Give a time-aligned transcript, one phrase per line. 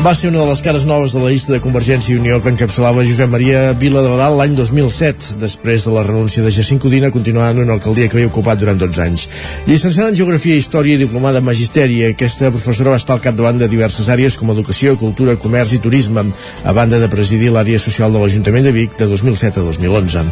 [0.00, 2.48] Va ser una de les cares noves de la llista de Convergència i Unió que
[2.48, 7.10] encapçalava Josep Maria Vila de Badal l'any 2007, després de la renúncia de Jacint Codina,
[7.12, 9.26] continuant una alcaldia que havia ocupat durant 12 anys.
[9.66, 13.68] Llicenciada en Geografia, Història i diplomada en Magisteri, aquesta professora va estar al capdavant de
[13.68, 16.24] diverses àrees com Educació, Cultura, Comerç i Turisme,
[16.64, 20.24] a banda de presidir l'àrea social de l'Ajuntament de Vic de 2007 a 2011.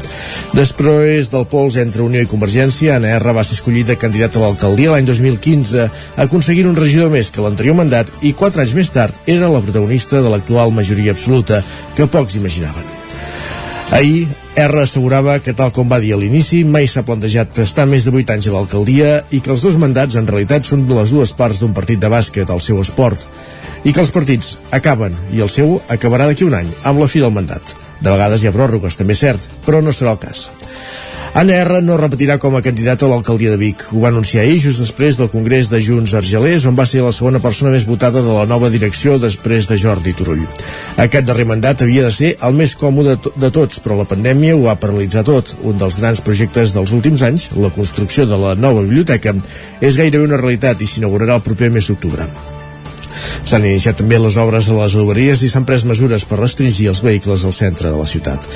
[0.57, 4.97] Després del pols entre Unió i Convergència, Anna R va ser escollida candidata a l'alcaldia
[4.97, 5.91] l'any 2015,
[6.25, 9.67] aconseguint un regidor més que l'anterior mandat i quatre anys més tard era la la
[9.67, 11.61] protagonista de l'actual majoria absoluta,
[11.95, 12.87] que pocs imaginaven.
[13.91, 18.05] Ahir, R assegurava que, tal com va dir a l'inici, mai s'ha plantejat estar més
[18.05, 21.33] de 8 anys a l'alcaldia i que els dos mandats en realitat són les dues
[21.39, 23.23] parts d'un partit de bàsquet, el seu esport,
[23.89, 27.25] i que els partits acaben i el seu acabarà d'aquí un any, amb la fi
[27.25, 27.75] del mandat.
[28.03, 30.49] De vegades hi ha pròrrogues, també és cert, però no serà el cas.
[31.39, 33.85] Anna R no repetirà com a candidata a l'alcaldia de Vic.
[33.95, 37.13] Ho va anunciar ahir just després del Congrés de Junts Argelers, on va ser la
[37.15, 40.43] segona persona més votada de la nova direcció després de Jordi Turull.
[40.99, 44.65] Aquest darrer mandat havia de ser el més còmode de tots, però la pandèmia ho
[44.65, 45.55] va paralitzar tot.
[45.63, 49.37] Un dels grans projectes dels últims anys, la construcció de la nova biblioteca,
[49.79, 52.27] és gairebé una realitat i s'inaugurarà el proper mes d'octubre.
[53.47, 57.05] S'han iniciat també les obres a les oberies i s'han pres mesures per restringir els
[57.07, 58.51] vehicles al centre de la ciutat.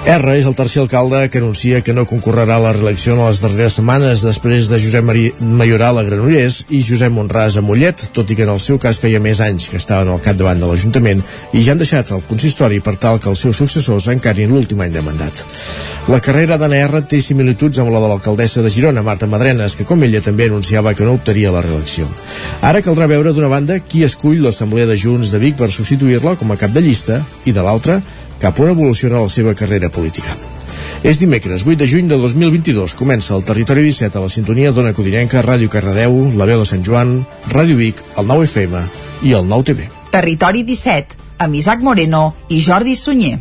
[0.00, 3.42] R és el tercer alcalde que anuncia que no concorrerà a la reelecció en les
[3.44, 8.30] darreres setmanes després de Josep Marí Mayoral a Granollers i Josep Monràs a Mollet, tot
[8.32, 11.20] i que en el seu cas feia més anys que estaven al capdavant de l'Ajuntament
[11.52, 14.96] i ja han deixat el consistori per tal que els seus successors encarin l'últim any
[14.96, 15.44] de mandat.
[16.08, 19.84] La carrera d'Anna R té similituds amb la de l'alcaldessa de Girona, Marta Madrenes, que
[19.84, 22.08] com ella també anunciava que no optaria a la reelecció.
[22.64, 26.50] Ara caldrà veure d'una banda qui escull l'Assemblea de Junts de Vic per substituir-la com
[26.50, 28.00] a cap de llista i de l'altra
[28.40, 30.34] cap on evoluciona la seva carrera política.
[31.04, 32.94] És dimecres, 8 de juny de 2022.
[32.96, 36.84] Comença el Territori 17 a la sintonia d'Ona Codinenca, Ràdio Cardedeu, La Veu de Sant
[36.84, 37.20] Joan,
[37.52, 38.84] Ràdio Vic, el 9 FM
[39.28, 39.88] i el 9 TV.
[40.10, 43.38] Territori 17, amb Isaac Moreno i Jordi Sunyer.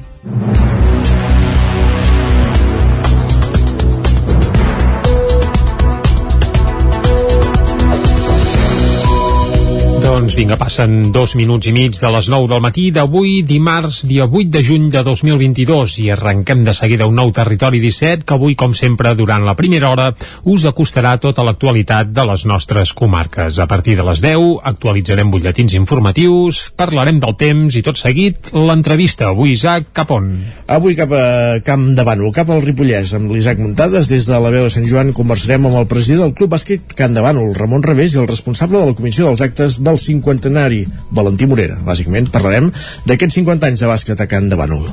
[10.20, 14.26] Doncs vinga, passen dos minuts i mig de les 9 del matí d'avui, dimarts, dia
[14.28, 18.58] 8 de juny de 2022, i arrenquem de seguida un nou Territori 17, que avui,
[18.60, 20.10] com sempre, durant la primera hora,
[20.44, 23.62] us acostarà tota l'actualitat de les nostres comarques.
[23.64, 29.32] A partir de les 10 actualitzarem butlletins informatius, parlarem del temps i tot seguit l'entrevista.
[29.32, 30.28] Avui, Isaac, cap on?
[30.68, 31.24] Avui cap a
[31.64, 34.12] Camp de Bànol, cap al Ripollès, amb l'Isaac Muntades.
[34.12, 37.16] Des de la veu de Sant Joan conversarem amb el president del Club Bàsquet Camp
[37.16, 40.84] de Bànol, Ramon Revés, i el responsable de la Comissió dels Actes del cinquantenari,
[41.16, 41.80] Valentí Morera.
[41.86, 42.70] Bàsicament parlarem
[43.10, 44.88] d'aquests 50 anys de bàsquet a Can de Bànol.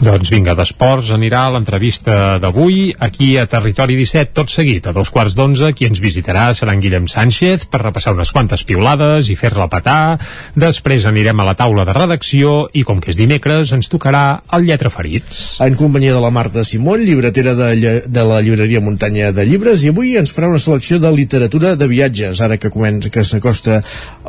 [0.00, 4.86] Doncs vinga, d'esports anirà a l'entrevista d'avui aquí a Territori 17, tot seguit.
[4.88, 8.64] A dos quarts d'onze, qui ens visitarà serà en Guillem Sánchez per repassar unes quantes
[8.64, 10.16] piulades i fer-la petar.
[10.56, 14.64] Després anirem a la taula de redacció i, com que és dimecres, ens tocarà el
[14.70, 15.58] Lletra Ferits.
[15.60, 19.92] En companyia de la Marta Simón, llibretera de, de la llibreria Muntanya de Llibres, i
[19.92, 23.82] avui ens farà una selecció de literatura de viatges, ara que comença que s'acosta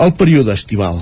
[0.04, 1.02] el període estival.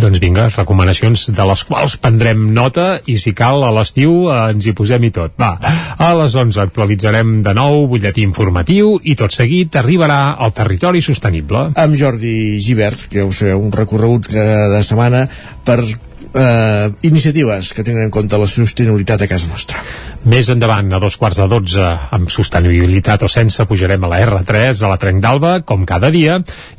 [0.00, 4.68] Doncs vinga, recomanacions de les quals prendrem nota i si cal a l'estiu eh, ens
[4.68, 5.32] hi posem i tot.
[5.40, 5.54] Va,
[5.96, 11.70] a les 11 actualitzarem de nou butlletí informatiu i tot seguit arribarà al territori sostenible.
[11.80, 15.24] Amb Jordi Givert, que us fareu un recorregut cada setmana
[15.64, 19.82] per eh, iniciatives que tenen en compte la sostenibilitat a casa nostra.
[20.20, 21.82] Més endavant, a dos quarts de dotze,
[22.12, 26.34] amb sostenibilitat o sense, pujarem a la R3, a la Trenc d'Alba, com cada dia,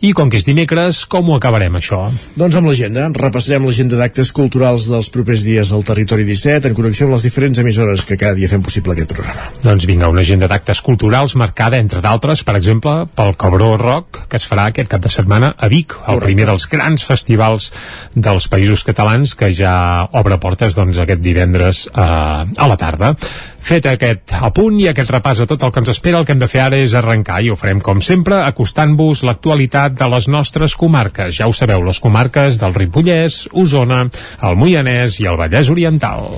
[0.06, 2.04] i com que és dimecres, com ho acabarem, això?
[2.38, 3.08] Doncs amb l'agenda.
[3.18, 7.64] Repassarem l'agenda d'actes culturals dels propers dies al Territori 17, en connexió amb les diferents
[7.64, 9.48] emissores que cada dia fem possible aquest programa.
[9.66, 14.38] Doncs vinga, una agenda d'actes culturals marcada, entre d'altres, per exemple, pel Cabró Rock, que
[14.38, 16.28] es farà aquest cap de setmana a Vic, el Correcte.
[16.30, 17.72] primer dels grans festivals
[18.14, 19.74] dels països catalans, que ja
[20.14, 23.16] obre portes doncs, aquest divendres eh, a la tarda.
[23.62, 26.42] Fet aquest apunt i aquest repàs a tot el que ens espera, el que hem
[26.42, 30.76] de fer ara és arrencar i ho farem com sempre acostant-vos l'actualitat de les nostres
[30.76, 31.38] comarques.
[31.38, 34.04] Ja ho sabeu, les comarques del Ripollès, Osona,
[34.42, 36.32] el Moianès i el Vallès Oriental.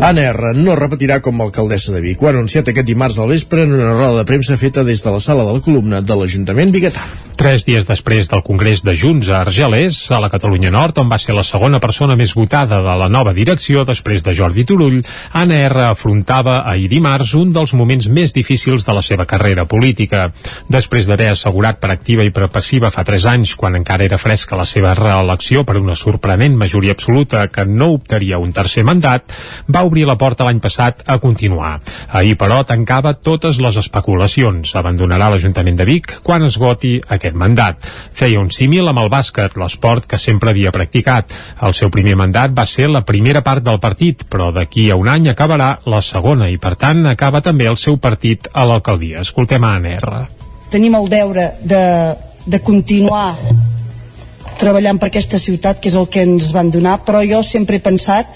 [0.00, 2.22] Anna no repetirà com a alcaldessa de Vic.
[2.22, 5.12] Ho ha anunciat aquest dimarts al vespre en una roda de premsa feta des de
[5.12, 7.04] la sala de la columna de l'Ajuntament Biguetà.
[7.40, 11.16] Tres dies després del Congrés de Junts a Argelers, a la Catalunya Nord, on va
[11.16, 14.98] ser la segona persona més votada de la nova direcció després de Jordi Turull,
[15.40, 15.86] Anna R.
[15.86, 20.26] afrontava ahir dimarts un dels moments més difícils de la seva carrera política.
[20.68, 24.60] Després d'haver assegurat per activa i per passiva fa tres anys, quan encara era fresca
[24.60, 29.32] la seva reelecció per una sorprenent majoria absoluta que no optaria un tercer mandat,
[29.64, 31.78] va obrir la porta l'any passat a continuar.
[32.12, 34.76] Ahir, però, tancava totes les especulacions.
[34.76, 37.84] Abandonarà l'Ajuntament de Vic quan esgoti aquest mandat.
[38.16, 41.32] Feia un símil amb el bàsquet, l'esport que sempre havia practicat.
[41.62, 45.08] El seu primer mandat va ser la primera part del partit, però d'aquí a un
[45.08, 49.24] any acabarà la segona i, per tant, acaba també el seu partit a l'alcaldia.
[49.26, 50.22] Escoltem a ANR.
[50.70, 51.84] Tenim el deure de,
[52.46, 53.34] de continuar
[54.60, 57.84] treballant per aquesta ciutat, que és el que ens van donar, però jo sempre he
[57.84, 58.28] pensat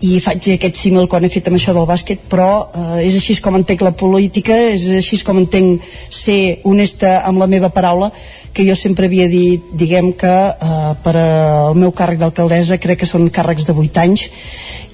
[0.00, 3.36] i faig aquest símil quan he fet amb això del bàsquet però eh, és així
[3.44, 8.08] com entenc la política és així com entenc ser honesta amb la meva paraula
[8.56, 13.10] que jo sempre havia dit diguem que eh, per al meu càrrec d'alcaldessa crec que
[13.10, 14.24] són càrrecs de 8 anys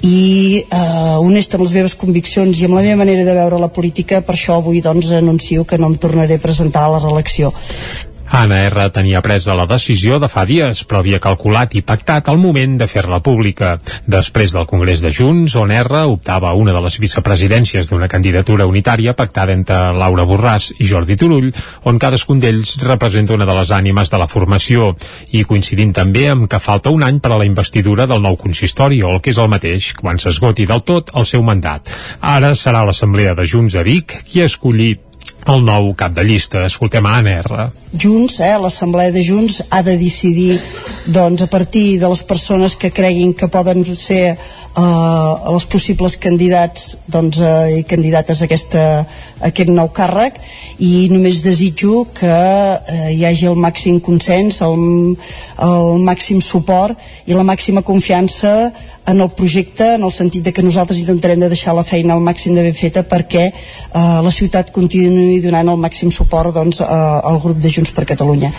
[0.03, 3.71] i eh, honesta amb les meves conviccions i amb la meva manera de veure la
[3.71, 7.55] política per això avui doncs anuncio que no em tornaré a presentar a la reelecció
[8.31, 8.89] Anna R.
[8.91, 12.89] tenia presa la decisió de fa dies, però havia calculat i pactat el moment de
[12.91, 13.77] fer-la pública.
[14.07, 19.15] Després del Congrés de Junts, on R optava una de les vicepresidències d'una candidatura unitària
[19.15, 21.53] pactada entre Laura Borràs i Jordi Turull,
[21.85, 24.93] on cadascun d'ells representa una de les ànimes de la formació,
[25.31, 29.03] i coincidint també amb que falta un any per a la investidura del nou consistori,
[29.03, 31.89] o el que és el mateix, quan s'esgoti del tot el seu mandat.
[32.21, 34.95] Ara serà l'Assemblea de Junts a Vic qui escolli
[35.53, 36.65] el nou cap de llista.
[36.67, 37.71] Escoltem a Anna.
[37.93, 40.61] Junts, eh, l'Assemblea de Junts ha de decidir
[41.07, 44.37] doncs, a partir de les persones que creguin que poden ser
[44.77, 48.85] eh, els possibles candidats doncs, eh, i candidates a, aquesta,
[49.41, 50.41] a aquest nou càrrec
[50.79, 55.17] i només desitjo que eh, hi hagi el màxim consens, el,
[55.63, 58.73] el màxim suport i la màxima confiança
[59.07, 62.23] en el projecte en el sentit de que nosaltres intentarem de deixar la feina al
[62.25, 63.53] màxim de ben feta perquè eh,
[63.95, 68.51] la ciutat continuï donant el màxim suport doncs, eh, al grup de Junts per Catalunya.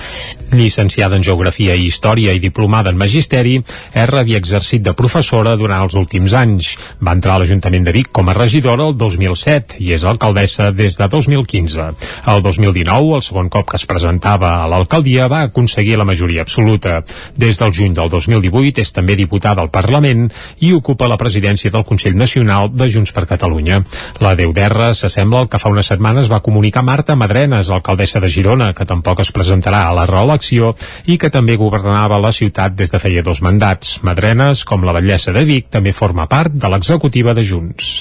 [0.54, 3.58] Llicenciada en Geografia i Història i diplomada en Magisteri,
[3.94, 6.76] R havia exercit de professora durant els últims anys.
[7.04, 10.96] Va entrar a l'Ajuntament de Vic com a regidora el 2007 i és alcaldessa des
[10.98, 11.90] de 2015.
[12.32, 17.02] El 2019, el segon cop que es presentava a l'alcaldia, va aconseguir la majoria absoluta.
[17.36, 20.30] Des del juny del 2018 és també diputada al Parlament
[20.60, 23.82] i ocupa la presidència del Consell Nacional de Junts per Catalunya.
[24.24, 28.30] La Déu d'Erra s'assembla al que fa unes setmanes va comunicar Marta Madrenes, alcaldessa de
[28.30, 30.74] Girona, que tampoc es presentarà a la reelecció
[31.06, 33.98] i que també governava la ciutat des de feia dos mandats.
[34.04, 37.94] Madrenes, com la batllessa de Vic, també forma part de l'executiva de Junts.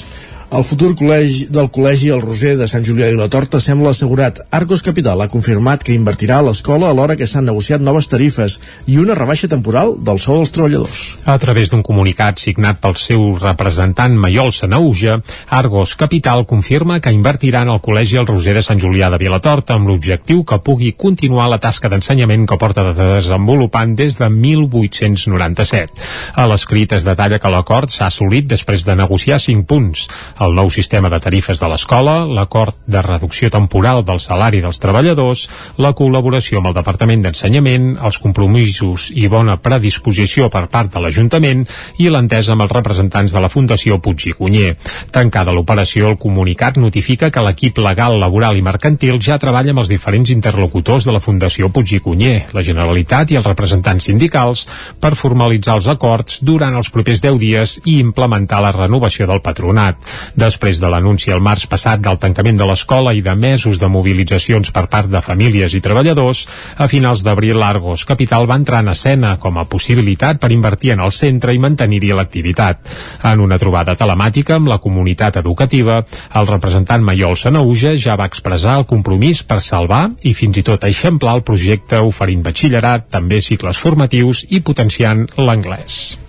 [0.46, 4.38] El futur col·legi del Col·legi El Roser de Sant Julià i la Torta sembla assegurat.
[4.54, 9.00] Argos Capital ha confirmat que invertirà a l'escola alhora que s'han negociat noves tarifes i
[9.02, 11.00] una rebaixa temporal del sou dels treballadors.
[11.26, 15.16] A través d'un comunicat signat pel seu representant Maiol Sanauja,
[15.50, 19.74] Argos Capital confirma que invertirà en el Col·legi El Roser de Sant Julià de Vilatorta
[19.74, 26.06] amb l'objectiu que pugui continuar la tasca d'ensenyament que porta de desenvolupant des de 1897.
[26.38, 30.06] A l'escrit es detalla que l'acord s'ha assolit després de negociar 5 punts
[30.40, 35.46] el nou sistema de tarifes de l'escola, l'acord de reducció temporal del salari dels treballadors,
[35.80, 41.64] la col·laboració amb el Departament d'Ensenyament, els compromisos i bona predisposició per part de l'Ajuntament
[42.02, 44.74] i l'entesa amb els representants de la Fundació Puig i Cunyer.
[45.14, 49.92] Tancada l'operació, el comunicat notifica que l'equip legal, laboral i mercantil ja treballa amb els
[49.92, 54.66] diferents interlocutors de la Fundació Puig i Cunyer, la Generalitat i els representants sindicals
[55.00, 59.96] per formalitzar els acords durant els propers 10 dies i implementar la renovació del patronat.
[60.34, 64.72] Després de l'anunci el març passat del tancament de l'escola i de mesos de mobilitzacions
[64.74, 66.46] per part de famílies i treballadors,
[66.76, 71.04] a finals d'abril l'Argos Capital va entrar en escena com a possibilitat per invertir en
[71.04, 72.82] el centre i mantenir-hi l'activitat.
[73.30, 76.02] En una trobada telemàtica amb la comunitat educativa,
[76.34, 80.84] el representant Maiol Sanauja ja va expressar el compromís per salvar i fins i tot
[80.88, 86.25] eixamplar el projecte oferint batxillerat, també cicles formatius i potenciant l'anglès.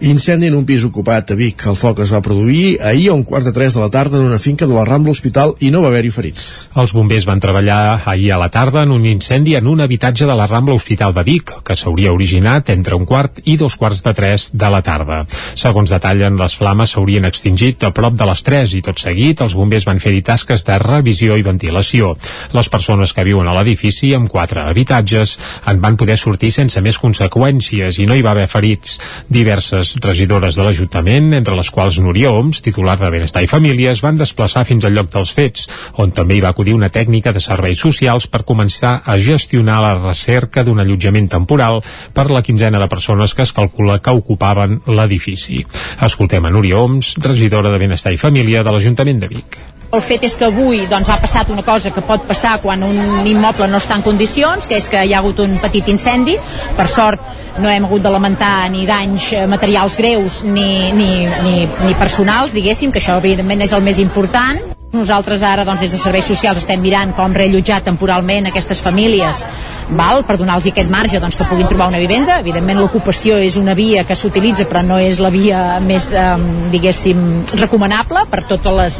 [0.00, 1.66] Incendi en un pis ocupat a Vic.
[1.70, 4.26] El foc es va produir ahir a un quart de tres de la tarda en
[4.26, 6.46] una finca de la Rambla Hospital i no va haver-hi ferits.
[6.76, 10.34] Els bombers van treballar ahir a la tarda en un incendi en un habitatge de
[10.34, 14.14] la Rambla Hospital de Vic, que s'hauria originat entre un quart i dos quarts de
[14.14, 15.22] tres de la tarda.
[15.54, 19.54] Segons detallen, les flames s'haurien extingit a prop de les 3 i tot seguit els
[19.56, 22.14] bombers van fer-hi tasques de revisió i ventilació.
[22.52, 25.38] Les persones que viuen a l'edifici, amb quatre habitatges,
[25.70, 28.98] en van poder sortir sense més conseqüències i no hi va haver ferits
[29.44, 34.16] Diverses regidores de l'Ajuntament, entre les quals Núria Oms, titular de Benestar i Famílies, van
[34.16, 35.66] desplaçar fins al lloc dels fets,
[36.00, 39.92] on també hi va acudir una tècnica de serveis socials per començar a gestionar la
[39.98, 41.82] recerca d'un allotjament temporal
[42.16, 45.60] per la quinzena de persones que es calcula que ocupaven l'edifici.
[46.08, 49.73] Escoltem a Núria Oms, regidora de Benestar i Família de l'Ajuntament de Vic.
[49.94, 53.28] El fet és que avui doncs, ha passat una cosa que pot passar quan un
[53.30, 56.34] immoble no està en condicions, que és que hi ha hagut un petit incendi.
[56.74, 61.10] Per sort no hem hagut de lamentar ni danys eh, materials greus ni, ni,
[61.46, 64.74] ni, ni personals, diguéssim, que això evidentment és el més important.
[64.94, 69.44] Nosaltres ara, doncs, des de Serveis Socials estem mirant com reallotjar temporalment aquestes famílies
[69.90, 70.22] val?
[70.24, 72.38] per donar-los aquest marge doncs, que puguin trobar una vivenda.
[72.40, 76.36] Evidentment, l'ocupació és una via que s'utilitza, però no és la via més, eh,
[76.72, 77.18] diguéssim,
[77.58, 78.98] recomanable per totes les,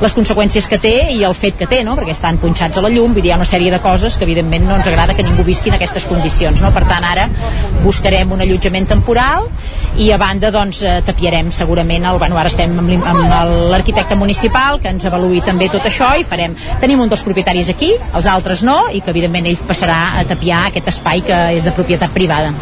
[0.00, 1.96] les conseqüències que té i el fet que té, no?
[1.98, 4.24] perquè estan punxats a la llum, vull dir, hi ha una sèrie de coses que,
[4.28, 6.62] evidentment, no ens agrada que ningú visqui en aquestes condicions.
[6.62, 6.70] No?
[6.72, 7.28] Per tant, ara
[7.82, 9.50] buscarem un allotjament temporal
[9.96, 13.26] i, a banda, doncs, eh, tapiarem segurament, el, bueno, ara estem amb,
[13.72, 17.70] l'arquitecte municipal que ens avalua reduir també tot això i farem, tenim un dels propietaris
[17.72, 21.64] aquí, els altres no, i que evidentment ell passarà a tapiar aquest espai que és
[21.64, 22.52] de propietat privada.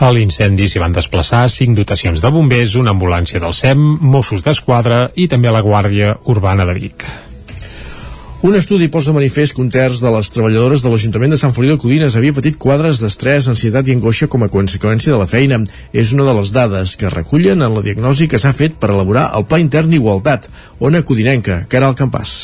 [0.00, 5.10] A l'incendi s'hi van desplaçar cinc dotacions de bombers, una ambulància del SEM, Mossos d'Esquadra
[5.14, 7.06] i també la Guàrdia Urbana de Vic.
[8.44, 11.54] Un estudi posa de manifest que un terç de les treballadores de l'Ajuntament de Sant
[11.56, 15.28] Feliu de Codines havia patit quadres d'estrès, ansietat i angoixa com a conseqüència de la
[15.30, 15.62] feina.
[15.96, 19.30] És una de les dades que recullen en la diagnosi que s'ha fet per elaborar
[19.38, 20.50] el Pla Intern d'Igualtat,
[20.84, 22.34] Ona Codinenca, que era el campàs.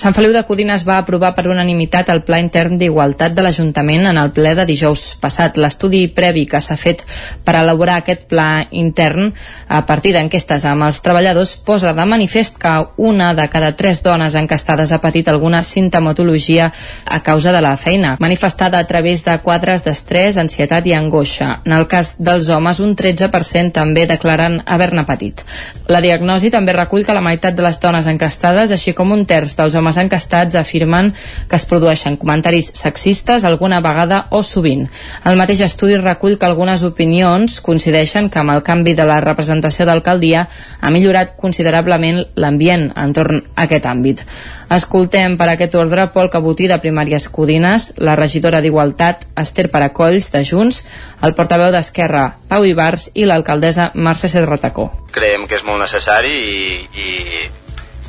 [0.00, 4.16] Sant Feliu de Codines va aprovar per unanimitat el Pla Intern d'Igualtat de l'Ajuntament en
[4.16, 5.58] el ple de dijous passat.
[5.60, 7.02] L'estudi previ que s'ha fet
[7.44, 9.28] per elaborar aquest pla intern
[9.68, 14.38] a partir d'enquestes amb els treballadors posa de manifest que una de cada tres dones
[14.40, 16.70] encastades ha patit alguna sintomatologia
[17.04, 21.50] a causa de la feina, manifestada a través de quadres d'estrès, ansietat i angoixa.
[21.66, 25.44] En el cas dels homes, un 13% també declaren haver-ne patit.
[25.92, 29.58] La diagnosi també recull que la meitat de les dones encastades, així com un terç
[29.60, 31.10] dels homes homes encastats afirmen
[31.48, 34.86] que es produeixen comentaris sexistes alguna vegada o sovint.
[35.26, 39.86] El mateix estudi recull que algunes opinions coincideixen que amb el canvi de la representació
[39.86, 40.46] d'alcaldia
[40.80, 44.22] ha millorat considerablement l'ambient entorn a aquest àmbit.
[44.70, 50.44] Escoltem per aquest ordre Pol Cabotí de Primàries Codines, la regidora d'Igualtat Esther Paracolls de
[50.46, 50.84] Junts,
[51.22, 54.90] el portaveu d'Esquerra Pau Ibars i l'alcaldessa Mercè Serratacó.
[55.10, 57.59] Creiem que és molt necessari i, i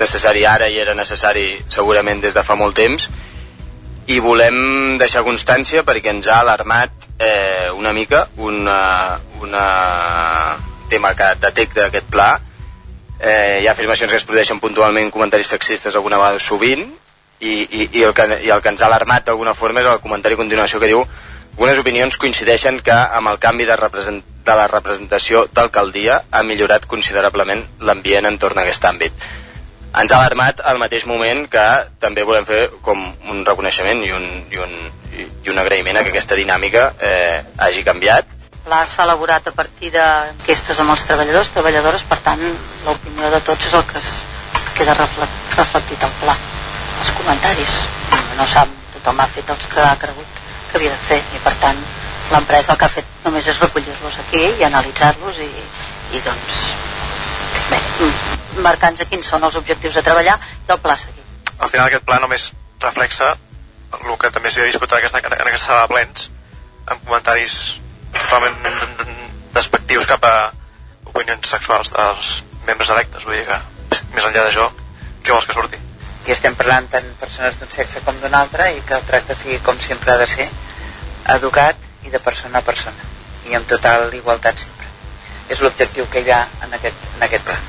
[0.02, 3.08] necessari ara i era necessari segurament des de fa molt temps.
[4.12, 9.66] I volem deixar constància perquè ens ha alarmat eh, una mica una, una
[10.90, 12.32] tema que detecta aquest pla.
[13.22, 16.88] Eh, hi ha afirmacions que es produeixen puntualment comentaris sexistes alguna vegada sovint
[17.40, 20.02] i, i, i, el que, i el que ens ha alarmat d'alguna forma és el
[20.02, 24.56] comentari a continuació que diu algunes opinions coincideixen que amb el canvi de, represent, de
[24.58, 29.30] la representació d'alcaldia ha millorat considerablement l'ambient entorn a aquest àmbit
[29.92, 31.66] ens ha alarmat al mateix moment que
[32.00, 34.76] també volem fer com un reconeixement i un, i un,
[35.20, 38.38] i un agraïment a que aquesta dinàmica eh, hagi canviat.
[38.66, 42.44] Pla s'ha elaborat a partir d'enquestes amb els treballadors, treballadores, per tant,
[42.86, 44.12] l'opinió de tots és el que es
[44.78, 46.38] queda reflectit al pla.
[47.02, 47.74] Els comentaris,
[48.38, 50.40] no sap, tothom ha fet els que ha cregut
[50.72, 51.82] que havia de fer i per tant
[52.32, 55.52] l'empresa el que ha fet només és recollir-los aquí i analitzar-los i,
[56.16, 56.62] i doncs
[57.72, 57.82] bé,
[58.60, 61.24] marcant-se quins són els objectius de treballar i el pla a seguir.
[61.60, 63.36] Al final aquest pla només reflexa
[63.92, 66.30] el que també s'havia discutit en aquesta, en aquesta sala de plens
[66.88, 67.58] amb comentaris
[68.16, 68.58] totalment
[69.56, 70.36] despectius cap a
[71.12, 72.32] opinions sexuals dels
[72.68, 73.60] membres electes vull dir que
[74.16, 74.68] més enllà d'això
[75.22, 75.80] què vols que surti?
[76.28, 79.60] I estem parlant tant persones d'un sexe com d'un altre i que el tracte sigui
[79.66, 80.48] com sempre ha de ser
[81.36, 83.12] educat i de persona a persona
[83.50, 84.90] i amb total igualtat sempre
[85.54, 87.60] és l'objectiu que hi ha en aquest, en aquest pla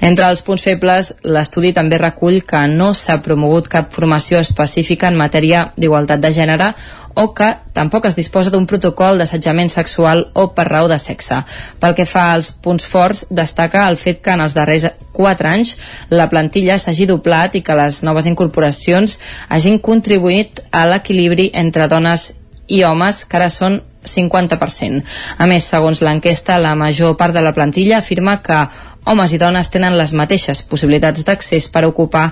[0.00, 5.16] entre els punts febles, l'estudi també recull que no s'ha promogut cap formació específica en
[5.16, 6.70] matèria d'igualtat de gènere
[7.16, 11.40] o que tampoc es disposa d'un protocol d'assetjament sexual o per raó de sexe.
[11.80, 15.76] Pel que fa als punts forts, destaca el fet que en els darrers 4 anys
[16.12, 22.34] la plantilla s'hagi doblat i que les noves incorporacions hagin contribuït a l'equilibri entre dones
[22.68, 25.02] i homes, que ara són 50%.
[25.38, 28.60] A més, segons l'enquesta, la major part de la plantilla afirma que
[29.06, 32.30] homes i dones tenen les mateixes possibilitats d'accés per ocupar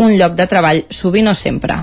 [0.00, 1.80] un lloc de treball, sovint o sempre.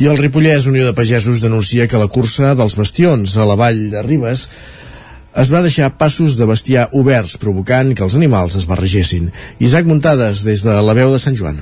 [0.00, 3.90] I el Ripollès Unió de Pagesos denuncia que la cursa dels bastions a la vall
[3.92, 4.46] de Ribes
[5.40, 9.30] es va deixar passos de bestiar oberts, provocant que els animals es barregessin.
[9.60, 11.60] Isaac Muntades, des de la veu de Sant Joan.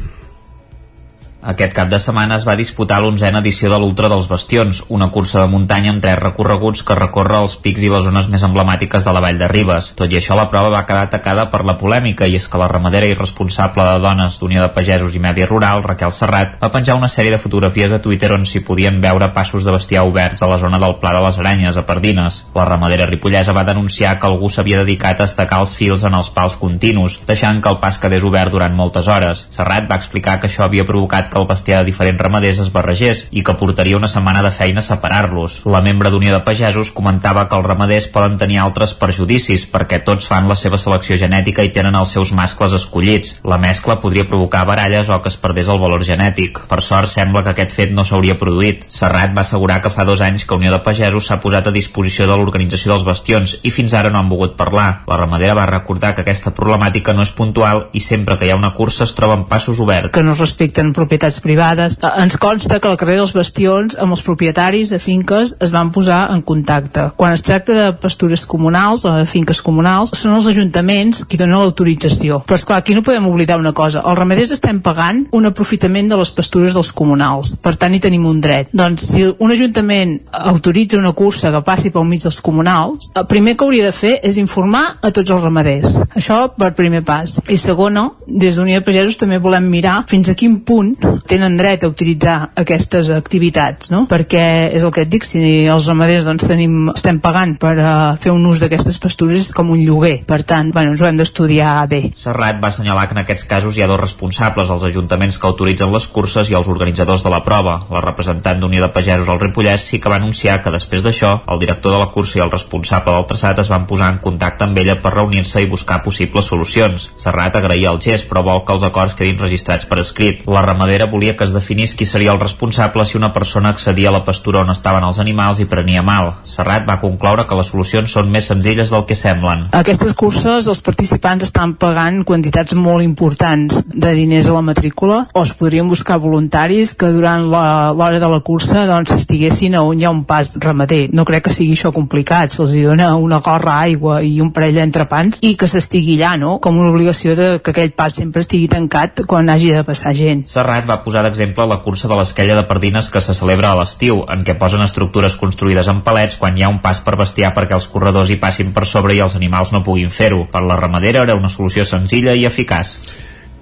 [1.48, 5.40] Aquest cap de setmana es va disputar l'onzena edició de l'Ultra dels Bastions, una cursa
[5.40, 9.14] de muntanya amb tres recorreguts que recorre els pics i les zones més emblemàtiques de
[9.16, 9.88] la Vall de Ribes.
[9.96, 12.66] Tot i això, la prova va quedar atacada per la polèmica i és que la
[12.68, 16.98] ramadera i responsable de dones d'Unió de Pagesos i Medi Rural, Raquel Serrat, va penjar
[17.00, 20.50] una sèrie de fotografies a Twitter on s'hi podien veure passos de bestiar oberts a
[20.52, 22.42] la zona del Pla de les Aranyes, a Pardines.
[22.52, 26.28] La ramadera ripollesa va denunciar que algú s'havia dedicat a estacar els fils en els
[26.28, 29.46] pals continus, deixant que el pas quedés obert durant moltes hores.
[29.48, 33.26] Serrat va explicar que això havia provocat que el bestiar de diferents ramaders es barregés
[33.30, 35.60] i que portaria una setmana de feina separar-los.
[35.66, 40.28] La membre d'Unió de Pagesos comentava que els ramaders poden tenir altres perjudicis perquè tots
[40.30, 43.38] fan la seva selecció genètica i tenen els seus mascles escollits.
[43.44, 46.60] La mescla podria provocar baralles o que es perdés el valor genètic.
[46.68, 48.86] Per sort, sembla que aquest fet no s'hauria produït.
[48.92, 52.26] Serrat va assegurar que fa dos anys que Unió de Pagesos s'ha posat a disposició
[52.28, 55.04] de l'organització dels bastions i fins ara no han volgut parlar.
[55.08, 58.58] La ramadera va recordar que aquesta problemàtica no és puntual i sempre que hi ha
[58.58, 60.12] una cursa es troben passos oberts.
[60.14, 61.98] Que no es respecten propietats privades.
[62.02, 65.90] Eh, ens consta que al carrer dels bastions amb els propietaris de finques es van
[65.90, 67.10] posar en contacte.
[67.16, 71.58] Quan es tracta de pastures comunals o de finques comunals, són els ajuntaments qui donen
[71.58, 72.42] l'autorització.
[72.46, 74.02] Però esclar, aquí no podem oblidar una cosa.
[74.06, 77.56] Els ramaders estem pagant un aprofitament de les pastures dels comunals.
[77.62, 78.70] Per tant, hi tenim un dret.
[78.72, 83.56] Doncs si un ajuntament autoritza una cursa que passi pel mig dels comunals, el primer
[83.56, 85.98] que hauria de fer és informar a tots els ramaders.
[86.14, 87.40] Això per primer pas.
[87.48, 90.94] I segona, des d'Unió de Pagesos també volem mirar fins a quin punt
[91.28, 94.04] tenen dret a utilitzar aquestes activitats, no?
[94.10, 98.16] Perquè és el que et dic, si els ramaders doncs, tenim, estem pagant per uh,
[98.20, 100.22] fer un ús d'aquestes pastures com un lloguer.
[100.28, 102.02] Per tant, bueno, ens ho hem d'estudiar bé.
[102.18, 105.92] Serrat va assenyalar que en aquests casos hi ha dos responsables, els ajuntaments que autoritzen
[105.92, 107.78] les curses i els organitzadors de la prova.
[107.92, 111.62] La representant d'Unió de Pagesos al Ripollès sí que va anunciar que després d'això el
[111.62, 114.78] director de la cursa i el responsable del traçat es van posar en contacte amb
[114.80, 117.10] ella per reunir-se i buscar possibles solucions.
[117.20, 120.44] Serrat agraïa el gest però vol que els acords quedin registrats per escrit.
[120.48, 124.12] La ramadera volia que es definís qui seria el responsable si una persona accedia a
[124.12, 126.32] la pastura on estaven els animals i prenia mal.
[126.42, 129.68] Serrat va concloure que les solucions són més senzilles del que semblen.
[129.76, 135.42] Aquestes curses els participants estan pagant quantitats molt importants de diners a la matrícula o
[135.44, 140.08] es podrien buscar voluntaris que durant l'hora de la cursa doncs estiguessin a on hi
[140.08, 141.08] ha un pas ramader.
[141.12, 145.42] No crec que sigui això complicat, se'ls dona una gorra, aigua i un parell d'entrepans
[145.44, 146.56] i que s'estigui allà, no?
[146.64, 150.44] Com una obligació de que aquell pas sempre estigui tancat quan hagi de passar gent.
[150.50, 154.24] Serrat va posar d'exemple la cursa de l'esquella de Pardines que se celebra a l'estiu,
[154.32, 157.76] en què posen estructures construïdes en palets quan hi ha un pas per bestiar perquè
[157.76, 160.46] els corredors hi passin per sobre i els animals no puguin fer-ho.
[160.50, 162.96] Per la ramadera era una solució senzilla i eficaç.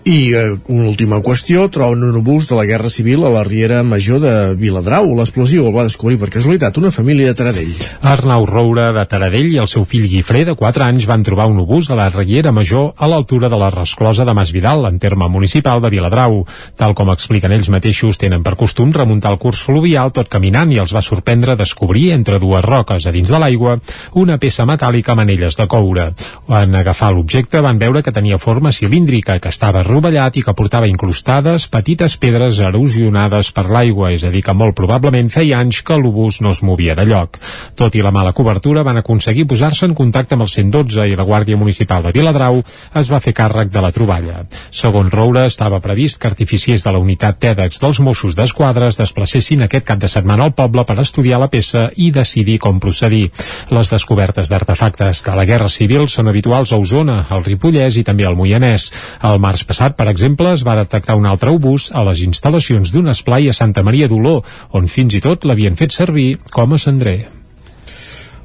[0.06, 3.80] I eh, una última qüestió, troben un obús de la Guerra Civil a la Riera
[3.82, 5.08] Major de Viladrau.
[5.18, 7.72] L'explosió el va descobrir per casualitat una família de Taradell.
[8.06, 11.58] Arnau Roura de Taradell i el seu fill Guifré, de 4 anys, van trobar un
[11.58, 15.82] obús a la Riera Major a l'altura de la resclosa de Masvidal, en terme municipal
[15.82, 16.38] de Viladrau.
[16.78, 20.78] Tal com expliquen ells mateixos, tenen per costum remuntar el curs fluvial tot caminant i
[20.84, 23.74] els va sorprendre descobrir entre dues roques a dins de l'aigua
[24.14, 26.12] una peça metàl·lica amb anelles de coure.
[26.46, 30.88] En agafar l'objecte van veure que tenia forma cilíndrica, que estava rovellat i que portava
[30.90, 35.96] incrustades petites pedres erosionades per l'aigua, és a dir, que molt probablement feia anys que
[35.96, 37.38] l'obús no es movia de lloc.
[37.80, 41.24] Tot i la mala cobertura, van aconseguir posar-se en contacte amb el 112 i la
[41.24, 42.60] Guàrdia Municipal de Viladrau
[43.00, 44.42] es va fer càrrec de la troballa.
[44.70, 49.64] Segons Roura, estava previst que artificiers de la unitat TEDx dels Mossos d'Esquadra es desplacessin
[49.64, 53.30] aquest cap de setmana al poble per estudiar la peça i decidir com procedir.
[53.72, 58.26] Les descobertes d'artefactes de la Guerra Civil són habituals a Osona, al Ripollès i també
[58.26, 58.90] al Moianès.
[59.24, 62.92] El març passat passat, per exemple, es va detectar un altre obús a les instal·lacions
[62.92, 66.78] d'un esplai a Santa Maria d'Oló, on fins i tot l'havien fet servir com a
[66.78, 67.35] cendrer.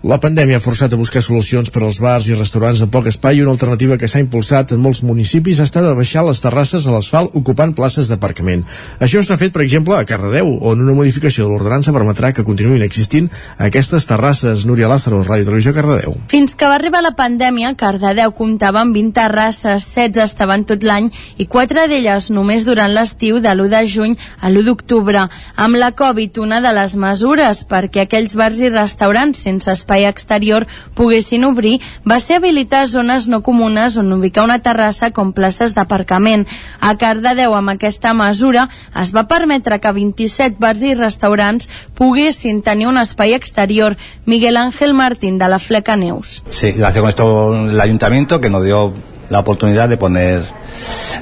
[0.02, 3.38] La pandèmia ha forçat a buscar solucions per als bars i restaurants amb poc espai
[3.38, 6.96] i una alternativa que s'ha impulsat en molts municipis ha estat baixar les terrasses a
[6.96, 8.64] l'asfalt ocupant places d'aparcament.
[8.98, 12.82] Això s'ha fet, per exemple, a Cardedeu, on una modificació de l'ordenança permetrà que continuïn
[12.82, 13.28] existint
[13.60, 14.64] aquestes terrasses.
[14.66, 16.18] Núria Lázaro, Ràdio Televisió, Cardedeu.
[16.34, 21.12] Fins que va arribar la pandèmia, Cardedeu comptava amb 20 terrasses, 16 estaven tot l'any
[21.38, 25.28] i 4 d'elles només durant l'estiu de l'1 de juny a l'1 d'octubre.
[25.62, 30.06] Amb la Covid, una de les mesures perquè aquells bars i restaurants sense espai espai
[30.06, 35.76] exterior poguessin obrir va ser habilitar zones no comunes on ubicar una terrassa com places
[35.76, 36.48] d'aparcament.
[36.80, 42.88] A Cardedeu, amb aquesta mesura, es va permetre que 27 bars i restaurants poguessin tenir
[42.88, 43.98] un espai exterior.
[44.26, 46.42] Miguel Ángel Martín, de la Fleca Neus.
[46.50, 48.94] Sí, gracias con esto el ayuntamiento que nos dio
[49.30, 50.44] la oportunidad de poner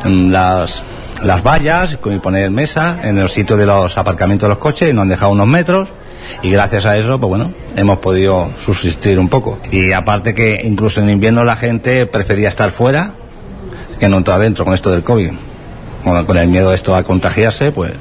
[0.05, 0.83] mm, las
[1.23, 4.93] las vallas y poner mesa en el sitio de los aparcamientos de los coches y
[4.93, 5.89] nos han dejado unos metros
[6.41, 9.59] y gracias a eso, pues bueno, hemos podido subsistir un poco.
[9.71, 13.13] Y aparte que incluso en invierno la gente prefería estar fuera
[13.99, 15.31] que no entrar dentro con esto del COVID.
[16.03, 17.91] Con el miedo de esto a contagiarse, pues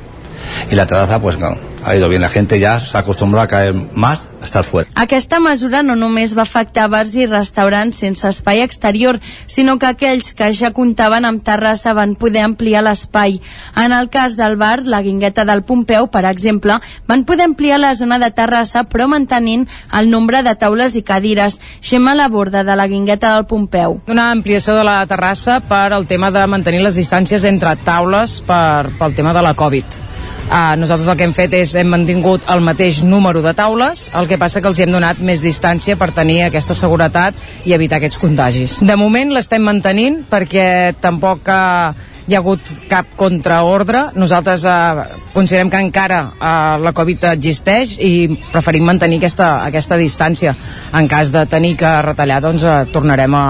[0.71, 1.39] y la terraza pues
[1.85, 2.23] ha ido bien.
[2.23, 4.91] La gente ya se ha acostumbrado a caer más estar fuera.
[4.95, 10.33] Aquesta mesura no només va afectar bars i restaurants sense espai exterior, sinó que aquells
[10.35, 13.41] que ja comptaven amb terrassa van poder ampliar l'espai.
[13.77, 17.95] En el cas del bar, la Guingueta del Pompeu, per exemple, van poder ampliar la
[17.95, 19.67] zona de terrassa però mantenint
[19.99, 21.61] el nombre de taules i cadires.
[21.81, 24.01] Gemma Laborda, de la Guingueta del Pompeu.
[24.09, 28.91] Una ampliació de la terrassa per al tema de mantenir les distàncies entre taules per,
[28.99, 30.01] pel tema de la Covid.
[30.49, 34.25] Uh, nosaltres el que hem fet és hem mantingut el mateix número de taules, el
[34.31, 37.37] que passa que els hi hem donat més distància per tenir aquesta seguretat
[37.69, 38.79] i evitar aquests contagis.
[38.81, 41.93] De moment l'estem mantenint perquè tampoc uh,
[42.29, 42.61] hi ha hagut
[42.91, 44.11] cap contraordre.
[44.21, 50.53] Nosaltres eh, considerem que encara eh, la Covid existeix i preferim mantenir aquesta, aquesta distància.
[50.93, 53.45] En cas de tenir que retallar, doncs eh, tornarem a,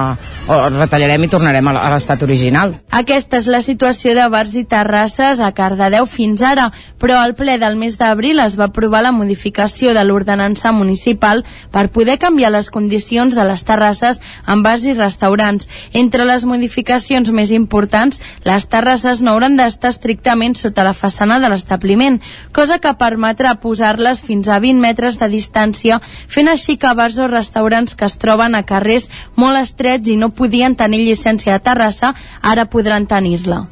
[0.47, 2.77] o retallarem i tornarem a l'estat original.
[2.95, 6.69] Aquesta és la situació de bars i terrasses a Cardedeu fins ara,
[7.03, 11.43] però al ple del mes d'abril es va aprovar la modificació de l'ordenança municipal
[11.75, 15.67] per poder canviar les condicions de les terrasses en bars i restaurants.
[15.99, 21.49] Entre les modificacions més importants, les terrasses no hauran d'estar estrictament sota la façana de
[21.51, 22.21] l'establiment,
[22.53, 27.29] cosa que permetrà posar-les fins a 20 metres de distància, fent així que bars o
[27.29, 32.15] restaurants que es troben a carrers molt estrets i no podien tenir llicència de terrassa,
[32.43, 33.65] ara podran tenir-la.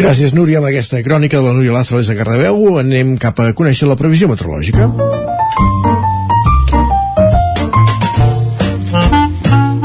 [0.00, 2.78] Gràcies, Núria, amb aquesta crònica de la Núria Lázaro des de Cardedeu.
[2.80, 4.88] Anem cap a conèixer la previsió meteorològica.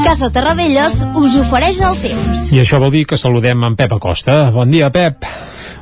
[0.06, 2.44] Casa Terradellos us ofereix el temps.
[2.54, 4.52] I això vol dir que saludem en Pep Acosta.
[4.54, 5.26] Bon dia, Pep.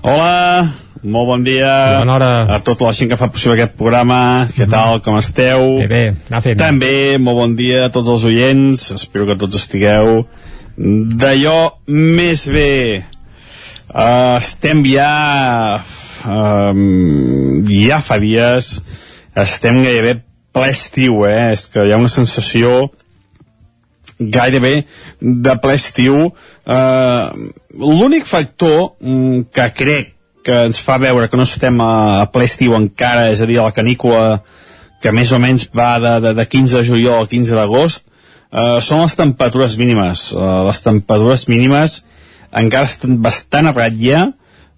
[0.01, 0.71] Hola,
[1.05, 2.31] molt bon dia Bona hora.
[2.49, 4.49] a tota la gent que fa possible aquest programa.
[4.57, 5.67] Què tal, com esteu?
[5.83, 6.57] Bé, bé, anar fent.
[6.57, 8.87] També, molt bon dia a tots els oients.
[8.97, 10.25] Espero que tots estigueu
[10.79, 11.59] d'allò
[11.93, 13.05] més bé.
[13.93, 15.85] Uh, estem ja...
[16.25, 18.79] Um, ja fa dies
[19.37, 20.23] estem gairebé
[20.55, 21.53] ple estiu, eh?
[21.53, 22.87] És que hi ha una sensació
[24.18, 24.87] gairebé
[25.20, 26.33] de ple estiu.
[26.66, 32.44] Eh, L'únic factor mm, que crec que ens fa veure que no estem a, ple
[32.44, 34.42] estiu encara, és a dir, a la canícula
[35.03, 38.05] que més o menys va de, de, de 15 de juliol a 15 d'agost,
[38.53, 40.31] eh, són les temperatures mínimes.
[40.33, 42.03] Eh, les temperatures mínimes
[42.55, 44.27] encara estan bastant a ratlla,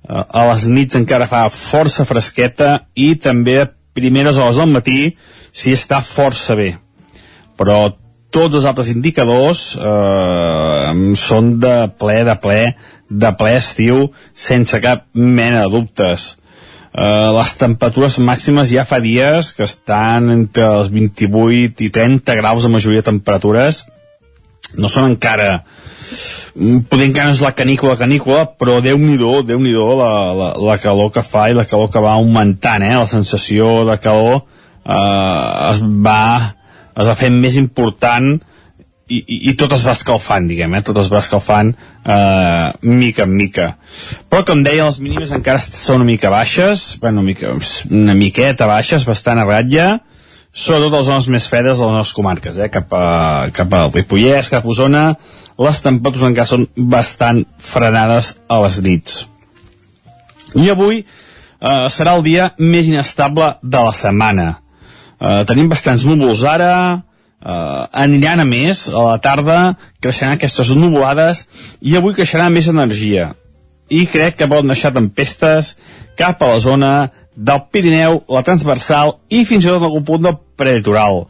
[0.06, 5.00] eh, a les nits encara fa força fresqueta i també a primeres hores del matí
[5.56, 6.74] s'hi està força bé.
[7.56, 7.96] Però
[8.36, 12.60] tots els altres indicadors eh, són de ple, de ple,
[13.08, 16.34] de ple estiu, sense cap mena de dubtes.
[16.92, 22.64] Eh, les temperatures màximes ja fa dies que estan entre els 28 i 30 graus
[22.64, 23.84] de majoria de temperatures.
[24.76, 25.62] No són encara
[26.88, 31.10] poder encara és la canícula canícula, però déu-n'hi-do, déu nhi déu la, la, la calor
[31.12, 32.94] que fa i la calor que va augmentant, eh?
[32.96, 36.55] La sensació de calor eh, es va
[36.96, 38.36] es va fent més important
[39.06, 40.82] i, i, i tot es va escalfant, diguem, eh?
[40.86, 43.68] tot es va escalfant eh, mica en mica.
[44.30, 47.54] Però, com deia, les mínimes encara són una mica baixes, bueno, una, mica,
[47.90, 49.86] una miqueta baixes, bastant a ratlla,
[50.56, 52.70] sobretot les zones més fredes de les nostres comarques, eh?
[52.72, 53.06] cap, a,
[53.54, 55.06] cap al Ripollès, cap a Osona,
[55.62, 59.22] les temperatures encara són bastant frenades a les nits.
[60.56, 64.48] I avui eh, serà el dia més inestable de la setmana.
[65.16, 67.02] Eh, tenim bastants núvols ara,
[67.40, 71.46] eh, aniran a més, a la tarda creixeran aquestes nuvolades
[71.80, 73.34] i avui creixerà més energia.
[73.88, 75.76] I crec que poden deixar tempestes
[76.18, 76.92] cap a la zona
[77.36, 81.26] del Pirineu, la transversal i fins i tot algun punt del prelitoral.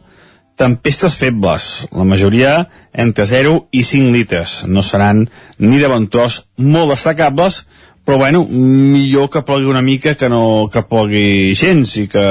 [0.57, 2.53] Tempestes febles, la majoria
[2.91, 4.63] entre 0 i 5 litres.
[4.65, 5.27] No seran
[5.59, 7.67] ni de tros molt destacables,
[8.07, 12.23] però bueno, millor que plogui una mica que no que plogui gens i que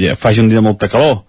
[0.00, 1.26] ja faci un dia de molta calor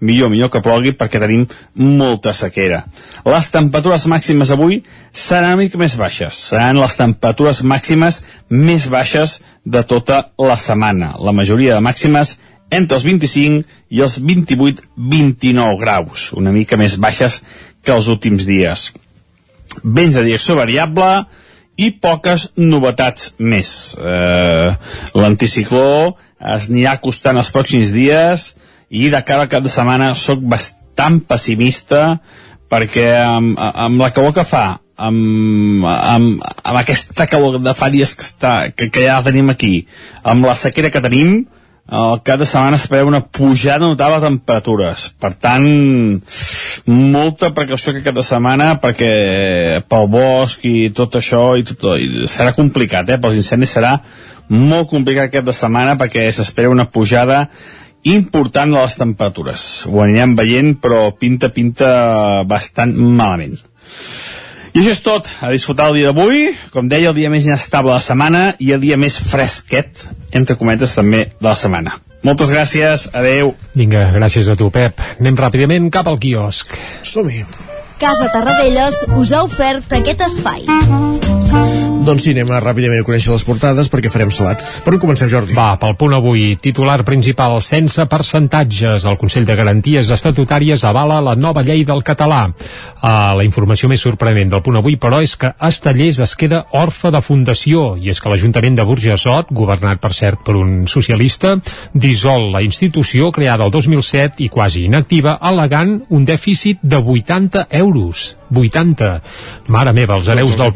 [0.00, 1.46] millor, millor que plogui perquè tenim
[1.80, 2.82] molta sequera.
[3.24, 6.40] Les temperatures màximes avui seran una mica més baixes.
[6.50, 11.14] Seran les temperatures màximes més baixes de tota la setmana.
[11.20, 12.36] La majoria de màximes
[12.70, 17.40] entre els 25 i els 28-29 graus, una mica més baixes
[17.84, 18.90] que els últims dies.
[19.82, 21.26] Vents de direcció variable
[21.76, 23.70] i poques novetats més.
[24.00, 24.70] Eh,
[25.16, 26.16] L'anticicló
[26.56, 28.50] es anirà acostant els pròxims dies
[28.88, 32.18] i de cara al cap de setmana sóc bastant pessimista
[32.70, 38.14] perquè amb, amb la calor que fa amb, amb, amb aquesta calor de fa dies
[38.16, 39.86] que, està, que, que ja tenim aquí
[40.24, 41.44] amb la sequera que tenim
[41.86, 45.08] el cap de setmana es preveu una pujada notable de temperatures.
[45.22, 45.66] Per tant,
[46.86, 49.12] molta precaució aquest cap de setmana perquè
[49.86, 53.20] pel bosc i tot això i tot, i serà complicat, eh?
[53.22, 53.96] Pels incendis serà
[54.50, 57.46] molt complicat aquest de setmana perquè s'espera una pujada
[58.06, 59.86] important de les temperatures.
[59.90, 63.58] Ho anirem veient, però pinta, pinta bastant malament.
[64.76, 65.28] I això és tot.
[65.40, 66.50] A disfrutar el dia d'avui.
[66.68, 70.02] Com deia, el dia més inestable de la setmana i el dia més fresquet,
[70.36, 71.96] entre cometes, també de la setmana.
[72.26, 73.54] Moltes gràcies, adeu.
[73.72, 75.00] Vinga, gràcies a tu, Pep.
[75.16, 76.76] Anem ràpidament cap al quiosc.
[77.08, 77.46] Som-hi.
[77.96, 80.66] Casa Tarradellas us ha ofert aquest espai.
[82.06, 84.62] Doncs sí, anem a ràpidament a conèixer les portades perquè farem salat.
[84.84, 85.56] Per on comencem, Jordi?
[85.56, 89.02] Va, pel punt avui, titular principal, sense percentatges.
[89.10, 92.44] El Consell de Garanties Estatutàries avala la nova llei del català.
[92.46, 97.10] Uh, la informació més sorprenent del punt avui, però, és que Estellers es queda orfe
[97.10, 101.56] de fundació, i és que l'Ajuntament de Burjassot, governat per cert per un socialista,
[101.90, 108.36] dissol la institució creada el 2007 i quasi inactiva, alegant un dèficit de 80 euros.
[108.54, 109.10] 80.
[109.74, 110.70] Mare meva, els hereus del...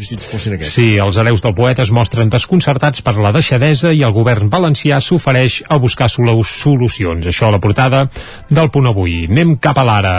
[0.66, 4.98] Sí, els hereus del poeta es mostren desconcertats per la deixadesa i el govern valencià
[5.00, 7.26] s'ofereix a buscar solucions.
[7.26, 8.06] Això a la portada
[8.48, 9.26] del punt avui.
[9.30, 10.14] Anem cap a l'ara.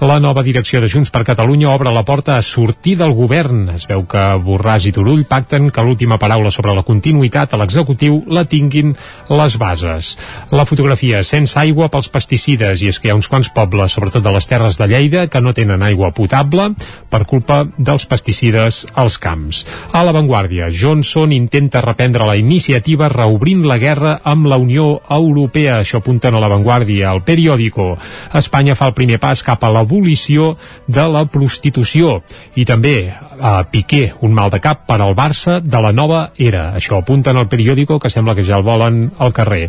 [0.00, 3.68] La nova direcció de Junts per Catalunya obre la porta a sortir del govern.
[3.74, 8.22] Es veu que Borràs i Turull pacten que l'última paraula sobre la continuïtat a l'executiu
[8.26, 8.94] la tinguin
[9.30, 10.16] les bases.
[10.50, 14.24] La fotografia sense aigua pels pesticides i és que hi ha uns quants pobles, sobretot
[14.24, 16.72] de les Terres de Lleida, que no tenen aigua potable
[17.10, 19.64] per culpa dels pesticides als camps.
[19.92, 20.02] A
[20.38, 25.80] l'avantguàrdia, Johnson intenta reprendre la iniciativa reobrint la guerra amb la Unió Europea.
[25.80, 27.10] Això apunten a l'avantguàrdia.
[27.10, 27.96] El periòdico.
[28.34, 32.22] Espanya fa el primer pas cap a l'abolició de la prostitució.
[32.54, 36.72] I també a Piqué, un mal de cap per al Barça de la nova era.
[36.78, 39.68] Això apunten al periòdico que sembla que ja el volen al carrer.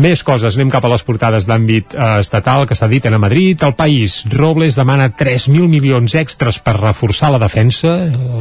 [0.00, 3.20] Més coses, anem cap a les portades d'àmbit eh, estatal que s'ha dit en a
[3.22, 3.62] Madrid.
[3.62, 7.94] El País, Robles demana 3.000 milions extras per reforçar la defensa.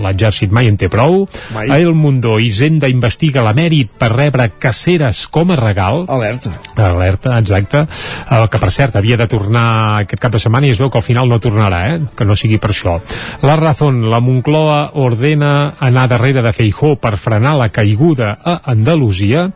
[0.04, 1.28] L'exèrcit mai en té prou.
[1.54, 1.70] Mai.
[1.70, 6.04] A El Mundo, Hisenda investiga l'emèrit per rebre caceres com a regal.
[6.08, 6.54] Alerta.
[6.78, 7.86] Alerta, exacte.
[8.32, 9.68] El que, per cert, havia de tornar
[10.04, 12.00] aquest cap de setmana i es veu que al final no tornarà, eh?
[12.16, 12.98] que no sigui per això.
[13.44, 19.50] La Razón, la Moncloa ordena anar darrere de Feijó per frenar la caiguda a Andalusia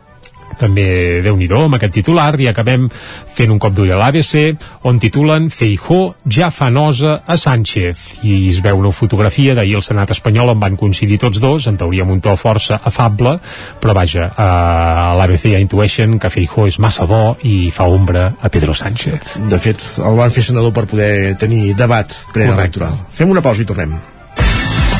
[0.58, 2.88] també déu nhi amb aquest titular i acabem
[3.34, 8.48] fent un cop d'ull a l'ABC on titulen Feijó ja fa nosa a Sánchez i
[8.48, 12.02] es veu una fotografia d'ahir al Senat espanyol on van coincidir tots dos, en teoria
[12.02, 13.38] amb un to força afable,
[13.80, 18.50] però vaja a l'ABC ja intueixen que Feijó és massa bo i fa ombra a
[18.52, 22.98] Pedro Sánchez De fet, el van fer senador per poder tenir debat preelectoral.
[23.10, 23.98] Fem una pausa i tornem.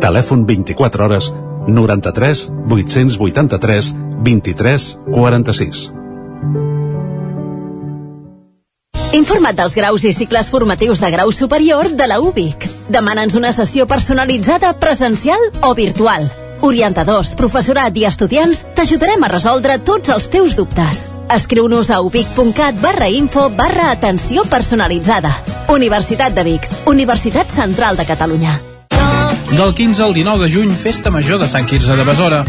[0.00, 1.32] Telèfon 24 hores
[1.66, 5.90] 93 883 23 46.
[9.14, 12.66] Informa't dels graus i cicles formatius de grau superior de la UBIC.
[12.90, 16.26] Demana'ns una sessió personalitzada presencial o virtual.
[16.66, 21.06] Orientadors, professorat i estudiants t'ajudarem a resoldre tots els teus dubtes.
[21.30, 25.36] Escriu-nos a ubic.cat barra info barra atenció personalitzada.
[25.68, 28.73] Universitat de Vic, Universitat Central de Catalunya.
[29.56, 32.44] Del 15 al 19 de juny, Festa Major de Sant Quirze de Besora.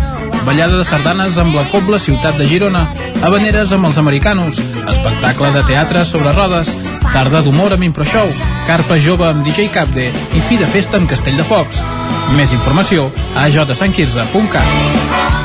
[0.46, 2.88] Ballada de sardanes amb la Cobla Ciutat de Girona.
[3.22, 4.58] Habaneres amb els americanos.
[4.58, 6.74] Espectacle de teatre sobre rodes.
[7.14, 8.26] Tarda d'humor amb Improshow.
[8.66, 10.10] Carpa jove amb DJ Capde.
[10.10, 11.86] I fi de festa amb Castell de Focs.
[12.38, 15.45] Més informació a jsantquirze.cat.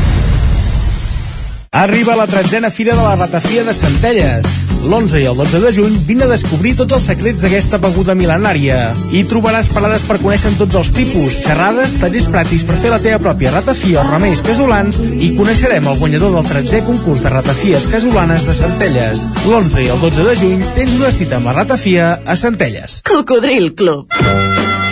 [1.73, 4.45] Arriba la tretzena Fira de la Ratafia de Centelles.
[4.83, 8.79] L'11 i el 12 de juny vine a descobrir tots els secrets d'aquesta beguda mil·lenària.
[9.15, 13.23] Hi trobaràs parades per conèixer tots els tipus, xerrades, tallers pràctics per fer la teva
[13.23, 18.43] pròpia ratafia o remeis casolans i coneixerem el guanyador del 13è concurs de ratafies casolanes
[18.49, 19.23] de Centelles.
[19.45, 22.99] L'11 i el 12 de juny tens una cita amb la ratafia a Centelles.
[23.07, 24.11] Cocodril Club.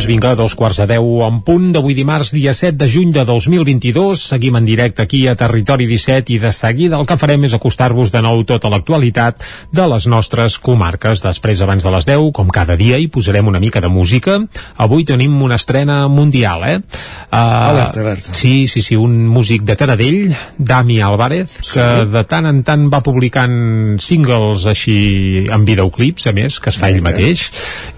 [0.00, 3.20] Doncs vinga, dos quarts de deu en punt d'avui dimarts, dia 7 de juny de
[3.28, 4.22] 2022.
[4.30, 8.08] Seguim en directe aquí a Territori 17 i de seguida el que farem és acostar-vos
[8.08, 9.44] de nou tota l'actualitat
[9.76, 11.20] de les nostres comarques.
[11.20, 14.38] Després, abans de les 10, com cada dia, hi posarem una mica de música.
[14.80, 16.78] Avui tenim una estrena mundial, eh?
[16.80, 18.32] Uh, Alerta, alerta.
[18.40, 23.02] Sí, sí, sí, un músic de Taradell, Dami Álvarez, que de tant en tant va
[23.04, 27.50] publicant singles així en videoclips, a més, que es fa ell mateix,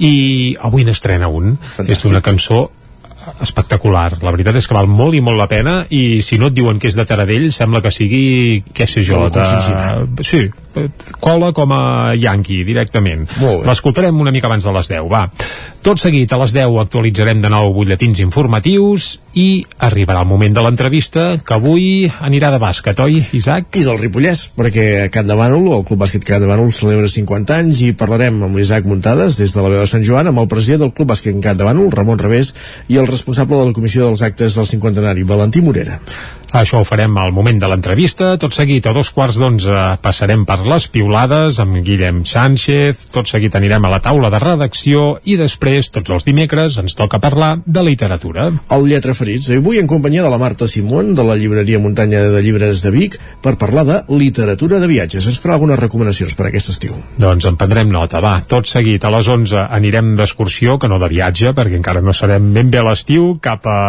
[0.02, 0.12] i
[0.58, 1.54] avui n'estrena un.
[1.92, 2.70] És una cançó
[3.42, 4.18] espectacular.
[4.22, 6.80] La veritat és que val molt i molt la pena i si no et diuen
[6.82, 9.46] que és de Taradell sembla que sigui, què sé jo, de...
[10.26, 10.46] Sí,
[11.20, 13.26] cola com a Yankee, directament.
[13.66, 15.26] L'escoltarem una mica abans de les 10, va.
[15.82, 20.62] Tot seguit, a les 10 actualitzarem de nou butlletins informatius i arribarà el moment de
[20.62, 21.86] l'entrevista que avui
[22.22, 23.72] anirà de bàsquet, oi, Isaac?
[23.80, 27.58] I del Ripollès, perquè Can de Bànol, el Club Bàsquet Can de Bànol celebra 50
[27.64, 30.50] anys i parlarem amb l'Isaac Muntades des de la veu de Sant Joan amb el
[30.52, 32.52] president del Club Bàsquet Can de Bànol, Ramon Revés,
[32.92, 36.00] i el responsable de la comissió dels actes del cinquantenari, Valentí Morera.
[36.52, 38.34] Això ho farem al moment de l'entrevista.
[38.36, 39.72] Tot seguit, a dos quarts d'onze,
[40.04, 43.06] passarem per les piulades amb Guillem Sánchez.
[43.14, 47.22] Tot seguit anirem a la taula de redacció i després, tots els dimecres, ens toca
[47.24, 48.50] parlar de literatura.
[48.76, 52.44] El Lletra Ferits, avui en companyia de la Marta Simón, de la llibreria Muntanya de
[52.44, 55.30] Llibres de Vic, per parlar de literatura de viatges.
[55.32, 56.92] Ens farà algunes recomanacions per aquest estiu.
[57.16, 58.34] Doncs en prendrem nota, va.
[58.44, 62.52] Tot seguit, a les 11 anirem d'excursió, que no de viatge, perquè encara no serem
[62.52, 63.80] ben bé a l'estiu, cap a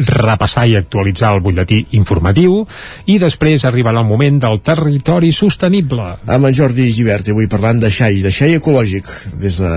[0.00, 2.62] repassar i actualitzar el butlletí informatiu,
[3.10, 6.04] i després arribarà el moment del territori sostenible.
[6.30, 9.08] Amb en Jordi Givert, avui parlant de xai, de xai ecològic,
[9.42, 9.72] des de,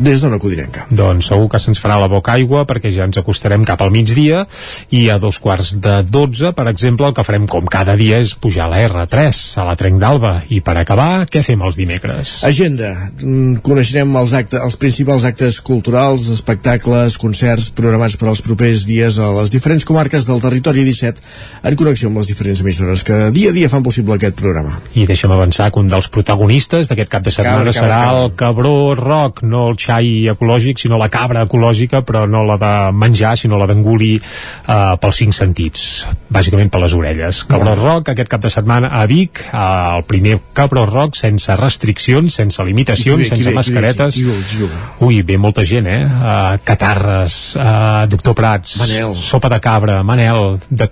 [0.00, 0.86] des d'Ona Codinenca.
[0.90, 4.46] Doncs segur que se'ns farà la boca aigua perquè ja ens acostarem cap al migdia
[4.94, 8.32] i a dos quarts de 12, per exemple, el que farem com cada dia és
[8.38, 10.34] pujar a la R3, a la Trenc d'Alba.
[10.48, 12.38] I per acabar, què fem els dimecres?
[12.48, 12.94] Agenda.
[13.20, 19.18] Mm, Coneixerem els, actes, els principals actes culturals, espectacles, concerts programats per als propers dies
[19.20, 23.50] a les diferents comarques del territori 17 en connexió amb les diferents emissores que dia
[23.50, 24.76] a dia fan possible aquest programa.
[24.94, 28.22] I deixa'm avançar que un dels protagonistes d'aquest cap de setmana Cabra, cabra, serà cabra.
[28.24, 32.72] el cabró rock, no el xai ecològic, sinó la cabra ecològica, però no la de
[32.92, 37.42] menjar, sinó la d'engolir eh, pels cinc sentits, bàsicament per les orelles.
[37.48, 42.34] Cabró rock, aquest cap de setmana a Vic, eh, el primer cabró rock sense restriccions,
[42.34, 44.14] sense limitacions, ve, qui sense ve, qui ve, mascaretes.
[44.14, 44.74] qui- qui juga?
[45.00, 46.04] Ui, ve molta gent, eh?
[46.04, 49.14] Uh, Catarres, uh, Doctor Prats, Manel.
[49.16, 50.86] Sopa de Cabra, Manel, The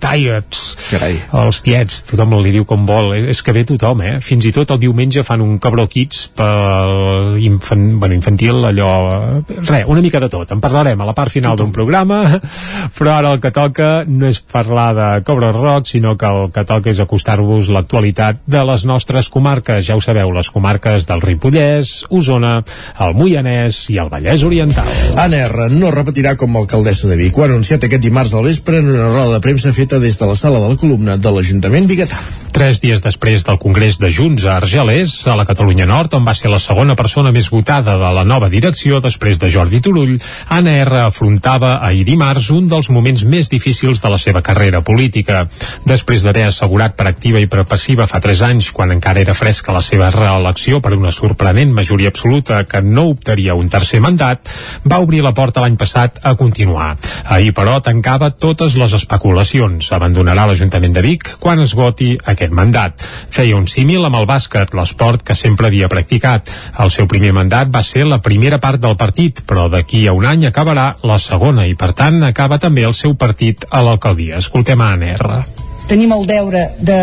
[0.57, 1.17] Tigers, Carai.
[1.43, 3.13] els tiets, tothom li diu com vol.
[3.15, 4.19] Eh, És que ve tothom, eh?
[4.23, 9.41] Fins i tot el diumenge fan un cabró kids pel infant, bueno, infantil, allò...
[9.67, 10.51] Re, una mica de tot.
[10.51, 12.21] En parlarem a la part final d'un programa,
[12.97, 16.63] però ara el que toca no és parlar de Cobra Rock, sinó que el que
[16.67, 19.85] toca és acostar-vos l'actualitat de les nostres comarques.
[19.87, 22.61] Ja ho sabeu, les comarques del Ripollès, Osona,
[23.03, 24.87] el Moianès i el Vallès Oriental.
[25.17, 27.37] Anna R no repetirà com a alcaldessa de Vic.
[27.37, 30.25] Ho ha anunciat aquest dimarts al vespre en una roda de premsa feta des de
[30.27, 32.19] la sala de la columna de l'Ajuntament Biguetà.
[32.57, 36.33] Tres dies després del Congrés de Junts a Argelers, a la Catalunya Nord, on va
[36.33, 40.15] ser la segona persona més votada de la nova direcció després de Jordi Turull,
[40.49, 45.43] Anna R afrontava ahir dimarts un dels moments més difícils de la seva carrera política.
[45.85, 49.75] Després d'haver assegurat per activa i per passiva fa tres anys, quan encara era fresca
[49.75, 54.49] la seva reelecció per una sorprenent majoria absoluta que no optaria un tercer mandat,
[54.87, 56.95] va obrir la porta l'any passat a continuar.
[57.25, 59.91] Ahir, però, tancava totes les especulacions.
[59.93, 63.01] Abandonarà l'Ajuntament de Vic quan esgoti aquest mandat.
[63.33, 66.51] Feia un símil amb el bàsquet, l'esport que sempre havia practicat.
[66.83, 70.27] El seu primer mandat va ser la primera part del partit, però d'aquí a un
[70.29, 74.37] any acabarà la segona i, per tant, acaba també el seu partit a l'alcaldia.
[74.37, 75.41] Escoltem a ANR.
[75.87, 77.01] Tenim el deure de,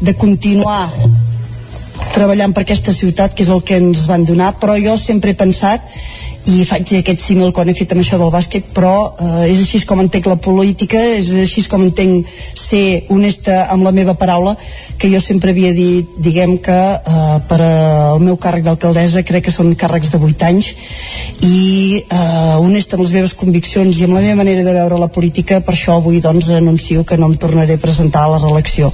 [0.00, 0.88] de continuar
[2.14, 5.38] treballant per aquesta ciutat, que és el que ens van donar, però jo sempre he
[5.38, 5.82] pensat
[6.50, 9.80] i faig aquest símil quan he fet amb això del bàsquet però eh, és així
[9.88, 14.52] com entenc la política és així com entenc ser honesta amb la meva paraula
[15.00, 19.54] que jo sempre havia dit diguem que eh, per al meu càrrec d'alcaldessa crec que
[19.54, 20.70] són càrrecs de 8 anys.
[21.44, 25.10] I eh, honesta amb les meves conviccions i amb la meva manera de veure la
[25.12, 28.92] política per això avui doncs anuncio que no em tornaré a presentar a la reelecció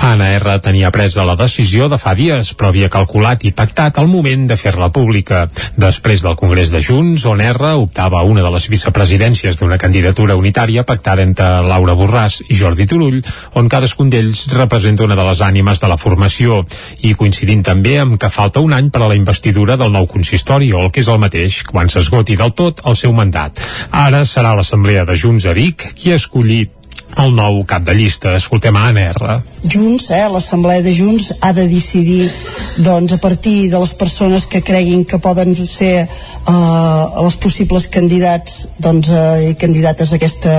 [0.00, 4.08] Anna R tenia presa la decisió de fa dies, però havia calculat i pactat el
[4.10, 5.44] moment de fer-la pública.
[5.80, 10.84] Després del Congrés de Junts, on R optava una de les vicepresidències d'una candidatura unitària
[10.84, 13.20] pactada entre Laura Borràs i Jordi Turull,
[13.54, 16.64] on cadascun d'ells representa una de les ànimes de la formació,
[17.06, 20.72] i coincidint també amb que falta un any per a la investidura del nou consistori,
[20.74, 23.62] o el que és el mateix, quan s'esgoti del tot el seu mandat.
[23.90, 26.83] Ara serà l'Assemblea de Junts a Vic qui ha escollit
[27.22, 28.34] el nou cap de llista.
[28.38, 29.38] Escoltem a Anna R.
[29.70, 32.30] Junts, eh, l'Assemblea de Junts ha de decidir
[32.76, 38.64] doncs, a partir de les persones que creguin que poden ser uh, els possibles candidats
[38.82, 39.10] doncs,
[39.48, 40.54] i candidates a, aquesta,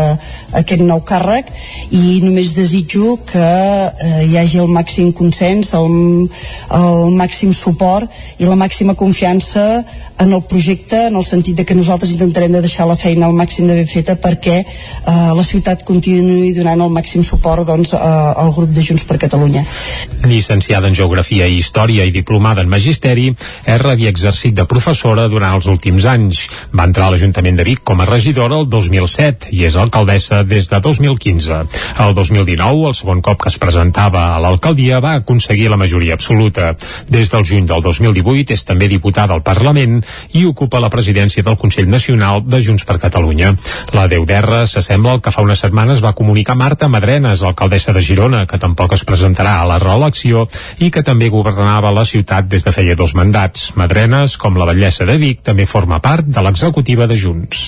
[0.61, 1.51] aquest nou càrrec
[1.91, 5.89] i només desitjo que uh, hi hagi el màxim consens el,
[6.79, 9.83] el màxim suport i la màxima confiança
[10.19, 13.35] en el projecte en el sentit de que nosaltres intentarem de deixar la feina al
[13.35, 18.33] màxim de ben feta perquè uh, la ciutat continuï donant el màxim suport doncs, uh,
[18.39, 19.65] al grup de Junts per Catalunya.
[20.25, 23.31] Llicenciada en Geografia i Història i diplomada en Magisteri,
[23.75, 26.45] R havia exercit de professora durant els últims anys.
[26.75, 30.69] Va entrar a l'Ajuntament de Vic com a regidora el 2007 i és alcaldessa des
[30.69, 31.59] de 2015.
[32.05, 36.73] El 2019, el segon cop que es presentava a l'alcaldia, va aconseguir la majoria absoluta.
[37.09, 40.01] Des del juny del 2018 és també diputada al Parlament
[40.33, 43.53] i ocupa la presidència del Consell Nacional de Junts per Catalunya.
[43.93, 48.03] La Déu d'Erra s'assembla al que fa unes setmanes va comunicar Marta Madrenes, alcaldessa de
[48.05, 50.47] Girona, que tampoc es presentarà a la reelecció
[50.79, 53.71] i que també governava la ciutat des de feia dos mandats.
[53.75, 57.65] Madrenes, com la batllessa de Vic, també forma part de l'executiva de Junts.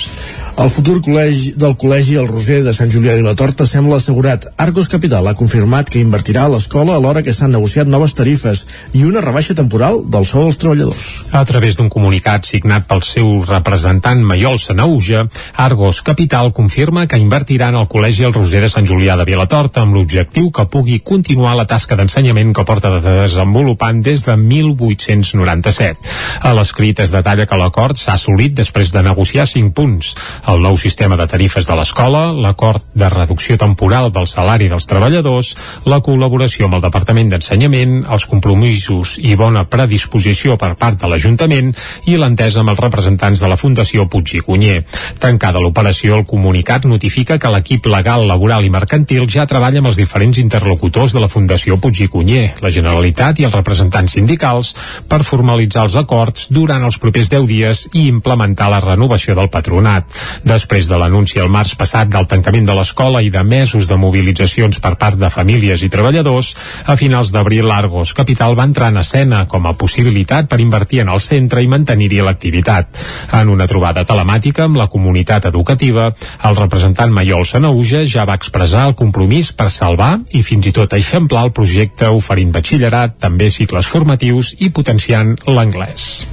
[0.57, 4.47] El futur col·legi del Col·legi El Roser de Sant Julià i la Torta sembla assegurat.
[4.57, 9.03] Argos Capital ha confirmat que invertirà a l'escola alhora que s'han negociat noves tarifes i
[9.07, 11.07] una rebaixa temporal del sou dels treballadors.
[11.31, 17.69] A través d'un comunicat signat pel seu representant Maiol Sanauja, Argos Capital confirma que invertirà
[17.73, 21.55] en el Col·legi El Roser de Sant Julià de Vilatorta amb l'objectiu que pugui continuar
[21.57, 26.15] la tasca d'ensenyament que porta de desenvolupant des de 1897.
[26.41, 30.13] A l'escrit es detalla que l'acord s'ha assolit després de negociar cinc punts.
[30.47, 35.53] El nou sistema de tarifes de l'escola, l'acord de reducció temporal del salari dels treballadors,
[35.85, 41.73] la col·laboració amb el Departament d'Ensenyament, els compromisos i bona predisposició per part de l'Ajuntament
[42.07, 44.79] i l'entesa amb els representants de la Fundació Puig i Cunyer.
[45.19, 49.99] Tancada l'operació, el comunicat notifica que l'equip legal, laboral i mercantil ja treballa amb els
[49.99, 54.73] diferents interlocutors de la Fundació Puig i Cunyer, la Generalitat i els representants sindicals
[55.09, 60.07] per formalitzar els acords durant els propers 10 dies i implementar la renovació del patronat.
[60.47, 64.77] Després de l'anunci al març passat del tancament de l'escola i de mesos de mobilitzacions
[64.83, 66.53] per part de famílies i treballadors,
[66.85, 71.09] a finals d'abril Argos Capital va entrar en escena com a possibilitat per invertir en
[71.13, 73.01] el centre i mantenir-hi l'activitat.
[73.33, 76.11] En una trobada telemàtica amb la comunitat educativa,
[76.45, 80.93] el representant Maiol Sanauja ja va expressar el compromís per salvar i fins i tot
[80.93, 86.27] eixamplar el projecte oferint batxillerat, també cicles formatius i potenciant l'anglès.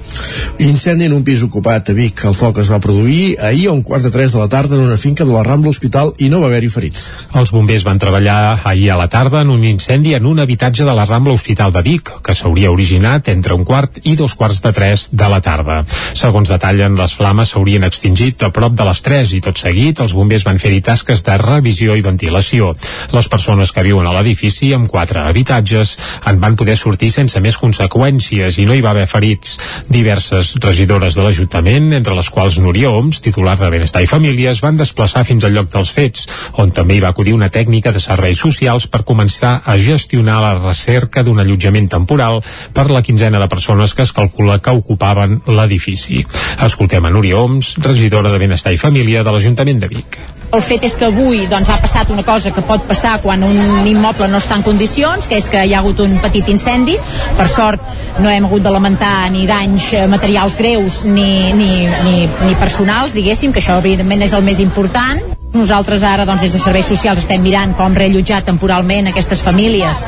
[0.63, 2.23] Incendi en un pis ocupat a Vic.
[2.29, 4.85] El foc es va produir ahir a un quart de tres de la tarda en
[4.85, 7.03] una finca de la Rambla Hospital i no va haver-hi ferits.
[7.39, 10.95] Els bombers van treballar ahir a la tarda en un incendi en un habitatge de
[10.95, 14.73] la Rambla Hospital de Vic, que s'hauria originat entre un quart i dos quarts de
[14.75, 15.85] tres de la tarda.
[16.19, 20.17] Segons detallen, les flames s'haurien extingit a prop de les 3 i tot seguit els
[20.19, 22.73] bombers van fer-hi tasques de revisió i ventilació.
[23.15, 25.95] Les persones que viuen a l'edifici, amb quatre habitatges,
[26.27, 29.59] en van poder sortir sense més conseqüències i no hi va haver ferits.
[29.87, 34.81] Diverses regidores de l'Ajuntament, entre les quals Núria Oms, titular de Benestar i Famílies, van
[34.81, 36.25] desplaçar fins al lloc dels fets,
[36.61, 40.55] on també hi va acudir una tècnica de serveis socials per començar a gestionar la
[40.57, 42.41] recerca d'un allotjament temporal
[42.73, 46.25] per la quinzena de persones que es calcula que ocupaven l'edifici.
[46.65, 50.19] Escoltem a Núria Oms, regidora de Benestar i Família de l'Ajuntament de Vic.
[50.55, 53.89] El fet és que avui doncs, ha passat una cosa que pot passar quan un
[53.91, 56.95] immoble no està en condicions, que és que hi ha hagut un petit incendi.
[57.35, 61.73] Per sort no hem hagut de lamentar ni danys eh, materials greus ni, ni,
[62.07, 66.53] ni, ni personals, diguéssim, que això evidentment és el més important Nosaltres ara, doncs, des
[66.57, 70.01] de Serveis Socials estem mirant com reallotjar temporalment aquestes famílies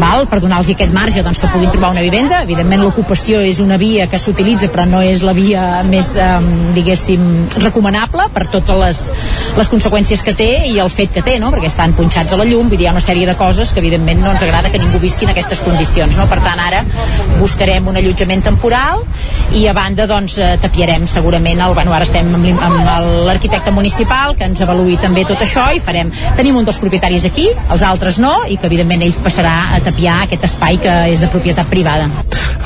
[0.00, 0.24] val?
[0.26, 2.38] per donar-los aquest marge doncs, que puguin trobar una vivenda.
[2.46, 6.38] Evidentment l'ocupació és una via que s'utilitza però no és la via més, eh,
[6.74, 7.26] diguéssim,
[7.60, 9.02] recomanable per totes les,
[9.58, 11.52] les conseqüències que té i el fet que té, no?
[11.52, 14.32] perquè estan punxats a la llum, hi ha una sèrie de coses que evidentment no
[14.32, 16.16] ens agrada que ningú visqui en aquestes condicions.
[16.16, 16.24] No?
[16.32, 16.82] Per tant, ara
[17.36, 19.04] buscarem un allotjament temporal
[19.52, 22.82] i a banda doncs, eh, tapiarem segurament, el, bueno, ara estem amb,
[23.28, 27.48] l'arquitecte municipal que ens avaluï també tot això i farem, tenim un dels propietaris aquí,
[27.72, 31.30] els altres no, i que evidentment ell passarà a tapiar aquest espai que és de
[31.32, 32.06] propietat privada.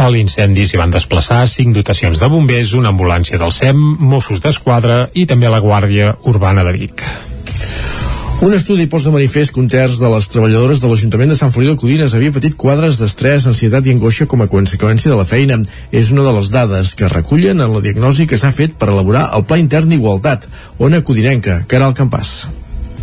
[0.00, 5.06] A l'incendi s'hi van desplaçar cinc dotacions de bombers, una ambulància del SEM, Mossos d'Esquadra
[5.14, 7.04] i també la Guàrdia Urbana de Vic.
[8.40, 11.50] Un estudi posa de manifest que un terç de les treballadores de l'Ajuntament de Sant
[11.52, 15.26] Feliu de Codines havia patit quadres d'estrès, ansietat i angoixa com a conseqüència de la
[15.28, 15.58] feina.
[15.92, 19.26] És una de les dades que recullen en la diagnosi que s'ha fet per elaborar
[19.36, 20.48] el Pla Intern d'Igualtat,
[20.80, 22.32] Ona Codinenca, Caral Campàs.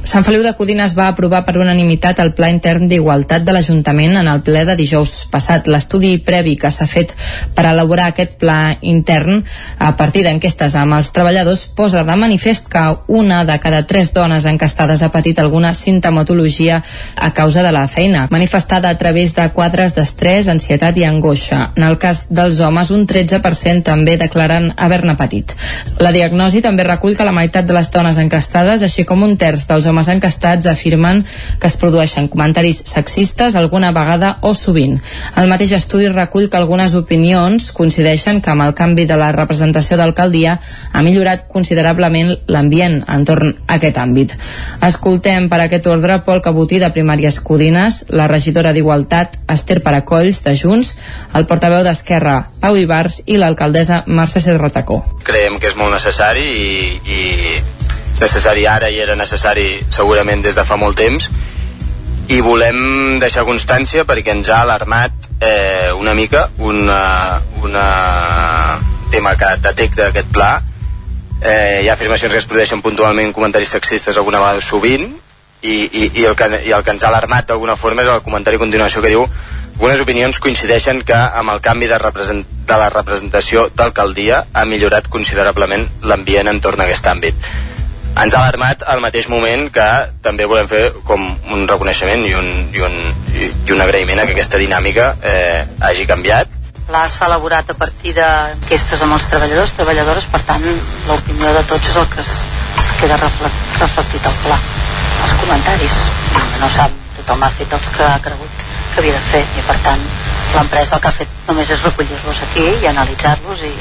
[0.07, 4.27] Sant Feliu de Codines va aprovar per unanimitat el Pla Intern d'Igualtat de l'Ajuntament en
[4.31, 5.65] el ple de dijous passat.
[5.67, 7.11] L'estudi previ que s'ha fet
[7.57, 9.41] per elaborar aquest pla intern
[9.83, 12.83] a partir d'enquestes amb els treballadors posa de manifest que
[13.19, 16.79] una de cada tres dones encastades ha patit alguna sintomatologia
[17.17, 21.73] a causa de la feina, manifestada a través de quadres d'estrès, ansietat i angoixa.
[21.75, 25.51] En el cas dels homes, un 13% també declaren haver-ne patit.
[25.99, 29.67] La diagnosi també recull que la meitat de les dones encastades, així com un terç
[29.67, 31.23] dels homes encastats, afirmen
[31.57, 34.99] que es produeixen comentaris sexistes alguna vegada o sovint.
[35.35, 39.97] El mateix estudi recull que algunes opinions coincideixen que amb el canvi de la representació
[39.97, 40.59] d'alcaldia
[40.93, 44.35] ha millorat considerablement l'ambient entorn a aquest àmbit.
[44.85, 50.53] Escoltem per aquest ordre Pol Cabotí de Primàries Codines, la regidora d'Igualtat Esther Paracolls de
[50.53, 50.93] Junts,
[51.33, 55.01] el portaveu d'Esquerra Pau Ibars i l'alcaldessa Mercè Serratacó.
[55.23, 56.71] creiem que és molt necessari i,
[57.03, 57.76] i
[58.21, 61.29] necessari ara i era necessari segurament des de fa molt temps
[62.27, 67.85] i volem deixar constància perquè ens ha alarmat eh, una mica una, una
[69.11, 70.51] tema que detecta aquest pla
[71.41, 75.07] eh, hi ha afirmacions que es produeixen puntualment comentaris sexistes alguna vegada sovint
[75.61, 78.25] i, i, i, el que, i el que ens ha alarmat d'alguna forma és el
[78.25, 79.23] comentari a continuació que diu
[79.77, 85.05] algunes opinions coincideixen que amb el canvi de, represent, de la representació d'alcaldia ha millorat
[85.13, 87.49] considerablement l'ambient entorn a aquest àmbit.
[88.17, 89.87] Ens ha alarmat al mateix moment que
[90.25, 92.95] també volem fer com un reconeixement i un, i un,
[93.37, 96.55] i, un agraïment a que aquesta dinàmica eh, hagi canviat
[96.87, 100.63] pla s'ha elaborat a partir d'enquestes amb els treballadors, treballadores, per tant,
[101.09, 102.29] l'opinió de tots és el que es,
[103.01, 103.51] queda refle-
[103.81, 104.55] reflectit al pla.
[105.25, 105.97] Els comentaris,
[106.61, 109.75] no sap, tothom ha fet els que ha cregut que havia de fer, i per
[109.83, 110.07] tant,
[110.55, 113.73] l'empresa el que ha fet només és recollir-los aquí i analitzar-los i,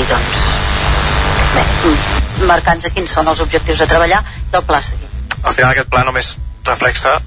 [0.00, 0.40] i doncs,
[1.62, 5.08] mm, marcar-nos quins són els objectius de treballar i el pla a seguir.
[5.42, 7.18] al final aquest pla només reflexa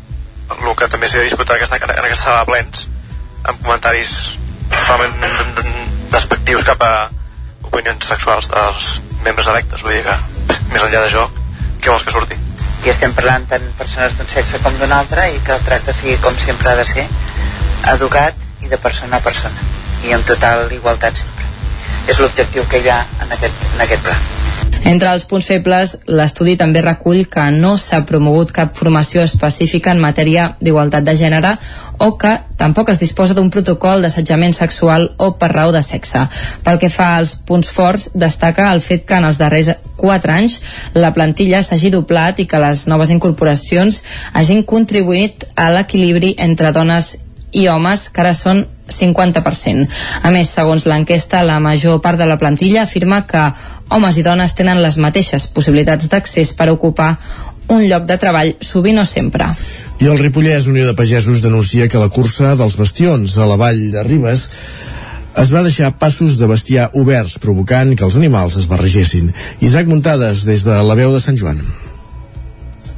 [0.52, 2.88] el que també s'ha discutit en aquesta, en aquesta sala de plens
[3.44, 4.16] amb comentaris
[4.70, 5.74] totalment
[6.12, 6.94] despectius cap a
[7.64, 8.94] opinions sexuals dels
[9.26, 10.18] membres electes vull dir que
[10.74, 11.28] més enllà d'això
[11.82, 12.38] què vols que surti?
[12.86, 16.18] i estem parlant tant persones d'un sexe com d'un altre i que el tracte sigui
[16.24, 17.06] com sempre ha de ser
[17.94, 19.70] educat i de persona a persona
[20.08, 21.51] i amb total igualtat sempre
[22.08, 24.20] és l'objectiu que hi ha en aquest, en aquest pla
[24.92, 30.02] Entre els punts febles, l'estudi també recull que no s'ha promogut cap formació específica en
[30.02, 31.52] matèria d'igualtat de gènere
[32.02, 36.26] o que tampoc es disposa d'un protocol d'assetjament sexual o per raó de sexe.
[36.66, 39.70] Pel que fa als punts forts, destaca el fet que en els darrers
[40.02, 40.60] 4 anys
[40.98, 44.02] la plantilla s'hagi doblat i que les noves incorporacions
[44.34, 47.20] hagin contribuït a l'equilibri entre dones
[47.52, 49.88] i homes, que ara són 50%.
[50.24, 53.46] A més, segons l'enquesta, la major part de la plantilla afirma que
[53.92, 57.16] homes i dones tenen les mateixes possibilitats d'accés per ocupar
[57.72, 59.48] un lloc de treball, sovint o sempre.
[60.02, 63.86] I el Ripollès Unió de Pagesos denuncia que la cursa dels bastions a la vall
[63.94, 64.50] de Ribes
[65.42, 69.32] es va deixar passos de bestiar oberts, provocant que els animals es barregessin.
[69.62, 71.64] Isaac Muntades, des de la veu de Sant Joan.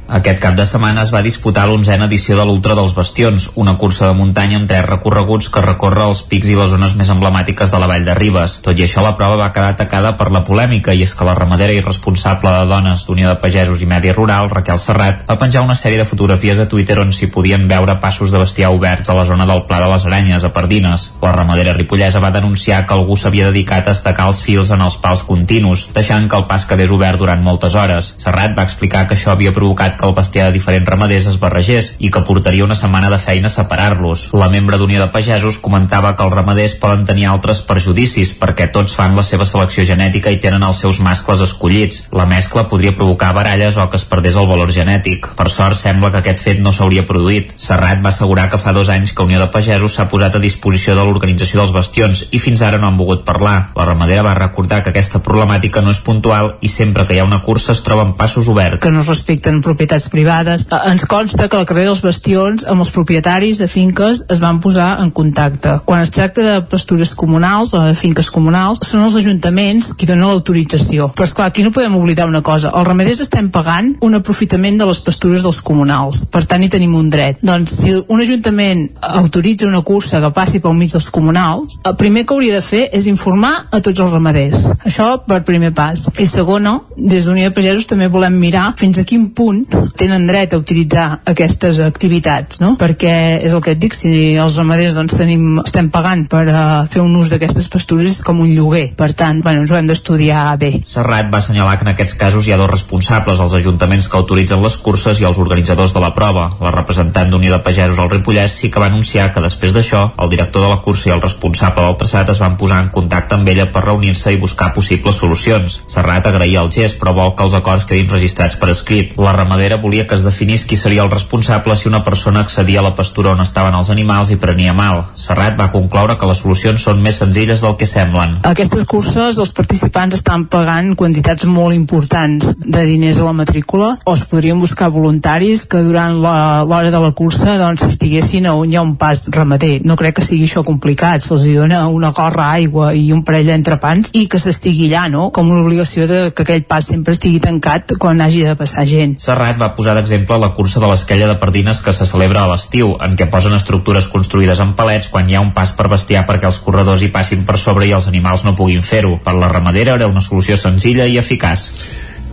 [0.04, 4.10] Aquest cap de setmana es va disputar l'onzena edició de l'Ultra dels Bastions, una cursa
[4.10, 7.78] de muntanya amb tres recorreguts que recorre els pics i les zones més emblemàtiques de
[7.80, 8.58] la vall de Ribes.
[8.66, 11.32] Tot i això, la prova va quedar atacada per la polèmica i és que la
[11.38, 15.62] ramadera i responsable de dones d'Unió de Pagesos i Medi Rural, Raquel Serrat, va penjar
[15.64, 19.16] una sèrie de fotografies a Twitter on s'hi podien veure passos de bestiar oberts a
[19.16, 21.06] la zona del Pla de les Aranyes, a Pardines.
[21.24, 25.00] La ramadera ripollesa va denunciar que algú s'havia dedicat a estacar els fils en els
[25.00, 28.12] pals continus, deixant que el pas quedés obert durant moltes hores.
[28.20, 31.38] Serrat va explicar que això havia provocat evitat que el bestiar de diferents ramaders es
[31.38, 34.32] barregés i que portaria una setmana de feina separar-los.
[34.32, 38.94] La membre d'Unió de Pagesos comentava que els ramaders poden tenir altres perjudicis perquè tots
[38.94, 42.08] fan la seva selecció genètica i tenen els seus mascles escollits.
[42.12, 45.28] La mescla podria provocar baralles o que es perdés el valor genètic.
[45.36, 47.54] Per sort, sembla que aquest fet no s'hauria produït.
[47.56, 50.94] Serrat va assegurar que fa dos anys que Unió de Pagesos s'ha posat a disposició
[50.94, 53.70] de l'organització dels bastions i fins ara no han volgut parlar.
[53.76, 57.28] La ramadera va recordar que aquesta problemàtica no és puntual i sempre que hi ha
[57.28, 58.82] una cursa es troben passos oberts.
[58.82, 60.66] Que no es respecten propietats privades.
[60.70, 64.60] Eh, Ens consta que la carrera dels bastions amb els propietaris de finques es van
[64.60, 65.80] posar en contacte.
[65.84, 70.28] Quan es tracta de pastures comunals o de finques comunals, són els ajuntaments qui donen
[70.28, 71.10] l'autorització.
[71.14, 72.72] Però esclar, aquí no podem oblidar una cosa.
[72.74, 76.24] Els ramaders estem pagant un aprofitament de les pastures dels comunals.
[76.32, 77.42] Per tant, hi tenim un dret.
[77.42, 82.24] Doncs si un ajuntament autoritza una cursa que passi pel mig dels comunals, el primer
[82.24, 84.68] que hauria de fer és informar a tots els ramaders.
[84.84, 86.08] Això per primer pas.
[86.18, 89.64] I segona, des d'Unió de Pagesos també volem mirar fins a quin punt
[89.98, 92.74] tenen dret a utilitzar aquestes activitats, no?
[92.80, 93.14] Perquè
[93.44, 96.58] és el que et dic, si els ramaders doncs, tenim, estem pagant per uh,
[96.90, 98.86] fer un ús d'aquestes pastures com un lloguer.
[98.98, 100.72] Per tant, bueno, ens ho hem d'estudiar bé.
[100.88, 104.62] Serrat va assenyalar que en aquests casos hi ha dos responsables, els ajuntaments que autoritzen
[104.64, 106.48] les curses i els organitzadors de la prova.
[106.60, 110.32] La representant d'Unió de Pagesos al Ripollès sí que va anunciar que després d'això, el
[110.32, 113.48] director de la cursa i el responsable del traçat es van posar en contacte amb
[113.50, 115.80] ella per reunir-se i buscar possibles solucions.
[115.90, 119.16] Serrat agraïa el gest, però vol que els acords quedin registrats per escrit.
[119.18, 122.82] La ramadera volia que es definís qui seria el responsable si una persona accedia a
[122.82, 125.04] la pastura on estaven els animals i prenia mal.
[125.14, 128.38] Serrat va concloure que les solucions són més senzilles del que semblen.
[128.44, 133.96] A aquestes curses els participants estan pagant quantitats molt importants de diners a la matrícula
[134.04, 138.54] o es podrien buscar voluntaris que durant la- l'hora de la cursa doncs estiguessin a
[138.54, 139.80] on hi ha un pas ramader.
[139.84, 144.10] No crec que sigui això complicat, se'ls dona una gorra aigua i un parell d'entrepans
[144.12, 145.30] i que s'estigui allà, no?
[145.30, 149.16] Com una obligació de que aquell pas sempre estigui tancat quan hagi de passar gent.
[149.20, 152.94] Serrat va posar d'exemple la cursa de l'esquella de Pardines que se celebra a l'estiu,
[153.04, 156.50] en què posen estructures construïdes en palets quan hi ha un pas per bestiar perquè
[156.50, 159.18] els corredors hi passin per sobre i els animals no puguin fer-ho.
[159.24, 161.68] Per la ramadera era una solució senzilla i eficaç.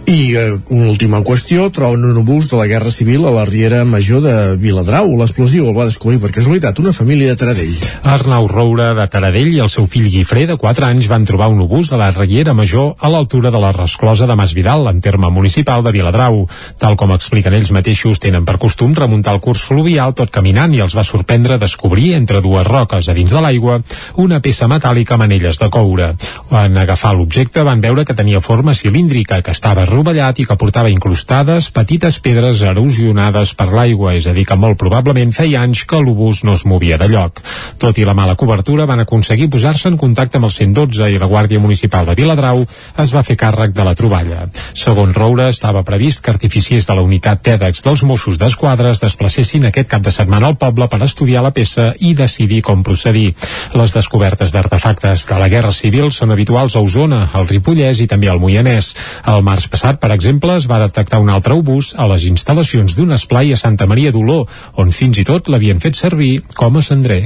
[0.06, 3.84] I eh, una última qüestió, troben un obús de la Guerra Civil a la Riera
[3.86, 5.12] Major de Viladrau.
[5.20, 7.76] L'explosiu el va descobrir per casualitat una família de Taradell.
[8.04, 11.62] Arnau Roura de Taradell i el seu fill Guifré, de 4 anys, van trobar un
[11.64, 15.86] obús a la Riera Major a l'altura de la resclosa de Masvidal, en terme municipal
[15.86, 16.42] de Viladrau.
[16.82, 20.82] Tal com expliquen ells mateixos, tenen per costum remuntar el curs fluvial tot caminant i
[20.82, 23.78] els va sorprendre descobrir entre dues roques a dins de l'aigua
[24.18, 26.12] una peça metàl·lica amb anelles de coure.
[26.50, 30.92] En agafar l'objecte van veure que tenia forma cilíndrica, que estava rovellat i que portava
[30.92, 36.00] incrustades petites pedres erosionades per l'aigua, és a dir, que molt probablement feia anys que
[36.02, 37.42] l'obús no es movia de lloc.
[37.82, 41.30] Tot i la mala cobertura, van aconseguir posar-se en contacte amb el 112 i la
[41.30, 42.64] Guàrdia Municipal de Viladrau
[43.04, 44.48] es va fer càrrec de la troballa.
[44.78, 49.68] Segons Roure, estava previst que artificiers de la unitat TEDx dels Mossos d'Esquadra es desplacessin
[49.68, 53.34] aquest cap de setmana al poble per estudiar la peça i decidir com procedir.
[53.76, 58.30] Les descobertes d'artefactes de la Guerra Civil són habituals a Osona, al Ripollès i també
[58.32, 58.94] al Moianès.
[59.28, 63.16] El març passat, per exemple, es va detectar un altre obús a les instal·lacions d'un
[63.18, 64.44] esplai a Santa Maria d'Oló,
[64.82, 67.24] on fins i tot l'havien fet servir com a cendrer.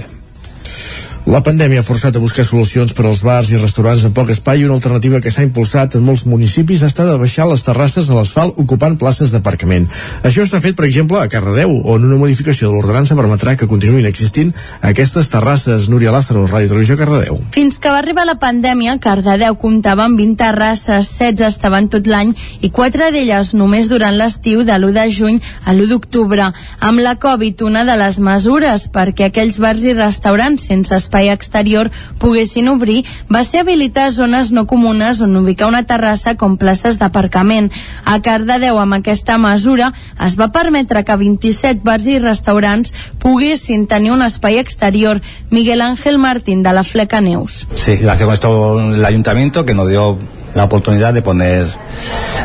[1.26, 4.60] La pandèmia ha forçat a buscar solucions per als bars i restaurants amb poc espai
[4.62, 8.12] i una alternativa que s'ha impulsat en molts municipis ha estat de baixar les terrasses
[8.12, 9.88] a l'asfalt ocupant places d'aparcament.
[10.22, 14.06] Això està fet, per exemple, a Cardedeu, on una modificació de l'ordenança permetrà que continuïn
[14.06, 14.52] existint
[14.86, 15.88] aquestes terrasses.
[15.90, 17.42] Núria Lázaro, Ràdio Televisió, Cardedeu.
[17.58, 22.36] Fins que va arribar la pandèmia, Cardedeu comptava amb 20 terrasses, 16 estaven tot l'any
[22.62, 26.52] i 4 d'elles només durant l'estiu de l'1 de juny a l'1 d'octubre.
[26.86, 31.92] Amb la Covid, una de les mesures perquè aquells bars i restaurants sense espai exterior
[32.20, 37.72] poguessin obrir va ser habilitar zones no comunes on ubicar una terrassa com places d'aparcament.
[38.06, 39.92] A Cardedeu, amb aquesta mesura,
[40.26, 45.22] es va permetre que 27 bars i restaurants poguessin tenir un espai exterior.
[45.50, 47.68] Miguel Ángel Martín, de la Fleca Neus.
[47.76, 50.18] Sí, gracias con esto el ayuntamiento que nos dio
[50.54, 51.68] la oportunidad de poner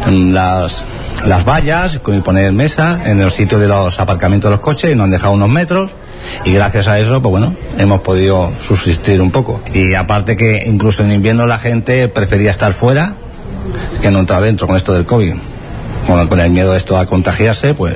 [0.06, 0.84] mm, las,
[1.26, 4.94] las vallas y poner mesa en el sitio de los aparcamientos de los coches y
[4.94, 5.90] nos han dejado unos metros
[6.44, 9.60] y gracias a eso pues bueno hemos podido subsistir un poco.
[9.72, 13.14] Y aparte que incluso en invierno la gente prefería estar fuera
[14.02, 15.34] que no entrar dentro con esto del COVID.
[16.06, 17.94] Con el miedo de esto a contagiarse pues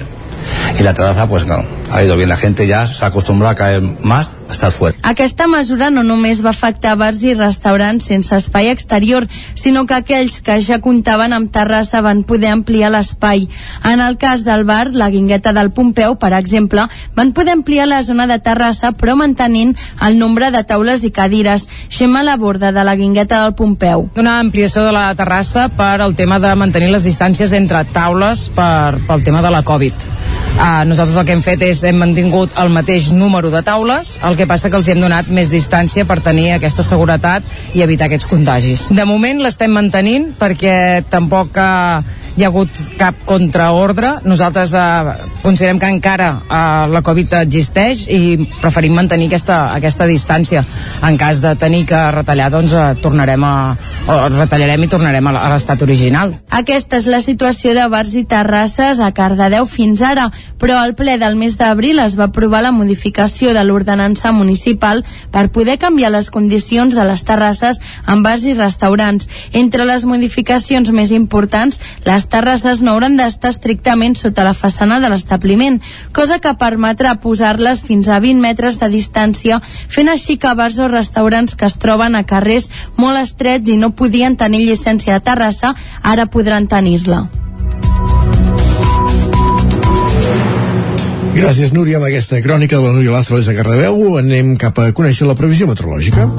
[0.79, 3.55] y la terraza pues claro ha ido bien la gente ya se ha acostumbrado a
[3.55, 4.97] caer más estar fuera.
[5.03, 10.41] Aquesta mesura no només va afectar bars i restaurants sense espai exterior, sinó que aquells
[10.45, 13.49] que ja comptaven amb terrassa van poder ampliar l'espai.
[13.85, 18.03] En el cas del bar, la Guingueta del Pompeu, per exemple, van poder ampliar la
[18.03, 19.77] zona de terrassa però mantenint
[20.07, 21.69] el nombre de taules i cadires.
[21.89, 24.09] Xema Laborda, de la Guingueta del Pompeu.
[24.17, 28.99] Una ampliació de la terrassa per al tema de mantenir les distàncies entre taules per,
[29.07, 30.11] pel tema de la Covid.
[30.55, 34.37] Uh, nosaltres el que hem fet és hem mantingut el mateix número de taules, el
[34.39, 37.43] que passa que els hem donat més distància per tenir aquesta seguretat
[37.75, 38.85] i evitar aquests contagis.
[38.95, 44.16] De moment l'estem mantenint perquè tampoc uh, hi ha hagut cap contraordre.
[44.26, 45.12] Nosaltres uh,
[45.45, 50.64] considerem que encara uh, la Covid existeix i preferim mantenir aquesta, aquesta distància.
[51.07, 53.55] En cas de tenir que retallar, doncs uh, tornarem a,
[54.11, 56.35] o retallarem i tornarem a l'estat original.
[56.51, 60.26] Aquesta és la situació de bars i terrasses a Cardedeu fins ara,
[60.59, 65.47] però al ple del mes d'abril es va aprovar la modificació de l'ordenança municipal per
[65.55, 67.78] poder canviar les condicions de les terrasses
[68.11, 69.30] en bars i restaurants.
[69.53, 75.11] Entre les modificacions més importants, les terrasses no hauran d'estar estrictament sota la façana de
[75.12, 75.81] l'establiment,
[76.12, 80.89] cosa que permetrà posar-les fins a 20 metres de distància, fent així que bars o
[80.89, 85.75] restaurants que es troben a carrers molt estrets i no podien tenir llicència de terrassa,
[86.03, 87.25] ara podran tenir-la.
[91.35, 94.18] Gràcies, Núria, amb aquesta crònica de la Núria Lázaro des de Cardedeu.
[94.20, 96.31] Anem cap a conèixer la previsió meteorològica.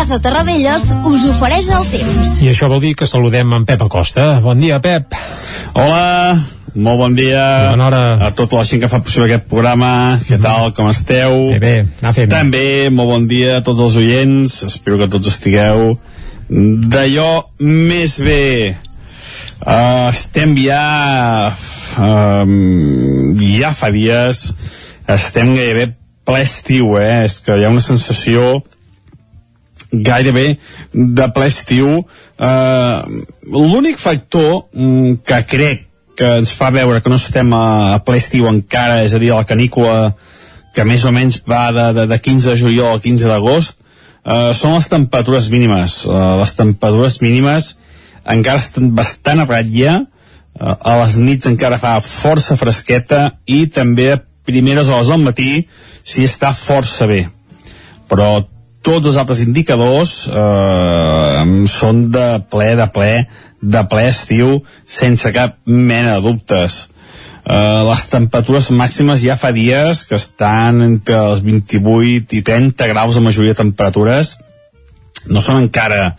[0.00, 2.28] Casa Terradellos us ofereix el temps.
[2.40, 4.38] I això vol dir que saludem en Pep Acosta.
[4.40, 5.12] Bon dia, Pep.
[5.76, 6.38] Hola,
[6.72, 7.42] molt bon dia
[7.74, 8.00] Bona hora.
[8.24, 9.90] a tota la gent que fa possible aquest programa.
[10.24, 11.36] Què tal, com esteu?
[11.52, 12.32] Bé, bé, anar fent.
[12.32, 14.56] També, molt bon dia a tots els oients.
[14.70, 15.98] Espero que tots estigueu
[16.48, 17.28] d'allò
[17.60, 18.48] més bé.
[19.60, 21.52] Uh, estem ja...
[22.00, 24.46] Um, ja fa dies
[25.10, 25.90] estem gairebé
[26.24, 27.26] ple estiu, eh?
[27.28, 28.62] És que hi ha una sensació
[29.92, 30.58] gairebé
[30.92, 32.00] de ple estiu.
[32.38, 35.86] Uh, L'únic factor mm, que crec
[36.20, 39.32] que ens fa veure que no estem a, a ple estiu encara, és a dir,
[39.32, 40.12] a la canícula
[40.74, 43.78] que més o menys va de, de, de 15 de juliol a 15 d'agost,
[44.22, 46.02] uh, són les temperatures mínimes.
[46.06, 47.74] Uh, les temperatures mínimes
[48.28, 54.12] encara estan bastant a ratlla, uh, a les nits encara fa força fresqueta i també
[54.12, 55.50] a primeres hores del matí
[56.04, 57.24] s'hi està força bé.
[58.10, 58.32] Però
[58.86, 63.12] tots els altres indicadors eh, són de ple, de ple,
[63.60, 66.86] de ple estiu, sense cap mena de dubtes.
[67.44, 73.16] Eh, les temperatures màximes ja fa dies que estan entre els 28 i 30 graus
[73.16, 74.38] de majoria de temperatures,
[75.28, 76.14] no són encara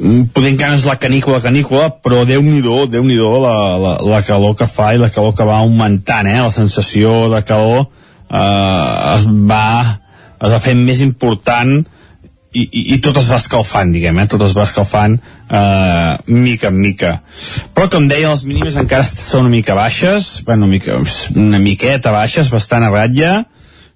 [0.00, 4.56] mm, poder encara és la canícula canícula però déu nhi déu la, la, la calor
[4.58, 6.40] que fa i la calor que va augmentant eh?
[6.42, 7.86] la sensació de calor
[8.28, 10.01] eh, es va
[10.42, 11.82] es va fent més important
[12.52, 14.26] i, i, i tot es va escalfant, diguem, eh?
[14.28, 17.14] tot es va escalfant eh, mica en mica.
[17.72, 20.98] Però, com deia, les mínimes encara són una mica baixes, bueno, una, mica,
[21.38, 23.32] una miqueta baixes, bastant a ratlla,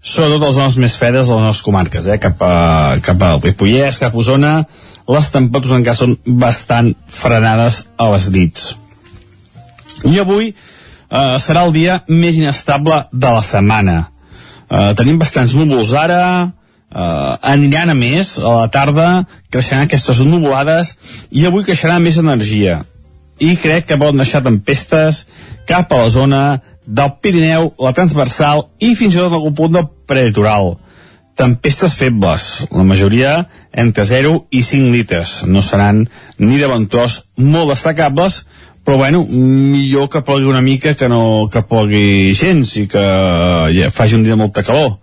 [0.00, 2.18] sobretot les zones més fredes de les nostres comarques, eh?
[2.22, 4.54] cap, a, cap al Ripollès, cap a Osona,
[5.06, 8.72] les temperatures encara són bastant frenades a les nits.
[10.06, 13.98] I avui eh, serà el dia més inestable de la setmana.
[14.66, 16.52] Eh, tenim bastants núvols ara,
[16.90, 20.96] eh, aniran a més, a la tarda creixeran aquestes nuvolades
[21.30, 22.84] i avui creixerà més energia.
[23.38, 25.26] I crec que poden deixar tempestes
[25.68, 26.42] cap a la zona
[26.86, 30.76] del Pirineu, la transversal i fins i tot algun punt del prelitoral.
[31.36, 33.32] Tempestes febles, la majoria
[33.72, 35.42] entre 0 i 5 litres.
[35.44, 36.06] No seran
[36.38, 38.46] ni de tros molt destacables,
[38.86, 43.02] però bueno, millor que plogui una mica que no que plogui gens i que
[43.74, 45.00] ja faci un dia de molta calor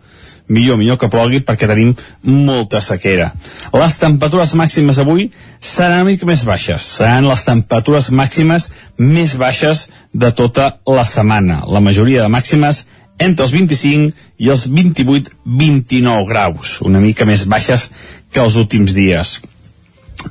[0.47, 3.31] millor, millor que plogui perquè tenim molta sequera.
[3.73, 5.29] Les temperatures màximes avui
[5.59, 6.85] seran una mica més baixes.
[6.99, 11.63] Seran les temperatures màximes més baixes de tota la setmana.
[11.71, 12.85] La majoria de màximes
[13.21, 14.11] entre els 25
[14.41, 17.89] i els 28-29 graus, una mica més baixes
[18.33, 19.39] que els últims dies.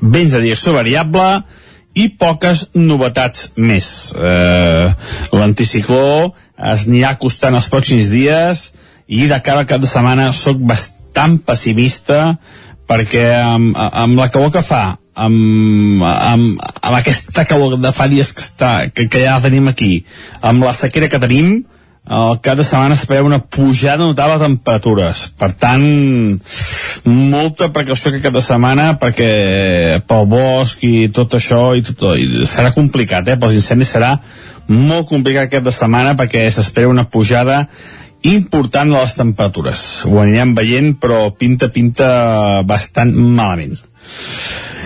[0.00, 1.42] Vents de direcció variable
[1.94, 4.12] i poques novetats més.
[4.16, 4.88] Eh,
[5.36, 6.32] L'anticicló
[6.72, 8.70] es anirà acostant els pròxims dies
[9.12, 12.36] i de cara al cap de setmana sóc bastant pessimista
[12.88, 18.32] perquè amb, amb la calor que fa amb, amb, amb aquesta calor de fa dies
[18.32, 20.04] que, està, que, que ja tenim aquí
[20.40, 21.62] amb la sequera que tenim
[22.04, 25.32] al cap de setmana es una pujada notable de temperatures.
[25.38, 26.40] Per tant,
[27.04, 32.46] molta precaució aquest cap de setmana perquè pel bosc i tot això i tot, i
[32.46, 33.38] serà complicat, eh?
[33.38, 34.18] pels incendis serà
[34.68, 37.68] molt complicat aquest de setmana perquè s'espera una pujada
[38.22, 40.04] important de les temperatures.
[40.06, 43.78] Ho anirem veient, però pinta, pinta bastant malament.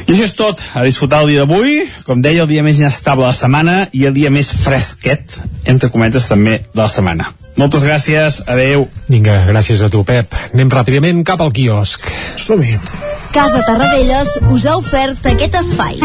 [0.06, 0.62] I això és tot.
[0.74, 1.80] A disfrutar el dia d'avui.
[2.06, 5.34] Com deia, el dia més inestable de la setmana i el dia més fresquet,
[5.66, 7.32] entre cometes, també de la setmana.
[7.56, 8.86] Moltes gràcies, adeu.
[9.08, 10.36] Vinga, gràcies a tu, Pep.
[10.52, 12.06] Anem ràpidament cap al quiosc.
[12.36, 12.78] Som-hi.
[13.34, 16.00] Casa Tarradellas us ha ofert aquest espai.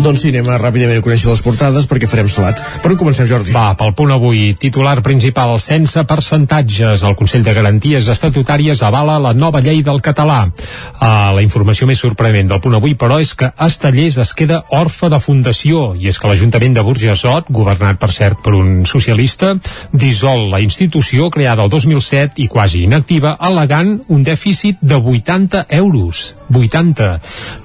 [0.00, 2.60] Doncs sí, anem a ràpidament a conèixer les portades perquè farem salat.
[2.80, 3.52] Per on comencem, Jordi?
[3.52, 7.04] Va, pel punt avui, titular principal, sense percentatges.
[7.04, 10.38] El Consell de Garanties Estatutàries avala la nova llei del català.
[10.48, 15.10] Uh, la informació més sorprenent del punt avui, però, és que Estellers es queda orfe
[15.12, 19.52] de fundació, i és que l'Ajuntament de Burgesot, governat, per cert, per un socialista,
[19.92, 26.24] dissol la institució creada el 2007 i quasi inactiva, al·legant un dèficit de 80 euros.
[26.50, 27.10] 80.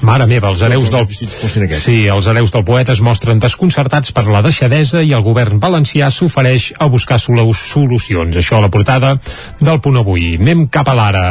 [0.06, 1.08] Mare meva, els hereus del...
[1.10, 6.10] Sí, els hereus del poeta es mostren desconcertats per la deixadesa i el govern valencià
[6.12, 8.36] s'ofereix a buscar solu solucions.
[8.36, 9.16] Això a la portada
[9.60, 10.36] del punt avui.
[10.40, 11.24] Anem cap a l'ara.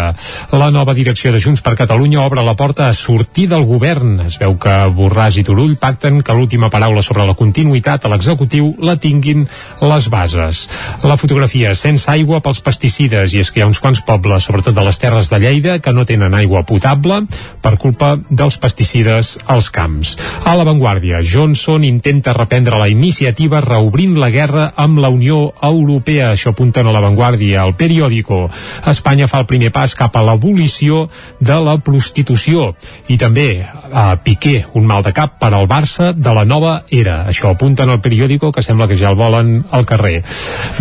[0.52, 4.20] La nova direcció de Junts per Catalunya obre la porta a sortir del govern.
[4.26, 8.74] Es veu que Borràs i Turull pacten que l'última paraula sobre la continuïtat a l'executiu
[8.80, 9.46] la tinguin
[9.80, 10.64] les bases.
[11.02, 14.76] La fotografia sense aigua pels pesticides i és que hi ha uns quants pobles, sobretot
[14.76, 17.22] de les Terres de Lleida, que no tenen aigua potable
[17.62, 20.14] per culpa dels pesticides als camps.
[20.44, 26.34] A la Vanguardia, Johnson intenta reprendre la iniciativa reobrint la guerra amb la Unió Europea.
[26.34, 27.62] Això apunten a la Vanguardia.
[27.64, 28.50] El periòdico.
[28.92, 31.06] Espanya fa el primer pas cap a l'abolició
[31.40, 32.74] de la prostitució.
[33.08, 33.64] I també
[33.94, 37.22] a Piqué, un mal de cap per al Barça de la nova era.
[37.30, 40.18] Això apunten al periòdico que sembla que ja el volen al carrer.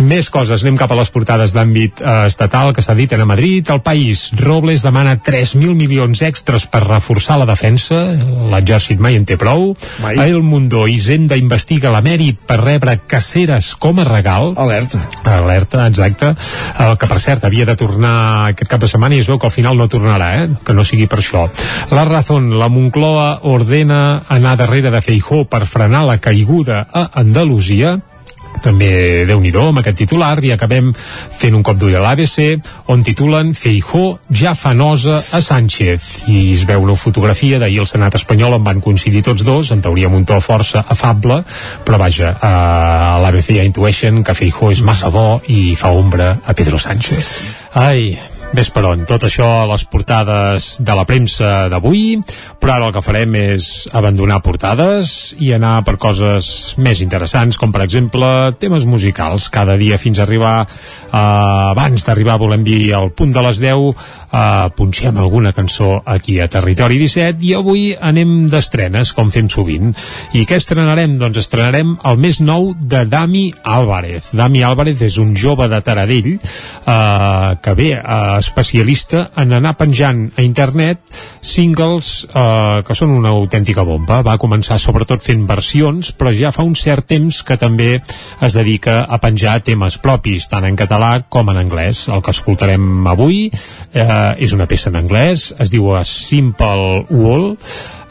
[0.04, 3.70] Més coses, anem cap a les portades d'àmbit eh, estatal que s'ha dit a Madrid.
[3.70, 8.02] El País, Robles demana 3.000 milions extras per reforçar la defensa.
[8.52, 9.72] L'exèrcit mai en té prou.
[10.02, 10.16] Mai.
[10.18, 14.52] El Mundo, Hisenda investiga l'emèrit per rebre caceres com a regal.
[14.58, 15.00] Alerta.
[15.30, 16.32] Alerta, exacte.
[16.84, 18.14] El que, per cert, havia de tornar
[18.52, 20.48] aquest cap de setmana i es veu que al final no tornarà, eh?
[20.64, 21.46] que no sigui per això.
[21.94, 27.98] La Razón, la Moncloa ordena anar darrere de Feijó per frenar la caiguda a Andalusia
[28.62, 32.60] també déu nhi amb aquest titular i acabem fent un cop d'ull a l'ABC
[32.92, 36.28] on titulen Feijó ja fa nosa a Sánchez.
[36.28, 39.82] I es veu una fotografia d'ahir el Senat espanyol en van coincidir tots dos en
[39.82, 41.42] teoria amb un to força afable
[41.84, 46.54] però vaja, a l'ABC ja intueixen que Feijó és massa bo i fa ombra a
[46.54, 47.34] Pedro Sánchez.
[47.74, 48.14] Ai,
[48.54, 52.20] Ves per on, tot això a les portades de la premsa d'avui,
[52.60, 53.64] però ara el que farem és
[53.96, 56.46] abandonar portades i anar per coses
[56.78, 58.28] més interessants, com per exemple
[58.60, 59.48] temes musicals.
[59.54, 63.94] Cada dia fins a arribar, eh, abans d'arribar volem dir al punt de les 10,
[64.32, 69.94] eh, punxem alguna cançó aquí a Territori 17 i avui anem d'estrenes, com fem sovint.
[70.32, 71.18] I què estrenarem?
[71.18, 74.30] Doncs estrenarem el més nou de Dami Álvarez.
[74.32, 80.26] Dami Álvarez és un jove de Taradell eh, que ve a especialista en anar penjant
[80.36, 81.00] a internet
[81.44, 84.20] singles eh, que són una autèntica bomba.
[84.26, 89.02] Va començar sobretot fent versions, però ja fa un cert temps que també es dedica
[89.04, 92.06] a penjar temes propis, tant en català com en anglès.
[92.12, 97.54] El que escoltarem avui eh, és una peça en anglès, es diu A Simple Wall,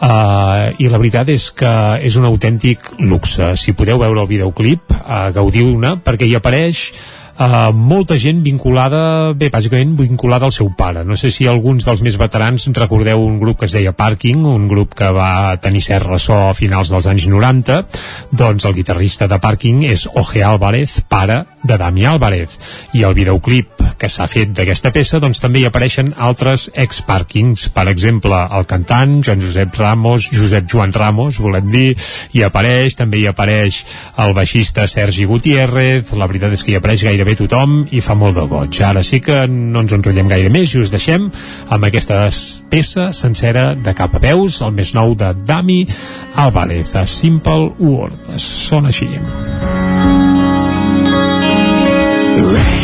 [0.03, 1.69] Uh, i la veritat és que
[2.03, 6.81] és un autèntic luxe si podeu veure el videoclip uh, gaudiu-ne perquè hi apareix
[7.33, 11.01] Uh, molta gent vinculada, bé, bàsicament vinculada al seu pare.
[11.01, 14.67] No sé si alguns dels més veterans recordeu un grup que es deia Parking, un
[14.69, 17.79] grup que va tenir cert ressò a finals dels anys 90,
[18.37, 22.53] doncs el guitarrista de Parking és Oje Álvarez, pare de Dami Álvarez.
[22.93, 27.69] I el videoclip que s'ha fet d'aquesta peça, doncs també hi apareixen altres ex-Parkings.
[27.73, 31.95] Per exemple, el cantant Joan Josep Ramos, Josep Joan Ramos, volem dir,
[32.35, 33.81] hi apareix, també hi apareix
[34.21, 38.15] el baixista Sergi Gutiérrez, la veritat és que hi apareix gaire gairebé tothom i fa
[38.19, 38.79] molt de goig.
[38.83, 41.29] Ara sí que no ens enrotllem gaire més i us deixem
[41.71, 42.25] amb aquesta
[42.71, 45.85] peça sencera de cap a peus, el més nou de Dami
[46.35, 48.35] Álvarez, a Simple World.
[48.37, 49.07] Sona així.
[52.43, 52.82] Rain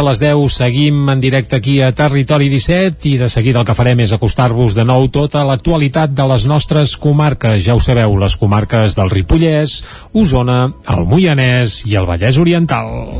[0.00, 3.76] a les 10 seguim en directe aquí a Territori 17 i de seguida el que
[3.76, 7.60] farem és acostar-vos de nou tota l'actualitat de les nostres comarques.
[7.66, 9.82] Ja ho sabeu, les comarques del Ripollès,
[10.16, 10.62] Osona,
[10.96, 13.19] el Moianès i el Vallès Oriental.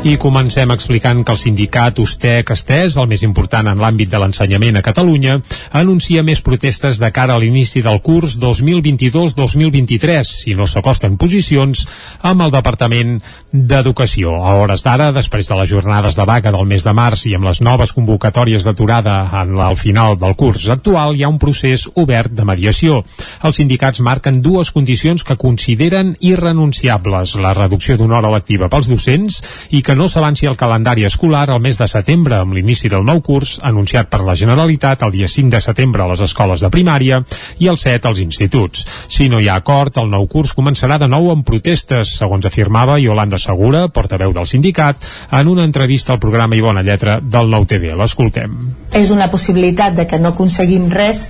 [0.00, 4.78] I comencem explicant que el sindicat USTEC Estès, el més important en l'àmbit de l'ensenyament
[4.78, 5.34] a Catalunya,
[5.76, 11.82] anuncia més protestes de cara a l'inici del curs 2022-2023 si no s'acosten posicions
[12.24, 13.18] amb el Departament
[13.52, 14.38] d'Educació.
[14.40, 17.50] A hores d'ara, després de les jornades de vaga del mes de març i amb
[17.50, 22.48] les noves convocatòries d'aturada al final del curs actual, hi ha un procés obert de
[22.48, 23.02] mediació.
[23.44, 29.42] Els sindicats marquen dues condicions que consideren irrenunciables, la reducció d'una hora lectiva pels docents
[29.68, 33.22] i que no s'avanci el calendari escolar al mes de setembre amb l'inici del nou
[33.24, 37.22] curs anunciat per la Generalitat el dia 5 de setembre a les escoles de primària
[37.58, 38.84] i el 7 als instituts.
[39.08, 42.98] Si no hi ha acord, el nou curs començarà de nou amb protestes, segons afirmava
[43.00, 47.64] Yolanda Segura, portaveu del sindicat, en una entrevista al programa I Bona Lletra del Nou
[47.66, 47.94] TV.
[47.96, 48.54] L'escoltem.
[48.92, 51.28] és una possibilitat de que no aconseguim res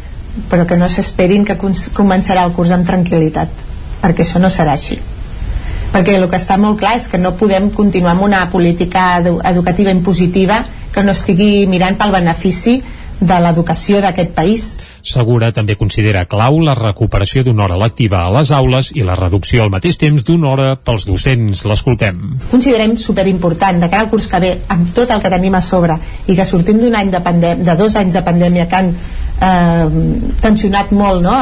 [0.51, 1.59] però que no s'esperin que
[1.95, 3.49] començarà el curs amb tranquil·litat
[4.01, 4.99] perquè això no serà així
[5.91, 9.41] perquè el que està molt clar és que no podem continuar amb una política edu
[9.45, 10.63] educativa impositiva
[10.95, 12.81] que no estigui mirant pel benefici
[13.21, 14.77] de l'educació d'aquest país.
[15.03, 19.65] Segura també considera clau la recuperació d'una hora lectiva a les aules i la reducció
[19.65, 21.65] al mateix temps d'una hora pels docents.
[21.71, 22.21] L'escoltem.
[22.51, 25.97] Considerem superimportant de cara al curs que ve, amb tot el que tenim a sobre
[26.27, 28.95] i que sortim d'un any de, pandèmia, de dos anys de pandèmia que han
[29.41, 29.89] eh,
[30.43, 31.37] tensionat molt no?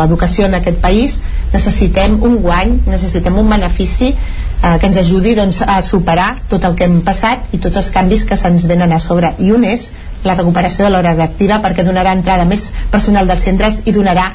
[0.00, 1.20] l'educació en aquest país,
[1.52, 6.76] necessitem un guany, necessitem un benefici eh, que ens ajudi doncs, a superar tot el
[6.78, 9.34] que hem passat i tots els canvis que se'ns venen a sobre.
[9.38, 9.90] I un és
[10.24, 14.32] la recuperació de l'hora reactiva perquè donarà entrada més personal dels centres i donarà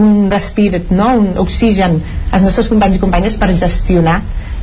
[0.00, 1.08] un respir, no?
[1.18, 1.98] un oxigen
[2.30, 4.20] als nostres companys i companyes per gestionar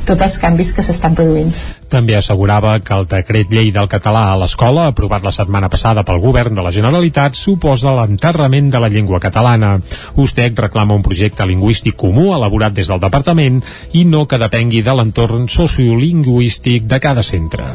[0.08, 1.50] tots els canvis que s'estan produint.
[1.92, 6.20] També assegurava que el decret llei del català a l'escola, aprovat la setmana passada pel
[6.22, 9.74] govern de la Generalitat, suposa l'enterrament de la llengua catalana.
[10.16, 13.60] USTEC reclama un projecte lingüístic comú elaborat des del departament
[13.92, 17.72] i no que depengui de l'entorn sociolingüístic de cada centre.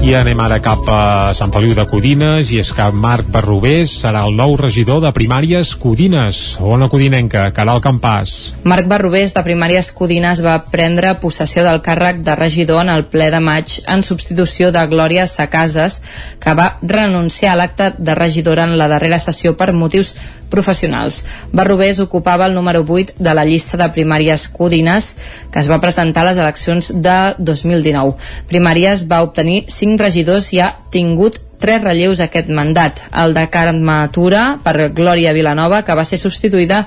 [0.00, 4.22] I anem ara cap a Sant Feliu de Codines i és que Marc Barrubés serà
[4.24, 6.56] el nou regidor de primàries Codines.
[6.56, 8.54] Ona Codinenca, Caral Campàs.
[8.64, 13.28] Marc Barrubés de primàries Codines va prendre possessió del càrrec de regidor en el ple
[13.28, 16.00] de maig en substitució de Glòria Sacases,
[16.40, 20.14] que va renunciar a l'acte de regidora en la darrera sessió per motius
[20.50, 21.24] professionals.
[21.52, 25.14] Barrubés ocupava el número 8 de la llista de primàries Codines
[25.52, 28.16] que es va presentar a les eleccions de 2019.
[28.50, 33.02] Primàries va obtenir 5 regidors i ha tingut tres relleus aquest mandat.
[33.12, 36.86] El de Carme Tura per Glòria Vilanova, que va ser substituïda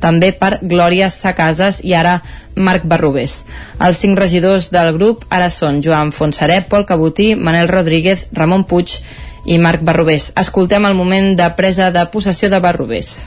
[0.00, 2.18] també per Glòria Sacases i ara
[2.56, 3.44] Marc Barrubés.
[3.80, 8.98] Els cinc regidors del grup ara són Joan Fonsaré, Pol Cabotí, Manel Rodríguez, Ramon Puig
[9.44, 10.32] i Marc Barrubés.
[10.40, 13.22] Escoltem el moment de presa de possessió de Barrubés.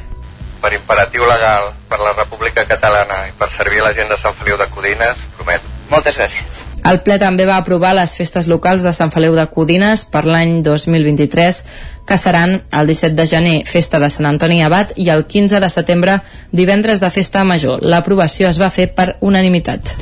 [0.61, 4.57] Per imperatiu legal, per la República Catalana i per servir la gent de Sant Feliu
[4.57, 5.69] de Codines, prometo.
[5.91, 6.63] Moltes gràcies.
[6.87, 10.61] El ple també va aprovar les festes locals de Sant Feliu de Codines per l'any
[10.63, 11.61] 2023,
[12.07, 15.69] que seran el 17 de gener, festa de Sant Antoni Abat, i el 15 de
[15.71, 16.19] setembre,
[16.51, 17.83] divendres de festa major.
[17.83, 19.95] L'aprovació es va fer per unanimitat.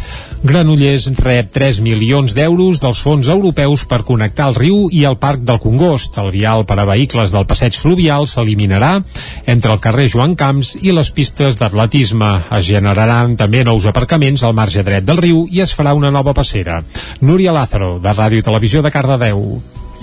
[0.46, 5.42] Granollers rep 3 milions d'euros dels fons europeus per connectar el riu i el Parc
[5.42, 6.20] del Congost.
[6.22, 8.92] El vial per a vehicles del passeig fluvial s'eliminarà
[9.50, 12.30] entre el carrer Joan Camps i les pistes d'atletisme.
[12.60, 16.38] Es generaran també nous aparcaments al marge dret del riu i es farà una nova
[16.38, 16.84] passera.
[17.22, 19.42] Núria Lázaro, de Ràdio Televisió de Cardedeu.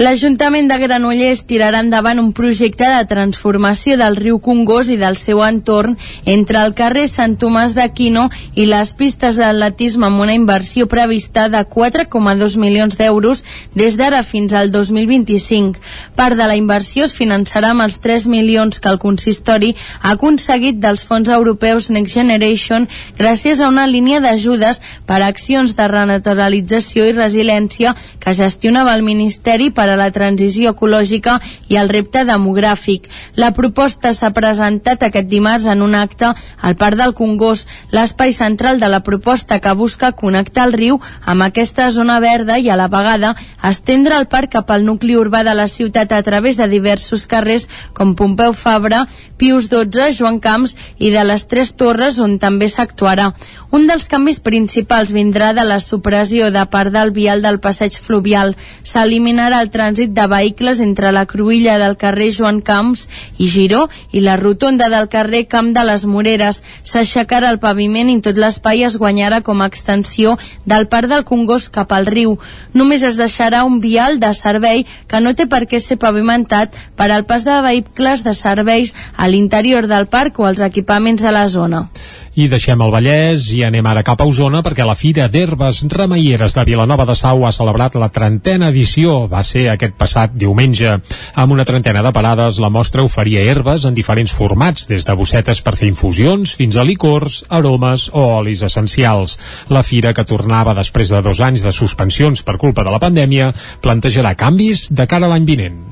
[0.03, 5.39] L'Ajuntament de Granollers tirarà endavant un projecte de transformació del riu Congost i del seu
[5.47, 5.93] entorn
[6.27, 8.25] entre el carrer Sant Tomàs d'Aquino
[8.59, 13.45] i les pistes d'atletisme amb una inversió prevista de 4,2 milions d'euros
[13.79, 15.79] des d'ara fins al 2025.
[16.19, 20.83] Part de la inversió es finançarà amb els 3 milions que el consistori ha aconseguit
[20.83, 22.89] dels fons europeus Next Generation
[23.23, 29.07] gràcies a una línia d'ajudes per a accions de renaturalització i resiliència que gestionava el
[29.07, 31.39] Ministeri per a la transició ecològica
[31.69, 33.09] i el repte demogràfic.
[33.37, 38.81] La proposta s'ha presentat aquest dimarts en un acte al Parc del Congost, l'espai central
[38.81, 42.89] de la proposta que busca connectar el riu amb aquesta zona verda i a la
[42.89, 43.35] vegada
[43.69, 47.69] estendre el parc cap al nucli urbà de la ciutat a través de diversos carrers
[47.95, 49.07] com Pompeu Fabra,
[49.39, 53.33] Pius XII, Joan Camps i de les Tres Torres on també s'actuarà.
[53.73, 58.51] Un dels canvis principals vindrà de la supressió de part del vial del passeig fluvial.
[58.85, 63.07] S'eliminarà el trànsit de vehicles entre la cruïlla del carrer Joan Camps
[63.41, 66.61] i Giró i la rotonda del carrer Camp de les Moreres.
[66.85, 70.35] S'aixecarà el paviment i tot l'espai es guanyarà com a extensió
[70.69, 72.37] del Parc del Congost cap al riu.
[72.77, 77.09] Només es deixarà un vial de servei que no té per què ser pavimentat per
[77.09, 81.47] al pas de vehicles de serveis a l'interior del parc o als equipaments de la
[81.49, 81.87] zona.
[82.33, 86.55] I deixem el Vallès i anem ara cap a Osona perquè la Fira d'Herbes Remeieres
[86.57, 89.27] de Vilanova de Sau ha celebrat la trentena edició.
[89.29, 90.95] Va ser aquest passat diumenge.
[91.37, 95.61] Amb una trentena de parades, la mostra oferia herbes en diferents formats, des de bossetes
[95.61, 99.37] per fer infusions fins a licors, aromes o olis essencials.
[99.69, 103.53] La Fira, que tornava després de dos anys de suspensions per culpa de la pandèmia,
[103.85, 105.83] plantejarà canvis de cara a l'any vinent.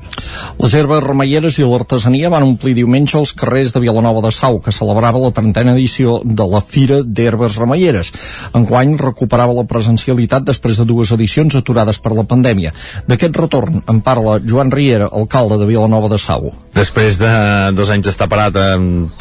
[0.59, 4.73] Les herbes remeieres i l'artesania van omplir diumenge els carrers de Vilanova de Sau, que
[4.75, 8.11] celebrava la trentena edició de la Fira d'Herbes Remeieres.
[8.57, 12.73] Enguany recuperava la presencialitat després de dues edicions aturades per la pandèmia.
[13.07, 16.51] D'aquest retorn en parla Joan Riera, alcalde de Vilanova de Sau.
[16.75, 17.33] Després de
[17.77, 18.57] dos anys d'estar parat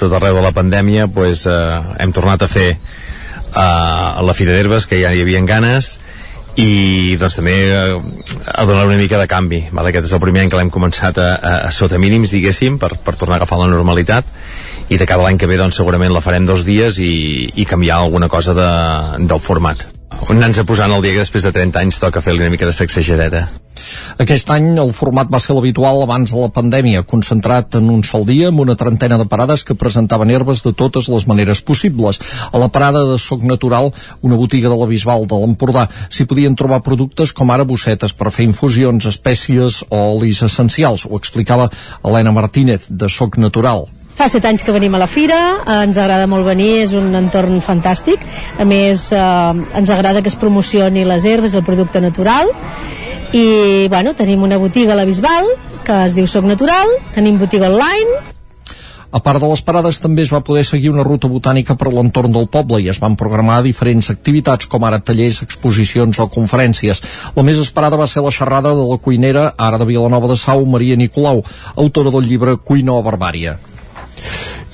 [0.01, 4.87] tot arreu de la pandèmia, pues, eh, hem tornat a fer eh, la Fira d'Herbes,
[4.87, 5.99] que ja hi havia ganes,
[6.59, 7.95] i doncs també eh,
[8.47, 9.91] a donar una mica de canvi vale?
[9.91, 12.97] aquest és el primer any que l'hem començat a, a, a sota mínims diguéssim per,
[12.99, 14.27] per tornar a agafar la normalitat
[14.91, 18.03] i de cada l'any que ve doncs segurament la farem dos dies i, i canviar
[18.03, 18.69] alguna cosa de,
[19.31, 19.87] del format
[20.29, 23.47] anant-nos posant el dia que després de 30 anys toca fer una mica de sacsejadeta
[24.23, 28.27] Aquest any el format va ser l'habitual abans de la pandèmia, concentrat en un sol
[28.29, 32.21] dia amb una trentena de parades que presentaven herbes de totes les maneres possibles.
[32.53, 36.59] A la parada de Soc Natural, una botiga de la Bisbal de l'Empordà, s'hi podien
[36.59, 41.07] trobar productes com ara bossetes per fer infusions, espècies o olis essencials.
[41.09, 41.71] Ho explicava
[42.03, 43.87] Helena Martínez, de Soc Natural.
[44.21, 47.15] Fa set anys que venim a la fira, eh, ens agrada molt venir, és un
[47.17, 48.21] entorn fantàstic.
[48.61, 49.17] A més, eh,
[49.81, 52.51] ens agrada que es promocioni les herbes, el producte natural.
[53.33, 55.47] I, bueno, tenim una botiga a la Bisbal,
[55.87, 58.21] que es diu Soc Natural, tenim botiga online,
[59.13, 62.31] A part de les parades, també es va poder seguir una ruta botànica per l'entorn
[62.31, 67.03] del poble i es van programar diferents activitats com ara tallers, exposicions o conferències.
[67.35, 70.63] La més esperada va ser la xerrada de la cuinera, ara de Vilanova de Sau,
[70.65, 71.43] Maria Nicolau,
[71.75, 73.59] autora del llibre Cuina o Barbària.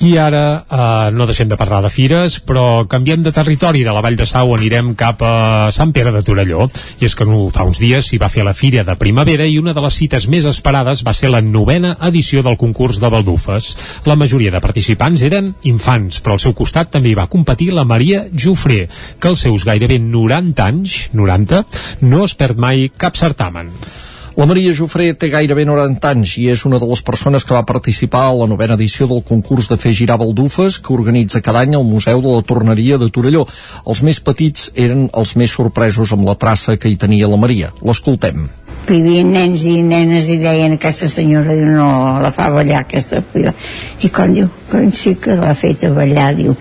[0.05, 3.81] I ara eh, no deixem de parlar de fires, però canviem de territori.
[3.85, 6.67] De la Vall de Sau anirem cap a Sant Pere de Torelló.
[7.01, 9.57] I és que no, fa uns dies s'hi va fer la Fira de Primavera i
[9.57, 13.71] una de les cites més esperades va ser la novena edició del concurs de Baldufes.
[14.05, 17.87] La majoria de participants eren infants, però al seu costat també hi va competir la
[17.87, 18.85] Maria Jofré,
[19.19, 21.63] que als seus gairebé 90 anys, 90,
[22.05, 23.73] no es perd mai cap certamen.
[24.37, 27.63] La Maria Jofré té gairebé 90 anys i és una de les persones que va
[27.65, 31.73] participar a la novena edició del concurs de fer girar baldufes que organitza cada any
[31.73, 33.47] el Museu de la Torneria de Torelló.
[33.89, 37.71] Els més petits eren els més sorpresos amb la traça que hi tenia la Maria.
[37.81, 38.45] L'escoltem.
[38.87, 43.23] hi havia nens i nenes i deien aquesta senyora diu, no la fa ballar aquesta
[43.33, 43.51] pila
[44.05, 46.53] i quan diu que sí que l'ha fet a ballar diu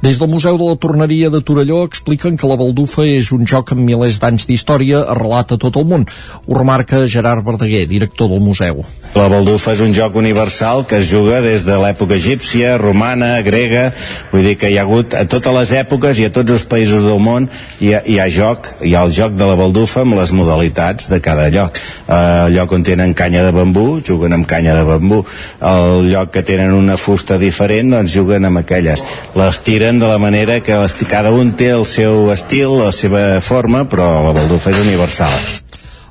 [0.00, 3.74] Des del Museu de la Torneria de Torelló expliquen que la baldufa és un joc
[3.74, 6.06] amb milers d'anys d'història arrelat a tot el món.
[6.46, 8.80] Ho remarca Gerard Verdaguer, director del museu.
[9.10, 13.88] La baldufa és un joc universal que es juga des de l'època egípcia, romana, grega,
[14.30, 17.02] vull dir que hi ha hagut a totes les èpoques i a tots els països
[17.02, 17.48] del món
[17.82, 21.10] hi ha, hi ha joc, hi ha el joc de la baldufa amb les modalitats
[21.10, 21.80] de cada lloc.
[22.06, 25.24] Eh, el lloc on tenen canya de bambú, juguen amb canya de bambú.
[25.58, 29.02] El lloc que tenen una fusta diferent, doncs juguen amb aquelles.
[29.34, 33.24] Les tiren de la manera que les, cada un té el seu estil, la seva
[33.42, 35.34] forma, però la baldufa és universal.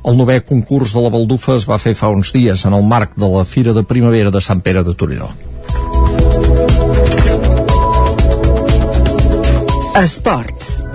[0.07, 3.17] El novè concurs de la baldufa es va fer fa uns dies en el marc
[3.19, 5.31] de la Fira de Primavera de Sant Pere de Torelló.
[9.99, 10.88] Esports.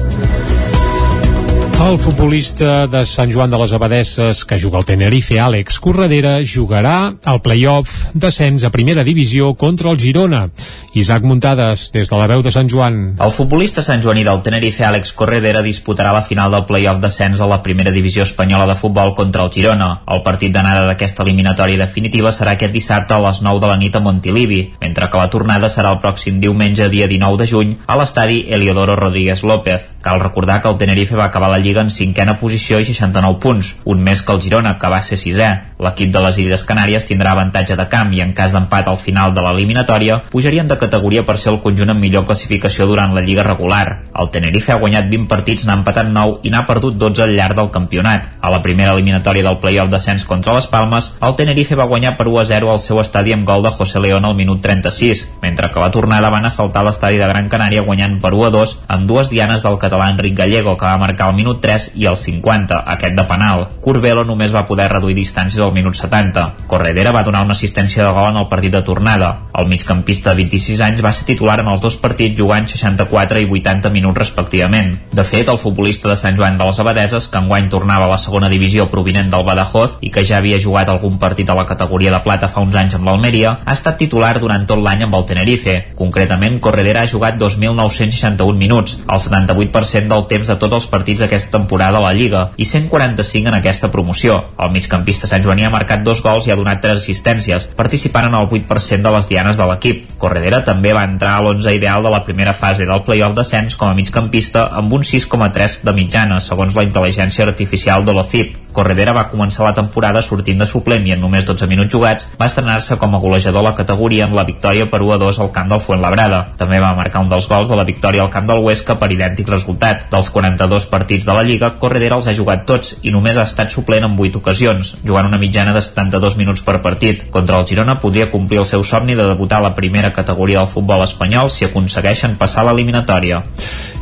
[1.74, 7.12] El futbolista de Sant Joan de les Abadesses que juga al Tenerife, Àlex Corredera, jugarà
[7.26, 10.46] al play-off d'ascens a primera divisió contra el Girona.
[10.94, 13.16] Isaac Muntades, des de la veu de Sant Joan.
[13.18, 17.60] El futbolista santjoaní del Tenerife, Àlex Corredera, disputarà la final del play-off d'ascens a la
[17.66, 19.90] primera divisió espanyola de futbol contra el Girona.
[20.06, 23.98] El partit d'anada d'aquesta eliminatòria definitiva serà aquest dissabte a les 9 de la nit
[23.98, 27.98] a Montilivi, mentre que la tornada serà el pròxim diumenge, dia 19 de juny, a
[27.98, 29.90] l'estadi Eliodoro Rodríguez López.
[30.00, 33.74] Cal recordar que el Tenerife va acabar la Lliga en cinquena posició i 69 punts,
[33.88, 35.48] un més que el Girona, que va ser sisè.
[35.84, 39.32] L'equip de les Illes Canàries tindrà avantatge de camp i en cas d'empat al final
[39.34, 43.46] de l'eliminatòria pujarien de categoria per ser el conjunt amb millor classificació durant la Lliga
[43.46, 44.04] regular.
[44.14, 47.58] El Tenerife ha guanyat 20 partits, n'ha empatat 9 i n'ha perdut 12 al llarg
[47.58, 48.30] del campionat.
[48.40, 52.28] A la primera eliminatòria del play-off d'ascens contra les Palmes, el Tenerife va guanyar per
[52.28, 55.70] 1 a 0 al seu estadi amb gol de José León al minut 36, mentre
[55.70, 59.08] que la tornada van assaltar l'estadi de Gran Canària guanyant per 1 a 2 amb
[59.08, 62.80] dues dianes del català Enric Gallego, que va marcar al minut 3 i al 50,
[62.94, 63.66] aquest de penal.
[63.84, 66.66] Curbelo només va poder reduir distàncies al minut 70.
[66.70, 69.30] Corredera va donar una assistència de gol en el partit de tornada.
[69.54, 73.48] El migcampista de 26 anys va ser titular en els dos partits jugant 64 i
[73.50, 74.94] 80 minuts respectivament.
[75.12, 78.18] De fet, el futbolista de Sant Joan de les Abadeses, que enguany tornava a la
[78.18, 82.12] segona divisió provinent del Badajoz i que ja havia jugat algun partit a la categoria
[82.14, 85.26] de plata fa uns anys amb l'Almeria, ha estat titular durant tot l'any amb el
[85.28, 85.76] Tenerife.
[85.98, 91.58] Concretament, Corredera ha jugat 2.961 minuts, el 78% del temps de tots els partits aquesta
[91.58, 94.38] temporada a la Lliga i 145 en aquesta promoció.
[94.58, 98.34] El migcampista Sant Joaní ha marcat dos gols i ha donat tres assistències, participant en
[98.38, 100.06] el 8% de les dianes de l'equip.
[100.18, 103.90] Corredera també va entrar a l'11 ideal de la primera fase del play-off d'ascens com
[103.90, 108.64] a migcampista amb un 6,3 de mitjana, segons la intel·ligència artificial de l'OCIP.
[108.74, 112.48] Corredera va començar la temporada sortint de suplent i en només 12 minuts jugats va
[112.50, 115.52] estrenar-se com a golejador a la categoria amb la victòria per 1 a 2 al
[115.54, 116.40] camp del Fuenlabrada.
[116.58, 119.52] També va marcar un dels gols de la victòria al camp del Huesca per idèntic
[119.54, 120.08] resultat.
[120.10, 123.72] Dels 42 partits de la Lliga, Corredera els ha jugat tots i només ha estat
[123.74, 127.26] suplent en 8 ocasions, jugant una mitjana de 72 minuts per partit.
[127.34, 130.72] Contra el Girona podria complir el seu somni de debutar a la primera categoria del
[130.72, 133.42] futbol espanyol si aconsegueixen passar l'eliminatòria.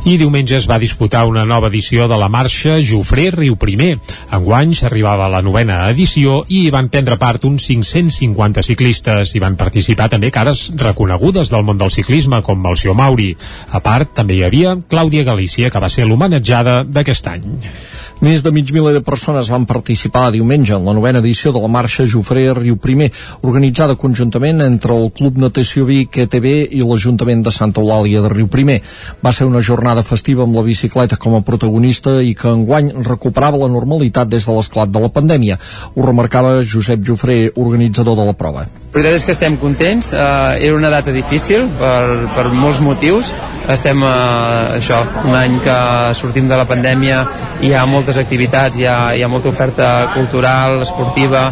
[0.03, 3.93] I diumenge es va disputar una nova edició de la marxa Jofré Riu Primer.
[4.35, 9.31] Enguany s'arribava a la novena edició i hi van prendre part uns 550 ciclistes.
[9.31, 13.29] Hi van participar també cares reconegudes del món del ciclisme, com Malció Mauri.
[13.71, 16.81] A part, també hi havia Clàudia Galícia, que va ser l'homenatjada
[17.23, 17.92] d'aquest any.
[18.21, 21.67] Més de mig miler de persones van participar diumenge en la novena edició de la
[21.67, 23.09] marxa Jofré Riu Primer,
[23.41, 28.47] organitzada conjuntament entre el Club Natació Vic, ETB i l'Ajuntament de Santa Eulàlia de Riu
[28.47, 28.79] Primer.
[29.25, 33.59] Va ser una jornada festiva amb la bicicleta com a protagonista i que enguany recuperava
[33.65, 35.59] la normalitat des de l'esclat de la pandèmia.
[35.95, 38.67] Ho remarcava Josep Jofré, organitzador de la prova.
[38.93, 43.33] La veritat és que estem contents, eh, era una data difícil per, per molts motius,
[43.73, 45.77] estem eh, això, un any que
[46.13, 47.23] sortim de la pandèmia
[47.63, 51.45] i hi ha moltes activitats, hi ha, hi ha molta oferta cultural, esportiva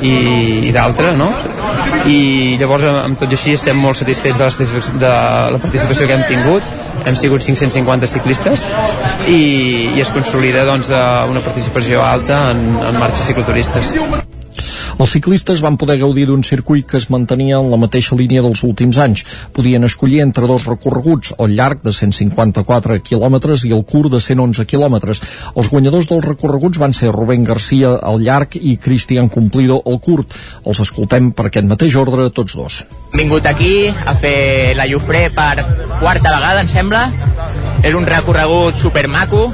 [0.00, 1.28] i, i d'altra, no?
[2.08, 5.12] I llavors amb, amb tot i així estem molt satisfets de la, de
[5.52, 6.72] la participació que hem tingut,
[7.04, 8.64] hem sigut 550 ciclistes
[9.28, 9.42] i,
[9.92, 13.92] i es consolida doncs, eh, una participació alta en, en marxes cicloturistes.
[14.96, 18.62] Els ciclistes van poder gaudir d'un circuit que es mantenia en la mateixa línia dels
[18.64, 19.24] últims anys.
[19.52, 24.64] Podien escollir entre dos recorreguts, el llarg de 154 quilòmetres i el curt de 111
[24.70, 25.22] quilòmetres.
[25.54, 30.34] Els guanyadors dels recorreguts van ser Rubén Garcia al llarg i Cristian Cumplido al curt.
[30.64, 32.80] Els escoltem per aquest mateix ordre tots dos.
[33.12, 35.64] Hem vingut aquí a fer la Llufré per
[36.00, 37.06] quarta vegada, em sembla.
[37.82, 39.46] És un recorregut supermaco,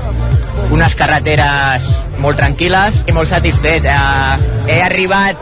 [0.74, 1.84] unes carreteres
[2.22, 3.86] molt tranquil·les i molt satisfet.
[3.86, 5.40] Eh, he arribat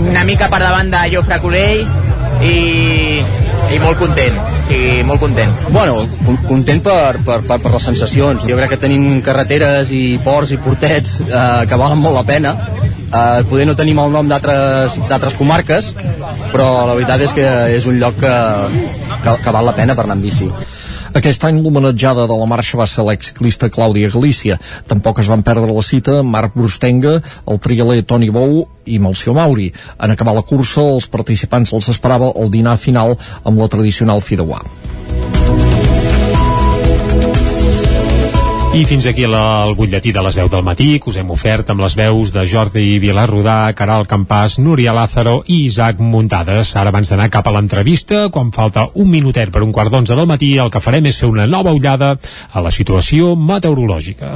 [0.00, 1.82] una mica per davant de Jofre Colell
[2.46, 3.20] i,
[3.74, 5.52] i molt content, sigui, molt content.
[5.74, 8.46] Bueno, con- content per, per, per, per les sensacions.
[8.48, 12.54] Jo crec que tenim carreteres i ports i portets eh, que valen molt la pena.
[13.10, 15.92] Eh, poder no tenim el nom d'altres comarques,
[16.50, 18.34] però la veritat és que és un lloc que,
[19.24, 20.48] que, que val la pena per anar amb bici.
[21.10, 24.60] Aquest any l'homenatjada de la marxa va ser l'exciclista Clàudia Galícia.
[24.86, 27.16] Tampoc es van perdre la cita Marc Brustenga,
[27.50, 29.72] el trialer Toni Bou i Malció Mauri.
[29.98, 34.62] En acabar la cursa, els participants els esperava el dinar final amb la tradicional fideuà.
[38.70, 41.72] I fins aquí la, el butlletí de les 10 del matí que us hem ofert
[41.72, 46.76] amb les veus de Jordi Vilarrodà, Caral Campàs, Núria Lázaro i Isaac Muntades.
[46.78, 50.30] Ara abans d'anar cap a l'entrevista, quan falta un minutet per un quart d'onze del
[50.30, 54.30] matí, el que farem és fer una nova ullada a la situació meteorològica.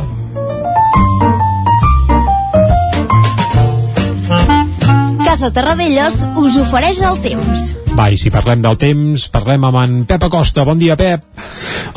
[5.35, 7.63] Casa Terradellos us ofereix el temps.
[7.99, 10.63] Va, i si parlem del temps, parlem amb en Pep Acosta.
[10.63, 11.25] Bon dia, Pep.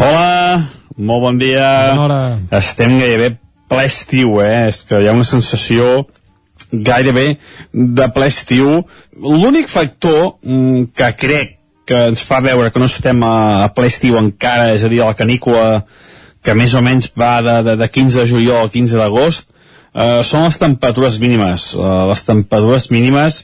[0.02, 0.64] Hola,
[0.98, 1.68] molt bon dia.
[1.92, 2.18] Bona hora.
[2.58, 3.36] Estem gairebé
[3.70, 4.72] ple estiu, eh?
[4.72, 6.08] És que hi ha una sensació
[6.72, 7.28] gairebé
[7.70, 8.72] de ple estiu.
[9.22, 11.54] L'únic factor mm, que crec
[11.86, 13.36] que ens fa veure que no estem a,
[13.68, 15.84] a ple estiu encara, és a dir, a la canícula
[16.42, 19.46] que més o menys va de, de, de 15 de juliol a 15 d'agost,
[19.98, 21.72] eh, són les temperatures mínimes.
[21.76, 23.42] Eh, les temperatures mínimes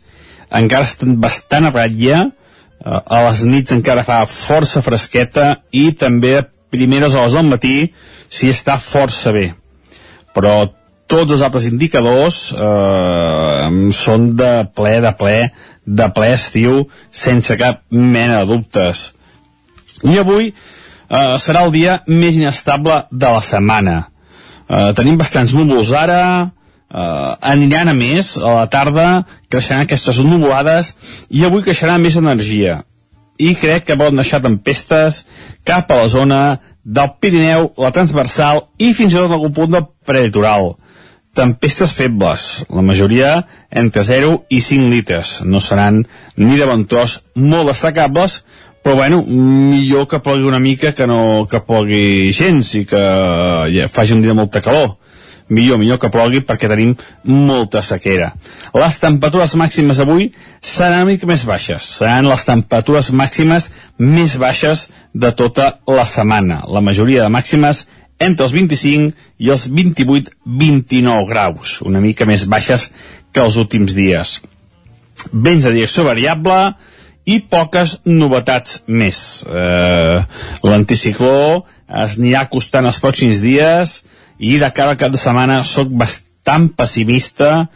[0.53, 6.37] encara estan bastant a ratlla, eh, a les nits encara fa força fresqueta i també
[6.37, 7.75] a primeres hores del matí
[8.29, 9.51] s'hi està força bé.
[10.33, 10.53] Però
[11.09, 15.37] tots els altres indicadors eh, són de ple, de ple,
[15.85, 19.11] de ple estiu, sense cap mena de dubtes.
[20.03, 23.99] I avui eh, serà el dia més inestable de la setmana.
[24.73, 26.21] Eh, tenim bastants núvols ara,
[26.89, 29.07] eh, aniran a més, a la tarda
[29.49, 30.95] creixeran aquestes nuvolades
[31.29, 32.81] i avui creixerà més energia.
[33.37, 35.25] I crec que poden deixar tempestes
[35.65, 36.39] cap a la zona
[36.83, 40.73] del Pirineu, la transversal i fins i tot algun punt del prelitoral.
[41.33, 43.29] Tempestes febles, la majoria
[43.71, 45.39] entre 0 i 5 litres.
[45.41, 46.03] No seran
[46.37, 48.43] ni de tros molt destacables,
[48.83, 53.03] però bueno, millor que plogui una mica que no que plogui gens i que
[53.71, 54.97] ja faci un dia de molta calor
[55.53, 56.93] millor, millor que plogui perquè tenim
[57.27, 58.31] molta sequera.
[58.75, 60.29] Les temperatures màximes avui
[60.61, 61.89] seran una mica més baixes.
[61.99, 66.63] Seran les temperatures màximes més baixes de tota la setmana.
[66.71, 67.85] La majoria de màximes
[68.23, 69.11] entre els 25
[69.43, 72.89] i els 28-29 graus, una mica més baixes
[73.33, 74.39] que els últims dies.
[75.31, 76.73] Vents de direcció variable
[77.25, 79.43] i poques novetats més.
[79.47, 80.19] Eh,
[80.67, 81.63] L'anticicló
[82.03, 84.01] es anirà acostant els pròxims dies
[84.39, 87.67] i de cara al cap de setmana sóc bastant pessimista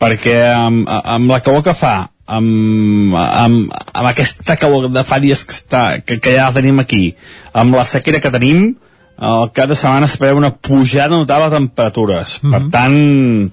[0.00, 5.44] perquè amb, amb la calor que fa amb, amb, amb aquesta calor de fa dies
[5.44, 7.14] que, està, que, que ja tenim aquí
[7.52, 8.72] amb la sequera que tenim
[9.16, 12.40] al cap de setmana es preveu una pujada notable de temperatures.
[12.42, 12.52] Mm -hmm.
[12.52, 13.52] Per tant,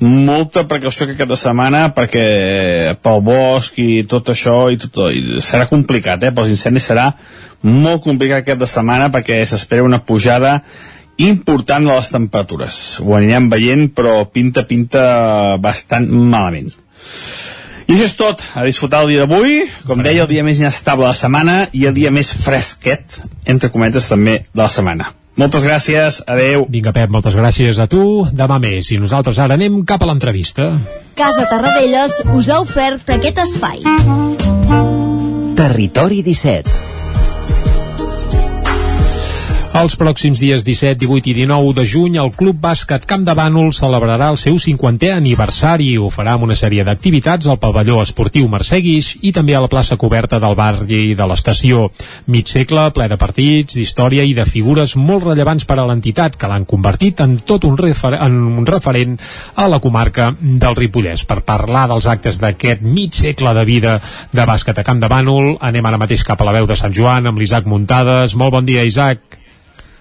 [0.00, 5.40] molta precaució aquest cap de setmana perquè pel bosc i tot això i tot, i
[5.40, 6.32] serà complicat, eh?
[6.32, 7.14] Pels incendis serà
[7.62, 10.62] molt complicat cap de setmana perquè s'espera una pujada
[11.16, 13.00] important de les temperatures.
[13.00, 16.72] Ho anirem veient, però pinta, pinta bastant malament.
[17.88, 21.06] I això és tot, a disfrutar el dia d'avui, com deia, el dia més inestable
[21.06, 23.16] de la setmana i el dia més fresquet,
[23.48, 25.14] entre cometes també, de la setmana.
[25.40, 26.66] Moltes gràcies, adeu.
[26.68, 28.26] Vinga, Pep, moltes gràcies a tu.
[28.34, 28.90] Demà més.
[28.92, 30.72] I nosaltres ara anem cap a l'entrevista.
[31.16, 33.80] Casa Tarradellas us ha ofert aquest espai.
[35.56, 37.07] Territori 17
[39.78, 43.68] Els pròxims dies 17, 18 i 19 de juny, el Club Bàsquet Camp de Bànol
[43.76, 45.92] celebrarà el seu 50è aniversari.
[46.02, 49.70] Ho farà amb una sèrie d'activitats al pavelló esportiu Mercè Guix i també a la
[49.70, 51.84] plaça coberta del barri de l'estació.
[52.26, 56.50] Mig segle, ple de partits, d'història i de figures molt rellevants per a l'entitat, que
[56.50, 59.14] l'han convertit en tot un, refer en un referent
[59.54, 61.22] a la comarca del Ripollès.
[61.22, 64.00] Per parlar dels actes d'aquest mig segle de vida
[64.34, 66.90] de bàsquet a Camp de Bànol, anem ara mateix cap a la veu de Sant
[66.90, 68.34] Joan amb l'Isaac Muntades.
[68.34, 69.37] Molt bon dia, Isaac.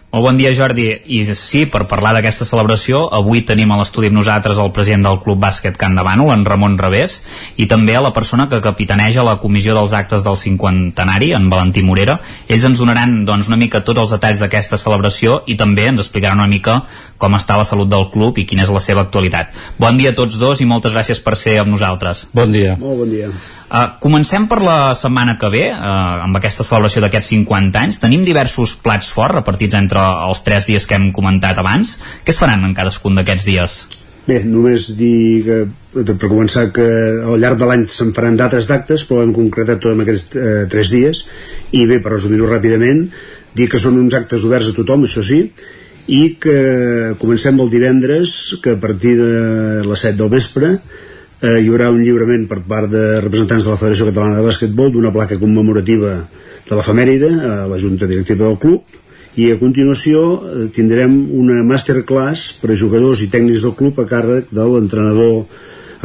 [0.07, 0.85] Molt bon dia, Jordi.
[1.11, 5.17] I sí, per parlar d'aquesta celebració, avui tenim a l'estudi amb nosaltres el president del
[5.19, 7.17] Club Bàsquet Can de Bànol, en Ramon Revés,
[7.59, 11.83] i també a la persona que capitaneja la comissió dels actes del cinquantenari, en Valentí
[11.83, 12.21] Morera.
[12.47, 16.39] Ells ens donaran doncs, una mica tots els detalls d'aquesta celebració i també ens explicaran
[16.39, 16.85] una mica
[17.17, 19.53] com està la salut del club i quina és la seva actualitat.
[19.81, 22.27] Bon dia a tots dos i moltes gràcies per ser amb nosaltres.
[22.33, 22.77] Bon dia.
[22.81, 23.29] Molt bon dia.
[23.67, 27.99] Uh, comencem per la setmana que ve, uh, amb aquesta celebració d'aquests 50 anys.
[27.99, 31.97] Tenim diversos plats forts repartits entre els tres dies que hem comentat abans.
[32.23, 33.79] Què es faran en cadascun d'aquests dies?
[34.27, 35.57] Bé, només dir que,
[35.95, 36.85] per començar que
[37.23, 40.55] al llarg de l'any se'n faran d'altres d'actes, però hem concretat tot en aquests eh,
[40.71, 41.21] tres dies.
[41.71, 43.05] I bé, per resumir-ho ràpidament,
[43.55, 45.45] dir que són uns actes oberts a tothom, això sí,
[46.07, 51.67] i que comencem el divendres, que a partir de les 7 del vespre eh, hi
[51.67, 55.39] haurà un lliurament per part de representants de la Federació Catalana de Bàsquetbol d'una placa
[55.41, 56.15] commemorativa
[56.67, 58.97] de l'efemèride a la Junta Directiva del club.
[59.37, 64.07] I a continuació eh, tindrem una masterclass per a jugadors i tècnics del club a
[64.07, 65.43] càrrec de l'entrenador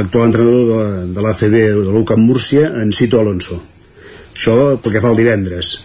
[0.02, 0.82] actual entrenador de,
[1.14, 3.60] de l'ACB de l'UCAM Múrcia en Cito Alonso.
[4.32, 5.76] Això pel que fa el divendres.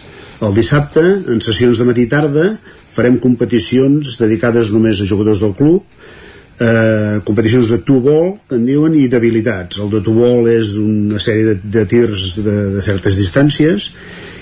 [0.44, 2.52] El dissabte, en sessions de matí i tarda
[2.98, 5.86] farem competicions dedicades només a jugadors del club
[6.60, 9.78] eh, competicions de two-ball que en diuen i d'habilitats.
[9.82, 13.90] El de two-ball és una sèrie de, de tirs de, de certes distàncies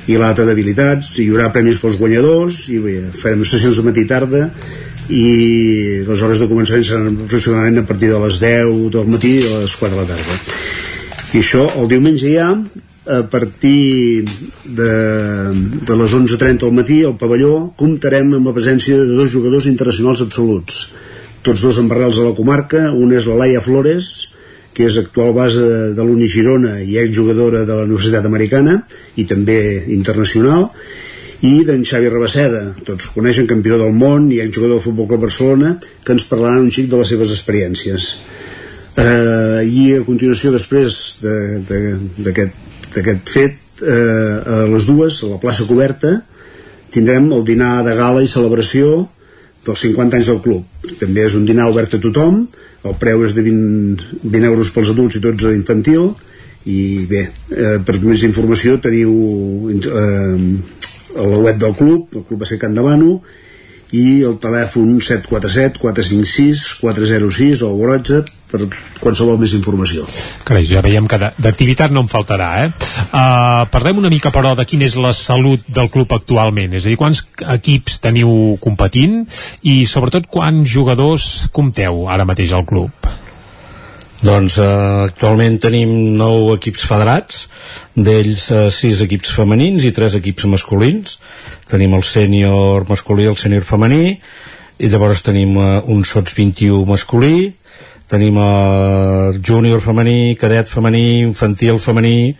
[0.06, 1.12] i l'altre d'habilitats.
[1.18, 4.46] Hi haurà premis pels guanyadors i bé, farem sessions de matí i tarda
[5.06, 5.26] i
[6.06, 9.76] les hores de començament seran aproximadament a partir de les 10 del matí a les
[9.78, 10.40] 4 de la tarda.
[11.36, 12.48] I això el diumenge ja
[13.06, 14.24] a partir
[14.64, 14.92] de,
[15.86, 20.24] de les 11.30 al matí al pavelló comptarem amb la presència de dos jugadors internacionals
[20.24, 20.88] absoluts.
[21.46, 22.90] Tots dos embarrals a la comarca.
[22.90, 24.32] Un és la Laia Flores
[24.76, 25.62] que és actual base
[25.96, 28.82] de, l'Uni Girona i exjugadora de la Universitat Americana
[29.16, 29.60] i també
[29.94, 30.68] internacional.
[31.46, 35.76] I d'en Xavi Rabaseda, tots coneixen campió del món i exjugador del Futbol Club Barcelona
[35.80, 38.10] que ens parlaran un xic de les seves experiències.
[38.96, 42.65] Eh, i a continuació després d'aquest
[42.96, 46.18] d'aquest fet eh, a les dues, a la plaça coberta
[46.94, 49.04] tindrem el dinar de gala i celebració
[49.66, 50.64] dels 50 anys del club.
[51.00, 52.46] També és un dinar obert a tothom
[52.86, 56.12] el preu és de 20, 20 euros pels adults i 12 infantil
[56.66, 59.12] i bé, eh, per més informació teniu
[59.70, 60.36] eh,
[61.16, 63.20] a la web del club el club ser Can Davano
[63.94, 68.62] i el telèfon 747 456 406 o WhatsApp per
[69.02, 70.04] qualsevol més informació.
[70.46, 72.70] Carai, ja veiem que d'activitat no en faltarà, eh?
[73.10, 76.76] Uh, parlem una mica, però, de quina és la salut del club actualment.
[76.78, 77.24] És a dir, quants
[77.58, 79.24] equips teniu competint
[79.66, 83.10] i, sobretot, quants jugadors compteu ara mateix al club?
[84.24, 84.66] Doncs eh,
[85.04, 87.42] actualment tenim nou equips federats,
[87.92, 91.18] d'ells eh, sis equips femenins i tres equips masculins.
[91.68, 94.16] Tenim el sènior masculí i el sènior femení,
[94.80, 97.52] i llavors tenim eh, un sots 21 masculí,
[98.08, 102.36] tenim el júnior femení, cadet femení, infantil femení,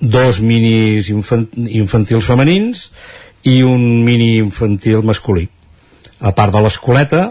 [0.00, 2.88] dos minis infant, infantils femenins
[3.46, 5.46] i un mini infantil masculí.
[6.18, 7.22] A part de l'escoleta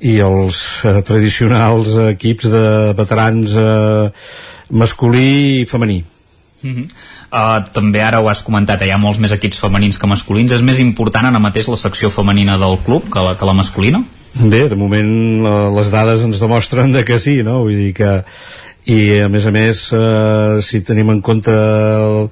[0.00, 2.64] i els eh, tradicionals equips de
[2.96, 4.08] veterans eh,
[4.70, 6.04] masculí i femení.
[6.62, 6.86] Mm -hmm.
[7.32, 10.62] uh, també ara ho has comentat, hi ha molts més equips femenins que masculins és
[10.62, 14.04] més important ara mateix la secció femenina del club que la, que la masculina?
[14.34, 15.42] Bé, de moment
[15.76, 17.62] les dades ens demostren de que sí, no?
[17.62, 18.24] Vull dir que
[18.86, 22.30] i a més a més eh, si tenim en compte el,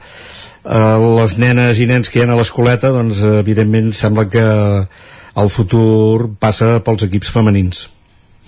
[0.65, 4.47] eh, les nenes i nens que hi ha a l'escoleta doncs evidentment sembla que
[5.43, 7.87] el futur passa pels equips femenins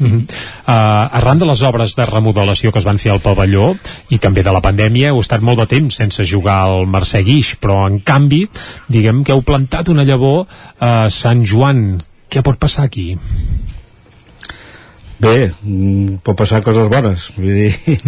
[0.00, 0.22] Uh -huh.
[0.24, 3.76] uh, arran de les obres de remodelació que es van fer al pavelló
[4.08, 7.56] i també de la pandèmia heu estat molt de temps sense jugar al Mercè Guix
[7.60, 8.48] però en canvi
[8.88, 10.46] diguem que heu plantat una llavor
[10.78, 12.00] a Sant Joan
[12.30, 13.18] què pot passar aquí?
[15.18, 17.74] Bé, mm, pot passar coses bones vull dir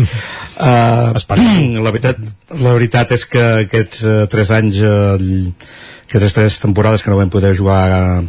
[0.60, 2.16] uh, la, veritat,
[2.56, 5.18] la veritat és que aquests uh, tres anys uh,
[6.08, 8.22] aquestes tres temporades que no vam poder jugar a,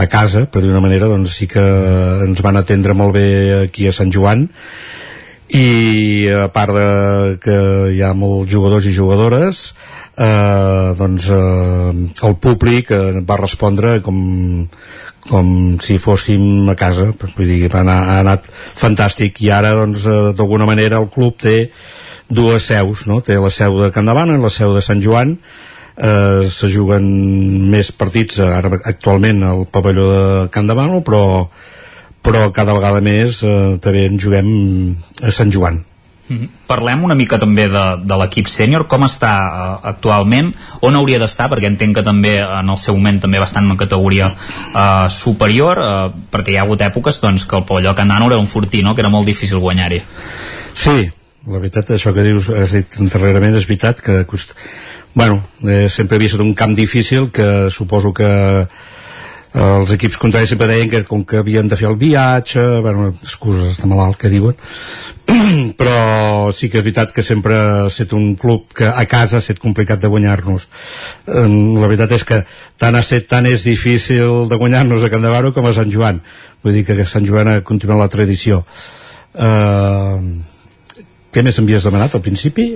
[0.00, 1.62] a casa, per dir manera doncs sí que
[2.26, 3.28] ens van atendre molt bé
[3.64, 4.48] aquí a Sant Joan.
[5.50, 7.56] I a part de que
[7.96, 9.72] hi ha molts jugadors i jugadores
[10.16, 14.20] eh, doncs eh, el públic eh, va respondre com,
[15.26, 15.48] com
[15.82, 17.10] si fóssim a casa.
[17.14, 19.42] Vull dir, ha ha anat fantàstic.
[19.42, 21.56] I ara doncs eh, d'alguna manera el club té
[22.30, 23.18] dues seus no?
[23.26, 25.34] té la seu de Can Davant i la seu de Sant Joan
[26.00, 27.04] eh, se juguen
[27.70, 30.24] més partits ara actualment al pavelló de
[30.54, 31.22] Can Davant però,
[32.24, 34.50] però cada vegada més eh, també en juguem
[35.22, 35.84] a Sant Joan
[36.30, 36.48] -hmm.
[36.70, 40.52] Parlem una mica també de, de l'equip sènior, com està uh, actualment,
[40.86, 43.70] on hauria d'estar, perquè entenc que també en el seu moment també va estar en
[43.72, 48.12] una categoria uh, superior, uh, perquè hi ha hagut èpoques doncs, que el pavelló Can
[48.12, 48.94] Dànol era un fortí, no?
[48.94, 50.02] que era molt difícil guanyar-hi.
[50.74, 50.96] Sí,
[51.50, 54.56] la veritat, això que dius, has dit darrerament, és veritat que cost...
[55.14, 58.30] bueno, eh, sempre havia estat un camp difícil que suposo que
[59.50, 63.80] els equips contraris sempre deien que com que havien de fer el viatge bueno, excuses
[63.80, 64.54] de malalt que diuen.
[65.80, 69.42] Però sí que és veritat que sempre ha estat un club que a casa ha
[69.42, 70.68] estat complicat de guanyar-nos.
[71.26, 72.40] La veritat és que
[72.78, 76.22] tant ha estat tant és difícil de guanyar-nos a Candavaro com a Sant Joan.
[76.62, 78.62] Vull dir que Sant Joan ha continuat la tradició.
[79.30, 80.18] Uh,
[81.30, 82.72] què més havies demanat al principi?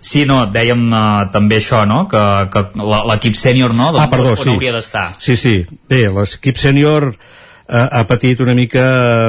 [0.00, 2.04] Sí, no, dèiem uh, també això, no?
[2.10, 2.22] Que,
[2.52, 2.64] que
[3.10, 3.90] l'equip sènior, no?
[3.98, 4.54] ah, perdó, on sí.
[4.54, 5.08] hauria d'estar.
[5.22, 5.56] Sí, sí.
[5.90, 7.16] Bé, l'equip sènior uh,
[7.82, 8.84] ha patit una mica,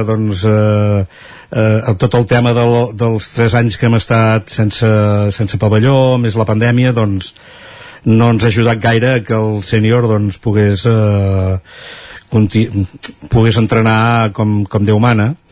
[0.08, 1.02] doncs, uh,
[1.50, 4.92] uh, tot el tema del, dels tres anys que hem estat sense,
[5.36, 7.34] sense pavelló, més la pandèmia, doncs,
[8.06, 11.58] no ens ha ajudat gaire que el sènior doncs, pogués, eh,
[12.30, 15.34] pogués entrenar com, com Déu mana.
[15.34, 15.49] Eh,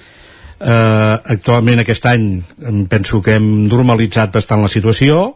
[0.59, 2.41] actualment aquest any
[2.89, 5.35] penso que hem normalitzat bastant la situació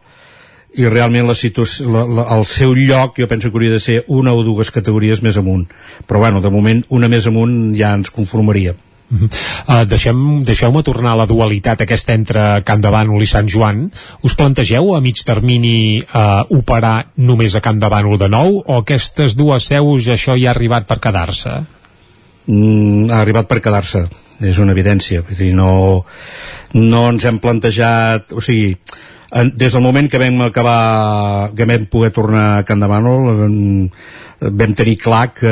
[0.80, 4.34] i realment la la, la, el seu lloc jo penso que hauria de ser una
[4.34, 5.68] o dues categories més amunt
[6.07, 8.73] però bueno, de moment una més amunt ja ens conformaria
[9.11, 9.84] Uh -huh.
[9.84, 13.91] uh, Deixeu-me tornar a la dualitat aquesta entre Camp de Bànol i Sant Joan.
[14.23, 18.77] Us plantegeu a mig termini uh, operar només a Camp de Bànol de nou o
[18.77, 21.49] aquestes dues seus això ja ha arribat per quedar-se?
[22.45, 24.07] Mm, ha arribat per quedar-se,
[24.41, 25.22] és una evidència.
[25.27, 26.03] Vull dir, no,
[26.77, 28.34] no ens hem plantejat...
[28.34, 28.76] O sigui,
[29.31, 33.30] des del moment que vam acabar que vam poder tornar a Can de Bànol
[34.41, 35.51] vam tenir clar que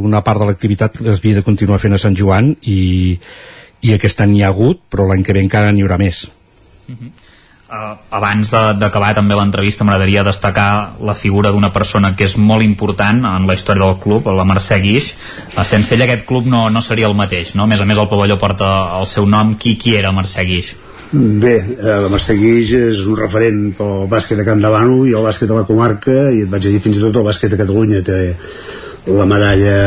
[0.00, 3.14] una part de l'activitat es havia de continuar fent a Sant Joan i,
[3.86, 6.96] i aquest any hi ha hagut però l'any que ve encara n'hi haurà més uh
[6.96, 7.10] -huh.
[7.72, 13.22] Uh, abans d'acabar també l'entrevista m'agradaria destacar la figura d'una persona que és molt important
[13.24, 16.82] en la història del club, la Mercè Guix uh, sense ell aquest club no, no
[16.84, 17.64] seria el mateix no?
[17.64, 18.68] a més a més el pavelló porta
[18.98, 20.74] el seu nom qui, qui era Mercè Guix?
[21.12, 25.16] Bé, eh, la Mercè Guix és un referent pel bàsquet de Camp de Bànol i
[25.16, 27.62] el bàsquet de la comarca i et vaig dir fins i tot el bàsquet de
[27.62, 28.20] Catalunya té
[29.16, 29.80] la medalla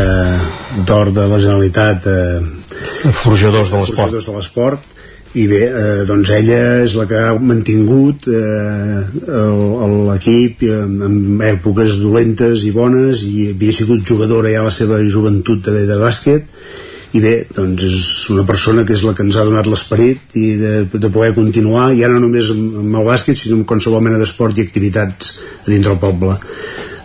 [0.90, 4.95] d'or de la Generalitat eh, forjadors de l'esport de l'esport
[5.36, 9.02] i bé, eh, doncs ella és la que ha mantingut eh,
[10.08, 15.02] l'equip en, en èpoques dolentes i bones i havia sigut jugadora ja a la seva
[15.04, 16.48] joventut de, de bàsquet
[17.16, 20.48] i bé, doncs és una persona que és la que ens ha donat l'esperit i
[20.60, 24.60] de, de poder continuar, ja no només amb el bàsquet, sinó amb qualsevol mena d'esport
[24.60, 26.36] i activitats a dintre el poble.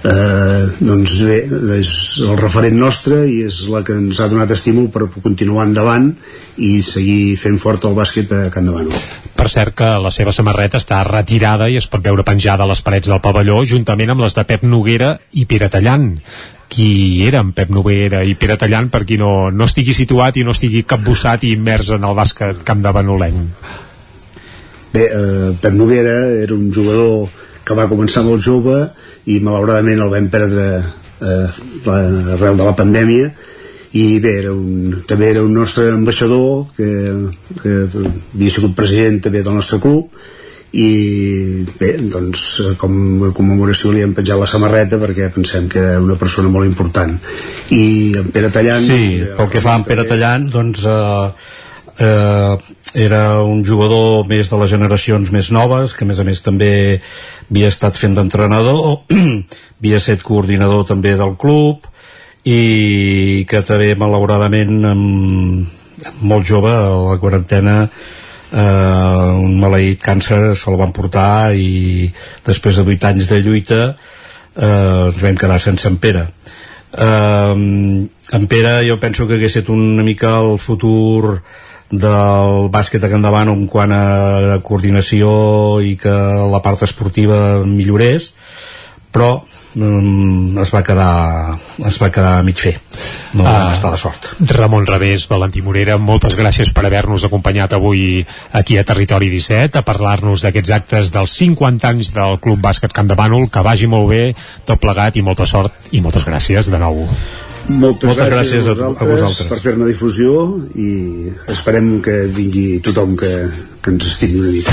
[0.01, 1.43] Eh, doncs bé,
[1.77, 1.89] és
[2.25, 6.07] el referent nostre i és la que ens ha donat estímul per continuar endavant
[6.57, 8.97] i seguir fent fort el bàsquet a Can Davano.
[9.37, 12.81] Per cert que la seva samarreta està retirada i es pot veure penjada a les
[12.87, 16.09] parets del pavelló juntament amb les de Pep Noguera i Pere Tallant
[16.73, 16.89] qui
[17.27, 20.81] eren Pep Noguera i Pere Tallant per qui no, no estigui situat i no estigui
[20.89, 23.69] capbussat i immers en el bàsquet camp de Banolenc
[24.95, 27.29] Bé, eh, Pep Noguera era un jugador
[27.71, 28.83] que va començar molt jove
[29.31, 31.47] i malauradament el vam perdre eh,
[31.95, 33.31] arrel de la pandèmia.
[33.91, 36.91] I bé, era un, també era un nostre ambaixador que,
[37.63, 40.15] que havia sigut president també del nostre club.
[40.71, 42.45] I bé, doncs
[42.79, 42.93] com
[43.27, 47.17] a commemoració li hem penjat la samarreta perquè pensem que era una persona molt important.
[47.75, 51.27] I en Pere Tallant Sí, pel que fa en Pere Tallant doncs eh,
[52.01, 52.57] eh,
[52.95, 56.73] era un jugador més de les generacions més noves que a més a més també
[57.51, 59.05] havia estat fent d'entrenador
[59.81, 61.87] havia estat coordinador també del club
[62.49, 64.81] i que també malauradament
[66.25, 72.09] molt jove a la quarantena eh, un maleït càncer se'l van portar i
[72.47, 76.27] després de 8 anys de lluita eh, ens vam quedar sense en Pere.
[76.91, 77.55] Eh,
[78.39, 81.43] en Pere jo penso que hagués estat una mica el futur
[81.91, 85.31] del bàsquet a Can Davant en quant a coordinació
[85.83, 86.17] i que
[86.51, 88.33] la part esportiva millorés
[89.11, 89.43] però
[89.75, 91.57] um, es va quedar
[91.87, 92.77] es va quedar a mig fer.
[93.35, 94.31] No va estar de sort.
[94.53, 99.87] Ramon Revés, Valentí Morera moltes gràcies per haver-nos acompanyat avui aquí a Territori 17 a
[99.87, 104.11] parlar-nos d'aquests actes dels 50 anys del Club Bàsquet Camp de Bànol que vagi molt
[104.11, 104.25] bé,
[104.65, 107.07] tot plegat i molta sort i moltes gràcies de nou
[107.69, 110.31] moltes, moltes gràcies, gràcies a, vosaltres, a vosaltres per fer-ne difusió
[110.75, 110.91] i
[111.53, 113.31] esperem que vingui tothom que,
[113.83, 114.73] que ens estimi una mica.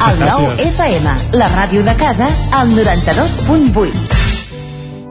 [0.00, 4.18] El nou FM, la ràdio de casa, al 92.8.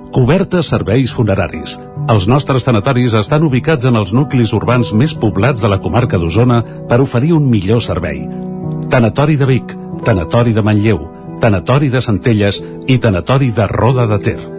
[0.10, 1.78] Cobertes serveis funeraris.
[2.10, 6.64] Els nostres tanatoris estan ubicats en els nuclis urbans més poblats de la comarca d'Osona
[6.90, 8.24] per oferir un millor servei.
[8.90, 9.76] Tanatori de Vic,
[10.06, 11.04] Tanatori de Manlleu,
[11.40, 14.59] Tanatori de Centelles i Tanatori de Roda de Ter.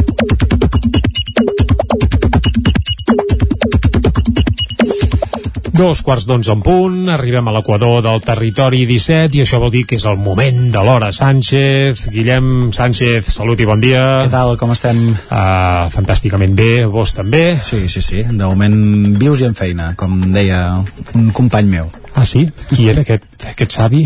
[5.71, 9.85] Dos quarts d'onze en punt, arribem a l'equador del territori 17 i això vol dir
[9.87, 12.03] que és el moment de l'hora Sánchez.
[12.11, 14.03] Guillem Sánchez, salut i bon dia.
[14.25, 14.99] Què tal, com estem?
[15.15, 17.55] Uh, fantàsticament bé, vos també?
[17.63, 20.65] Sí, sí, sí, de moment vius i en feina, com deia
[21.15, 21.91] un company meu.
[22.13, 22.43] Ah, sí?
[22.69, 24.01] Qui era aquest, aquest savi?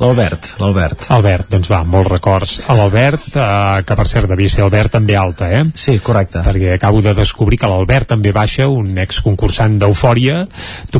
[0.00, 1.04] L'Albert, l'Albert.
[1.12, 2.54] Albert, doncs va, molts records.
[2.66, 5.66] A l'Albert, eh, que per cert devia ser Albert també alta, eh?
[5.76, 6.40] Sí, correcte.
[6.46, 10.46] Perquè acabo de descobrir que l'Albert també baixa, un exconcursant d'Eufòria,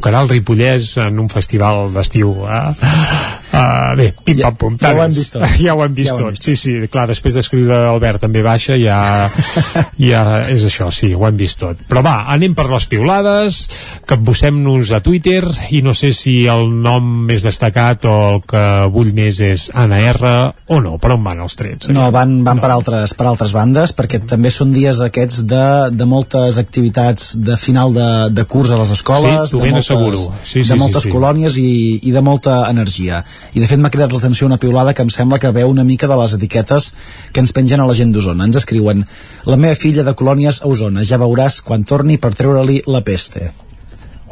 [0.03, 2.33] tocarà el Ripollès en un festival d'estiu.
[2.51, 3.39] Eh?
[3.53, 5.45] Uh, bé, pim pam pum ja ho hem vist tot.
[5.67, 8.43] ja ho hem vist Ja ho hem tot, sí, sí, clar, després d'escriure Albert també
[8.45, 9.29] baixa, ja,
[10.11, 13.61] ja és això, sí, ho hem vist tot però va, anem per les piulades
[14.09, 19.13] capbussem-nos a Twitter i no sé si el nom més destacat o el que vull
[19.17, 20.33] més és Anna R
[20.73, 21.91] o no, per on van els trets?
[21.93, 26.07] No, van, van per, altres, per altres bandes, perquè també són dies aquests de, de
[26.09, 30.27] moltes activitats de final de, de curs a les escoles, Sí, de moltes.
[30.45, 31.13] Sí, sí, de sí, moltes sí.
[31.13, 31.73] colònies i,
[32.09, 33.23] i de molta energia.
[33.53, 36.09] I de fet m'ha cridat l'atenció una piulada que em sembla que veu una mica
[36.11, 36.93] de les etiquetes
[37.33, 38.47] que ens pengen a la gent d'Osona.
[38.49, 39.05] Ens escriuen,
[39.47, 43.53] la meva filla de colònies a Osona, ja veuràs quan torni per treure-li la peste.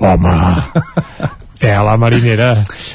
[0.01, 0.39] Home,
[1.61, 2.53] tela marinera.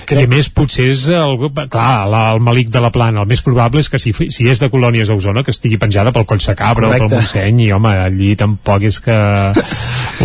[0.09, 0.23] Crec...
[0.23, 1.37] I a més, potser és el,
[1.71, 3.23] clar, la, el malic de la plana.
[3.23, 6.13] El més probable és que si, si és de colònies a Osona, que estigui penjada
[6.15, 7.09] pel Coll Sacabra o pel.
[7.13, 9.15] Montseny, i home, allí tampoc és que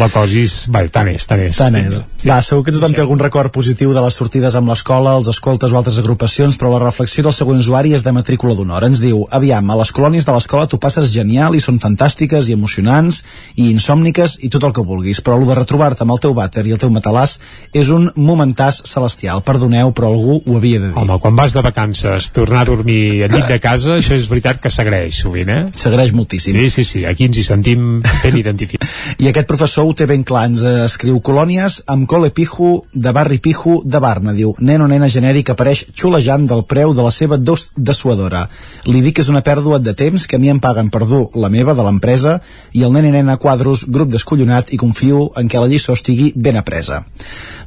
[0.00, 0.64] la cosis...
[0.72, 1.60] Bé, tant és, tant és.
[1.60, 2.00] Tant és.
[2.16, 2.30] Sí.
[2.30, 5.72] Va, segur que tothom té algun record positiu de les sortides amb l'escola, els escoltes
[5.72, 8.88] o altres agrupacions, però la reflexió del següent usuari és de matrícula d'honor.
[8.88, 12.56] Ens diu, aviam, a les colònies de l'escola tu passes genial i són fantàstiques i
[12.56, 13.22] emocionants
[13.56, 16.66] i insòmniques i tot el que vulguis, però el de retrobar-te amb el teu vàter
[16.66, 17.38] i el teu matalàs
[17.76, 19.42] és un momentàs celestial.
[19.46, 20.96] Perdoneu, però algú ho havia de dir.
[21.00, 24.62] Home, quan vas de vacances, tornar a dormir al llit de casa, això és veritat
[24.62, 25.60] que s'agraeix sovint, eh?
[25.76, 26.56] S'agraeix moltíssim.
[26.56, 28.98] Sí, sí, sí, aquí ens hi sentim ben identificats.
[29.22, 33.12] I aquest professor ho té ben clar, ens eh, escriu colònies amb cole piju de
[33.16, 37.12] barri piju de Barna, diu, nen o nena genèric apareix xulejant del preu de la
[37.14, 38.46] seva dos dessuadora.
[38.86, 41.26] Li dic que és una pèrdua de temps que a mi em paguen per dur
[41.34, 42.38] la meva de l'empresa
[42.76, 46.32] i el nen i nena quadros, grup descollonat i confio en que la lliçó estigui
[46.36, 47.02] ben apresa.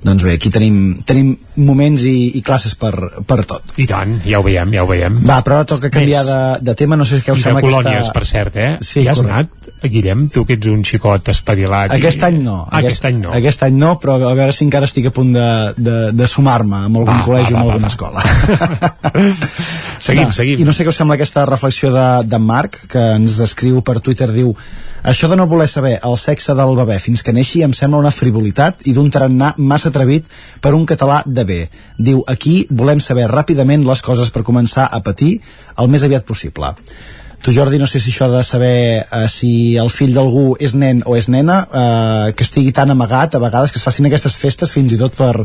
[0.03, 0.77] Doncs bé, aquí tenim,
[1.07, 1.33] tenim
[1.65, 2.93] moments i, i classes per,
[3.27, 3.73] per tot.
[3.81, 5.17] I tant, ja ho veiem, ja ho veiem.
[5.25, 8.13] Va, però ara toca canviar de, de tema, no sé què us sembla colònies, aquesta...
[8.15, 8.69] per cert, eh?
[8.85, 9.73] Sí, ja has correcte.
[9.73, 10.27] anat, Guillem?
[10.33, 11.93] Tu que ets un xicot espavilat.
[11.97, 12.25] Aquest i...
[12.29, 12.59] any no.
[12.69, 13.33] Ah, aquest, any no.
[13.35, 16.85] Aquest any no, però a veure si encara estic a punt de, de, de sumar-me
[16.87, 17.93] amb algun Va, col·legi va, o amb va, alguna va.
[17.93, 18.21] escola.
[20.03, 20.59] Seguim, Va, seguim.
[20.59, 23.99] I no sé què us sembla aquesta reflexió de, de Marc, que ens descriu per
[24.03, 24.51] Twitter, diu
[25.03, 28.13] això de no voler saber el sexe del bebè fins que neixi em sembla una
[28.15, 30.29] frivolitat i d'un tarannà massa atrevit
[30.63, 31.59] per un català de bé.
[31.97, 35.33] Diu, aquí volem saber ràpidament les coses per començar a patir
[35.77, 36.71] el més aviat possible.
[37.43, 41.01] Tu, Jordi, no sé si això de saber uh, si el fill d'algú és nen
[41.05, 44.71] o és nena, uh, que estigui tan amagat, a vegades, que es facin aquestes festes
[44.71, 45.43] fins i tot per,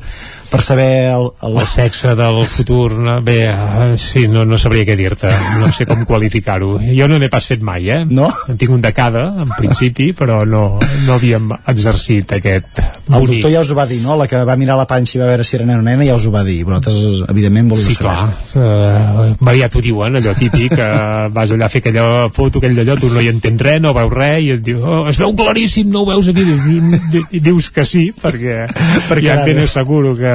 [0.50, 1.58] per saber el, el...
[1.58, 3.18] el sexe del futur no?
[3.26, 7.30] bé, uh, sí, no, no sabria què dir-te no sé com qualificar-ho jo no n'he
[7.32, 8.04] pas fet mai, eh?
[8.06, 8.30] No?
[8.48, 13.50] En tinc un de cada, en principi, però no, no havíem exercit aquest El doctor
[13.50, 14.14] ja us ho va dir, no?
[14.20, 16.14] La que va mirar la panxa i va veure si era nen o nena ja
[16.18, 16.58] us ho va dir.
[16.68, 18.10] Vosaltres, evidentment, voleu Sí, saber.
[18.12, 19.30] clar.
[19.32, 22.96] Uh, Maria, t'ho diuen, allò típic, uh, vas allà a fer aquella foto, aquell d'allò,
[23.00, 25.88] tu no hi entens res, no veus res, i et diu, oh, es veu claríssim,
[25.92, 26.44] no ho veus aquí.
[26.44, 28.60] I, i dius que sí, perquè,
[29.08, 30.34] perquè ja et ben asseguro que,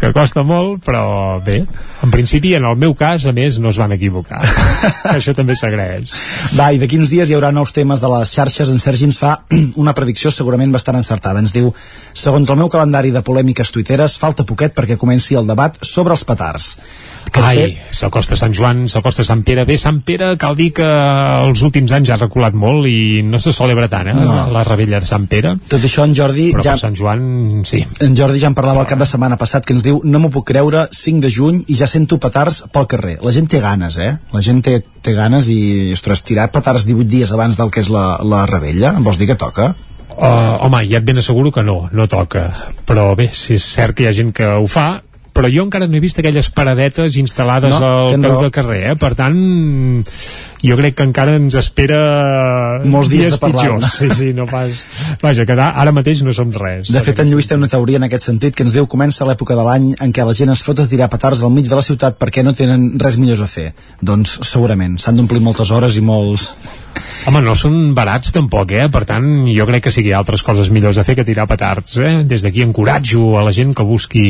[0.00, 1.60] que costa molt, però bé,
[2.04, 4.40] en principi, en el meu cas, a més, no es van equivocar.
[5.16, 6.14] Això també s'agraeix.
[6.58, 8.70] Va, i d'aquí uns dies hi haurà nous temes de les xarxes.
[8.72, 9.34] En Sergi ens fa
[9.82, 11.42] una predicció segurament bastant encertada.
[11.44, 11.72] Ens diu,
[12.16, 16.26] segons el meu calendari de polèmiques tuiteres, falta poquet perquè comenci el debat sobre els
[16.28, 16.74] petards.
[17.32, 19.64] Que Ai, fet, s'acosta Sant Joan, s'acosta Sant Pere.
[19.68, 23.52] Bé, Sant Pere cal dir que els últims anys ha reculat molt i no se
[23.56, 24.16] celebra tant, eh?
[24.16, 24.38] No.
[24.54, 25.56] La rebella de Sant Pere.
[25.68, 26.76] tot això en Jordi Però ja...
[26.76, 27.82] per Sant Joan, sí.
[28.04, 30.32] En Jordi ja en parlava el cap de setmana passat que ens diu no m'ho
[30.34, 33.18] puc creure, 5 de juny i ja sento petards pel carrer.
[33.24, 34.14] La gent té ganes, eh?
[34.32, 35.60] La gent té, té ganes i,
[35.96, 39.28] ostres, tirar petards 18 dies abans del que és la, la rebella, em vols dir
[39.30, 39.74] que toca?
[40.18, 42.48] Uh, home, ja et ben asseguro que no, no toca.
[42.88, 44.88] Però bé, si és cert que hi ha gent que ho fa,
[45.38, 48.42] però jo encara no he vist aquelles paradetes instal·lades No, al peu raó.
[48.42, 48.96] de carrer, eh?
[48.98, 49.38] Per tant,
[50.66, 52.00] jo crec que encara ens espera
[52.84, 53.78] Molts dies de parlar-ne.
[53.78, 53.94] pitjors.
[54.00, 54.82] Sí, sí, no pas...
[55.22, 56.90] Vaja, que ara mateix no som res.
[56.94, 59.54] De fet, en Lluís té una teoria en aquest sentit que ens diu comença l'època
[59.58, 61.84] de l'any en què la gent es fot a tirar petards al mig de la
[61.86, 63.70] ciutat perquè no tenen res millors a fer.
[64.02, 66.50] Doncs segurament, s'han d'omplir moltes hores i molts...
[67.30, 68.88] Home, no són barats tampoc, eh?
[68.90, 71.24] Per tant, jo crec que sí que hi ha altres coses millors a fer que
[71.28, 72.24] tirar petards, eh?
[72.26, 74.26] Des d'aquí encoratjo a la gent que busqui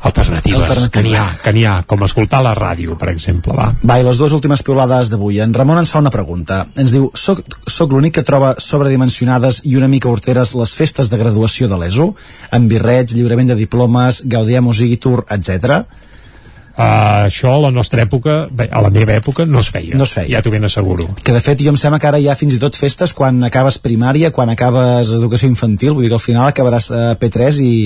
[0.00, 0.92] alternatives, Alternatives.
[0.92, 3.70] que n'hi ha, que n'hi ha, com escoltar la ràdio, per exemple, va.
[3.82, 5.40] Va, i les dues últimes piulades d'avui.
[5.40, 6.64] En Ramon ens fa una pregunta.
[6.76, 11.20] Ens diu, soc, soc l'únic que troba sobredimensionades i una mica horteres les festes de
[11.20, 12.12] graduació de l'ESO,
[12.50, 15.84] amb birrets, lliurament de diplomes, Gaudiamo Zigitur, etc.
[16.76, 19.96] Uh, això a la nostra època, bé, a la meva època, no es feia.
[19.96, 20.28] No es feia.
[20.34, 21.06] Ja t'ho ben asseguro.
[21.24, 23.38] Que de fet jo em sembla que ara hi ha fins i tot festes quan
[23.48, 27.76] acabes primària, quan acabes educació infantil, vull dir que al final acabaràs a P3 i,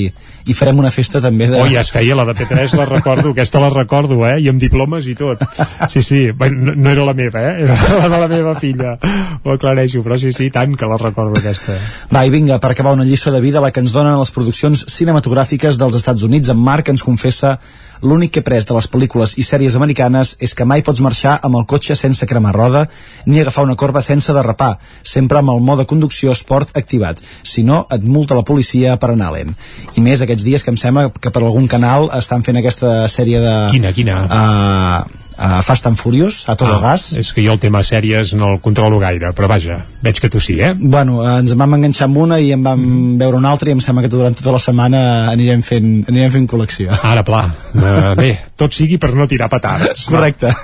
[0.50, 1.60] i farem una festa també de...
[1.60, 4.40] Oh, ja es feia, la de P3 la recordo, aquesta la recordo, eh?
[4.42, 5.44] I amb diplomes i tot.
[5.86, 7.68] Sí, sí, bé, no, no era la meva, eh?
[7.68, 8.96] Era la de la meva filla.
[9.44, 11.78] Ho aclareixo, però sí, sí, tant que la recordo aquesta.
[12.10, 14.82] Va, i vinga, per acabar una lliçó de vida, la que ens donen les produccions
[14.90, 16.50] cinematogràfiques dels Estats Units.
[16.50, 17.54] En Marc ens confessa
[18.02, 21.38] l'únic que he pres de les pel·lícules i sèries americanes és que mai pots marxar
[21.46, 22.86] amb el cotxe sense cremar roda
[23.26, 27.20] ni agafar una corba sense derrapar, sempre amb el mode conducció esport activat.
[27.42, 29.54] Si no, et multa la policia per anar lent.
[29.96, 33.40] I més aquests dies que em sembla que per algun canal estan fent aquesta sèrie
[33.42, 33.54] de...
[33.74, 34.18] Quina, quina?
[34.26, 37.10] Uh, uh, Fast and Furious, a tot ah, gas.
[37.20, 40.40] És que jo el tema sèries no el controlo gaire, però vaja, veig que tu
[40.40, 40.72] sí, eh?
[40.78, 43.18] Bueno, ens vam enganxar amb una i en vam mm.
[43.20, 45.02] veure una altra i em sembla que durant tota la setmana
[45.32, 46.94] anirem fent, anirem fent col·lecció.
[47.04, 47.42] Ara, pla.
[47.74, 50.06] Uh, bé, tot sigui per no tirar petards.
[50.10, 50.54] Correcte.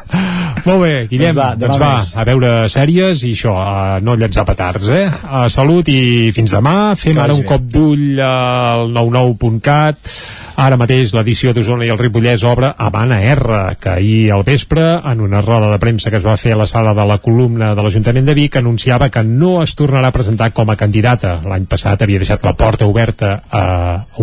[0.66, 2.08] Molt bé, Guillem, Doncs va, doncs va, més.
[2.16, 5.04] a veure sèries i això, uh, no llançar petards, eh?
[5.06, 6.96] Uh, salut i fins demà.
[6.98, 7.50] Fem Que ara un bé.
[7.52, 10.16] cop d'ull al 99.cat.
[10.56, 15.20] Ara mateix l'edició d'Osona i el Ripollès obre Habana R, que ahir al vespre, en
[15.20, 17.84] una roda de premsa que es va fer a la sala de la columna de
[17.84, 21.36] l'Ajuntament de Vic, anunciava que no es tornarà a presentar com a candidata.
[21.44, 23.64] L'any passat havia deixat la porta oberta a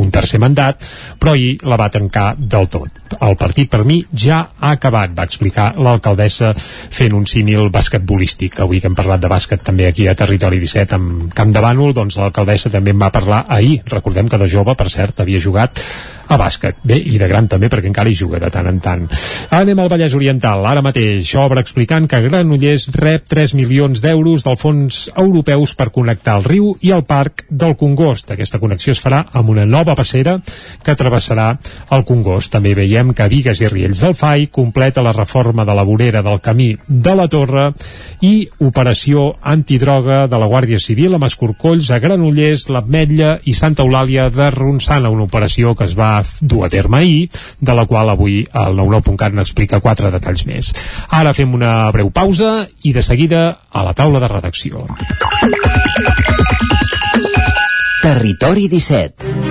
[0.01, 0.83] un tercer mandat,
[1.19, 3.17] però ahir la va tancar del tot.
[3.19, 8.59] El partit per mi ja ha acabat, va explicar l'alcaldessa fent un símil basquetbolístic.
[8.63, 11.93] Avui que hem parlat de bàsquet també aquí a Territori 17 amb Camp de Bànol,
[11.93, 13.81] doncs l'alcaldessa també en va parlar ahir.
[13.91, 15.81] Recordem que de jove, per cert, havia jugat
[16.27, 16.79] a bàsquet.
[16.87, 19.05] Bé, i de gran també, perquè encara hi juga de tant en tant.
[19.53, 20.65] Anem al Vallès Oriental.
[20.65, 26.37] Ara mateix, obre explicant que Granollers rep 3 milions d'euros del fons europeus per connectar
[26.39, 28.31] el riu i el parc del Congost.
[28.33, 30.37] Aquesta connexió es farà amb una nova passera
[30.83, 31.49] que travessarà
[31.95, 32.51] el Congost.
[32.53, 36.41] També veiem que Vigues i Riells del FAI completa la reforma de la vorera del
[36.41, 37.69] camí de la Torre
[38.21, 44.29] i operació antidroga de la Guàrdia Civil amb escorcolls a Granollers, l'Ametlla i Santa Eulàlia
[44.33, 47.29] de Ronçana, una operació que es va dur a terme ahir,
[47.59, 50.73] de la qual avui el 99.cat n'explica quatre detalls més.
[51.09, 54.82] Ara fem una breu pausa i de seguida a la taula de redacció.
[58.01, 59.43] Territori 17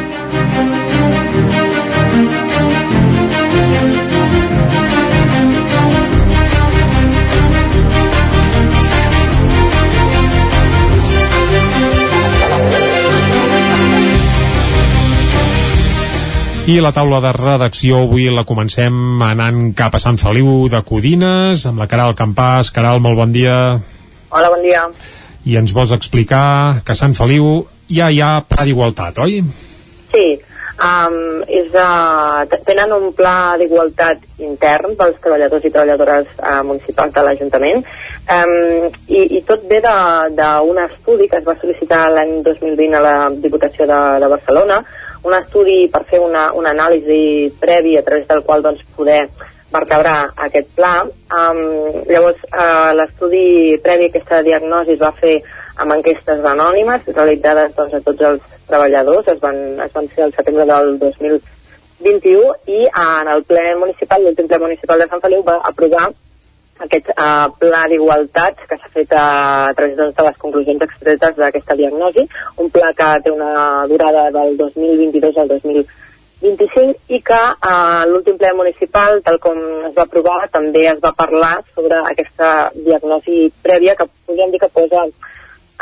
[16.62, 21.64] I la taula de redacció avui la comencem anant cap a Sant Feliu de Codines,
[21.66, 22.70] amb la Caral Campàs.
[22.70, 23.56] Caral, molt bon dia.
[24.30, 24.86] Hola, bon dia.
[25.44, 29.40] I ens vols explicar que Sant Feliu ja hi ha pla d'igualtat, oi?
[30.12, 30.27] Sí,
[30.78, 37.24] um, és, uh, tenen un pla d'igualtat intern pels treballadors i treballadores uh, municipals de
[37.27, 43.06] l'Ajuntament um, i, i tot ve d'un estudi que es va sol·licitar l'any 2020 a
[43.06, 44.82] la Diputació de, de Barcelona
[45.23, 49.24] un estudi per fer una, una anàlisi previ a través del qual doncs, poder
[49.73, 50.94] vertebrar aquest pla.
[51.32, 51.62] Um,
[52.11, 55.39] llavors, uh, l'estudi previ a aquesta diagnosi es va fer
[55.82, 60.35] amb enquestes anònimes realitzades doncs, a tots els treballadors, es van, es van fer el
[60.36, 65.59] setembre del 2021 i en el ple municipal, l'últim ple municipal de Sant Feliu va
[65.73, 66.11] aprovar
[66.82, 69.27] aquest uh, pla d'igualtat que s'ha fet a,
[69.70, 72.27] a través doncs, de les conclusions extretes d'aquesta diagnosi,
[72.59, 75.53] un pla que té una durada del 2022 al
[76.43, 79.59] 2025 i que a uh, l'últim ple municipal, tal com
[79.89, 84.73] es va aprovar, també es va parlar sobre aquesta diagnosi prèvia que podríem dir que
[84.74, 85.06] posa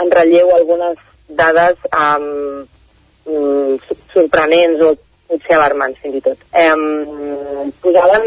[0.01, 0.99] en relleu algunes
[1.41, 2.67] dades um,
[4.13, 4.95] sorprenents o
[5.31, 6.41] potser alarmants fins i tot.
[6.53, 8.27] Eh, posaven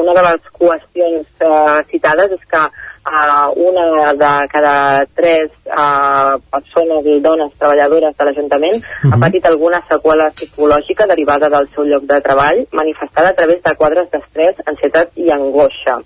[0.00, 2.62] una de les qüestions uh, citades és que
[3.06, 9.12] uh, una de cada tres uh, persones i dones treballadores de l'Ajuntament uh -huh.
[9.12, 9.20] ha mhm.
[9.20, 14.10] patit alguna seqüela psicològica derivada del seu lloc de treball manifestada a través de quadres
[14.10, 16.00] d'estrès, ansietat i angoixa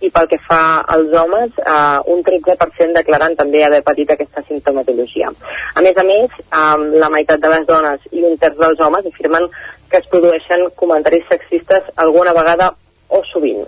[0.00, 5.30] i pel que fa als homes, eh, un 13% declaren també haver patit aquesta sintomatologia.
[5.74, 9.06] A més a més, eh, la meitat de les dones i un terç dels homes
[9.06, 9.48] afirmen
[9.90, 12.74] que es produeixen comentaris sexistes alguna vegada
[13.08, 13.66] o sovint.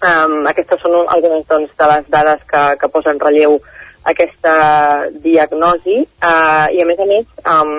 [0.00, 3.58] Um, aquestes són algunes doncs, de les dades que, que posen en relleu
[4.08, 4.54] aquesta
[5.20, 5.98] diagnosi.
[6.24, 7.74] Uh, i a més a més um,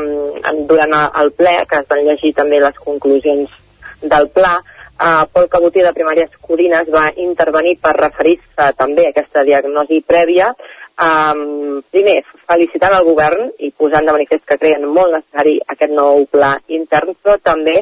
[0.69, 3.49] durant el ple que es van llegir també les conclusions
[4.01, 4.59] del pla
[5.01, 10.53] uh, Pol Cabotí de Primàries Codines va intervenir per referir-se també a aquesta diagnosi prèvia.
[11.01, 16.27] Um, primer, felicitant el govern i posant de manifest que creien molt necessari aquest nou
[16.29, 17.79] pla intern, però també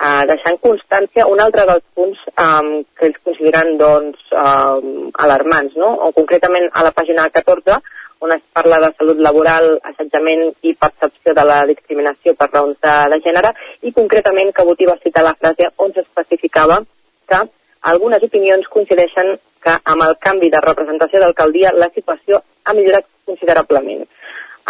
[0.00, 5.90] deixant constància un altre dels punts um, que ells consideren doncs, um, alarmants, no?
[6.06, 7.80] o concretament a la pàgina 14
[8.20, 12.96] on es parla de salut laboral, assetjament i percepció de la discriminació per raons de,
[13.12, 16.82] de gènere, i concretament que Botí va citar la frase on s'especificava
[17.28, 17.40] que
[17.92, 24.04] algunes opinions coincideixen que amb el canvi de representació d'alcaldia la situació ha millorat considerablement.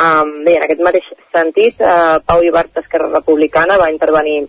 [0.00, 4.44] Um, bé, en aquest mateix sentit, uh, Pau Ibart d'Esquerra Republicana va intervenir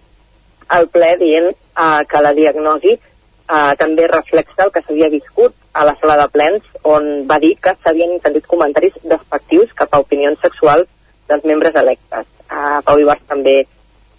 [0.78, 5.86] al ple dient uh, que la diagnosi uh, també reflexa el que s'havia viscut a
[5.88, 10.40] la sala de plens on va dir que s'havien sentit comentaris despectius cap a opinions
[10.44, 10.90] sexuals
[11.30, 12.28] dels membres electes.
[12.52, 13.62] Uh, Pau Ibarz també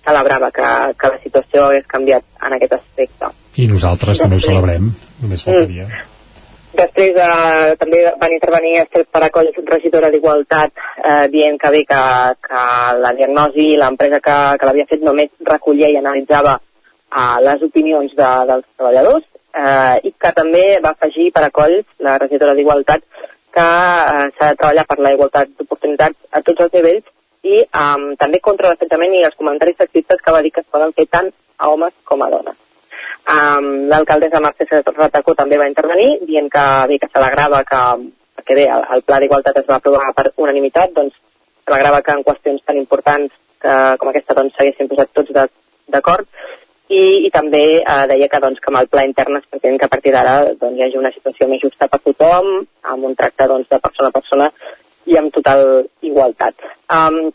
[0.02, 0.68] celebrava que,
[0.98, 3.34] que la situació hagués canviat en aquest aspecte.
[3.60, 4.88] I nosaltres també ho celebrem,
[5.20, 5.86] només faltaria.
[5.88, 6.11] Mm.
[6.72, 10.72] Després eh, també van intervenir Estel Paracoll, regidora d'Igualtat,
[11.04, 12.00] eh, dient que bé que,
[12.48, 12.62] que
[13.04, 18.30] la diagnosi l'empresa que, que l'havia fet només recollia i analitzava eh, les opinions de,
[18.52, 23.04] dels treballadors eh, i que també va afegir per Colls, la regidora d'Igualtat,
[23.52, 27.04] que eh, s'ha de treballar per la igualtat d'oportunitats a tots els nivells
[27.52, 30.96] i eh, també contra l'assetjament i els comentaris sexistes que va dir que es poden
[30.96, 31.28] fer tant
[31.58, 32.56] a homes com a dones.
[33.22, 37.82] Um, L'alcaldessa Mercè Ratacó també va intervenir dient que bé que s'alegrava que,
[38.42, 41.14] que bé, el, el pla d'igualtat es va aprovar per unanimitat, doncs
[41.62, 43.30] s'alegrava que en qüestions tan importants
[43.62, 44.58] que, com aquesta doncs
[44.90, 45.30] posat tots
[45.94, 46.26] d'acord
[46.92, 49.86] i, i també eh, deia que, doncs, que amb el pla intern es pretén que
[49.86, 52.50] a partir d'ara doncs, hi hagi una situació més justa per tothom,
[52.94, 54.50] amb un tracte doncs, de persona a persona
[55.06, 55.64] i amb total
[56.02, 56.58] igualtat.
[56.90, 57.30] Um,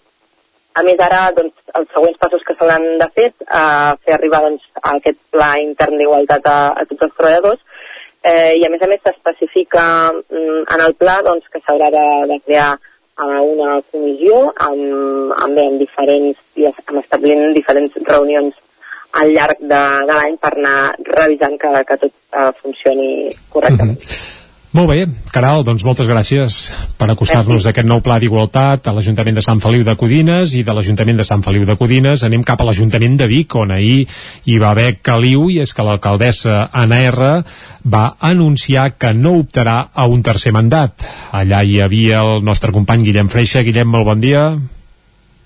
[0.77, 4.67] a més, ara, doncs, els següents passos que l'han de fer, eh, fer arribar doncs,
[4.83, 7.63] a aquest pla intern d'igualtat a, a tots els treballadors,
[8.23, 12.05] eh, i a més a més s'especifica mm, en el pla doncs, que s'haurà de,
[12.33, 16.41] de crear eh, una comissió amb, amb, amb diferents,
[16.85, 18.63] amb establint diferents reunions
[19.17, 23.97] al llarg de, de l'any per anar revisant que, que tot uh, funcioni correctament.
[23.97, 24.46] Mm -hmm.
[24.77, 26.55] Molt bé, Caral, doncs moltes gràcies
[26.99, 30.61] per acostar-nos a aquest nou pla d'igualtat a l'Ajuntament de Sant Feliu de Codines i
[30.67, 34.05] de l'Ajuntament de Sant Feliu de Codines anem cap a l'Ajuntament de Vic on ahir
[34.45, 37.33] hi va haver caliu i és que l'alcaldessa Anna R
[37.89, 41.09] va anunciar que no optarà a un tercer mandat.
[41.33, 43.65] Allà hi havia el nostre company Guillem Freixa.
[43.65, 44.51] Guillem, molt bon dia.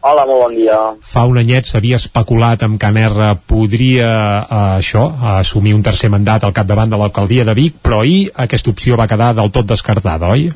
[0.02, 0.76] Hola, molt bon dia.
[1.06, 4.10] Fa un anyet s'havia especulat amb Can R podria
[4.42, 5.04] eh, això,
[5.38, 9.06] assumir un tercer mandat al capdavant de l'alcaldia de Vic, però ahir aquesta opció va
[9.12, 10.50] quedar del tot descartada, oi?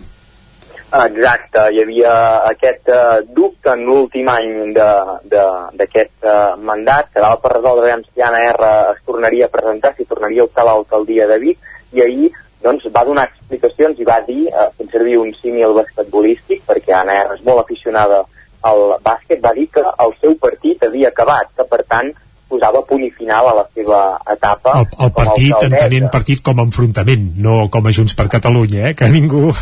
[0.96, 2.12] Exacte, hi havia
[2.50, 8.70] aquest uh, dubte en l'últim any d'aquest uh, mandat, quedava per resoldre si Anna R
[8.96, 12.30] es tornaria a presentar, si tornaria a optar a l'alcaldia de Vic, i ahir
[12.64, 17.20] doncs, va donar explicacions i va dir, uh, fent servir un símil basquetbolístic, perquè Anna
[17.28, 18.24] R és molt aficionada
[18.62, 22.14] al bàsquet, va dir que el seu partit havia acabat, que per tant
[22.50, 24.00] posava punt i final a la seva
[24.32, 28.92] etapa el, el partit, entenent partit com a enfrontament no com a Junts per Catalunya
[28.92, 28.94] eh?
[28.94, 29.56] que ningú uh,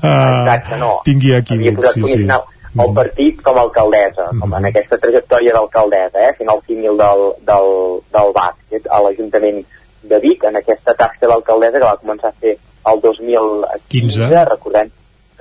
[0.00, 0.94] Exacte, no.
[1.04, 2.16] tingui aquí sí, sí.
[2.22, 2.94] final el mm.
[2.96, 4.40] partit com a alcaldessa, mm.
[4.40, 7.68] com en aquesta trajectòria d'alcaldessa, eh, fent el símil del, del,
[8.16, 9.60] del bàsquet a l'Ajuntament
[10.08, 14.44] de Vic, en aquesta tasca d'alcaldessa que va començar a fer el 2015, 15.
[14.48, 14.88] recordem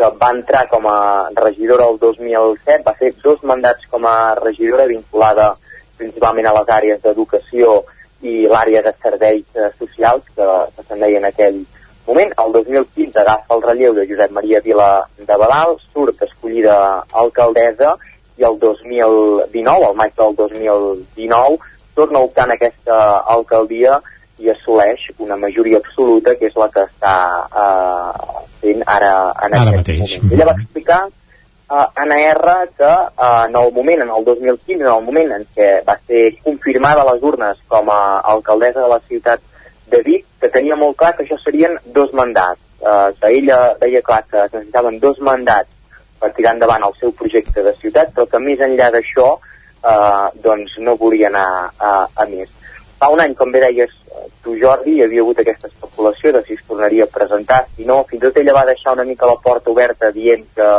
[0.01, 4.87] que va entrar com a regidora el 2007, va fer dos mandats com a regidora
[4.89, 5.51] vinculada
[5.99, 7.83] principalment a les àrees d'educació
[8.25, 11.59] i l'àrea de serveis eh, socials que, que se'n deia en aquell
[12.07, 12.33] moment.
[12.41, 16.77] El 2015 agafa el relleu de Josep Maria Vila de Badal, surt escollida
[17.23, 17.93] alcaldessa
[18.41, 21.59] i el 2019, el maig del 2019,
[21.93, 22.97] torna a optar en aquesta
[23.35, 23.99] alcaldia
[24.41, 29.11] i assoleix una majoria absoluta que és la que està eh, fent ara
[29.45, 30.17] en ara mateix.
[30.21, 30.35] moment.
[30.37, 34.89] Ella va explicar uh, Anna R que uh, en el moment, en el 2015, en
[34.93, 38.01] el moment en què va ser confirmada a les urnes com a
[38.33, 39.43] alcaldessa de la ciutat
[39.91, 42.61] de Vic, que tenia molt clar que això serien dos mandats.
[42.81, 45.69] Uh, que ella deia clar que es necessitaven dos mandats
[46.17, 50.79] per tirar endavant el seu projecte de ciutat, però que més enllà d'això uh, doncs
[50.81, 51.45] no volia anar
[51.77, 52.49] a, a més.
[52.97, 53.93] Fa un any, com bé deies
[54.41, 58.03] tu, Jordi, hi havia hagut aquesta especulació de si es tornaria a presentar, si no,
[58.09, 60.71] fins i tot ella va deixar una mica la porta oberta dient que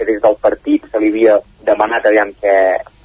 [0.00, 1.36] que des del partit se li havia
[1.68, 2.54] demanat aviam què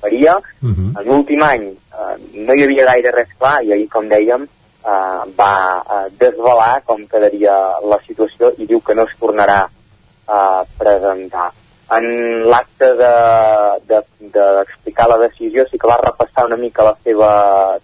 [0.02, 0.38] faria.
[0.64, 0.90] Uh -huh.
[1.00, 2.16] En l'últim any eh,
[2.48, 4.48] no hi havia gaire res clar i ahir, com dèiem,
[4.92, 7.56] eh, va eh, desvelar com quedaria
[7.92, 9.68] la situació i diu que no es tornarà
[10.28, 11.52] a presentar.
[11.94, 12.06] En
[12.50, 17.30] l'acte d'explicar de, de, la decisió sí que va repassar una mica la seva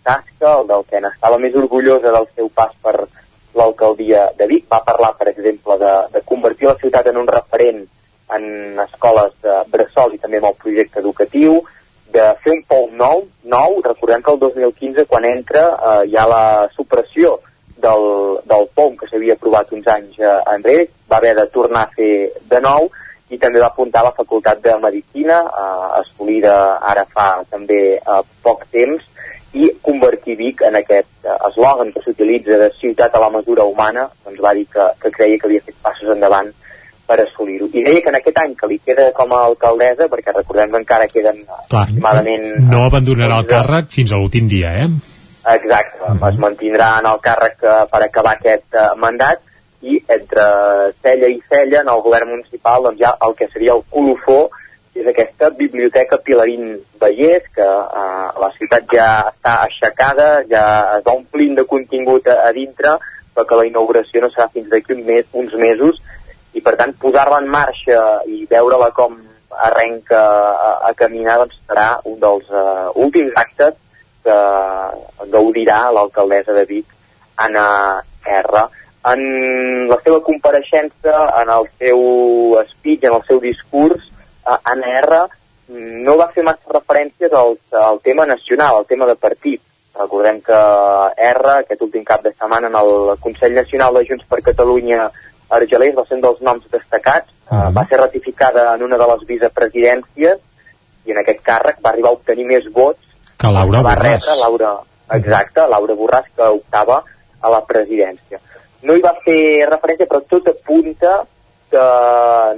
[0.01, 2.95] tasca, el del que n'estava més orgullosa del seu pas per
[3.53, 4.65] l'alcaldia de Vic.
[4.71, 7.83] Va parlar, per exemple, de, de convertir la ciutat en un referent
[8.33, 11.61] en escoles de bressol i també amb el projecte educatiu,
[12.11, 13.23] de fer un pou nou,
[13.53, 16.45] nou, recordem que el 2015 quan entra eh, hi ha la
[16.75, 17.37] supressió
[17.81, 18.03] del,
[18.49, 22.13] del POM que s'havia aprovat uns anys eh, enrere, va haver de tornar a fer
[22.51, 22.89] de nou
[23.31, 26.55] i també va apuntar a la Facultat de Medicina, eh, escollida
[26.93, 29.07] ara fa també eh, poc temps,
[29.53, 34.07] i convertir Vic en aquest eh, eslògan que s'utilitza de ciutat a la mesura humana,
[34.25, 36.51] doncs va dir que, que creia que havia fet passos endavant
[37.07, 37.67] per assolir-ho.
[37.75, 40.83] I deia que en aquest any que li queda com a alcaldessa, perquè recordem que
[40.83, 42.47] encara queden Clar, aproximadament...
[42.71, 44.89] No abandonarà el càrrec fins a l'últim dia, eh?
[45.51, 46.29] Exacte, uh -huh.
[46.29, 49.41] es mantindrà en el càrrec uh, per acabar aquest uh, mandat
[49.81, 50.43] i entre
[51.01, 54.49] cella i cella en el govern municipal doncs, hi ha el que seria el colofó
[54.93, 60.63] és aquesta biblioteca Pilarín Vallès, que uh, la ciutat ja està aixecada, ja
[60.97, 62.97] es va omplint de contingut a, a dintre,
[63.31, 66.01] però que la inauguració no serà fins d'aquí un mes, uns mesos,
[66.53, 69.15] i per tant posar-la en marxa i veure-la com
[69.69, 73.79] arrenca a, a caminar doncs serà un dels uh, últims actes
[74.25, 74.37] que
[75.31, 76.91] gaudirà l'alcaldessa de Vic,
[77.39, 77.65] Anna
[78.27, 78.67] R.
[79.09, 82.01] En la seva compareixença, en el seu
[82.69, 84.03] speech, en el seu discurs,
[84.45, 85.21] Anna R
[86.05, 89.61] no va fer massa referències al, al tema nacional, al tema de partit.
[89.97, 90.59] Recordem que
[91.31, 95.09] R, aquest últim cap de setmana, en el Consell Nacional de Junts per Catalunya
[95.51, 97.69] Argelers va ser un dels noms destacats, uh -huh.
[97.69, 100.37] uh, va ser ratificada en una de les vicepresidències
[101.05, 102.99] i en aquest càrrec va arribar a obtenir més vots
[103.37, 104.21] que Laura va Borràs.
[104.21, 104.71] Rebre, Laura,
[105.17, 107.03] exacte, Laura Borràs, que optava
[107.41, 108.39] a la presidència.
[108.87, 111.21] No hi va fer referència, però tot apunta
[111.71, 111.87] que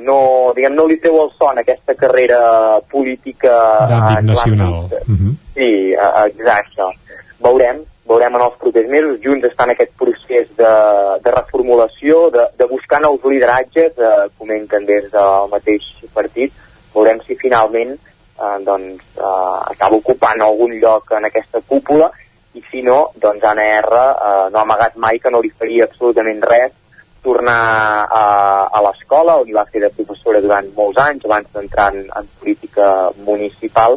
[0.01, 0.19] no,
[0.57, 2.41] diguem, no li treu el son aquesta carrera
[2.89, 3.55] política
[3.89, 4.77] d'àmbit nacional.
[5.05, 5.33] Uh -huh.
[5.53, 5.93] Sí,
[6.25, 6.87] exacte.
[7.43, 9.19] Veurem, veurem en els propers mesos.
[9.23, 10.73] Junts està en aquest procés de,
[11.23, 15.83] de reformulació, de, de buscar nous lideratges, eh, comenten des del mateix
[16.13, 16.51] partit.
[16.93, 22.11] Veurem si finalment eh, doncs, eh, acaba ocupant algun lloc en aquesta cúpula
[22.53, 25.87] i si no, doncs Anna R eh, no ha amagat mai que no li faria
[25.89, 26.73] absolutament res
[27.23, 28.23] tornar a,
[28.67, 32.27] a l'escola, on hi va fer de professora durant molts anys, abans d'entrar en, en
[32.41, 32.87] política
[33.23, 33.95] municipal.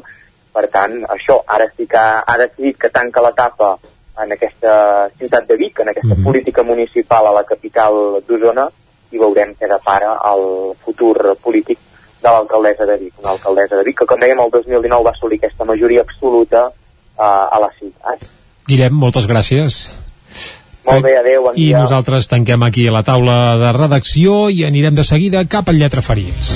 [0.55, 3.74] Per tant, això, ara sí que ha decidit que tanca l'etapa
[4.23, 4.77] en aquesta
[5.19, 6.24] ciutat de Vic, en aquesta mm -hmm.
[6.24, 8.70] política municipal a la capital d'Osona,
[9.11, 11.78] i veurem què depara el futur polític
[12.23, 15.39] de l'alcaldessa de Vic, una alcaldessa de Vic que, com dèiem, el 2019 va assolir
[15.39, 18.19] aquesta majoria absoluta uh, a la ciutat.
[18.66, 19.78] Guillem, moltes gràcies.
[20.86, 21.80] Molt bé, adeu, bon I dia.
[21.82, 26.55] nosaltres tanquem aquí la taula de redacció i anirem de seguida cap al Lletra Ferits.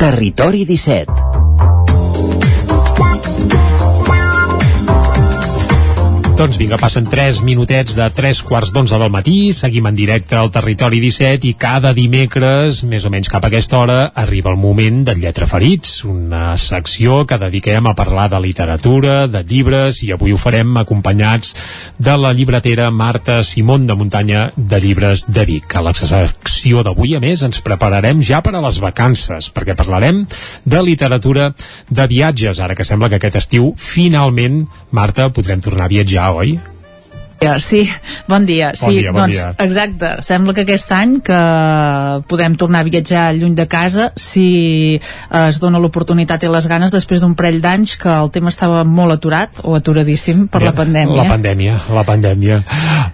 [0.00, 1.29] Territori 17
[6.40, 10.48] Doncs vinga, passen 3 minutets de 3 quarts d'11 del matí, seguim en directe al
[10.48, 15.02] Territori 17 i cada dimecres, més o menys cap a aquesta hora, arriba el moment
[15.04, 20.32] del Lletra Ferits, una secció que dediquem a parlar de literatura, de llibres, i avui
[20.32, 21.52] ho farem acompanyats
[22.00, 25.76] de la llibretera Marta Simón de Muntanya de Llibres de Vic.
[25.76, 30.24] A la secció d'avui, a més, ens prepararem ja per a les vacances, perquè parlarem
[30.64, 31.52] de literatura
[31.90, 34.62] de viatges, ara que sembla que aquest estiu, finalment,
[34.96, 36.58] Marta, podrem tornar a viatjar, oi?
[37.58, 37.88] Sí,
[38.28, 38.72] bon dia.
[38.76, 39.48] Bon sí, dia, bon doncs, dia.
[39.64, 40.10] Exacte.
[40.22, 41.38] Sembla que aquest any que
[42.28, 46.92] podem tornar a viatjar lluny de casa si eh, es dona l'oportunitat i les ganes
[46.92, 51.16] després d'un parell d'anys que el tema estava molt aturat o aturadíssim per la pandèmia.
[51.16, 52.60] La pandèmia, la pandèmia.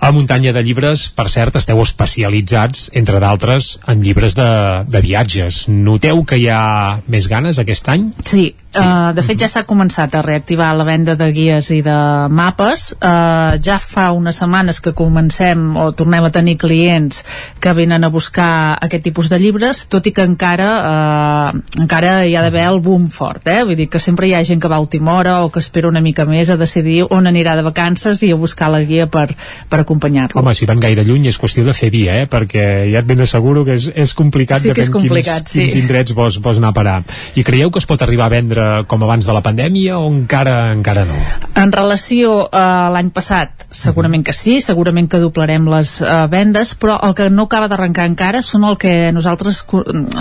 [0.00, 4.50] A Muntanya de Llibres, per cert, esteu especialitzats, entre d'altres, en llibres de,
[4.90, 5.66] de viatges.
[5.70, 8.10] Noteu que hi ha més ganes aquest any?
[8.26, 8.84] Sí, sí.
[8.84, 11.96] Uh, de fet ja s'ha començat a reactivar la venda de guies i de
[12.28, 17.22] mapes uh, ja fa unes setmanes que comencem o tornem a tenir clients
[17.60, 22.36] que venen a buscar aquest tipus de llibres tot i que encara uh, encara hi
[22.36, 23.62] ha d'haver el boom fort eh?
[23.64, 25.88] vull dir que sempre hi ha gent que va a última hora o que espera
[25.88, 29.28] una mica més a decidir on anirà de vacances i a buscar la guia per,
[29.68, 32.28] per acompanyar-lo Home, si van gaire lluny és qüestió de fer via, eh?
[32.30, 35.64] perquè ja et ben asseguro que és, és complicat Sí que és complicat, quins, sí.
[35.64, 36.96] quins indrets vols, vols anar a parar.
[37.38, 40.72] I creieu que es pot arribar a vendre com abans de la pandèmia o encara
[40.74, 41.16] encara no?
[41.56, 46.98] En relació a l'any passat, segurament que sí, segurament que doblarem les uh, vendes, però
[47.06, 49.62] el que no acaba d'arrencar encara són el que nosaltres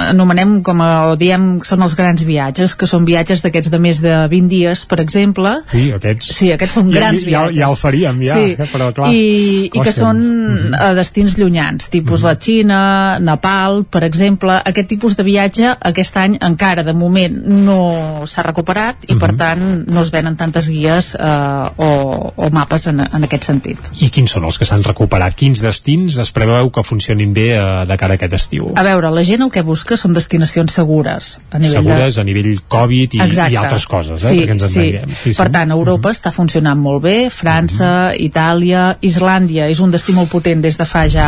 [0.08, 4.02] anomenem com a, o diem són els grans viatges, que són viatges d'aquests de més
[4.04, 5.52] de 20 dies, per exemple.
[5.72, 6.32] Sí, aquests...
[6.40, 7.58] Sí, aquests són Ja- grans ja, viatges.
[7.60, 8.56] Ja el faríem, ja, Sí.
[8.74, 9.12] però clar...
[9.14, 12.82] I, i que són a destins llunyans, tipus la Xina,
[13.24, 14.58] Nepal, per exemple.
[14.66, 17.36] Aquest tipus de viatge aquest any encara de moment
[17.66, 21.90] no s'ha recuperat i per tant no es venen tantes guies eh, o,
[22.36, 23.92] o mapes en, en aquest sentit.
[24.04, 25.36] I quins són els que s'han recuperat?
[25.40, 28.72] Quins destins es preveu que funcionin bé eh, de cara a aquest estiu?
[28.76, 32.22] A veure, la gent el que busca són destinacions segures a nivell Segures de...
[32.22, 33.54] a nivell Covid i, Exacte.
[33.54, 34.34] i altres coses, eh?
[34.34, 34.84] Sí, perquè ens sí.
[34.84, 35.16] entenguem.
[35.16, 35.38] Sí, sí.
[35.40, 40.64] Per tant, Europa està funcionant molt bé, França, Itàlia, Islàndia és un destí molt potent
[40.64, 41.28] des de fa ja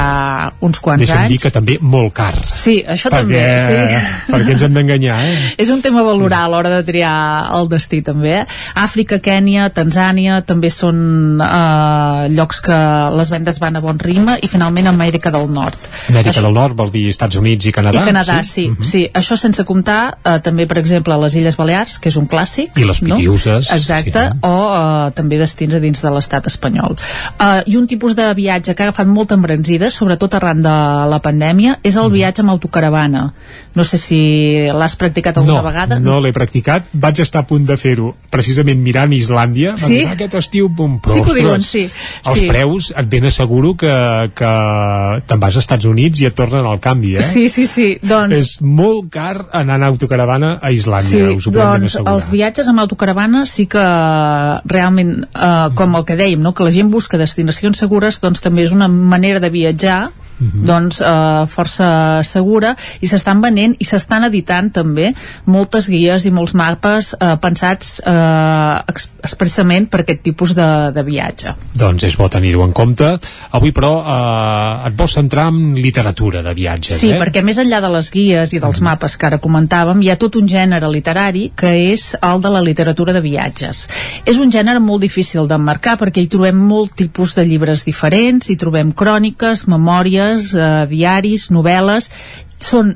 [0.65, 1.35] uns quants Deixa'm anys.
[1.35, 2.33] dir que també molt car.
[2.55, 4.31] Sí, això perquè, també, sí.
[4.31, 5.37] perquè ens hem d'enganyar, eh?
[5.63, 7.13] És un tema a valorar a l'hora de triar
[7.57, 8.33] el destí també.
[8.41, 8.45] eh?
[8.79, 12.77] Àfrica, Kènia, Tanzània també són eh, llocs que
[13.17, 15.77] les vendes van a bon ritme i finalment Amèrica del Nord.
[16.09, 18.01] Amèrica del Nord vol dir Estats Units i Canadà?
[18.01, 18.89] I Canadà, sí, sí.
[18.91, 19.03] sí.
[19.17, 22.77] Això sense comptar eh, també, per exemple, les Illes Balears, que és un clàssic.
[22.77, 23.75] I les Pitiuses, No?
[23.77, 24.39] Exacte, sí.
[24.47, 26.97] o eh, també destins a dins de l'estat espanyol.
[27.39, 30.75] Eh, I un tipus de viatge que ha agafat molta embranzida, sobretot arran de
[31.11, 33.31] la pandèmia, és el viatge amb autocaravana.
[33.77, 34.19] No sé si
[34.73, 35.99] l'has practicat alguna no, vegada.
[35.99, 39.93] No l'he practicat, vaig estar a punt de fer-ho precisament mirant Islàndia Sí?
[39.93, 41.89] dir, "Ah, aquest estiu bum, però Sí ostres, diuen, sí.
[42.25, 42.47] els Sí.
[42.47, 44.51] preus et ben asseguro que, que
[45.27, 47.21] te'n vas als Estats Units i et tornen al canvi eh?
[47.21, 47.97] Sí, sí, sí.
[48.01, 52.67] Doncs, és molt car anar en autocaravana a Islàndia Sí, us ho doncs els viatges
[52.67, 53.83] amb autocaravana sí que
[54.65, 56.53] realment, eh, com el que dèiem, no?
[56.53, 61.45] que la gent busca destinacions segures, doncs també és una manera de viatjar doncs eh,
[61.49, 61.89] força
[62.23, 65.11] segura i s'estan venent i s'estan editant també
[65.45, 71.03] moltes guies i molts mapes eh, pensats eh, ex expressament per aquest tipus de, de
[71.03, 71.51] viatge.
[71.75, 73.09] doncs és bo tenir-ho en compte
[73.57, 77.19] avui però eh, et vols centrar en literatura de viatges Sí, eh?
[77.19, 80.37] perquè més enllà de les guies i dels mapes que ara comentàvem, hi ha tot
[80.39, 83.85] un gènere literari que és el de la literatura de viatges.
[84.25, 88.57] És un gènere molt difícil d'emmarcar perquè hi trobem molt tipus de llibres diferents, hi
[88.59, 92.11] trobem cròniques, memòries, eh, diaris, novel·les...
[92.57, 92.87] Són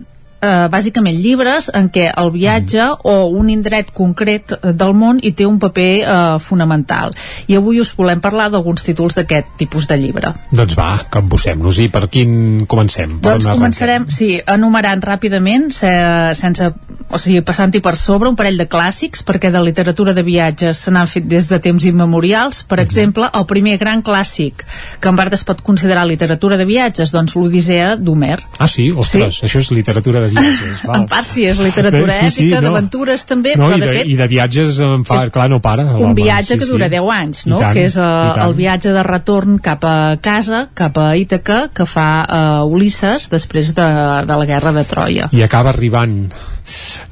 [0.42, 5.34] eh, bàsicament llibres en què el viatge o un indret concret eh, del món hi
[5.38, 7.16] té un paper eh, fonamental.
[7.48, 10.34] I avui us volem parlar d'alguns títols d'aquest tipus de llibre.
[10.52, 13.20] doncs va, que embossem-nos-hi per quin comencem?
[13.22, 15.92] Per Doncs on començarem, sí, enumerant ràpidament, se,
[16.38, 16.72] sense,
[17.12, 20.94] o sigui, passant-hi per sobre un parell de clàssics, perquè de literatura de viatges se
[20.94, 22.64] n'han fet des de temps immemorials.
[22.68, 24.66] Per exemple, el primer gran clàssic
[25.00, 28.40] que en part es pot considerar literatura de viatges, doncs l'Odissea d'Homer.
[28.58, 28.90] Ah, sí?
[28.92, 30.84] Ostres, això és literatura de viatges.
[30.88, 31.02] Val.
[31.02, 32.70] En part sí, és literatura Bé, sí, sí, èpica, no.
[32.70, 35.62] d'aventures també, no, però i de, de, fet i de viatges em fa, clar, no
[35.64, 36.72] para un viatge sí, que sí.
[36.74, 37.60] dura 10 anys, no?
[37.62, 38.46] Tant, que és uh, i tant.
[38.48, 43.76] el viatge de retorn cap a casa, cap a Ítaca, que fa uh, Ulisses després
[43.78, 43.90] de,
[44.28, 45.30] de la guerra de Troia.
[45.32, 46.26] i acaba arribant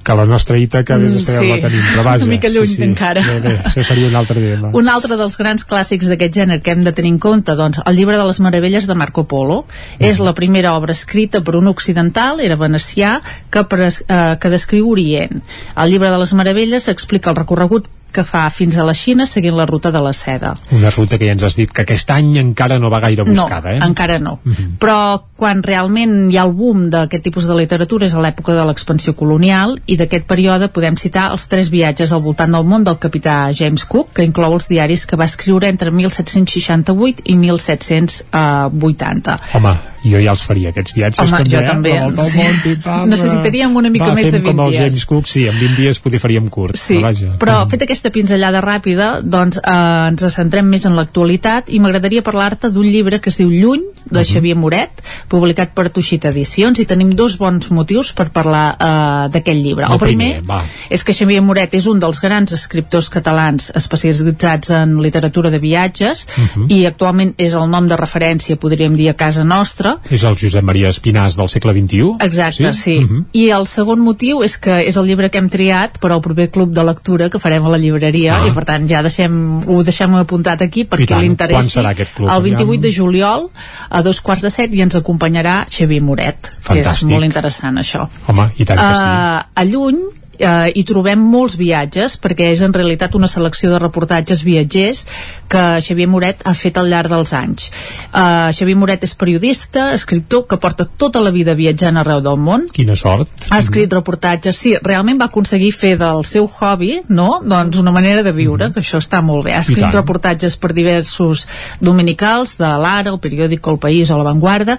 [0.03, 1.49] que la nostra Ítaca vés a saber sí.
[1.51, 2.23] la tenim, però vaja.
[2.25, 2.85] Una mica lluny sí, sí.
[2.85, 3.23] encara.
[3.25, 4.71] Bé, bé, això seria un altre tema.
[4.77, 7.97] Un altre dels grans clàssics d'aquest gènere que hem de tenir en compte, doncs, el
[7.99, 9.63] llibre de les meravelles de Marco Polo.
[9.97, 10.09] Mm.
[10.09, 13.08] És la primera obra escrita per un occidental, era venecià,
[13.51, 15.41] que, pres, eh, que descriu Orient.
[15.75, 19.55] El llibre de les meravelles explica el recorregut que fa fins a la Xina seguint
[19.57, 20.53] la ruta de la seda.
[20.75, 23.69] Una ruta que ja ens has dit que aquest any encara no va gaire buscada,
[23.69, 23.79] no, eh?
[23.87, 24.39] encara no.
[24.43, 24.77] Mm -hmm.
[24.79, 28.65] Però quan realment hi ha el boom d'aquest tipus de literatura és a l'època de
[28.65, 32.97] l'expansió colonial i d'aquest període podem citar els tres viatges al voltant del món del
[32.97, 39.39] capità James Cook, que inclou els diaris que va escriure entre 1768 i 1780.
[39.53, 41.67] Home, jo ja els faria, aquests viatges Home, també, jo eh?
[41.67, 41.93] també.
[42.29, 42.39] Sí.
[42.39, 44.83] món, pam, Necessitaríem una mica va, més de fem 20 com el dies.
[44.83, 46.79] James Cook, sí, en 20 dies poder faríem curt.
[46.79, 47.31] Sí, però vaja.
[47.41, 49.71] però fet aquesta pinzellada ràpida, doncs eh,
[50.07, 54.23] ens centrem més en l'actualitat i m'agradaria parlar-te d'un llibre que es diu Lluny, de
[54.25, 59.59] Xavier Moret, publicat per Tuixit Edicions, i tenim dos bons motius per parlar eh, d'aquest
[59.59, 59.85] llibre.
[59.89, 60.61] El El primer, primer, va.
[60.89, 66.25] és que Xavier Moret és un dels grans escriptors catalans especialitzats en literatura de viatges
[66.39, 66.69] Mhm.
[66.71, 70.63] i actualment és el nom de referència, podríem dir, a casa nostra, És el Josep
[70.63, 72.15] Maria Espinàs del segle XXI?
[72.21, 72.81] Exacte, sí.
[72.81, 72.99] sí.
[73.01, 73.25] Mhm.
[73.33, 76.49] I el segon motiu és que és el llibre que hem triat per al proper
[76.49, 78.47] club de lectura que farem a la llibreria Ah.
[78.47, 79.33] i per tant ja deixem,
[79.67, 81.21] ho deixem apuntat aquí perquè tant.
[81.21, 81.73] li interessi.
[81.73, 82.29] Quan serà aquest club?
[82.29, 82.81] El 28 Aviam.
[82.81, 83.49] de juliol
[83.89, 87.09] a dos quarts de set i ens acompanyarà Xavier Moret, que és Fantàstic.
[87.09, 88.07] molt interessant això.
[88.27, 89.03] Home, i tant que sí.
[89.03, 89.99] Uh, a Lluny
[90.39, 95.05] eh, hi trobem molts viatges perquè és en realitat una selecció de reportatges viatgers
[95.51, 97.69] que Xavier Moret ha fet al llarg dels anys
[98.13, 102.67] uh, Xavier Moret és periodista, escriptor que porta tota la vida viatjant arreu del món
[102.73, 103.31] Quina sort.
[103.49, 108.23] ha escrit reportatges, sí, realment va aconseguir fer del seu hobby, no?, doncs una manera
[108.23, 109.55] de viure, que això està molt bé.
[109.57, 111.45] Ha escrit reportatges per diversos
[111.79, 114.77] dominicals, de l'Ara, el periòdic El País o La Vanguardia,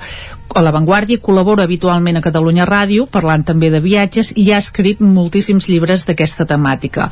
[0.50, 4.98] a La Vanguardia col·labora habitualment a Catalunya Ràdio, parlant també de viatges, i ha escrit
[5.00, 7.08] moltíssims llibres d'aquesta temàtica.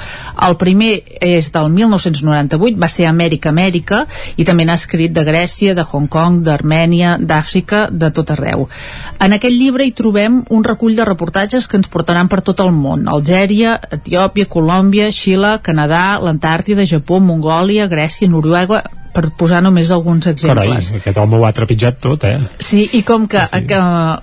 [0.46, 4.04] El primer és del 1998, va ser Amèrica, Amèrica,
[4.36, 8.68] i també n'ha escrit de Grècia, de Hong Kong, d'Armènia, d'Àfrica, de tot arreu.
[9.20, 12.70] En aquest llibre hi trobem un recull de reportatges que ens portaran per tot el
[12.72, 13.08] món.
[13.08, 18.84] Algèria, Etiòpia, Colòmbia, Xile, Canadà, l'Antàrtida, Japó, Mongòlia, Grècia, Noruega,
[19.18, 20.90] per posar només alguns Carai, exemples.
[21.00, 22.36] aquest home ho ha trepitjat tot, eh?
[22.62, 23.64] Sí, i com que, sí.
[23.70, 23.80] que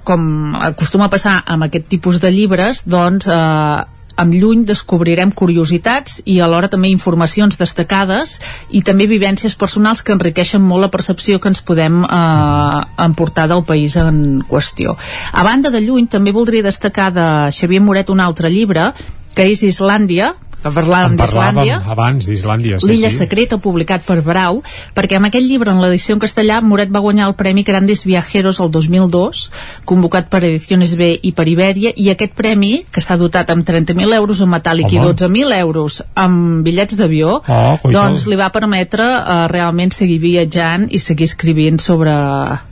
[0.07, 3.83] com acostuma a passar amb aquest tipus de llibres, doncs eh,
[4.15, 8.39] amb lluny descobrirem curiositats i alhora també informacions destacades
[8.69, 13.65] i també vivències personals que enriqueixen molt la percepció que ens podem eh, emportar del
[13.67, 14.95] país en qüestió.
[15.33, 18.91] A banda de lluny, també voldria destacar de Xavier Moret un altre llibre
[19.35, 20.31] que és Islàndia,
[20.73, 22.79] parlàvem d'Islàndia, abans d'Islàndia.
[22.79, 23.19] Sí, L'illa sí.
[23.23, 24.61] secreta, publicat per Brau,
[24.95, 28.59] perquè amb aquest llibre, en l'edició en castellà, Moret va guanyar el Premi Grandes Viajeros
[28.63, 29.45] el 2002,
[29.85, 34.15] convocat per Ediciones B i per Ibèria, i aquest premi, que està dotat amb 30.000
[34.17, 35.13] euros en metàl·lic i Home.
[35.13, 40.99] 12.000 euros amb bitllets d'avió, Oh, doncs li va permetre eh, realment seguir viatjant i
[40.99, 42.15] seguir escrivint sobre,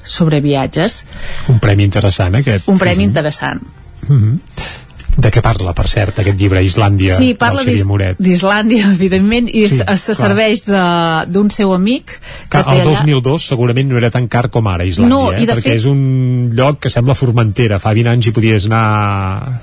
[0.04, 1.04] sobre viatges.
[1.52, 2.68] Un premi interessant, aquest.
[2.72, 3.10] Un premi sí, sí.
[3.12, 3.64] interessant.
[4.08, 4.40] Mhm.
[5.18, 7.62] De què parla, per cert, aquest llibre, Islàndia, Sí, parla
[8.18, 12.16] d'Islàndia, evidentment, i Sí, se serveix d'un seu amic
[12.50, 12.88] que Que el allà...
[13.04, 15.46] 2002 segurament no era tan car com ara Islàndia, No, eh?
[15.46, 17.78] perquè fet- és un lloc que sembla Formentera.
[17.80, 19.62] Fa 20 anys hi podies anar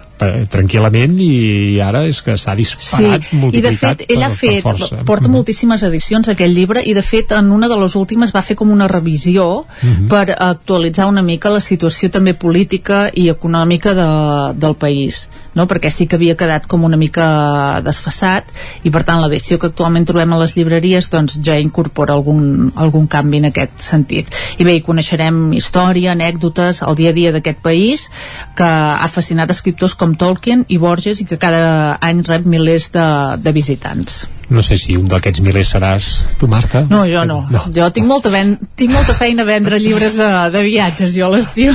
[0.50, 4.36] tranquil·lament i ara és que s'ha disparat, sí, i de multiplicat fet ell ha per,
[4.36, 5.00] fet, per força.
[5.04, 5.34] porta Mhm.
[5.34, 8.70] moltíssimes edicions aquest llibre i de fet en una de les últimes va fer com
[8.70, 10.08] una revisió Mhm.
[10.08, 15.66] per actualitzar una mica la situació també política i econòmica de, del país no?
[15.66, 18.44] perquè sí que havia quedat com una mica desfassat
[18.84, 23.06] i per tant l'edició que actualment trobem a les llibreries doncs ja incorpora algun, algun
[23.06, 24.28] canvi en aquest sentit
[24.58, 28.10] i bé, hi coneixerem història, anècdotes el dia a dia d'aquest país
[28.56, 33.06] que ha fascinat escriptors com Tolkien i Borges i que cada any rep milers de,
[33.38, 36.08] de visitants No sé si un d'aquests milers seràs
[36.40, 36.82] tu, Marta.
[36.90, 37.64] no, jo no, no.
[37.74, 41.32] jo tinc molta, ven tinc molta feina a vendre llibres de, de viatges jo a
[41.34, 41.74] l'estiu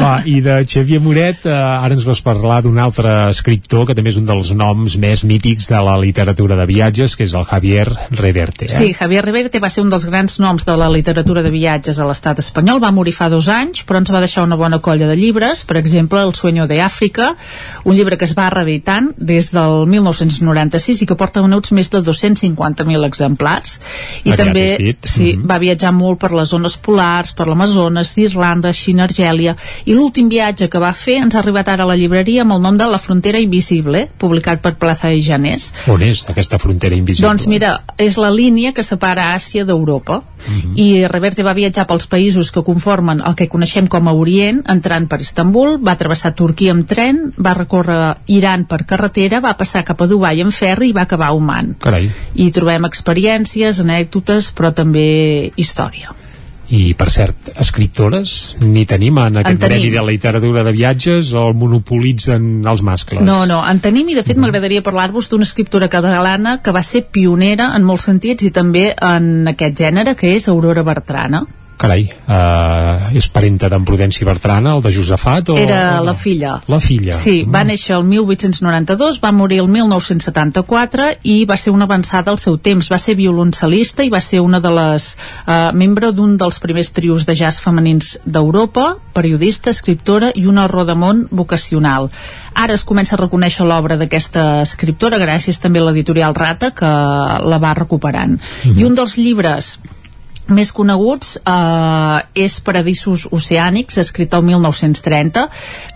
[0.00, 4.12] Va, i de Xavier Moret eh, ara ens vas parlar d'un altre escriptor que també
[4.12, 7.86] és un dels noms més mítics de la literatura de viatges, que és el Javier
[8.10, 8.66] Reverte.
[8.68, 8.74] Eh?
[8.74, 12.08] Sí, Javier Reverte va ser un dels grans noms de la literatura de viatges a
[12.08, 15.16] l'estat espanyol, va morir fa dos anys, però ens va deixar una bona colla de
[15.18, 17.34] llibres, per exemple El sueño de Àfrica,
[17.84, 22.02] un llibre que es va reeditant des del 1996 i que porta venuts més de
[22.16, 23.80] 250.000 exemplars.
[24.24, 25.46] I Aviat també sí, Mhm.
[25.50, 30.68] va viatjar molt per les zones polars, per l'Amazones, Irlanda, Xina, Argèlia, i l'últim viatge
[30.68, 32.98] que va fer ens ha arribat ara a la llibreria amb el nom de La
[32.98, 35.72] frontera invisible, publicat per Plaza de Janés.
[35.88, 37.28] On és aquesta frontera invisible?
[37.28, 40.22] Doncs mira, és la línia que separa Àsia d'Europa.
[40.36, 40.72] -huh.
[40.76, 45.08] i Reverte va viatjar pels països que conformen el que coneixem com a Orient, entrant
[45.08, 50.00] per Istanbul, va travessar Turquia amb tren, va recórrer Iran per carretera, va passar cap
[50.02, 51.76] a Dubai en ferri i va acabar a Oman.
[51.80, 52.05] Carai.
[52.34, 56.12] I trobem experiències, anècdotes, però també història.
[56.66, 59.76] I, per cert, escriptores ni tenim en aquest En tenim.
[59.84, 63.22] premi de literatura de viatges o el monopolitzen els mascles?
[63.22, 67.04] No, no, en tenim i de fet m'agradaria parlar-vos d'una escriptora catalana que va ser
[67.06, 71.44] pionera en molts sentits i també en aquest gènere, que és Aurora Bertrana.
[71.76, 75.50] Carai, uh, és parenta d'en Prudenci Bertrana, el de Josefat?
[75.52, 76.04] O, Era o no?
[76.08, 76.54] la filla.
[76.72, 77.12] La filla.
[77.12, 82.40] Sí, va néixer el 1892, va morir el 1974 i va ser una avançada al
[82.40, 82.88] seu temps.
[82.88, 87.26] Va ser violoncel·lista i va ser una de les eh, membre d'un dels primers trios
[87.28, 92.08] de jazz femenins d'Europa, periodista, escriptora i una rodamont vocacional.
[92.56, 97.60] Ara es comença a reconèixer l'obra d'aquesta escriptora gràcies també a l'editorial Rata que la
[97.60, 98.38] va recuperant.
[98.64, 99.74] I un dels llibres
[100.52, 105.46] més coneguts eh, és Paradisos Oceànics, escrit el 1930,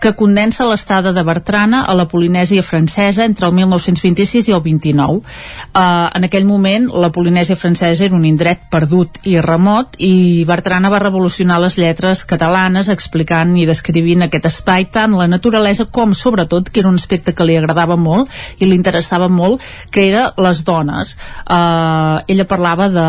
[0.03, 5.21] que condensa l'estada de Bertrana a la Polinèsia francesa entre el 1926 i el 29.
[5.21, 5.83] Eh,
[6.19, 11.03] en aquell moment, la Polinèsia francesa era un indret perdut i remot i Bertrana va
[11.03, 16.83] revolucionar les lletres catalanes explicant i descrivint aquest espai tant la naturalesa com, sobretot, que
[16.83, 21.17] era un aspecte que li agradava molt i li interessava molt, que era les dones.
[21.47, 23.09] Eh, ella parlava de,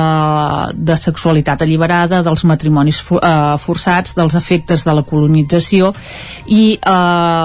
[0.78, 1.31] de sexualitat
[1.62, 5.94] alliberada, dels matrimonis for, eh, forçats, dels efectes de la colonització
[6.48, 6.90] i eh,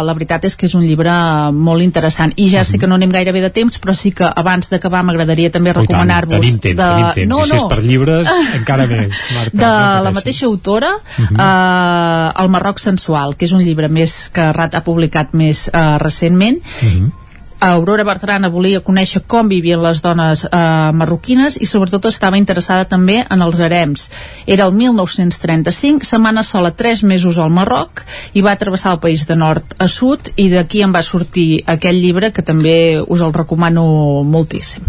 [0.06, 1.12] la veritat és que és un llibre
[1.52, 4.68] molt interessant i ja sé que no anem gairebé de temps però sí que abans
[4.70, 6.86] d'acabar m'agradaria també Oh, recomanar-vos Tenim temps, de...
[6.86, 7.28] tenim temps.
[7.28, 7.68] No, I si és no.
[7.68, 8.28] per llibres,
[8.60, 9.56] encara més, Marta.
[9.56, 11.36] de no la mateixa autora Mhm.
[11.40, 15.98] eh, El Marroc sensual que és un llibre més que Rat ha publicat més eh,
[15.98, 17.12] recentment Mhm.
[17.58, 20.58] Aurora Bertrana volia conèixer com vivien les dones eh,
[20.92, 24.10] marroquines i sobretot estava interessada també en els harems.
[24.46, 28.04] Era el 1935, setmana sola 3 mesos al Marroc
[28.34, 31.96] i va travessar el país de nord a sud i d'aquí en va sortir aquest
[31.96, 33.86] llibre que també us el recomano
[34.24, 34.84] moltíssim.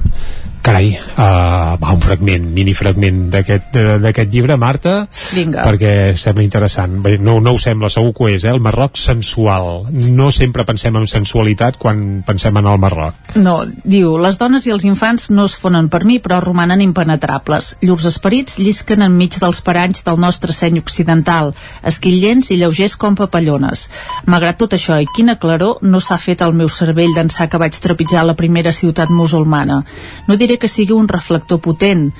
[0.68, 5.62] Carai, uh, va, un fragment, mini fragment d'aquest llibre, Marta, Vinga.
[5.64, 6.98] perquè sembla interessant.
[7.06, 8.52] Bé, no, no ho sembla, segur que ho és, eh?
[8.52, 9.88] El Marroc sensual.
[10.18, 13.32] No sempre pensem en sensualitat quan pensem en el Marroc.
[13.40, 17.78] No, diu, les dones i els infants no es fonen per mi, però romanen impenetrables.
[17.88, 21.54] Llurs esperits llisquen enmig dels paranys del nostre seny occidental,
[21.88, 23.86] esquillents i lleugers com papallones.
[24.28, 27.80] Malgrat tot això i quina claror, no s'ha fet el meu cervell d'ençà que vaig
[27.80, 29.80] trepitjar la primera ciutat musulmana.
[30.28, 32.12] No diré que sigui un reflector potent,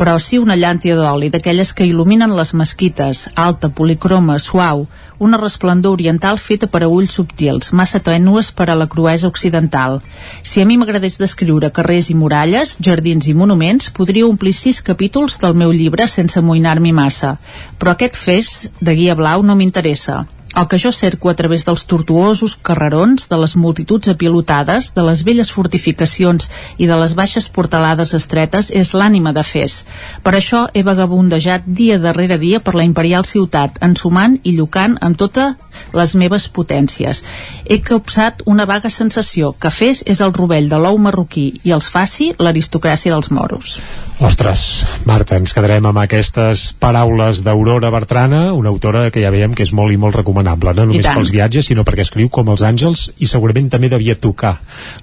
[0.00, 4.86] però sí una llàntia d'oli, d'aquelles que il·luminen les mesquites, alta, policroma, suau,
[5.20, 10.00] una resplendor oriental feta per a ulls subtils, massa tènues per a la cruesa occidental.
[10.42, 15.36] Si a mi m'agradés descriure carrers i muralles, jardins i monuments, podria omplir sis capítols
[15.44, 17.36] del meu llibre sense amoïnar-m'hi massa.
[17.76, 20.22] Però aquest fes de guia blau no m'interessa.
[20.50, 25.22] El que jo cerco a través dels tortuosos carrerons, de les multituds apilotades, de les
[25.22, 29.84] velles fortificacions i de les baixes portalades estretes és l'ànima de Fes.
[30.26, 35.18] Per això he vagabundejat dia darrere dia per la imperial ciutat, ensumant i llucant amb
[35.22, 35.54] totes
[35.94, 37.22] les meves potències.
[37.64, 41.88] He copsat una vaga sensació que Fes és el rovell de l'ou marroquí i els
[41.90, 43.78] faci l'aristocràcia dels moros.
[44.20, 49.64] Ostres, Marta, ens quedarem amb aquestes paraules d'Aurora Bertrana, una autora que ja veiem que
[49.64, 53.10] és molt i molt recomanable, no només pels viatges, sinó perquè escriu com els àngels
[53.20, 54.56] i segurament també devia tocar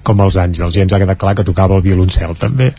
[0.04, 2.74] com els àngels, i ens ha quedat clar que tocava el violoncel també.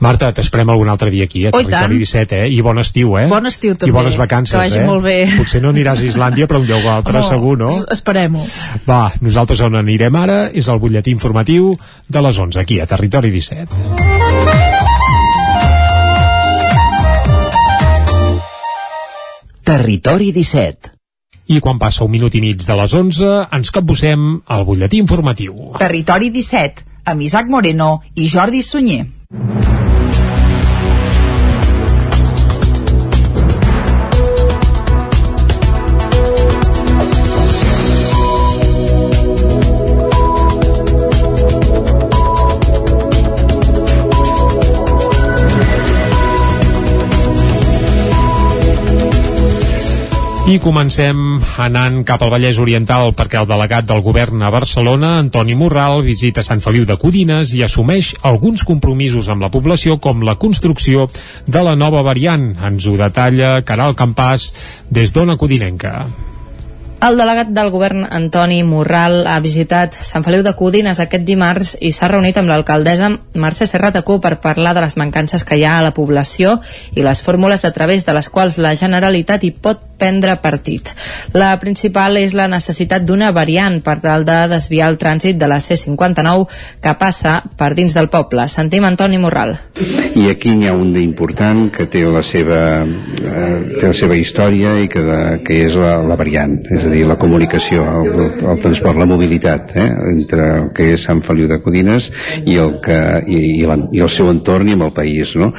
[0.00, 2.06] Marta, t'esperem algun altre dia aquí, a Oh, i Territori tant.
[2.06, 2.50] 17, eh?
[2.54, 3.26] I bon estiu, eh?
[3.28, 3.90] Bon estiu, també.
[3.90, 4.86] I bones vacances, Que vagi eh?
[4.86, 5.16] molt bé.
[5.36, 7.72] Potser no aniràs a Islàndia, però un lloc o altre, Home, segur, no?
[7.90, 8.44] Esperem-ho.
[8.86, 11.74] Va, nosaltres on anirem ara és el butlletí informatiu
[12.08, 14.86] de les 11, aquí, a Territori 17.
[19.64, 20.97] Territori 17.
[21.48, 25.56] I quan passa un minut i mig de les 11, ens capbussem al butlletí informatiu.
[25.80, 29.06] Territori 17, amb Isaac Moreno i Jordi Sunyer.
[50.48, 51.18] I comencem
[51.60, 56.40] anant cap al Vallès Oriental perquè el delegat del govern a Barcelona, Antoni Morral, visita
[56.46, 61.04] Sant Feliu de Codines i assumeix alguns compromisos amb la població com la construcció
[61.44, 62.54] de la nova variant.
[62.64, 64.48] Ens ho detalla Caral Campàs
[64.88, 66.06] des d'Ona Codinenca.
[66.98, 71.92] El delegat del govern, Antoni Morral, ha visitat Sant Feliu de Codines aquest dimarts i
[71.94, 75.84] s'ha reunit amb l'alcaldessa Mercè Serratacó per parlar de les mancances que hi ha a
[75.86, 76.56] la població
[76.98, 80.90] i les fórmules a través de les quals la Generalitat hi pot prendre partit.
[81.34, 85.58] La principal és la necessitat d'una variant per tal de desviar el trànsit de la
[85.62, 86.46] C59
[86.82, 88.46] que passa per dins del poble.
[88.48, 89.56] Sentim Antoni Morral.
[90.18, 94.78] I aquí n'hi ha un d'important que té la seva, eh, té la seva història
[94.82, 98.60] i que, de, que és la, la variant, és a dir, la comunicació, el, el
[98.62, 102.08] transport, la mobilitat eh, entre el que és Sant Feliu de Codines
[102.48, 102.98] i el, que,
[103.28, 105.50] i, i, la, i el seu entorn i amb el país no?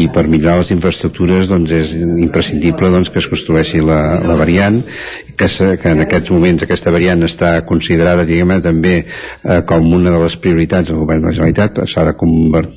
[0.00, 4.80] i per millorar les infraestructures doncs és imprescindible doncs, que es construeixi la, la variant
[5.38, 10.14] que, se, que en aquests moments aquesta variant està considerada diguem també eh, com una
[10.14, 12.14] de les prioritats del govern de la Generalitat s'ha de,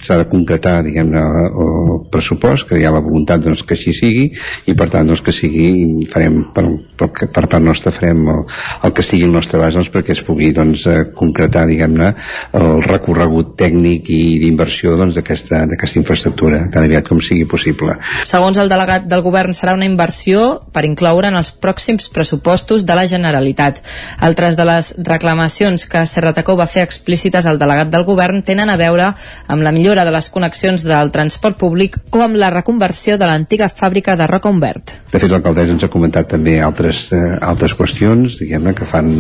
[0.05, 4.27] s'ha de concretar diguem el pressupost que hi ha la voluntat doncs, que així sigui
[4.67, 6.67] i per tant doncs, que sigui farem per,
[6.99, 8.43] per, per part nostra farem el,
[8.83, 12.11] el que estigui al nostre abast doncs, perquè es pugui doncs, eh, concretar diguem-ne
[12.57, 17.97] el recorregut tècnic i d'inversió doncs, d'aquesta doncs, infraestructura tan aviat com sigui possible.
[18.27, 22.97] Segons el delegat del govern serà una inversió per incloure en els pròxims pressupostos de
[22.97, 23.81] la Generalitat.
[24.19, 28.77] Altres de les reclamacions que Serratacó va fer explícites al delegat del govern tenen a
[28.79, 29.11] veure
[29.47, 33.69] amb la millora de les connexions del transport públic o amb la reconversió de l'antiga
[33.69, 34.95] fàbrica de Roca Humbert.
[35.11, 39.11] De fet, l'alcaldessa ens ha comentat també altres, eh, altres qüestions diguem-ne que fan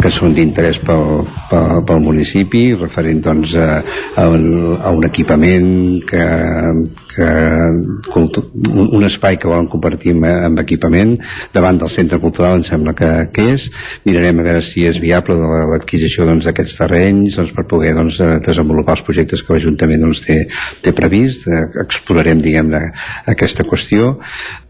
[0.00, 3.68] que són d'interès pel, pel, pel municipi referent doncs a,
[4.16, 5.70] a, un, a un equipament
[6.08, 6.24] que,
[7.14, 7.28] que
[8.14, 11.16] un espai que volen compartir amb, amb equipament.
[11.54, 13.66] Davant del centre cultural em sembla que, que és.
[14.06, 15.36] Mirarem a veure si és viable
[15.72, 20.22] l'adquisició doncs, d'aquests doncs, terrenys doncs, per poder doncs, desenvolupar els projectes que l'Ajuntament doncs,
[20.26, 20.38] té,
[20.84, 21.46] té previst.
[21.48, 22.82] Eh, explorarem diguem-ne
[23.30, 24.14] aquesta qüestió.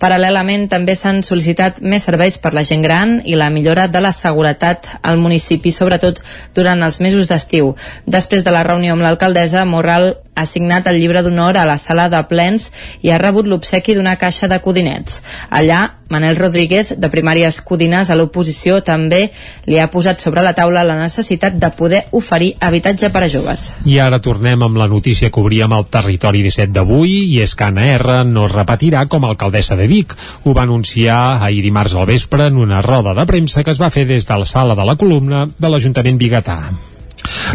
[0.00, 4.12] Paral·lelament també s'han sol·licitat més serveis per la gent gran i la millora de la
[4.12, 6.20] seguretat al municipi, sobretot
[6.54, 7.74] durant els mesos d'estiu.
[8.06, 12.08] Després de la reunió amb l'alcaldessa, Morral ha signat el llibre d'honor a la sala
[12.08, 12.70] de plens
[13.04, 15.20] i ha rebut l'obsequi d'una caixa de codinets.
[15.50, 19.28] Allà, Manel Rodríguez, de Primàries Codines, a l'oposició, també
[19.70, 23.68] li ha posat sobre la taula la necessitat de poder oferir habitatge per a joves.
[23.86, 27.68] I ara tornem amb la notícia que obríem al territori 17 d'avui, i és que
[27.68, 30.16] Anna R no es repetirà com a alcaldessa de Vic.
[30.44, 33.94] Ho va anunciar ahir dimarts al vespre en una roda de premsa que es va
[33.94, 36.60] fer des de la sala de la columna de l'Ajuntament Bigatà.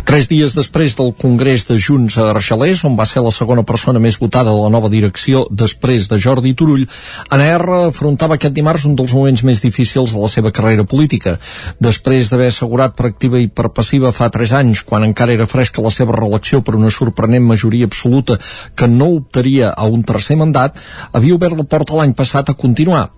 [0.05, 4.01] Tres dies després del Congrés de Junts a Arxalès, on va ser la segona persona
[4.01, 6.85] més votada de la nova direcció després de Jordi Turull,
[7.29, 11.37] Anna R afrontava aquest dimarts un dels moments més difícils de la seva carrera política.
[11.79, 15.83] Després d'haver assegurat per activa i per passiva fa tres anys, quan encara era fresca
[15.85, 18.39] la seva reelecció per una sorprenent majoria absoluta
[18.75, 20.79] que no optaria a un tercer mandat,
[21.13, 23.09] havia obert la porta l'any passat a continuar.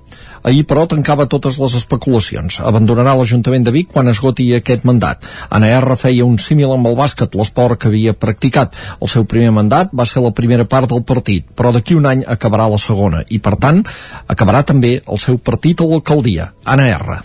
[0.47, 2.59] Ahir, però, tancava totes les especulacions.
[2.63, 5.25] Abandonarà l'Ajuntament de Vic quan esgoti aquest mandat.
[5.51, 8.73] R feia un símil amb el bàsquet, l'esport que havia practicat.
[9.01, 12.23] El seu primer mandat va ser la primera part del partit, però d'aquí un any
[12.25, 13.83] acabarà la segona i, per tant,
[14.27, 16.51] acabarà també el seu partit a l'alcaldia.
[16.65, 17.19] Anna R.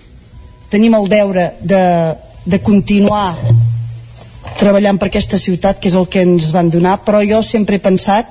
[0.68, 1.82] Tenim el deure de,
[2.44, 3.38] de continuar
[4.58, 7.82] treballant per aquesta ciutat, que és el que ens van donar, però jo sempre he
[7.82, 8.28] pensat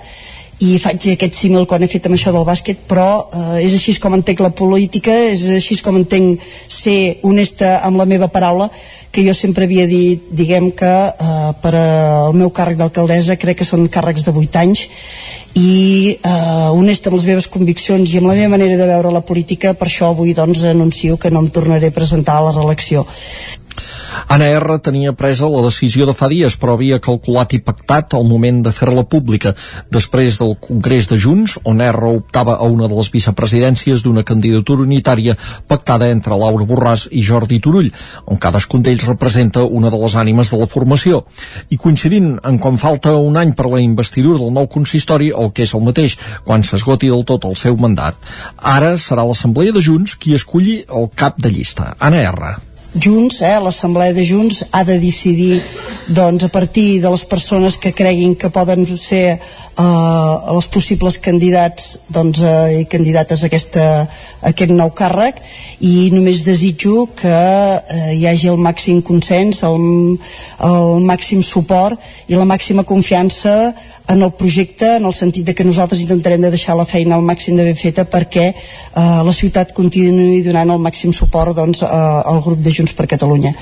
[0.62, 3.96] i faig aquest símil quan he fet amb això del bàsquet però eh, és així
[4.02, 8.70] com entenc la política és així com entenc ser honesta amb la meva paraula
[9.12, 13.68] que jo sempre havia dit diguem que eh, per al meu càrrec d'alcaldessa crec que
[13.68, 14.86] són càrrecs de 8 anys
[15.58, 19.26] i eh, honesta amb les meves conviccions i amb la meva manera de veure la
[19.26, 23.08] política per això avui doncs anuncio que no em tornaré a presentar a la reelecció
[24.32, 28.26] Anna R tenia presa la decisió de fa dies, però havia calculat i pactat al
[28.28, 29.54] moment de fer-la pública,
[29.92, 34.86] després del Congrés de Junts, on R optava a una de les vicepresidències d'una candidatura
[34.88, 35.36] unitària
[35.68, 37.92] pactada entre Laura Borràs i Jordi Turull,
[38.26, 41.24] on cadascun d'ells representa una de les ànimes de la formació.
[41.70, 45.68] I coincidint en quan falta un any per la investidura del nou consistori, el que
[45.68, 46.18] és el mateix,
[46.48, 48.16] quan s'esgoti del tot el seu mandat.
[48.58, 51.96] Ara serà l'Assemblea de Junts qui esculli el cap de llista.
[52.00, 52.71] Anna R.
[52.94, 55.62] Junts, eh, l'Assemblea de Junts ha de decidir
[56.12, 62.02] doncs, a partir de les persones que creguin que poden ser eh, els possibles candidats
[62.12, 63.86] doncs, eh, i candidates a, aquesta,
[64.42, 65.42] aquest nou càrrec
[65.80, 70.18] i només desitjo que eh, hi hagi el màxim consens, el,
[70.68, 73.74] el màxim suport i la màxima confiança
[74.12, 77.24] en el projecte en el sentit de que nosaltres intentarem de deixar la feina al
[77.24, 81.88] màxim de ben feta perquè eh, la ciutat continuï donant el màxim suport doncs, eh,
[81.88, 83.54] al grup de Junts per Catalunya.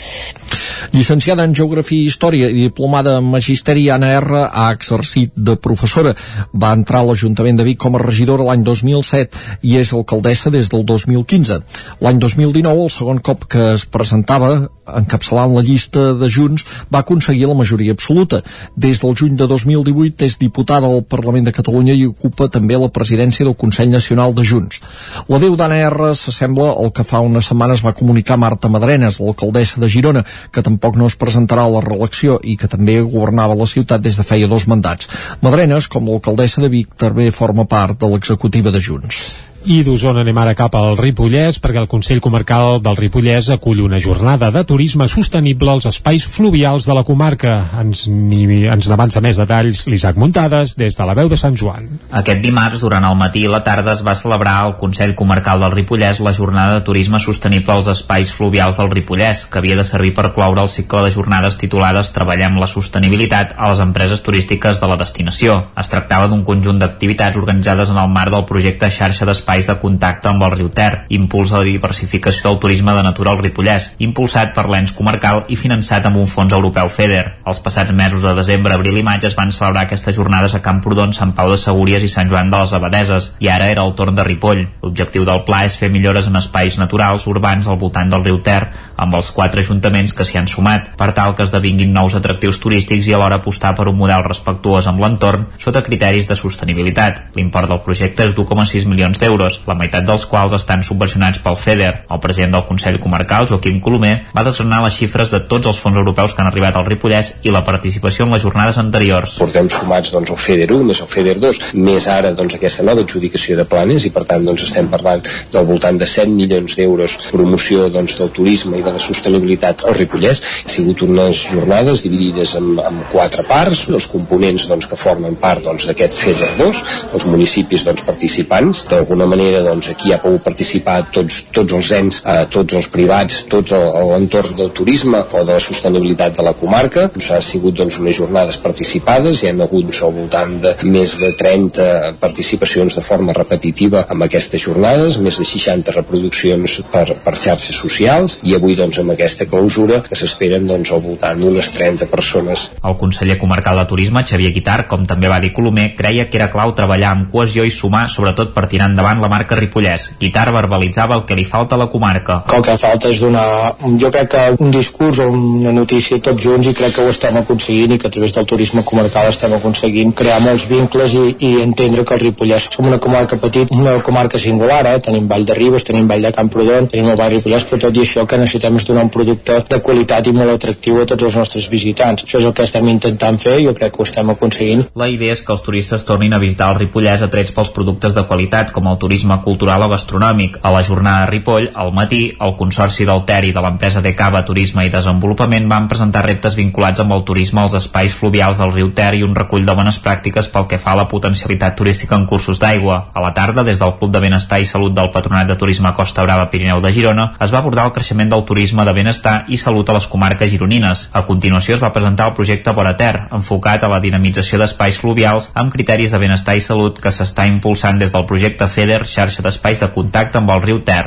[0.93, 4.45] Llicenciada en Geografia i Història i diplomada en Magisteri, Anna R.
[4.47, 6.15] ha exercit de professora.
[6.53, 10.68] Va entrar a l'Ajuntament de Vic com a regidora l'any 2007 i és alcaldessa des
[10.71, 11.61] del 2015.
[12.05, 17.47] L'any 2019, el segon cop que es presentava encapçalant la llista de Junts, va aconseguir
[17.49, 18.41] la majoria absoluta.
[18.75, 22.91] Des del juny de 2018 és diputada al Parlament de Catalunya i ocupa també la
[22.93, 24.81] presidència del Consell Nacional de Junts.
[25.29, 29.81] La Déu d'Anna R s'assembla al que fa unes setmanes va comunicar Marta Madrenes, l'alcaldessa
[29.81, 33.69] de Girona, que tampoc no es presentarà a la reelecció i que també governava la
[33.69, 35.09] ciutat des de feia dos mandats.
[35.41, 39.48] Madrenes, com l'alcaldessa de Vic, també forma part de l'executiva de Junts.
[39.67, 43.97] I d'Osona anem ara cap al Ripollès perquè el Consell Comarcal del Ripollès acull una
[43.99, 47.57] jornada de turisme sostenible als espais fluvials de la comarca.
[47.81, 51.89] Ens, ni, ens n'avança més detalls l'Isaac Muntades des de la veu de Sant Joan.
[52.21, 55.75] Aquest dimarts, durant el matí i la tarda, es va celebrar al Consell Comarcal del
[55.75, 60.13] Ripollès la jornada de turisme sostenible als espais fluvials del Ripollès, que havia de servir
[60.15, 64.87] per cloure el cicle de jornades titulades Treballem la sostenibilitat a les empreses turístiques de
[64.87, 65.59] la destinació.
[65.75, 69.75] Es tractava d'un conjunt d'activitats organitzades en el marc del projecte Xarxa d'Espais espais de
[69.81, 73.87] contacte amb el riu Ter, impuls a la diversificació del turisme de natura al Ripollès,
[73.97, 77.39] impulsat per l'ens comarcal i finançat amb un fons europeu FEDER.
[77.49, 81.15] Els passats mesos de desembre, abril i maig es van celebrar aquestes jornades a Camprodon,
[81.17, 84.13] Sant Pau de Segúries i Sant Joan de les Abadeses, i ara era el torn
[84.13, 84.67] de Ripoll.
[84.83, 88.69] L'objectiu del pla és fer millores en espais naturals urbans al voltant del riu Ter,
[89.01, 93.09] amb els quatre ajuntaments que s'hi han sumat, per tal que esdevinguin nous atractius turístics
[93.09, 97.25] i alhora apostar per un model respectuós amb l'entorn sota criteris de sostenibilitat.
[97.33, 101.57] L'import del projecte és d'1,6 milions d'euros euros, la meitat dels quals estan subvencionats pel
[101.57, 102.05] FEDER.
[102.11, 105.97] El president del Consell Comarcal, Joaquim Colomer, va desgranar les xifres de tots els fons
[105.97, 109.37] europeus que han arribat al Ripollès i la participació en les jornades anteriors.
[109.39, 113.05] Portem sumats doncs, el FEDER 1 més el FEDER 2, més ara doncs, aquesta nova
[113.05, 117.17] adjudicació de planes i per tant doncs, estem parlant del voltant de 100 milions d'euros
[117.29, 120.43] promoció doncs, del turisme i de la sostenibilitat al Ripollès.
[120.65, 125.63] Ha sigut unes jornades dividides en, en quatre parts, els components doncs, que formen part
[125.69, 126.83] doncs, d'aquest doncs, FEDER 2,
[127.15, 132.21] els municipis doncs, participants, d'alguna manera doncs, aquí ha pogut participar tots, tots els ens,
[132.25, 137.07] eh, tots els privats, tot l'entorn del turisme o de la sostenibilitat de la comarca.
[137.13, 141.15] Doncs, ha sigut doncs, unes jornades participades, hi hem hagut doncs, al voltant de més
[141.21, 147.35] de 30 participacions de forma repetitiva amb aquestes jornades, més de 60 reproduccions per, per
[147.37, 152.09] xarxes socials i avui doncs, amb aquesta clausura que s'esperen doncs, al voltant d'unes 30
[152.11, 152.69] persones.
[152.83, 156.49] El conseller comarcal de turisme, Xavier Guitar, com també va dir Colomer, creia que era
[156.53, 160.09] clau treballar amb cohesió i sumar, sobretot per tirar endavant la marca Ripollès.
[160.19, 162.43] Guitar verbalitzava el que li falta a la comarca.
[162.55, 166.69] El que falta és donar, jo crec que un discurs o una notícia tots junts
[166.69, 170.13] i crec que ho estem aconseguint i que a través del turisme comarcal estem aconseguint
[170.15, 174.39] crear molts vincles i, i entendre que el Ripollès som una comarca petit, una comarca
[174.39, 174.99] singular, eh?
[175.03, 178.05] tenim Vall de Ribes, tenim Vall de Camprodon, tenim el Vall Ripollès, però tot i
[178.05, 181.39] això que necessitem és donar un producte de qualitat i molt atractiu a tots els
[181.39, 182.25] nostres visitants.
[182.25, 184.85] Això és el que estem intentant fer i jo crec que ho estem aconseguint.
[184.99, 188.25] La idea és que els turistes tornin a visitar el Ripollès atrets pels productes de
[188.29, 189.08] qualitat com el turisme
[189.43, 190.59] cultural o gastronòmic.
[190.61, 194.43] A la jornada de Ripoll, al matí, el Consorci del Ter i de l'empresa Decava
[194.45, 198.91] Turisme i Desenvolupament van presentar reptes vinculats amb el turisme als espais fluvials del riu
[198.93, 202.25] Ter i un recull de bones pràctiques pel que fa a la potencialitat turística en
[202.25, 203.09] cursos d'aigua.
[203.13, 206.23] A la tarda, des del Club de Benestar i Salut del Patronat de Turisme Costa
[206.23, 209.89] Brava Pirineu de Girona, es va abordar el creixement del turisme de benestar i salut
[209.89, 211.07] a les comarques gironines.
[211.13, 215.49] A continuació es va presentar el projecte Vora Ter, enfocat a la dinamització d'espais fluvials
[215.53, 219.79] amb criteris de benestar i salut que s'està impulsant des del projecte FEDER, xarxa d'espais
[219.79, 221.05] de contacte amb el riu Ter.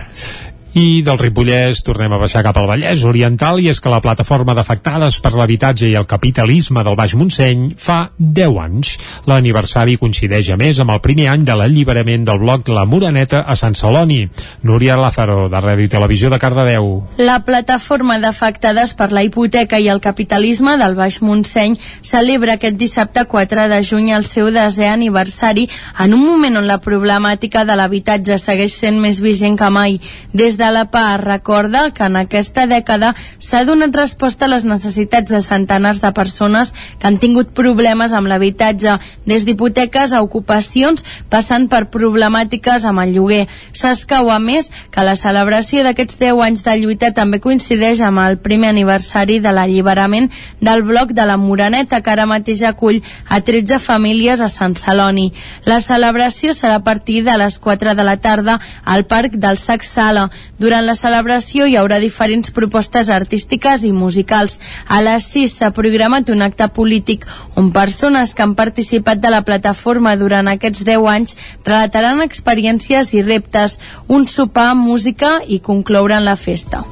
[0.72, 4.54] I del Ripollès tornem a baixar cap al Vallès Oriental i és que la plataforma
[4.56, 8.94] d'afectades per l'habitatge i el capitalisme del Baix Montseny fa 10 anys.
[9.28, 13.56] L'aniversari coincideix a més amb el primer any de l'alliberament del bloc La Moraneta a
[13.60, 14.22] Sant Celoni.
[14.64, 16.88] Núria Lázaro, de Ràdio i Televisió de Cardedeu.
[17.20, 23.26] La plataforma d'afectades per la hipoteca i el capitalisme del Baix Montseny celebra aquest dissabte
[23.28, 25.68] 4 de juny el seu desè aniversari
[26.00, 30.00] en un moment on la problemàtica de l'habitatge segueix sent més vigent que mai.
[30.32, 35.30] Des de la PA recorda que en aquesta dècada s'ha donat resposta a les necessitats
[35.32, 41.68] de centenars de persones que han tingut problemes amb l'habitatge, des d'hipoteques a ocupacions, passant
[41.72, 43.46] per problemàtiques amb el lloguer.
[43.72, 48.38] S'escau, a més, que la celebració d'aquests 10 anys de lluita també coincideix amb el
[48.38, 50.30] primer aniversari de l'alliberament
[50.60, 55.32] del bloc de la Moraneta, que ara mateix acull a 13 famílies a Sant Celoni.
[55.64, 59.82] La celebració serà a partir de les 4 de la tarda al Parc del Sac
[59.82, 60.30] Sala.
[60.58, 64.58] Durant la celebració hi haurà diferents propostes artístiques i musicals.
[64.86, 67.26] A les 6 s'ha programat un acte polític
[67.56, 73.24] on persones que han participat de la plataforma durant aquests 10 anys relataran experiències i
[73.26, 76.84] reptes, un sopar, música i conclouran la festa.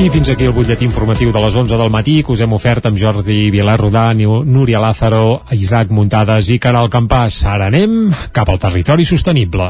[0.00, 2.86] I fins aquí el butlletí informatiu de les 11 del matí que us hem ofert
[2.88, 7.42] amb Jordi Vilar Rodà, Núria Lázaro, Isaac Muntades i Caral Campàs.
[7.44, 9.68] Ara anem cap al territori sostenible.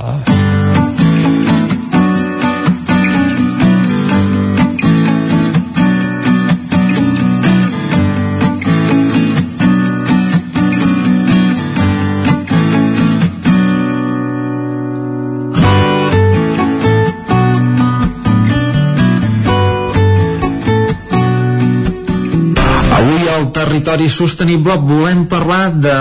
[23.81, 25.93] Territori Sostenible volem parlar de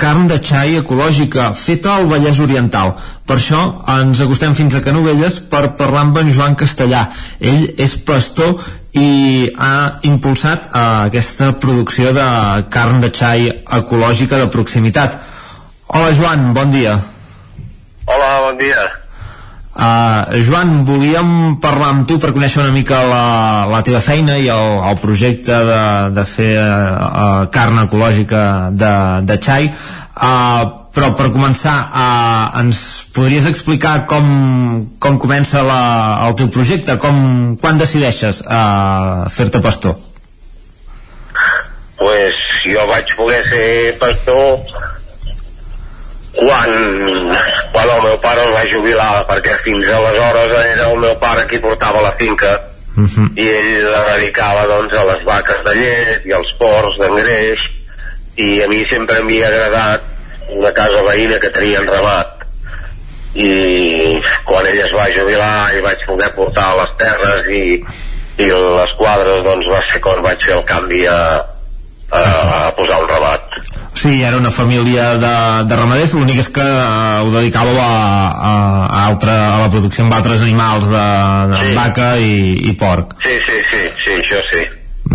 [0.00, 2.94] carn de xai ecològica feta al Vallès Oriental.
[3.28, 3.58] Per això
[3.92, 7.02] ens acostem fins a Canovelles per parlar amb en Joan Castellà.
[7.36, 8.54] Ell és pastor
[8.96, 12.28] i ha impulsat uh, aquesta producció de
[12.72, 15.20] carn de xai ecològica de proximitat.
[15.92, 16.96] Hola Joan, bon dia.
[18.08, 18.88] Hola, bon dia.
[19.78, 23.22] Uh, Joan, volíem parlar amb tu per conèixer una mica la,
[23.70, 25.82] la teva feina i el, el projecte de,
[26.16, 28.42] de fer uh, carn ecològica
[28.74, 28.90] de,
[29.28, 29.70] de xai.
[30.18, 32.80] Uh, però per començar uh, ens
[33.14, 34.26] podries explicar com,
[34.98, 35.78] com comença la,
[36.26, 36.98] el teu projecte?
[36.98, 39.94] Com, quan decideixes uh, fer-te pastor?
[42.02, 43.68] Pues jo vaig poder ser
[44.02, 44.58] pastor
[46.38, 46.70] quan,
[47.72, 51.58] quan el meu pare el va jubilar perquè fins aleshores era el meu pare qui
[51.62, 52.54] portava la finca.
[52.98, 53.26] Uh -huh.
[53.38, 57.60] i ell la dedicava doncs a les vaques de llet i als porcs d'engreix.
[58.36, 60.02] I a mi sempre m'havia agradat
[60.48, 62.38] una casa veïna que tenien ramat
[63.34, 67.84] i quan ell es va jubilar i vaig poder portar les terres i,
[68.38, 71.18] i les quadres doncs va ser quan vaig fer el canvi a,
[72.10, 72.22] a,
[72.68, 73.58] a posar un ramat
[73.98, 75.30] Sí, era una família de,
[75.66, 77.88] de ramaders, l'únic és que uh, ho dedicàveu a,
[78.30, 78.52] a,
[78.86, 81.06] a, altra, a la producció amb altres animals de,
[81.50, 81.72] de sí.
[81.74, 82.36] vaca i,
[82.70, 83.16] i porc.
[83.24, 84.62] Sí, sí, sí, sí, això sí.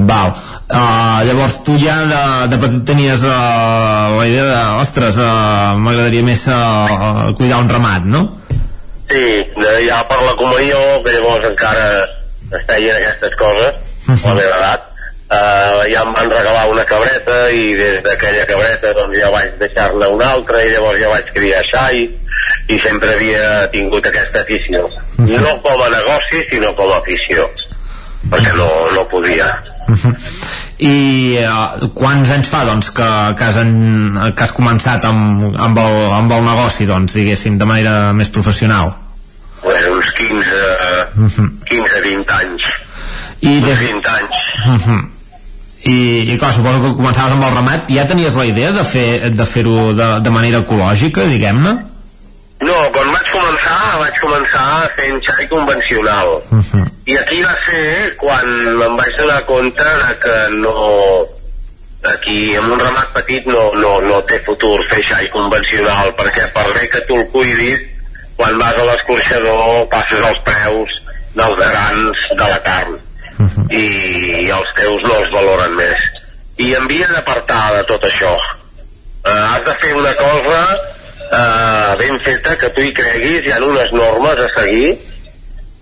[0.10, 0.36] Val.
[0.68, 2.22] Uh, llavors tu ja de,
[2.52, 3.32] de petit tenies uh,
[4.18, 8.26] la idea de, ostres, uh, m'agradaria més uh, cuidar un ramat, no?
[9.08, 9.26] Sí,
[9.64, 11.88] de, ja per la comunió, que llavors encara
[12.52, 13.80] es feien aquestes coses,
[14.10, 14.26] uh -huh.
[14.26, 14.90] a la meva edat,
[15.34, 20.10] uh, ja em van regalar una cabreta i des d'aquella cabreta doncs ja vaig deixar-ne
[20.16, 22.08] una altra i llavors ja vaig criar xai
[22.70, 24.88] i sempre havia tingut aquesta afició
[25.18, 27.48] no com a negoci sinó com a afició
[28.32, 29.52] perquè no, no podia
[30.84, 33.08] I uh, quants anys fa doncs, que,
[33.38, 37.68] que, has, en, que has començat amb, amb, el, amb el negoci, doncs, diguéssim, de
[37.70, 38.92] manera més professional?
[39.64, 40.36] pues, uns 15,
[41.18, 41.50] uh -huh.
[41.66, 42.64] 15-20 anys
[43.40, 43.80] I des...
[43.80, 45.02] 20 anys Uh -huh.
[45.84, 45.96] I,
[46.32, 49.46] i clar, suposo que començaves amb el ramat ja tenies la idea de fer de
[49.46, 51.74] fer-ho de, de manera ecològica, diguem-ne?
[52.64, 56.30] No, quan vaig començar, vaig començar fent xai convencional.
[56.50, 56.86] Uh -huh.
[57.06, 58.48] I aquí va ser quan
[58.88, 60.74] em vaig donar compte de que no...
[62.04, 66.68] Aquí, amb un ramat petit, no, no, no té futur fer xai convencional, perquè per
[66.74, 67.80] bé que tu el cuidis,
[68.36, 70.92] quan vas a l'escorxador passes els preus
[71.34, 72.94] dels grans de la carn.
[73.40, 73.66] Uh -huh.
[73.72, 73.88] I
[74.52, 76.10] els teus no els valoren més.
[76.60, 78.34] I havia d'apartar de tot això.
[79.24, 83.62] Uh, has de fer una cosa uh, ben feta, que tu hi creguis, hi ha
[83.64, 84.94] unes normes a seguir,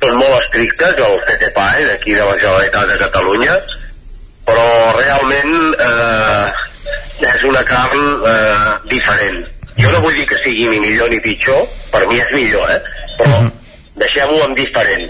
[0.02, 3.58] són molt estrictes, el CTPAE d'aquí de la Generalitat de Catalunya,
[4.48, 4.68] però
[4.98, 6.48] realment eh,
[7.30, 9.44] és una carn eh, diferent.
[9.78, 12.80] Jo no vull dir que sigui ni millor ni pitjor, per mi és millor, eh?
[13.20, 13.44] però
[14.02, 15.06] deixem-ho en diferent.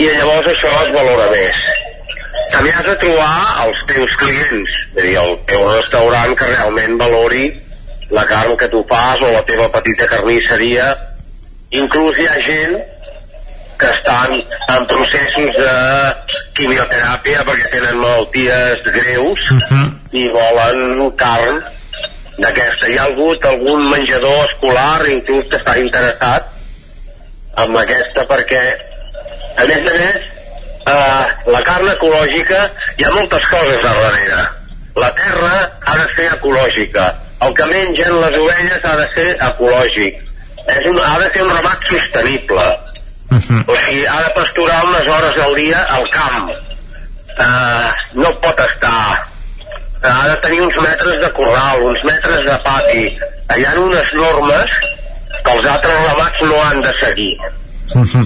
[0.00, 1.60] I llavors això es valora més.
[2.52, 6.96] També has de trobar els teus clients, és a dir, el teu restaurant que realment
[7.00, 7.48] valori
[8.10, 10.86] la carn que tu fas o la teva petita carnisseria.
[11.76, 12.78] Inclús hi ha gent
[13.78, 14.32] que estan
[14.74, 15.74] en processos de
[16.58, 19.90] quimioteràpia perquè tenen malalties greus uh -huh.
[20.12, 21.62] i volen carn
[22.38, 22.88] d'aquesta.
[22.88, 26.48] Hi ha hagut algun menjador escolar inclús que està interessat
[27.56, 28.64] en aquesta perquè
[29.56, 30.37] a més a més
[30.88, 32.60] eh, la carn ecològica
[32.96, 34.42] hi ha moltes coses a darrere.
[34.98, 35.54] La terra
[35.86, 37.06] ha de ser ecològica.
[37.46, 40.24] El que mengen les ovelles ha de ser ecològic.
[40.74, 42.66] És un, ha de ser un ramat sostenible.
[43.28, 43.62] Uh -huh.
[43.66, 46.50] o sigui, ha de pasturar unes hores al dia al camp.
[47.38, 49.28] Uh, no pot estar.
[50.02, 53.04] Ha de tenir uns metres de corral uns metres de pati.
[53.56, 54.70] Hi ha unes normes
[55.44, 57.38] que els altres ramats no han de seguir
[57.94, 58.24] Uh -huh.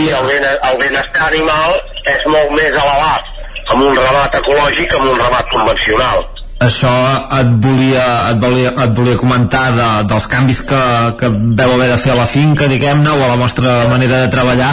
[0.00, 1.70] I el, ben, el benestar animal
[2.04, 3.22] és molt més elevat
[3.70, 6.26] amb un ramat ecològic amb un ramat convencional.
[6.58, 6.90] Això
[7.38, 10.80] et volia, et volia, et volia comentar de, dels canvis que,
[11.20, 14.32] que veu haver de fer a la finca, diguem-ne, o a la vostra manera de
[14.32, 14.72] treballar,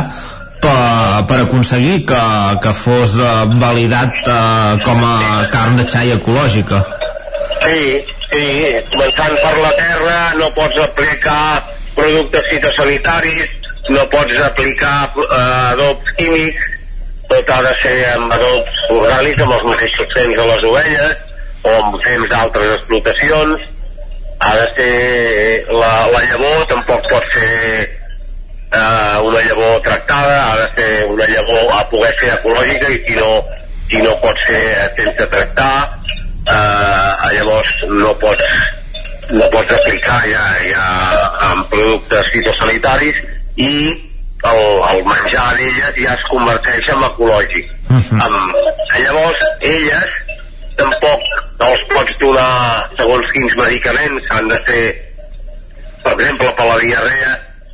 [0.64, 2.24] per, per aconseguir que,
[2.64, 6.82] que fos uh, validat uh, com a carn de xai ecològica.
[7.66, 8.01] Sí,
[8.32, 8.48] sí,
[8.95, 11.61] començant per la terra no pots aplicar
[11.95, 13.53] productes fitosanitaris,
[13.89, 15.25] no pots aplicar uh,
[15.73, 16.65] adobs químics,
[17.30, 21.15] tot ha de ser amb adobs orgànics, amb els mateixos temps de les ovelles,
[21.65, 23.67] o amb temps d'altres explotacions,
[24.45, 24.95] ha de ser
[25.73, 31.75] la, la llavor, tampoc pot ser eh, una llavor tractada, ha de ser una llavor
[31.77, 33.30] a poder ser ecològica i si no,
[33.89, 34.64] si no pot ser
[34.97, 35.77] sense tractar,
[36.45, 38.59] eh, llavors no pots,
[39.30, 40.83] no pots aplicar ja, ja
[41.51, 43.23] amb productes fitosanitaris
[43.56, 43.72] i
[44.45, 44.61] el,
[44.92, 47.72] el menjar d'elles ja es converteix en ecològic.
[47.90, 48.22] Uh -huh.
[48.25, 48.56] amb,
[49.00, 50.11] llavors, elles
[50.75, 51.22] tampoc
[51.59, 54.85] no els pots donar segons quins medicaments han de ser
[56.03, 57.34] per exemple per la diarrea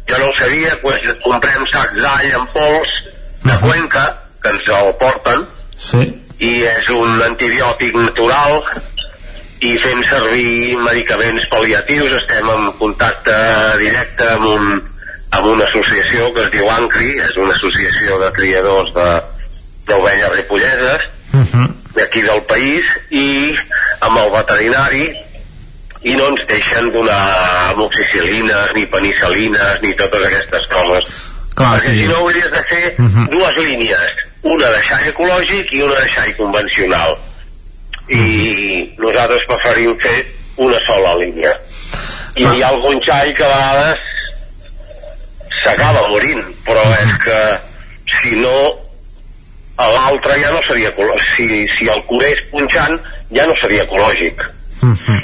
[0.10, 2.93] jo no ho sabia doncs comprem sacs d'all en pols
[3.48, 4.06] de Cuenca
[4.43, 5.45] que ens el porten
[5.90, 6.06] sí.
[6.40, 8.61] i és un antibiòtic natural
[9.61, 13.35] i fem servir medicaments pal·liatius estem en contacte
[13.82, 14.80] directe amb, un,
[15.32, 18.92] amb una associació que es diu ANCRI és una associació de criadors
[19.88, 23.53] d'ovelles ripolleses uh -huh d'aquí del país i
[24.06, 25.06] amb el veterinari
[26.01, 27.22] i no ens deixen donar
[27.74, 31.10] amoxicil·lines ni penicil·lines ni totes aquestes coses.
[31.53, 32.00] Clar, perquè sí.
[32.01, 33.27] si no hauries de fer uh -huh.
[33.30, 37.18] dues línies una de xai ecològic i una de xai convencional.
[38.10, 40.26] I nosaltres preferim fer
[40.58, 41.53] una sola línia.
[42.35, 44.00] I hi ha algun xai que a vegades
[45.63, 47.39] s'acaba morint però és que
[48.21, 48.55] si no
[49.81, 52.99] l'altre ja no seria ecològic si, si el curés punxant
[53.33, 54.41] ja no seria ecològic
[54.83, 55.21] uh -huh.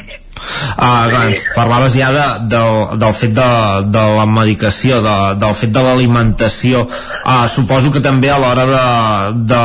[0.78, 3.48] Ah, doncs, parlaves ja de, del, del fet de,
[3.94, 6.86] de la medicació, de, del fet de l'alimentació.
[7.24, 8.84] Ah, suposo que també a l'hora de,
[9.54, 9.64] de,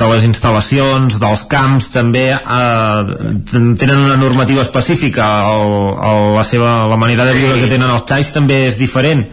[0.00, 3.02] de les instal·lacions, dels camps, també ah,
[3.50, 5.28] tenen una normativa específica.
[5.52, 5.76] El,
[6.12, 9.26] el, la, seva, la manera de viure que tenen els xais també és diferent.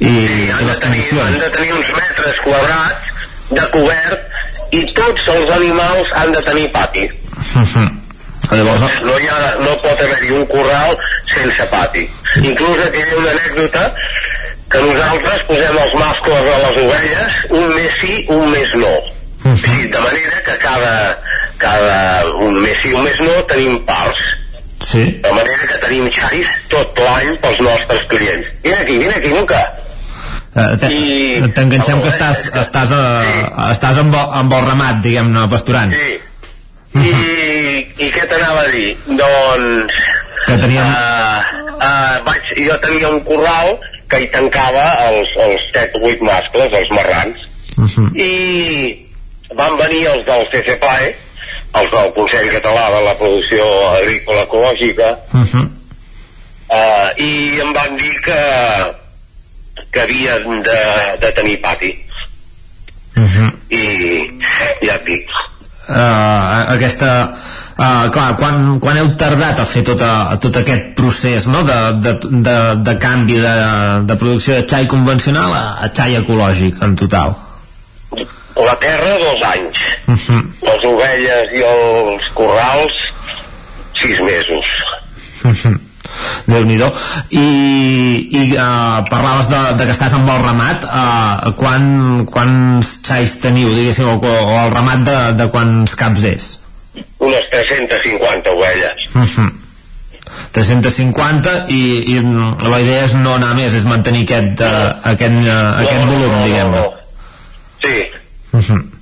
[0.00, 5.32] I, sí, han, de tenir, han de tenir uns metres quadrats de cobert i tots
[5.34, 7.08] els animals han de tenir pati.
[7.40, 7.99] Uh -huh.
[8.50, 8.82] Llavors...
[9.06, 10.96] No, hi ha, no pot haver-hi un corral
[11.30, 12.02] sense pati.
[12.42, 13.84] Inclús aquí hi ha una anècdota
[14.70, 18.92] que nosaltres posem els mascles a les ovelles, un mes sí, un mes no.
[19.40, 19.56] Uh -huh.
[19.56, 21.18] sí, de manera que cada,
[21.58, 24.22] cada un mes sí, un mes no tenim parts.
[24.90, 25.04] Sí.
[25.22, 28.46] De manera que tenim xais tot l'any pels nostres clients.
[28.62, 29.62] Vine aquí, vine aquí, Luca.
[30.54, 30.74] Uh,
[31.54, 33.44] T'enganxem que estàs, estàs, a, sí.
[33.70, 35.94] estàs amb, amb el ramat, diguem-ne, pasturant.
[35.94, 36.18] Sí.
[36.98, 38.90] I, i què t'anava a dir?
[39.06, 39.94] Doncs...
[40.46, 40.82] Que teníem...
[40.82, 43.76] Uh, uh, vaig, jo tenia un corral
[44.10, 47.44] que hi tancava els, els 7 o 8 mascles, els marrans,
[47.76, 48.08] uh -huh.
[48.18, 48.30] i
[49.54, 51.14] van venir els del CCPAE,
[51.80, 55.66] els del Consell Català de la Producció Agrícola Ecològica, uh -huh.
[56.78, 58.40] uh, i em van dir que,
[59.92, 60.80] que havien de,
[61.20, 61.94] de tenir pati.
[63.16, 63.50] Uh -huh.
[63.68, 63.84] I
[64.86, 65.26] ja et dic,
[65.90, 71.48] uh, aquesta uh, clar, quan, quan heu tardat a fer tot, a, tot aquest procés
[71.50, 71.62] no?
[71.66, 73.54] de, de, de, de canvi de,
[74.08, 77.36] de producció de xai convencional a, a xai ecològic en total
[78.60, 80.42] la terra dos anys uh -huh.
[80.62, 83.04] les ovelles i els corrals
[84.00, 84.66] sis mesos
[85.44, 85.89] uh -huh
[86.50, 87.46] déu nhi i,
[88.30, 93.70] i uh, parlaves de, de que estàs amb el ramat uh, quan, quants xais teniu
[93.74, 96.50] diguéssim, o, o el ramat de, de quants caps és?
[97.20, 99.50] unes 350 ovelles uh -huh.
[100.52, 101.82] 350 i,
[102.14, 102.20] i
[102.70, 106.32] la idea és no anar més és mantenir aquest, uh, aquest, uh, no, aquest volum
[106.32, 106.92] no, diguem-ne no, no.
[107.82, 107.96] sí
[108.52, 108.99] uh -huh.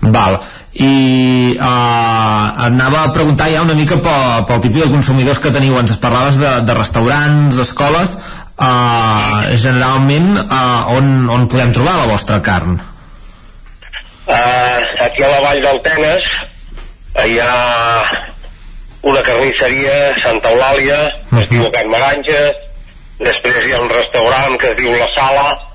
[0.00, 0.38] Val.
[0.78, 5.78] I uh, anava a preguntar ja una mica pel, pel tipus de consumidors que teniu.
[5.80, 8.18] Ens parlaves de, de restaurants, escoles
[8.58, 12.78] uh, generalment uh, on, on podem trobar la vostra carn?
[14.28, 16.32] Uh, aquí a la vall del Tenes
[17.24, 17.52] hi ha
[19.08, 21.42] una carnisseria Santa Eulàlia uh -huh.
[21.42, 22.42] es diu Can Maranja
[23.18, 25.67] després hi ha un restaurant que es diu La Sala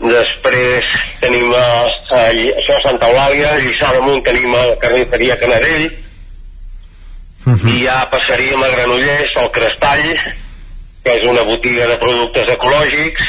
[0.00, 0.84] després
[1.20, 1.66] tenim a,
[2.10, 2.22] a,
[2.58, 5.86] això a Santa Eulàlia a Lliçà d'Amunt tenim a Carnisseria Canadell
[7.46, 7.70] uh -huh.
[7.70, 10.14] i ja passaríem a Granollers al Crestall
[11.04, 13.24] que és una botiga de productes ecològics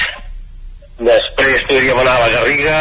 [0.99, 2.77] després podríem anar a la Garriga,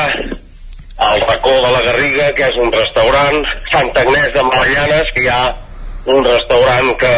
[0.96, 3.40] al racó de la Garriga, que és un restaurant,
[3.72, 5.56] Sant Agnès de Malallanes, que hi ha
[6.14, 7.14] un restaurant que,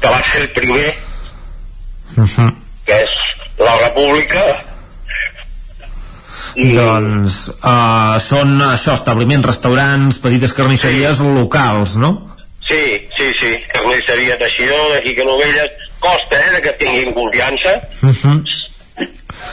[0.00, 0.88] que va ser el primer,
[2.16, 2.52] Uh -huh.
[2.84, 3.10] que és
[3.58, 4.64] la República,
[6.58, 6.72] I...
[6.74, 11.34] Doncs uh, són això, establiments, restaurants, petites carnisseries sí.
[11.36, 12.16] locals, no?
[12.66, 12.82] Sí,
[13.16, 15.70] sí, sí, carnisseria Teixidor, d'aquí que Novelles,
[16.02, 17.78] costa, eh, que tinguin confiança.
[18.02, 18.42] Uh -huh.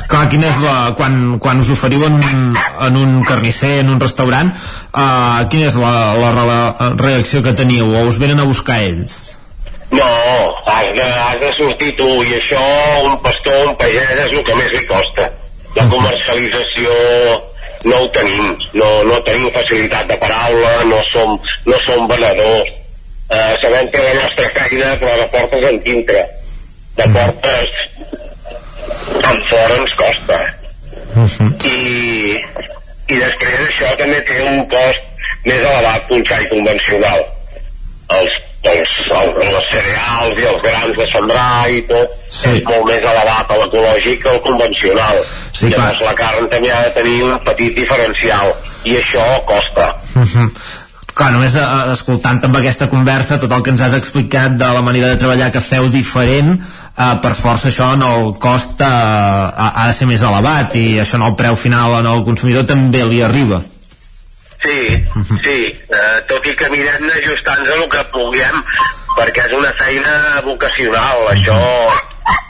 [0.10, 0.94] Clar, quina és la...
[0.98, 2.18] Quan, quan us oferiu en,
[2.88, 7.86] en un carnisser, en un restaurant, uh, quina és la, la, la reacció que teniu?
[7.86, 9.38] O us venen a buscar ells?
[9.92, 10.12] No,
[10.66, 12.62] has de, has de sortir tu, i això
[13.06, 15.30] un pastor, un pagès, és el que més li costa.
[15.76, 16.92] La comercialització
[17.86, 21.36] no ho tenim, no, no tenim facilitat de paraula, no som,
[21.68, 22.72] no som venedors.
[23.30, 26.22] Eh, sabem que la nostra feina, però de portes en dintre.
[26.96, 27.74] De portes
[29.32, 30.40] en fora ens costa.
[31.16, 32.40] I,
[33.08, 35.06] i després això també té un cost
[35.46, 37.24] més elevat que un xai convencional.
[38.16, 38.38] Els,
[38.72, 42.54] els, els, els cereals i els grans de sembrar i tot sí.
[42.54, 45.22] és molt més elevat a l'ecològic que el convencional.
[45.56, 48.52] Sí, llavors la carn també ha de tenir un petit diferencial
[48.84, 49.94] i això costa.
[50.16, 50.50] Uh -huh.
[51.16, 54.82] Clar, només eh, escoltant amb aquesta conversa tot el que ens has explicat de la
[54.82, 59.86] manera de treballar que feu diferent eh, per força això en el cost eh, ha,
[59.88, 63.22] de ser més elevat i això en el preu final en el consumidor també li
[63.24, 63.62] arriba.
[64.66, 65.06] Sí,
[65.46, 68.62] sí, eh, tot i que mirem d'ajustar-nos el que puguem
[69.16, 71.58] perquè és una feina vocacional això,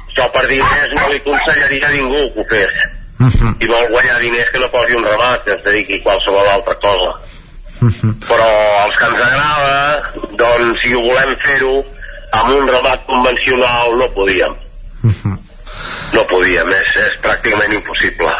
[0.10, 4.52] això per diners no li aconsellaria a ningú que ho fes i vol guanyar diners
[4.52, 7.14] que no posi un ramat que es dediqui a qualsevol altra cosa
[8.28, 8.50] però
[8.86, 9.80] els que ens agrada
[10.42, 11.76] doncs si ho volem fer-ho
[12.36, 14.56] amb un ramat convencional no podíem
[16.16, 18.36] no podíem, és, és pràcticament impossible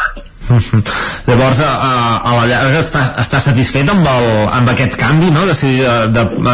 [1.26, 1.70] Llavors, a,
[2.22, 5.42] a, la llarga està, està satisfet amb, el, amb aquest canvi, no?,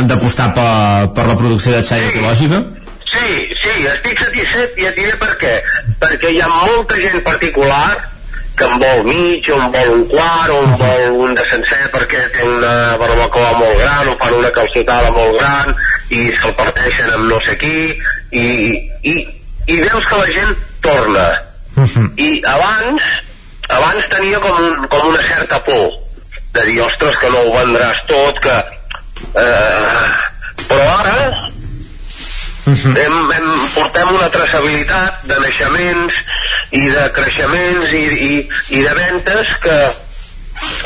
[0.09, 0.71] d'apostar per,
[1.13, 2.15] per la producció de xai sí.
[2.15, 2.63] ecològica?
[3.13, 5.53] Sí, sí, estic satisfet i et diré per què.
[6.01, 8.12] Perquè hi ha molta gent particular
[8.57, 11.81] que en vol mig, o en vol un quart, o en vol un de sencer
[11.95, 15.73] perquè té una barbacoa molt gran, o fan una calçotada molt gran,
[16.11, 17.79] i se'l parteixen amb no sé qui,
[18.33, 18.47] i,
[19.13, 19.17] i,
[19.67, 21.27] i veus que la gent torna.
[22.21, 23.09] I abans,
[23.69, 26.03] abans tenia com, un, com una certa por
[26.53, 28.59] de dir, ostres, que no ho vendràs tot, que...
[29.39, 30.11] Eh,
[30.69, 31.53] però ara
[32.67, 36.19] hem, hem, portem una traçabilitat de naixements
[36.73, 38.33] i de creixements i, i,
[38.79, 39.77] i de ventes que,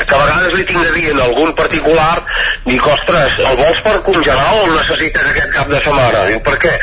[0.03, 2.23] que a vegades li tinc de dir en algun particular
[2.67, 6.25] dic, ostres, el vols per congelar o el necessites aquest cap de setmana?
[6.29, 6.73] Diu, per què?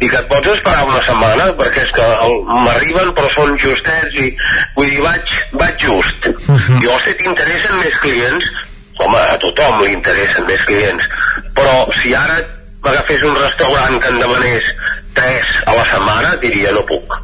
[0.00, 1.50] Dic, et pots esperar una setmana?
[1.60, 2.08] Perquè és que
[2.48, 4.30] m'arriben però són justets i
[4.76, 6.30] vull dir, vaig, vaig just.
[6.32, 6.80] Uh -huh.
[6.84, 8.50] Jo, si t'interessen més clients,
[8.98, 11.08] home, a tothom li interessen més clients,
[11.54, 12.40] però si ara
[12.84, 14.74] m'agafés un restaurant que en demanés
[15.14, 17.23] tres a la setmana, diria, no puc.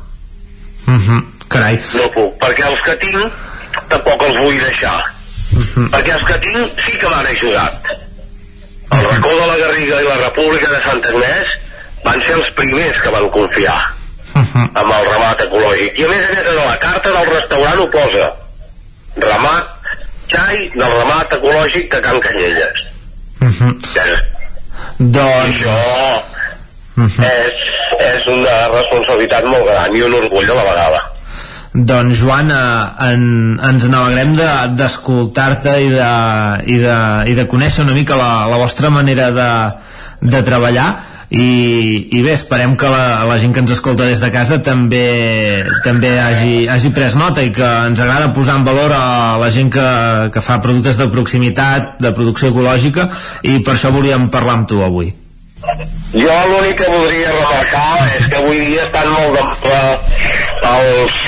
[0.91, 1.21] Uh -huh.
[1.49, 1.79] Carai.
[1.95, 3.33] No puc, perquè els que tinc
[3.89, 5.01] tampoc els vull deixar.
[5.53, 5.89] Uh -huh.
[5.93, 7.75] Perquè els que tinc sí que m'han ajudat.
[8.91, 11.49] El racó de la Garriga i la República de Sant Agnès
[12.05, 13.81] van ser els primers que van confiar
[14.35, 14.67] uh -huh.
[14.81, 15.99] amb el ramat ecològic.
[15.99, 18.27] I a més a més, a la carta del restaurant ho posa.
[19.17, 19.67] Ramat,
[20.33, 22.79] xai del ramat ecològic de Can Canyelles.
[23.41, 23.73] Uh -huh.
[24.99, 25.57] Doncs...
[25.57, 26.40] Això
[26.97, 27.25] uh -huh.
[27.25, 27.55] és,
[28.15, 31.01] és una responsabilitat molt gran i un orgull a la vegada.
[31.73, 34.35] Doncs Joan, eh, en, ens n'alegrem
[34.75, 36.11] d'escoltar-te de, i, de,
[36.67, 36.97] i, de,
[37.31, 39.51] i de conèixer una mica la, la vostra manera de,
[40.21, 40.89] de treballar
[41.31, 45.63] i, i bé, esperem que la, la gent que ens escolta des de casa també
[45.85, 49.71] també hagi, hagi pres nota i que ens agrada posar en valor a la gent
[49.71, 49.87] que,
[50.35, 53.07] que fa productes de proximitat, de producció ecològica
[53.47, 55.15] i per això volíem parlar amb tu avui.
[55.61, 59.81] Jo l'únic que voldria remarcar és que avui dia estan molt de
[60.71, 61.19] els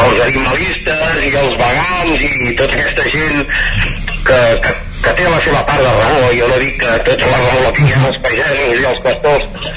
[0.00, 3.40] els animalistes i els vegans i tota aquesta gent
[4.28, 6.28] que, que, que té la seva part de raó.
[6.38, 9.72] Jo no dic que tota la raó la tinguem els pagesos i els pastors.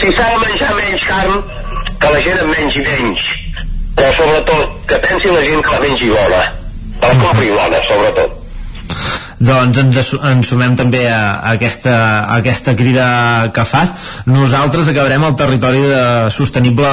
[0.00, 1.44] Si s'ha de menjar menys carn
[2.02, 3.28] que la gent en mengi menys.
[3.96, 6.42] Però sobretot que pensi la gent que la mengi bona.
[6.98, 8.42] Que la compri bona sobretot
[9.38, 13.06] doncs ens, ens sumem també a, a, aquesta, a aquesta crida
[13.54, 13.94] que fas.
[14.26, 16.92] Nosaltres acabarem el territori de, sostenible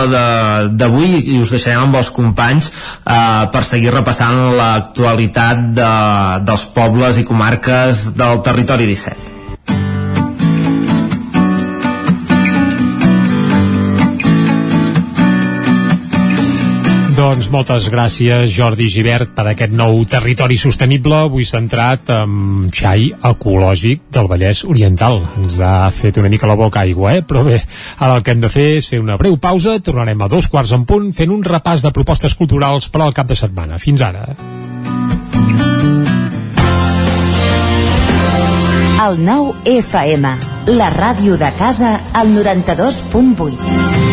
[0.74, 5.92] d'avui i us deixarem amb els companys eh, per seguir repassant l'actualitat de,
[6.48, 9.33] dels pobles i comarques del territori 17
[17.24, 24.02] Doncs moltes gràcies Jordi Givert per aquest nou territori sostenible, avui centrat en xai ecològic
[24.12, 25.22] del Vallès Oriental.
[25.40, 27.22] Ens ha fet una mica la boca aigua, eh?
[27.24, 27.62] però bé,
[27.96, 30.76] ara el que hem de fer és fer una breu pausa, tornarem a dos quarts
[30.76, 33.80] en punt fent un repàs de propostes culturals per al cap de setmana.
[33.80, 34.28] Fins ara.
[39.08, 40.36] El nou FM,
[40.76, 44.13] la ràdio de casa, al 92.8.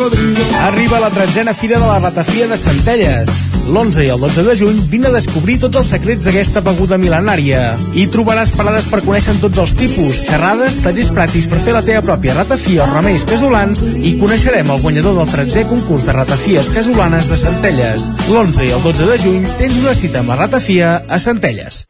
[0.00, 3.28] Arriba la tretzena fira de la ratafia de Centelles.
[3.68, 7.74] L'11 i el 12 de juny vine a descobrir tots els secrets d'aquesta beguda mil·lenària.
[7.92, 12.02] Hi trobaràs parades per conèixer tots els tipus, xerrades, tallers pràctics per fer la teva
[12.06, 17.28] pròpia ratafia o remeis casolans i coneixerem el guanyador del 13è concurs de ratafies casolanes
[17.28, 18.08] de Centelles.
[18.30, 21.84] L'11 i el 12 de juny tens una cita amb la ratafia a Centelles.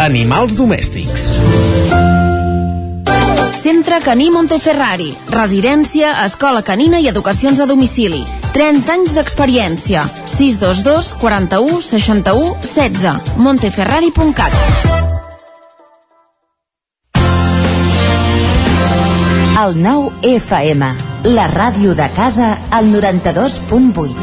[0.00, 2.29] Animals domèstics.
[3.54, 5.10] Centre Caní Monteferrari.
[5.30, 8.22] Residència, escola canina i educacions a domicili.
[8.54, 10.04] 30 anys d'experiència.
[10.26, 13.36] 622 41 61 16.
[13.36, 14.52] monteferrari.cat
[19.60, 20.86] El 9 FM,
[21.36, 24.14] la ràdio de casa, al 92.8.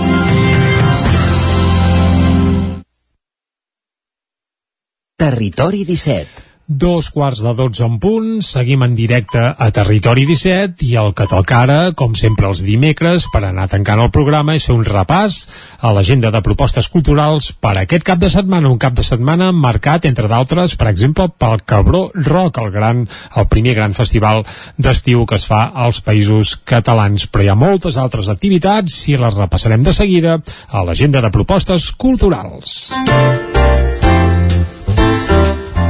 [5.18, 6.47] Territori 17.
[6.68, 11.24] Dos quarts de dotze en punt, seguim en directe a Territori 17 i el que
[11.32, 15.38] toca ara, com sempre els dimecres, per anar tancant el programa és fer un repàs
[15.80, 20.10] a l'agenda de propostes culturals per aquest cap de setmana, un cap de setmana marcat,
[20.12, 23.06] entre d'altres, per exemple, pel Cabró Rock, el, gran,
[23.40, 24.44] el primer gran festival
[24.76, 27.30] d'estiu que es fa als països catalans.
[27.32, 31.94] Però hi ha moltes altres activitats i les repassarem de seguida a l'agenda de propostes
[31.96, 32.92] culturals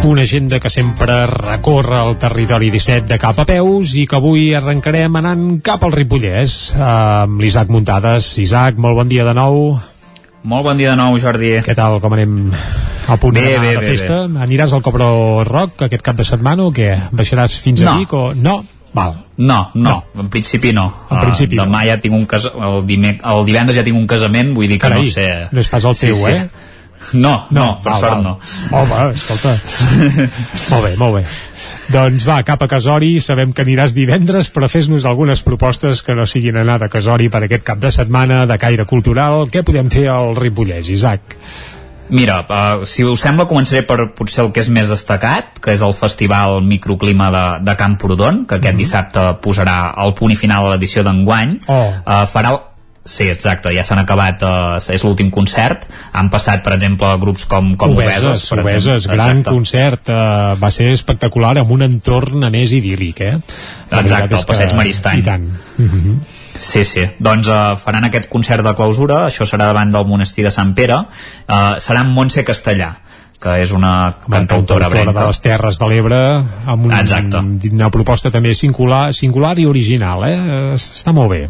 [0.06, 4.54] una agenda que sempre recorre el territori 17 de cap a peus i que avui
[4.56, 8.30] arrencarem anant cap al Ripollès amb l'Isaac Muntades.
[8.44, 9.78] Isaac, molt bon dia de nou.
[10.48, 11.58] Molt bon dia de nou, Jordi.
[11.66, 12.54] Què tal, com anem
[13.08, 14.24] a punt Bé, bé, de bé, festa?
[14.46, 16.94] Aniràs al Cobró Rock aquest cap de setmana o què?
[17.12, 17.98] Baixaràs fins a No.
[18.00, 18.24] Vic o...
[18.36, 18.62] No?
[18.98, 19.18] Val.
[19.38, 20.88] No, no, en principi no.
[21.12, 22.48] En principi uh, demà ja tinc un cas...
[22.48, 23.20] el, dimec...
[23.22, 25.28] el divendres ja tinc un casament, vull dir que Carai, no sé...
[25.52, 26.40] no és pas el teu, eh?
[27.14, 28.24] No, no, per val, sort val.
[28.24, 28.34] no.
[28.72, 29.54] Home, escolta.
[30.72, 31.24] molt bé, molt bé.
[31.88, 36.28] Doncs va, cap a Casori, sabem que aniràs divendres, però fes-nos algunes propostes que no
[36.28, 39.48] siguin anar de Casori per aquest cap de setmana, de caire cultural.
[39.52, 41.38] Què podem fer al Ripollès, Isaac?
[42.10, 45.84] Mira, uh, si us sembla, començaré per potser el que és més destacat, que és
[45.84, 50.76] el Festival Microclima de, de Camprodon, que aquest dissabte posarà el punt i final a
[50.76, 51.58] l'edició d'enguany.
[51.68, 51.84] Oh.
[52.04, 52.56] Uh, farà
[53.08, 55.86] Sí, exacte, ja s'han acabat, uh, és l'últim concert.
[56.12, 59.16] Han passat, per exemple, grups com, com Obeses, per Obeses, exemple.
[59.16, 59.54] gran Exacte.
[59.56, 63.38] concert, uh, va ser espectacular, amb un entorn a més idíl·lic, eh?
[63.92, 65.20] La Exacte, el passeig que- Maristany.
[65.20, 65.48] I tant.
[65.78, 66.20] Mm -hmm.
[66.54, 67.06] Sí, sí.
[67.20, 70.96] Doncs uh, faran aquest concert de clausura, això serà davant del monestir de Sant Pere,
[70.96, 72.98] uh, serà amb Montse Castellà
[73.40, 77.38] que és una cantautora de les Terres de l'Ebre amb un, Exacte.
[77.72, 80.74] una proposta també singular, singular i original eh?
[80.74, 81.50] està molt bé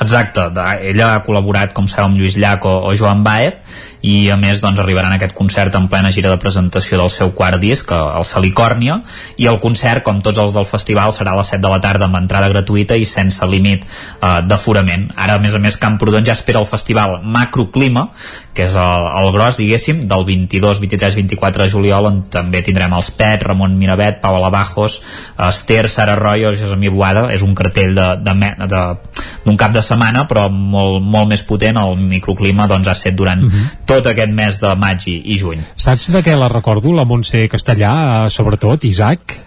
[0.00, 4.30] Exacte, de, ella ha col·laborat com sabeu amb Lluís Llach o, o Joan Baez i
[4.32, 7.60] a més doncs arribaran a aquest concert en plena gira de presentació del seu quart
[7.60, 9.00] disc, el Salicòrnia
[9.36, 12.06] i el concert, com tots els del festival serà a les 7 de la tarda
[12.08, 15.10] amb entrada gratuïta i sense límit eh, d'aforament.
[15.16, 18.08] Ara a més a més Camprodon ja espera el festival Macroclima,
[18.54, 22.92] que és el, el gros diguéssim, del 22, 23, 24 de juliol on també tindrem
[22.96, 25.00] els Pet, Ramon Miravet, Pau Alabajos
[25.38, 27.28] Esther, Sara Royo, Jesami Boada.
[27.34, 31.78] És un cartell d'un cap de setmana però molt, molt més potent.
[31.80, 33.60] El microclima doncs ha set durant uh Mhm.
[33.60, 35.62] -huh tot aquest mes de maig i, i juny.
[35.74, 37.92] Saps de què la recordo, la Montse Castellà,
[38.26, 39.38] eh, sobretot, Isaac?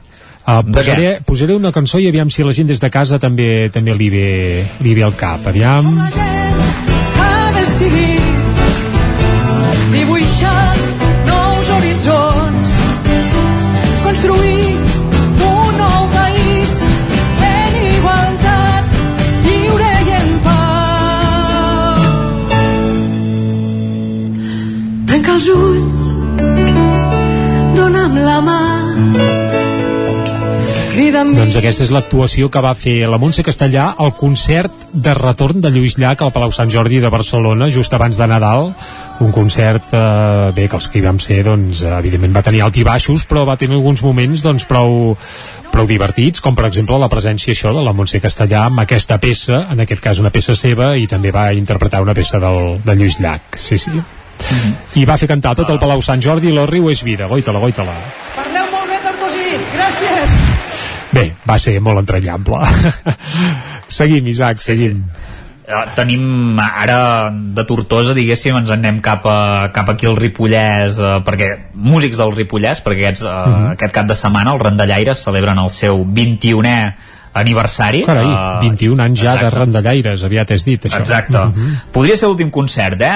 [0.44, 3.96] Uh, posaré, posaré una cançó i aviam si la gent des de casa també també
[3.96, 4.32] li ve,
[4.84, 5.48] li ve al cap.
[5.54, 5.88] Aviam...
[7.24, 8.13] ha decidit
[25.34, 26.10] els ulls
[27.74, 28.62] dona'm la mà.
[30.94, 35.72] Doncs aquesta és l'actuació que va fer la Montse Castellà al concert de retorn de
[35.74, 38.70] Lluís Llach al Palau Sant Jordi de Barcelona just abans de Nadal.
[39.26, 42.78] Un concert, eh, bé, que els que hi vam ser doncs, evidentment va tenir alt
[42.78, 45.18] i baixos però va tenir alguns moments doncs, prou,
[45.74, 49.66] prou divertits, com per exemple la presència això de la Montse Castellà amb aquesta peça,
[49.72, 53.18] en aquest cas una peça seva i també va interpretar una peça del, de Lluís
[53.18, 54.04] Llach, sí, sí
[54.40, 55.02] Mm -hmm.
[55.02, 57.94] i va fer cantar tot el Palau Sant Jordi i Riu és vida, goita-la, goita-la
[58.36, 60.54] parleu molt bé Tartosí, gràcies
[61.14, 62.58] Bé, va ser molt entranyable.
[64.00, 65.04] seguim, Isaac, sí, seguim.
[65.04, 65.30] Sí.
[65.64, 70.98] Uh, tenim ara de Tortosa, diguéssim, ens en anem cap, a, cap aquí al Ripollès,
[71.00, 73.64] uh, perquè músics del Ripollès, perquè aquests, uh, uh Mhm.
[73.64, 73.72] -huh.
[73.78, 76.96] aquest cap de setmana els Randallaires celebren el seu 21è
[77.34, 78.04] aniversari.
[78.06, 79.46] Carai, uh, 21 anys ja exacte.
[79.46, 81.00] de randallaires, aviat és dit, això.
[81.02, 81.38] Exacte.
[81.38, 81.92] Uh -huh.
[81.92, 83.12] Podria ser l'últim concert, eh?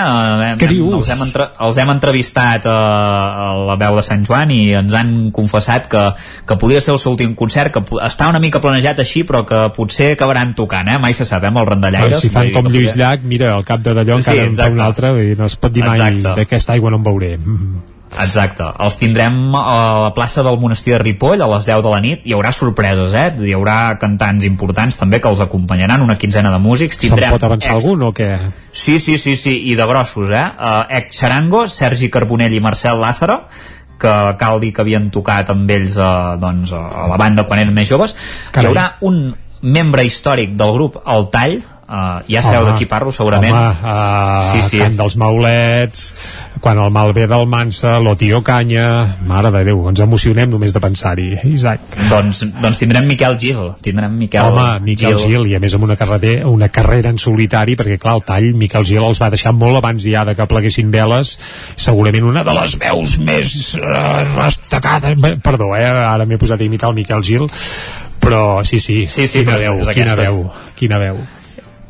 [0.58, 0.94] Què hem, dius?
[0.94, 4.94] Els hem, entre, els hem entrevistat uh, a la veu de Sant Joan i ens
[4.94, 6.14] han confessat que,
[6.46, 9.70] que podria ser el seu últim concert, que està una mica planejat així, però que
[9.76, 10.98] potser acabaran tocant, eh?
[10.98, 11.48] Mai se sap, eh?
[11.48, 12.10] Amb els randallaires.
[12.10, 14.70] Bueno, si fan com Lluís Llach, mira, al cap de d'allò Sí, encara en fa
[14.72, 17.38] un altre, vull dir, no es pot dir mai d'aquesta aigua no en veuré.
[17.38, 17.97] Mm.
[18.16, 18.66] Exacte.
[18.84, 19.77] Els tindrem a
[20.08, 22.26] la plaça del monestir de Ripoll a les 10 de la nit.
[22.26, 23.27] Hi haurà sorpreses, eh?
[23.45, 26.98] Hi haurà cantants importants també que els acompanyaran, una quinzena de músics.
[26.98, 27.84] Se'n Tindrem pot avançar ex...
[27.84, 28.32] algun o què?
[28.72, 30.45] Sí, sí, sí, sí, i de grossos, eh?
[30.58, 33.42] Uh, ex Charango, Sergi Carbonell i Marcel Lázaro,
[34.02, 37.76] que cal dir que havien tocat amb ells uh, doncs, a la banda quan eren
[37.76, 38.16] més joves.
[38.52, 38.69] Carai.
[38.69, 39.26] Hi haurà un
[39.61, 44.48] membre històric del grup, el Tall, Uh, ja sabeu de qui parlo segurament Home, uh,
[44.51, 44.80] sí, sí.
[44.82, 46.01] Cant dels Maulets
[46.59, 50.75] quan el mal ve del Mansa lo tio Canya mare de Déu, ens emocionem només
[50.75, 55.32] de pensar-hi Isaac doncs, doncs tindrem Miquel Gil tindrem Miquel Home, Miquel Gil.
[55.32, 58.49] Gil, i a més amb una carrera, una carrera en solitari, perquè clar, el tall,
[58.59, 61.38] Miquel Gil els va deixar molt abans ja de que pleguessin veles,
[61.80, 66.67] segurament una de les veus més uh, destacades, Bé, perdó, eh, ara m'he posat a
[66.67, 67.48] imitar el Miquel Gil,
[68.19, 71.25] però sí, sí, Sí, sí, quina veu, quina veu, quina veu.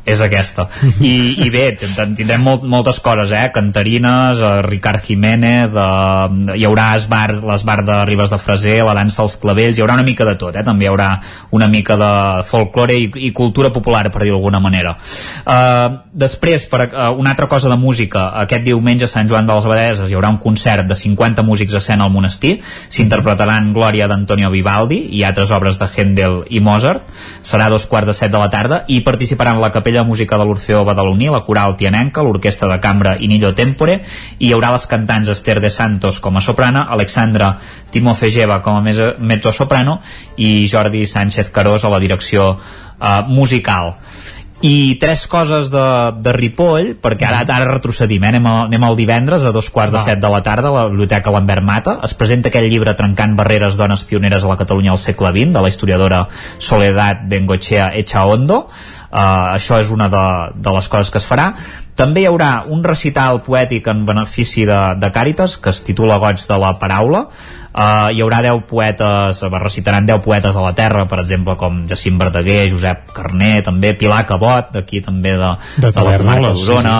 [0.08, 0.68] És aquesta.
[1.04, 1.14] I,
[1.44, 3.46] i bé, tindrem molt, moltes coses eh?
[3.54, 9.22] cantarines, eh, Ricard Jiménez eh, hi haurà esbar, l'esbar de Ribes de Freser, la dansa
[9.24, 10.64] als clavells hi haurà una mica de tot, eh?
[10.66, 11.10] també hi haurà
[11.56, 12.10] una mica de
[12.48, 14.96] folklore i, i cultura popular per dir d'alguna manera.
[15.44, 18.28] Eh, després, per eh, una altra cosa de música.
[18.42, 21.74] Aquest diumenge a Sant Joan de les Abadeses hi haurà un concert de 50 músics
[21.74, 22.58] a escena al monestir.
[22.88, 27.06] S'interpretaran Glòria d'Antonio Vivaldi i altres obres de Händel i Mozart.
[27.42, 30.44] Serà a dos quarts de set de la tarda i participaran la Capella Música de
[30.44, 34.00] l'Orfeó Badaloní, la Coral Tianenca, l'Orquestra de Cambra Inillo Tempore
[34.38, 37.56] i hi haurà les cantants Esther de Santos com a soprana, Alexandra
[37.90, 40.00] Timofejeva com a mezzo- mezzo-soprano
[40.36, 42.56] i Jordi Sánchez Carós a la direcció
[43.00, 43.96] eh, musical.
[44.60, 45.82] I tres coses de,
[46.18, 48.30] de Ripoll perquè ara, ara retrocedim, eh?
[48.32, 50.86] anem, a, anem al divendres a dos quarts de set de la tarda a la
[50.90, 51.94] Biblioteca Lambert Mata.
[52.02, 55.62] Es presenta aquell llibre Trencant barreres dones pioneres a la Catalunya al segle XX de
[55.62, 56.24] la historiadora
[56.58, 58.64] Soledad Bengochea Echaondo
[59.10, 61.52] uh, això és una de, de les coses que es farà
[61.98, 66.38] També hi haurà un recital poètic en benefici de, de Càritas que es titula Goig
[66.38, 67.24] de la Paraula.
[67.78, 71.84] Uh, hi haurà 10 poetes, uh, recitaran 10 poetes de la Terra, per exemple, com
[71.86, 76.94] Jacint Verdaguer, Josep Carné, també Pilar Cabot, d'aquí també de, De de la comarca d'Osona,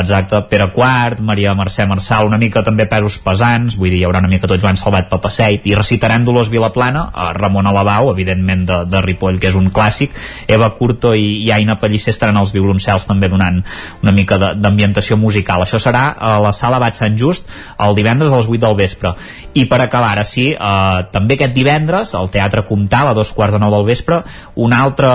[0.00, 4.22] exacte, Pere Quart, Maria Mercè Marçal, una mica també pesos pesants, vull dir, hi haurà
[4.22, 8.80] una mica tot Joan Salvat Papaseit, i recitaran Dolors Vilaplana, a Ramon Alabau, evidentment de,
[8.88, 10.14] de Ripoll, que és un clàssic,
[10.48, 13.60] Eva Curto i, i Aina Pellicer estaran als violoncels també donant
[14.00, 15.62] una mica de- d'ambientació musical.
[15.62, 17.48] Això serà a la sala Bat Sant Just
[17.78, 19.14] el divendres a les 8 del vespre.
[19.54, 23.52] I per acabar, ara sí, eh, també aquest divendres, al Teatre Comtal, a dos quarts
[23.54, 24.22] de nou del vespre,
[24.54, 25.12] una altra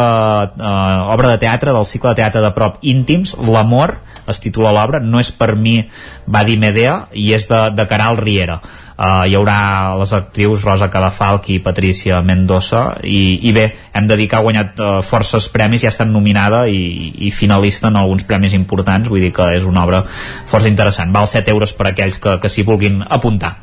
[0.58, 5.00] eh, obra de teatre del cicle de teatre de prop íntims, L'amor, es titula l'obra,
[5.00, 5.80] no és per mi,
[6.28, 8.60] va dir Medea, i és de, de Caral Riera.
[9.00, 13.64] Uh, hi haurà les actrius Rosa Cadafalch i Patricia Mendoza i, i bé,
[13.95, 17.32] hem de dir que ha guanyat uh, forces premis, ja ha estat nominada i, i
[17.32, 21.56] finalista en alguns premis importants vull dir que és una obra força interessant val 7
[21.56, 23.56] euros per a aquells que, que s'hi vulguin apuntar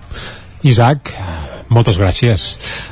[0.65, 1.13] Isaac,
[1.69, 2.49] moltes gràcies.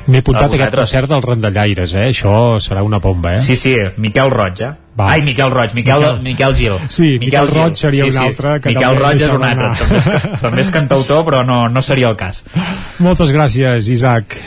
[0.07, 2.11] M'he apuntat A aquest concert dels rendallaires, eh?
[2.13, 3.41] Això serà una bomba, eh?
[3.43, 4.73] Sí, sí, Miquel Roig, eh?
[4.95, 5.09] Va.
[5.11, 6.75] Ai, Miquel Roig, Miquel, Miquel, Miquel Gil.
[6.89, 10.27] Sí, Miquel Roig seria un altre que Miquel també Roig és un altre, també és,
[10.45, 12.45] també és cantautor, però no, no seria el cas.
[13.07, 14.39] Moltes gràcies, Isaac.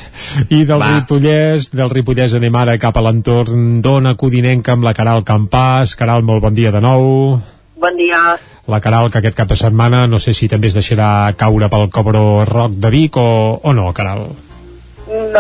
[0.47, 0.93] I del Va.
[0.93, 5.97] Ripollès, del Ripollès anem ara cap a l'entorn d'Ona Codinenca amb la Caral Campàs.
[5.99, 7.35] Caral, molt bon dia de nou.
[7.77, 8.23] Bon dia.
[8.71, 11.89] La Caral, que aquest cap de setmana no sé si també es deixarà caure pel
[11.91, 14.29] Cobro Rock de Vic o, o no, Caral.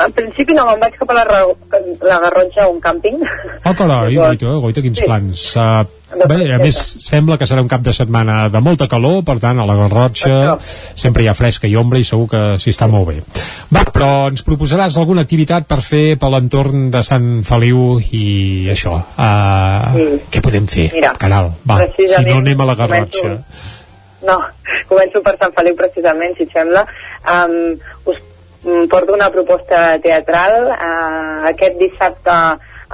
[0.05, 1.23] En principi no, me'n vaig cap a la,
[2.05, 3.21] la Garrotxa a un càmping.
[3.65, 5.05] Oh, carai, goita, goita, quins Sí.
[5.05, 5.43] plans.
[5.57, 5.85] Uh,
[6.29, 9.59] bé, a més, sembla que serà un cap de setmana de molta calor, per tant,
[9.59, 13.09] a la Garrotxa sempre hi ha fresca i ombra i segur que s'hi està molt
[13.09, 13.17] bé.
[13.73, 18.95] Va, però ens proposaràs alguna activitat per fer per l'entorn de Sant Feliu i això.
[19.17, 20.05] Uh, Sí.
[20.31, 21.51] Què podem fer, Mira, Caral?
[21.67, 23.73] Va, si no anem a la començo- Garrotxa.
[24.27, 24.39] No,
[24.89, 26.85] començo per Sant Feliu precisament, si et sembla.
[27.27, 27.75] Um,
[28.09, 28.17] us
[28.91, 30.57] porto una proposta teatral.
[30.73, 32.35] Uh, aquest dissabte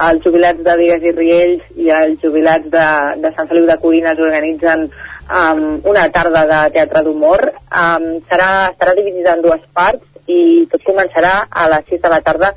[0.08, 2.86] els jubilats de Vigues i Riells i els jubilats de,
[3.22, 7.46] de Sant Feliu de Codines organitzen um, una tarda de teatre d'humor.
[7.70, 12.20] Um, serà, estarà dividida en dues parts i tot començarà a les 6 de la
[12.24, 12.54] tarda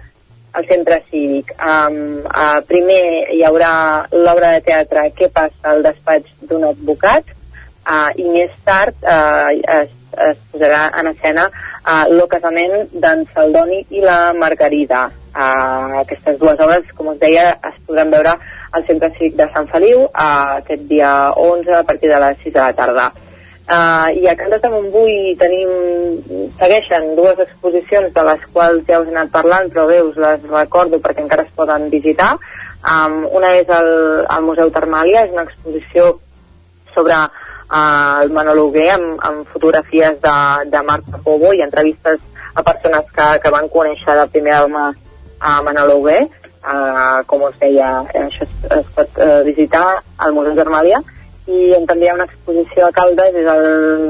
[0.58, 1.54] al centre cívic.
[1.62, 3.02] Um, uh, primer
[3.36, 8.98] hi haurà l'obra de teatre Què passa al despatx d'un advocat uh, i més tard
[9.04, 9.94] uh, es,
[10.32, 11.50] es posarà en escena
[11.88, 15.08] uh, Lo casament d'en Saldoni i la Margarida.
[15.38, 18.36] Uh, aquestes dues obres, com us deia, es podran veure
[18.72, 22.54] al Centre Cívic de Sant Feliu uh, aquest dia 11 a partir de les 6
[22.54, 23.08] de la tarda.
[23.68, 25.72] Uh, I a Cantes de Montbui tenim,
[26.60, 30.46] segueixen dues exposicions de les quals ja us he anat parlant, però bé, us les
[30.48, 32.38] recordo perquè encara es poden visitar.
[32.88, 33.90] Um, una és el,
[34.24, 36.14] el Museu Termàlia, és una exposició
[36.96, 37.18] sobre
[37.70, 40.38] uh, el Manolo Hugué amb, amb fotografies de,
[40.72, 42.20] de Marc Pobo i entrevistes
[42.54, 44.90] a persones que, que van conèixer de primera mà
[45.40, 46.24] a Manolo Hugué.
[46.68, 51.00] Uh, com us deia, això es, es pot uh, visitar al Museu Termàlia
[51.48, 53.68] i on també hi ha una exposició a Caldes és el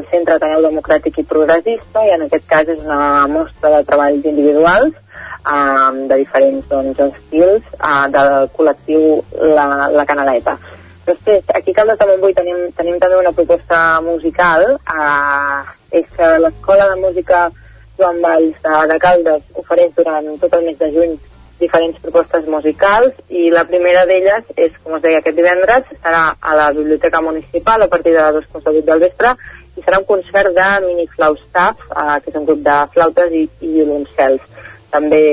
[0.10, 4.96] Centre Ateneu Democràtic i Progressista i en aquest cas és una mostra de treballs individuals
[5.46, 9.22] um, de diferents doncs, estils uh, del col·lectiu
[9.54, 10.58] La, la Canaleta.
[11.08, 15.62] Després, aquí a Caldes de Montbui tenim, tenim també una proposta musical, uh,
[15.96, 17.46] és que l'Escola de Música
[17.98, 21.16] Joan Valls de, de Caldes ofereix durant tot el mes de juny
[21.62, 26.58] diferents propostes musicals i la primera d'elles és, com us deia, aquest divendres serà a
[26.60, 29.34] la Biblioteca Municipal a partir de les 2 quarts de vuit del vespre
[29.78, 33.44] i serà un concert de mini flaustaf, eh, que és un grup de flautes i,
[33.62, 34.44] i violoncels.
[34.94, 35.24] També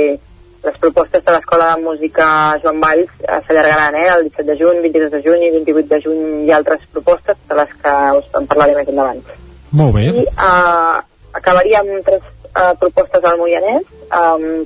[0.65, 2.26] les propostes de l'Escola de Música
[2.62, 6.01] Joan Valls eh, s'allargaran eh, el 17 de juny, 22 de juny i 28 de
[6.05, 9.20] juny i altres propostes de les que us en parlaré més endavant.
[9.76, 10.07] Molt bé.
[10.09, 10.97] I eh,
[11.41, 13.84] acabaria amb tres eh, propostes al Moianès.
[14.15, 14.65] Um,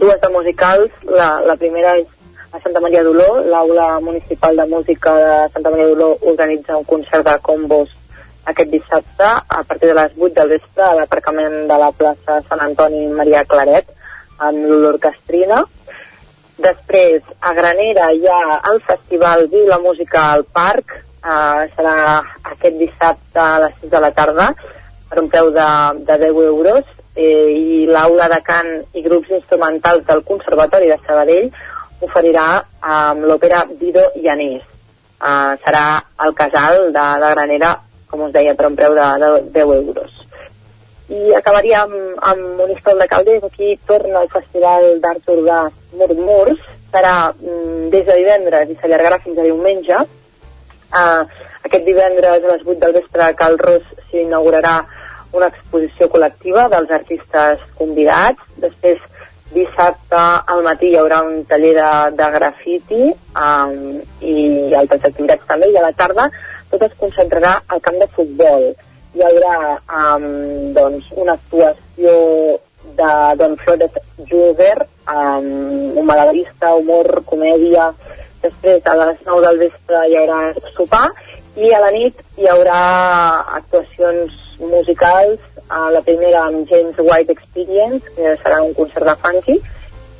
[0.00, 0.90] dues de musicals.
[1.06, 2.08] La, la primera és
[2.50, 3.44] a Santa Maria d'Oló.
[3.46, 7.92] L'Aula Municipal de Música de Santa Maria d'Oló organitza un concert de combos
[8.44, 12.60] aquest dissabte a partir de les 8 del vespre a l'aparcament de la plaça Sant
[12.60, 13.88] Antoni Maria Claret
[14.38, 15.62] amb l'Orquestrina.
[16.64, 22.22] Després, a Granera hi ha el festival Viu la Música al Parc, eh, serà
[22.54, 24.50] aquest dissabte a les 6 de la tarda
[25.08, 25.70] per un preu de,
[26.08, 26.84] de 10 euros
[27.16, 31.50] eh, i l'aula de cant i grups instrumentals del Conservatori de Sabadell
[32.04, 32.48] oferirà
[32.80, 34.62] amb l'òpera Vido i Anís.
[34.62, 37.76] Eh, serà al casal de, de Granera,
[38.10, 40.23] com us deia, per un preu de, de 10 euros.
[41.12, 45.62] I acabaria amb, amb Monistrol de Calders, aquí torna el Festival d'Art Urbà
[45.98, 46.60] Murmurs,
[46.94, 50.04] serà mm, des de divendres i s'allargarà fins a diumenge,
[50.94, 51.26] Uh,
[51.66, 54.76] aquest divendres a les 8 del vespre a Cal Ros s'inaugurarà
[55.34, 58.44] una exposició col·lectiva dels artistes convidats.
[58.62, 59.00] Després,
[59.54, 60.20] dissabte
[60.54, 63.74] al matí hi haurà un taller de, de grafiti um,
[64.22, 64.36] i
[64.78, 66.28] altres activitats també, i a la tarda
[66.70, 68.70] tot es concentrarà al camp de futbol.
[69.14, 69.56] Hi haurà
[69.94, 70.24] um,
[70.74, 72.14] doncs, una actuació
[72.98, 73.94] de Don Flores
[74.30, 75.46] Juber, um,
[76.00, 77.92] un malabarista, humor, comèdia,
[78.42, 80.40] després a les 9 del vespre hi haurà
[80.74, 81.06] sopar
[81.56, 82.80] i a la nit hi haurà
[83.60, 89.56] actuacions musicals a la primera amb James White Experience que serà un concert de funky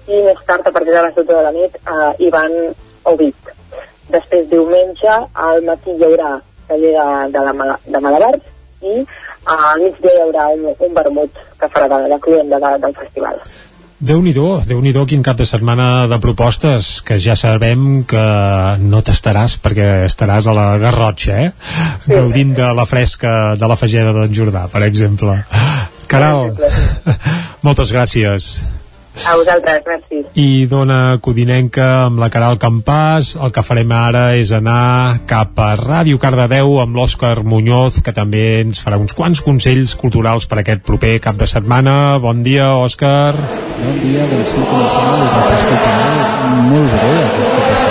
[0.06, 2.56] i més tard a partir de les 12 de la nit a Ivan
[3.10, 3.52] Ovid.
[4.14, 6.34] Després diumenge al matí hi haurà
[6.68, 8.53] taller de, de, la, de malabars
[8.84, 8.96] i
[9.82, 13.40] migdia hi haurà un, un vermut que farà de, de client de, de, del festival
[14.04, 18.24] déu nhi déu quin cap de setmana de propostes, que ja sabem que
[18.82, 21.50] no t'estaràs perquè estaràs a la Garrotxa, eh?
[22.04, 22.12] Sí.
[22.12, 25.38] Gaudint de la fresca de la Fageda d'en Jordà, per exemple.
[26.10, 26.52] Caral,
[27.66, 28.50] moltes gràcies.
[29.14, 30.22] A vosaltres, merci.
[30.34, 33.34] I dona Codinenca amb la Caral Campàs.
[33.38, 38.44] El que farem ara és anar cap a Ràdio Cardedeu amb l'Òscar Muñoz, que també
[38.64, 42.18] ens farà uns quants consells culturals per aquest proper cap de setmana.
[42.24, 43.32] Bon dia, Òscar.
[43.38, 46.24] Bon dia, doncs sí, comencem el repàs cultural
[46.68, 47.24] molt breu
[47.62, 47.83] aquest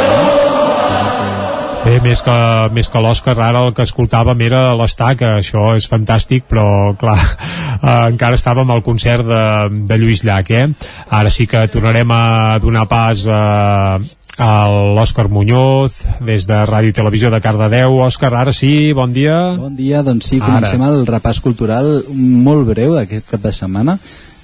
[1.93, 2.35] cap de setmana Bé, més que,
[2.73, 7.19] més que l'Òscar, ara el que escoltàvem era l'estaca, això és fantàstic, però clar,
[7.85, 9.43] eh, encara amb al concert de,
[9.85, 10.71] de Lluís Llach, eh?
[11.09, 14.09] Ara sí que tornarem a donar pas eh,
[14.41, 14.49] a
[14.97, 17.99] l'Òscar Muñoz des de Ràdio i Televisió de Cardedeu.
[18.01, 19.53] Òscar, ara sí, bon dia.
[19.59, 20.95] Bon dia, doncs sí, comencem ara.
[20.95, 23.99] el repàs cultural molt breu d'aquest cap de setmana,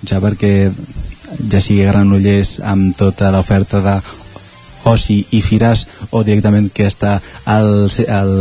[0.05, 0.69] ja perquè
[1.49, 4.01] ja sigui Granollers amb tota l'oferta de
[4.83, 8.33] oci i fires o directament que està al, al,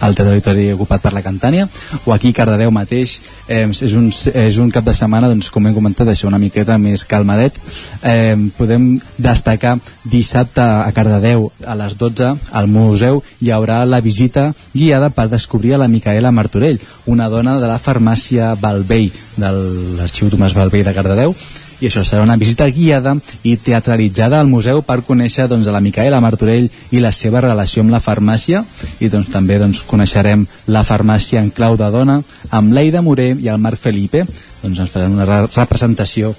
[0.00, 1.66] al territori ocupat per la Cantània
[2.04, 5.74] o aquí Cardedeu mateix eh, és, un, és un cap de setmana doncs, com hem
[5.76, 7.58] comentat això una miqueta més calmadet.
[8.02, 14.50] Eh, podem destacar dissabte a Cardedeu a les 12 al museu hi haurà la visita
[14.74, 19.52] guiada per descobrir a la Micaela Martorell una dona de la farmàcia Balvei de
[20.00, 21.36] l'arxiu Tomàs Balvei de Cardedeu
[21.80, 25.82] i això serà una visita guiada i teatralitzada al museu per conèixer doncs, a la
[25.84, 28.64] Micaela Martorell i la seva relació amb la farmàcia.
[29.00, 33.50] I doncs, també doncs, coneixerem la farmàcia en clau de dona amb l'Eida Moré i
[33.52, 34.24] el Marc Felipe.
[34.62, 36.32] Doncs ens faran una representació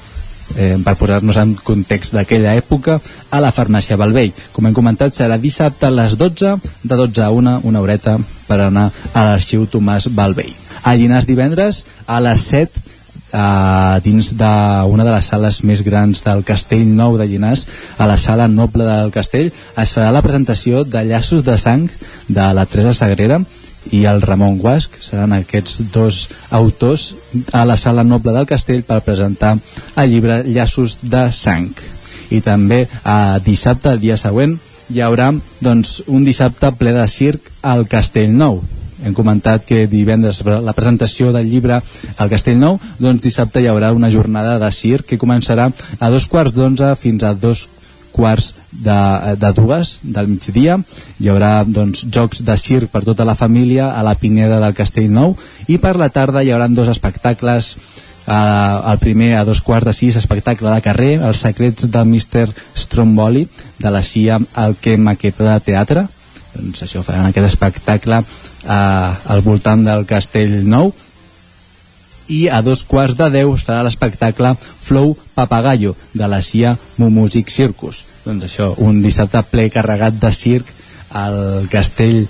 [0.55, 2.97] eh, per posar-nos en context d'aquella època
[3.29, 7.29] a la farmàcia Balvell com hem comentat serà dissabte a les 12 de 12 a
[7.31, 8.17] 1, una horeta
[8.47, 12.86] per anar a l'arxiu Tomàs Balvell a Llinars divendres a les 7
[13.33, 18.17] uh, dins d'una de les sales més grans del Castell Nou de Llinars, a la
[18.17, 21.87] sala noble del Castell, es farà la presentació de Llaços de Sang
[22.27, 23.41] de la Teresa Sagrera
[23.91, 27.13] i el Ramon Guasc seran aquests dos autors
[27.55, 29.55] a la sala noble del castell per presentar
[29.95, 31.71] el llibre Llaços de Sang.
[32.29, 34.57] I també a dissabte, el dia següent
[34.91, 35.31] hi haurà
[35.63, 38.61] doncs, un dissabte ple de circ al Castell Nou
[39.03, 41.79] hem comentat que divendres la presentació del llibre
[42.17, 45.69] al Castellnou, doncs dissabte hi haurà una jornada de circ que començarà
[45.99, 47.67] a dos quarts d'onze fins a dos
[48.17, 48.97] quarts de,
[49.37, 50.79] de dues del migdia
[51.21, 55.35] hi haurà doncs, jocs de circ per tota la família a la Pineda del Castellnou
[55.67, 57.75] i per la tarda hi haurà dos espectacles
[58.25, 62.49] uh, el primer a dos quarts de sis espectacle de carrer Els secrets del Mr.
[62.73, 66.07] Stromboli de la CIA al que maqueta de teatre
[66.57, 68.23] doncs això faran aquest espectacle
[68.67, 70.91] eh, al voltant del Castell Nou.
[72.27, 78.03] I a dos quarts de deu estarà l'espectacle Flow Papagayo de la CIA Mumusic Circus.
[78.25, 80.67] Doncs això, un dissabte ple carregat de circ
[81.15, 82.25] al Castell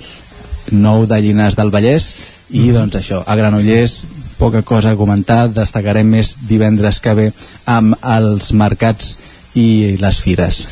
[0.71, 2.11] Nou de Llinars del Vallès.
[2.53, 2.75] I mm.
[2.77, 4.03] doncs això, a Granollers
[4.37, 7.31] poca cosa a comentar, destacarem més divendres que ve
[7.65, 9.17] amb els mercats
[9.57, 10.65] i les fires.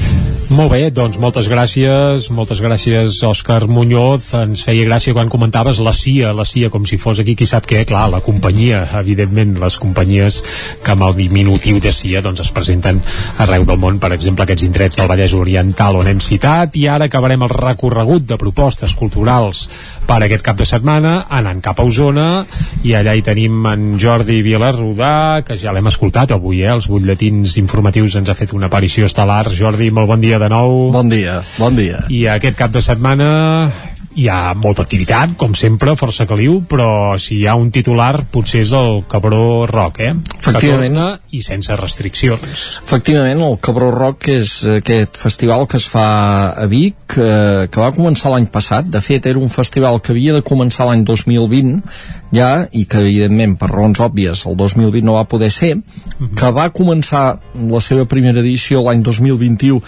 [0.54, 5.94] Molt bé, doncs moltes gràcies, moltes gràcies Òscar Muñoz, ens feia gràcia quan comentaves la
[5.96, 9.80] CIA, la CIA com si fos aquí qui sap què, clar, la companyia, evidentment les
[9.82, 10.38] companyies
[10.86, 13.02] que amb el diminutiu de CIA doncs es presenten
[13.42, 16.78] arreu del món, per exemple aquests indrets del Vallès Oriental on hem citat.
[16.78, 19.66] I ara acabarem el recorregut de propostes culturals
[20.06, 22.28] per aquest cap de setmana anant cap a Osona
[22.86, 26.70] i allà hi tenim en Jordi Vilarrodà que ja l'hem escoltat avui, eh?
[26.74, 29.50] els butlletins informatius ens ha fet una aparició estel·lar.
[29.56, 30.92] Jordi, molt bon dia de nou.
[30.94, 32.06] Bon dia, bon dia.
[32.14, 33.30] I aquest cap de setmana
[34.16, 38.62] hi ha molta activitat, com sempre, força caliu, però si hi ha un titular potser
[38.64, 40.14] és el Cabró Rock, eh?
[40.38, 41.00] Efectivament.
[41.36, 42.80] i sense restriccions.
[42.86, 46.08] Efectivament, el Cabró Rock és aquest festival que es fa
[46.56, 48.88] a Vic, eh, que va començar l'any passat.
[48.88, 51.82] De fet, era un festival que havia de començar l'any 2020,
[52.36, 55.74] ja, i que evidentment per raons òbvies el 2020 no va poder ser,
[56.36, 57.24] que va començar
[57.56, 59.82] la seva primera edició l'any 2021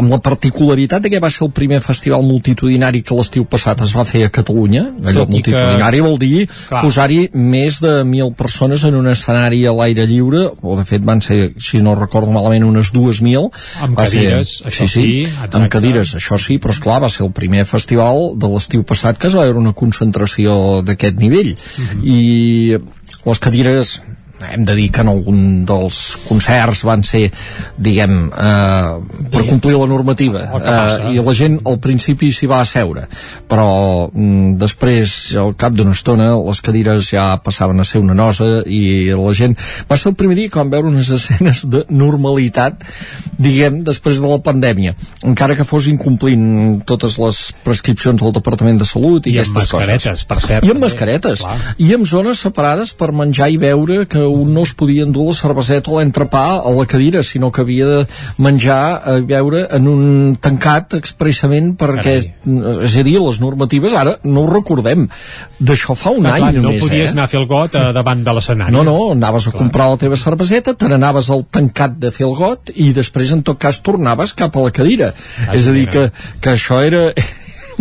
[0.00, 3.92] amb la particularitat de que va ser el primer festival multitudinari que l'estiu passat es
[3.94, 8.34] va fer a Catalunya, allò Tot i que- multitudinari vol dir posar-hi més de 1.000
[8.34, 12.30] persones en un escenari a l'aire lliure, o de fet van ser, si no recordo
[12.32, 13.50] malament, unes 2.000.
[13.82, 15.56] Amb Va ser- cadires, això sí, exacte.
[15.56, 19.26] amb cadires, això sí, però esclar, va ser el primer festival de l'estiu passat que
[19.28, 21.54] es va veure una concentració d'aquest nivell.
[21.78, 22.04] Mhm.
[22.04, 22.78] I
[23.24, 24.02] les cadires
[24.48, 27.26] hem de dir que en algun dels concerts van ser,
[27.76, 30.46] diguem, eh, per complir la normativa.
[30.60, 33.06] Eh, I la gent al principi s'hi va asseure,
[33.50, 38.62] però mm, després, al cap d'una estona, les cadires ja passaven a ser una nosa
[38.66, 39.56] i la gent...
[39.90, 42.84] Va ser el primer dia que vam veure unes escenes de normalitat,
[43.40, 44.94] diguem, després de la pandèmia,
[45.26, 49.72] encara que fos incomplint totes les prescripcions del Departament de Salut i, I amb aquestes
[49.74, 50.26] mascaretes, coses.
[50.30, 51.44] per cert, I amb mascaretes.
[51.44, 51.74] Clar.
[51.80, 55.36] I amb zones separades per menjar i beure que un no es podia endur la
[55.36, 57.98] cerveseta o l'entrepà a la cadira, sinó que havia de
[58.42, 58.80] menjar
[59.18, 60.04] i beure en un
[60.40, 62.28] tancat expressament perquè, és,
[62.86, 65.08] és a dir, les normatives ara no ho recordem.
[65.58, 67.14] D'això fa un Clar, any clar, no només, podies eh?
[67.16, 68.74] anar a fer el got a davant de l'escenari.
[68.74, 72.36] No, no, anaves a comprar la teva cerveseta, te n'anaves al tancat de fer el
[72.38, 75.12] got i després, en tot cas, tornaves cap a la cadira.
[75.46, 76.08] Ai, és a dir, que,
[76.40, 77.08] que això era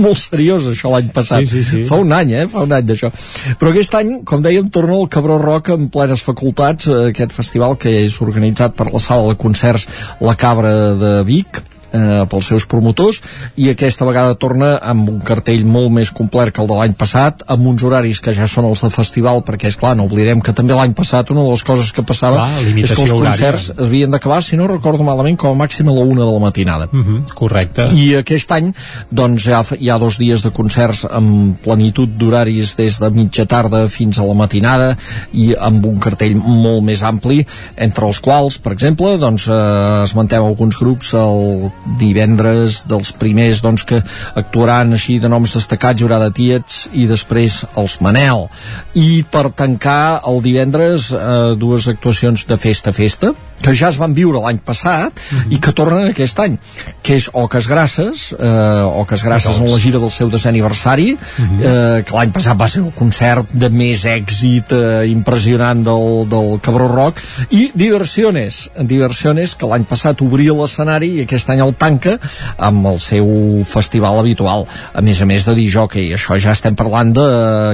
[0.01, 1.83] molt seriós això l'any passat Sí, sí, sí.
[1.89, 2.45] fa un any, eh?
[2.51, 3.11] fa un any d'això
[3.59, 7.77] però aquest any, com dèiem, torna el Cabró Rock en plenes facultats, eh, aquest festival
[7.79, 9.87] que és organitzat per la sala de concerts
[10.25, 11.61] La Cabra de Vic
[11.93, 13.21] eh, pels seus promotors
[13.57, 17.43] i aquesta vegada torna amb un cartell molt més complet que el de l'any passat
[17.47, 20.53] amb uns horaris que ja són els de festival perquè és clar, no oblidem que
[20.53, 23.29] també l'any passat una de les coses que passava Clar, és que els horària.
[23.31, 26.31] concerts es havien d'acabar, si no recordo malament com a màxim a la una de
[26.31, 27.87] la matinada Uh -huh, correcte.
[27.93, 28.73] i aquest any
[29.11, 33.87] doncs, ja hi ha dos dies de concerts amb plenitud d'horaris des de mitja tarda
[33.87, 34.97] fins a la matinada
[35.33, 37.45] i amb un cartell molt més ampli
[37.77, 43.85] entre els quals, per exemple doncs, eh, esmentem alguns grups el divendres dels primers doncs,
[43.87, 44.01] que
[44.39, 48.47] actuaran així de noms destacats hi haurà de Tiets i després els Manel.
[48.93, 53.97] I per tancar el divendres eh, dues actuacions de festa a festa que ja es
[53.99, 56.57] van viure l'any passat i que tornen aquest any
[57.03, 62.03] que és Oques Grasses eh, Oques Grasses en la gira del seu desè aniversari eh,
[62.05, 66.87] que l'any passat va ser el concert de més èxit eh, impressionant del, del Cabró
[66.91, 67.21] Rock
[67.51, 72.17] i Diversiones Diversiones que l'any passat obria l'escenari i aquest any el tanca
[72.57, 73.27] amb el seu
[73.67, 74.65] festival habitual.
[74.93, 77.25] A més a més de dir jockey això ja estem parlant de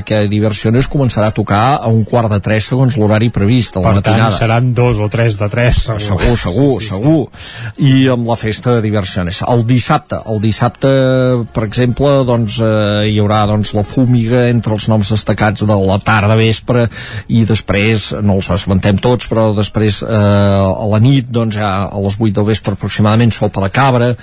[0.07, 3.93] que Diversiones començarà a tocar a un quart de tres segons l'horari previst a la
[3.93, 4.38] Per tant, matinada.
[4.38, 5.74] seran dos o tres de tres.
[5.75, 7.19] Segur, segur, segur
[7.77, 9.41] i amb la festa de diversiones.
[9.47, 10.91] El dissabte, el dissabte
[11.53, 15.99] per exemple, doncs eh, hi haurà doncs la fúmiga entre els noms destacats de la
[16.03, 16.87] tarda vespre
[17.27, 22.03] i després, no els esmentem tots però després eh, a la nit doncs ja a
[22.03, 24.13] les 8 del vespre aproximadament sopa de cabra.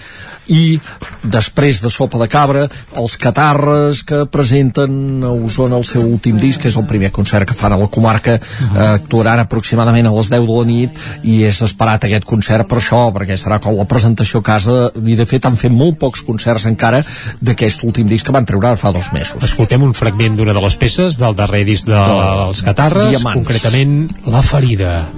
[0.50, 0.81] I
[1.22, 2.64] després de sopa de cabra
[2.98, 7.47] els catarres que presenten a Osona el seu últim disc que és el primer concert
[7.48, 8.42] que fan a la comarca eh,
[8.89, 13.02] actuaran aproximadament a les 10 de la nit i és esperat aquest concert per això,
[13.14, 16.66] perquè serà com la presentació a casa i de fet han fet molt pocs concerts
[16.70, 17.02] encara
[17.40, 20.76] d'aquest últim disc que van treure fa dos mesos Escoltem un fragment d'una de les
[20.80, 23.36] peces del darrer disc dels Catarres, Diamants.
[23.40, 25.08] concretament La ferida.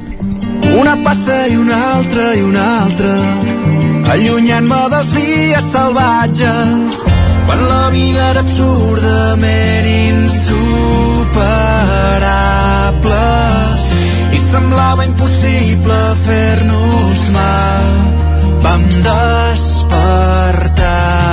[0.75, 3.15] Una passa i una altra i una altra
[4.15, 7.05] allunyant-me dels dies salvatges
[7.47, 11.45] quan la vida era absurdament insuperable
[13.61, 13.64] i
[14.55, 17.87] semblava impossible fer-nos mal.
[18.63, 21.24] Vam despertar-nos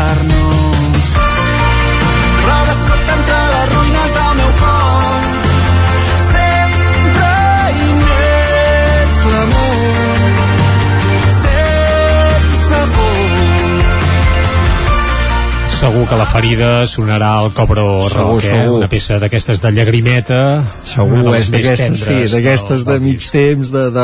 [15.82, 18.50] Segur que la ferida sonarà al Cobro Segur, Rock, eh?
[18.51, 18.76] segur.
[18.77, 20.42] Una peça d'aquestes de llagrimeta.
[20.85, 24.03] Segur, de és d'aquestes, sí, d'aquestes de mig temps, de, de,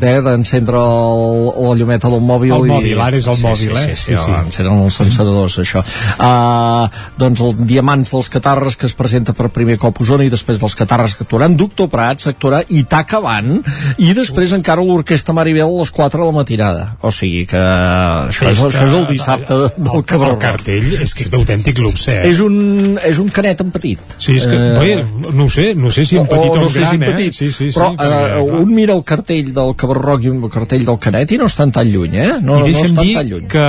[0.00, 2.56] de, d'encendre el, la llumeta del mòbil.
[2.56, 2.72] El i...
[2.72, 3.84] mòbil, ara és el sí, mòbil, sí, eh?
[3.92, 4.34] Sí, sí, Sí, sí.
[4.40, 5.84] encenen els encenedors, això.
[6.18, 10.34] Uh, doncs el Diamants dels Catarres, que es presenta per primer cop a Osona, i
[10.34, 13.60] després dels Catarres que actuaran, Doctor Prats actuarà Itaca Van,
[14.02, 16.84] i després encara l'Orquestra Maribel a les 4 de la matinada.
[16.98, 21.11] O sigui que això, és, Festa, això és el dissabte del Cabró El cartell és
[21.12, 22.30] és que és d'autèntic luxe, eh?
[22.30, 24.00] És un, és un canet en petit.
[24.16, 26.68] Sí, és que, eh, bé, no sé, no sé si en petit o, o no
[26.68, 27.10] en sé gran, si en eh?
[27.12, 27.78] petit, Sí, sí, sí.
[27.78, 28.60] però perquè, eh, clar.
[28.62, 31.70] un mira el cartell del Cabró Roc i un cartell del Canet i no estan
[31.72, 32.30] tan lluny, eh?
[32.40, 33.46] No, I no deixa'm estan dir tan lluny.
[33.52, 33.66] que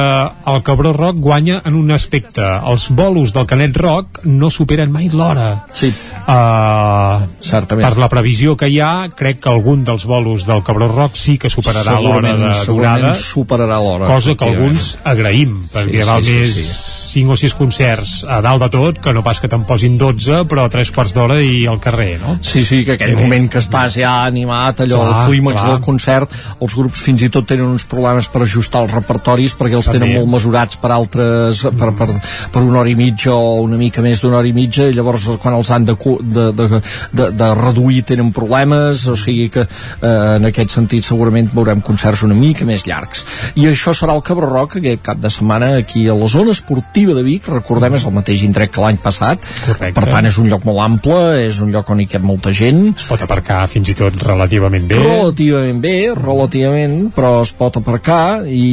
[0.53, 2.41] el Cabró Rock guanya en un aspecte.
[2.71, 5.65] Els bolos del Canet Rock no superen mai l'hora.
[5.73, 5.91] Sí.
[6.23, 7.83] Uh, Certament.
[7.83, 11.37] per la previsió que hi ha, crec que algun dels bolos del Cabró Rock sí
[11.37, 13.13] que superarà l'hora de durada.
[13.19, 16.99] superarà l'hora, Cosa que alguns agraïm, perquè Sí, val sí, sí, més sí.
[17.13, 20.43] 5 o 6 concerts a dalt de tot que no pas que te'n posin 12,
[20.49, 22.37] però a 3 quarts d'hora i al carrer, no?
[22.45, 23.21] Sí, sí, que aquell Bé.
[23.23, 25.71] moment que estàs ja animat, allò, Clar, el clímax clar.
[25.71, 29.77] del concert, els grups fins i tot tenen uns problemes per ajustar els repertoris perquè
[29.79, 29.99] els També.
[30.05, 32.09] tenen molt mesurats per altres, per, per,
[32.53, 35.25] per una hora i mitja o una mica més d'una hora i mitja, i llavors
[35.41, 36.81] quan els han de, de, de,
[37.13, 42.23] de, de reduir tenen problemes, o sigui que eh, en aquest sentit segurament veurem concerts
[42.27, 43.25] una mica més llargs.
[43.59, 47.13] I això serà el Cabró Rock aquest cap de setmana aquí a la zona esportiva
[47.17, 49.93] de Vic, recordem és el mateix indret que l'any passat, Correcte.
[49.99, 52.83] per tant és un lloc molt ample, és un lloc on hi cap molta gent,
[52.97, 54.99] Es pot aparcar fins i tot relativament bé.
[54.99, 58.63] relativament bé, relativament, però es pot aparcar i,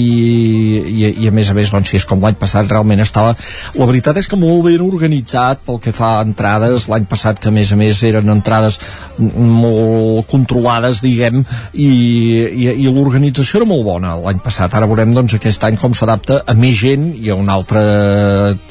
[0.90, 3.34] i, i a més a més, doncs, si és com l'any passat, realment estava...
[3.78, 7.50] La veritat és que molt ben organitzat pel que fa a entrades, l'any passat que
[7.50, 8.80] a més a més eren entrades
[9.18, 14.74] molt controlades, diguem, i, i, i l'organització era molt bona l'any passat.
[14.74, 17.82] Ara veurem, doncs, aquest any com s'adapta a més gent i a un altre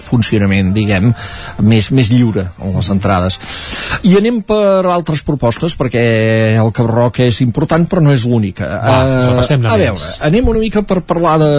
[0.03, 1.11] funcionament, diguem,
[1.65, 3.39] més, més lliure en les entrades.
[4.07, 6.03] I anem per altres propostes, perquè
[6.59, 8.69] el Cap Rock és important, però no és l'única.
[9.29, 11.53] Repassem-ne a veure, anem una mica per parlar de,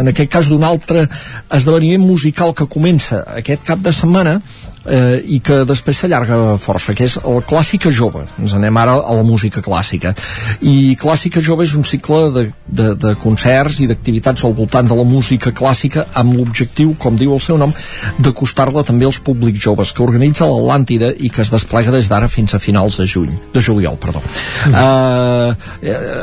[0.00, 1.06] en aquest cas d'un altre
[1.54, 4.38] esdeveniment musical que comença aquest cap de setmana
[4.86, 8.24] eh, i que després s'allarga força, que és el Clàssica Jove.
[8.40, 10.14] Ens anem ara a la música clàssica.
[10.62, 14.98] I Clàssica Jove és un cicle de, de, de concerts i d'activitats al voltant de
[14.98, 17.72] la música clàssica amb l'objectiu, com diu el seu nom,
[18.18, 22.54] d'acostar-la també als públics joves, que organitza l'Atlàntida i que es desplega des d'ara fins
[22.54, 24.22] a finals de juny, de juliol, perdó.
[24.68, 25.54] Uh,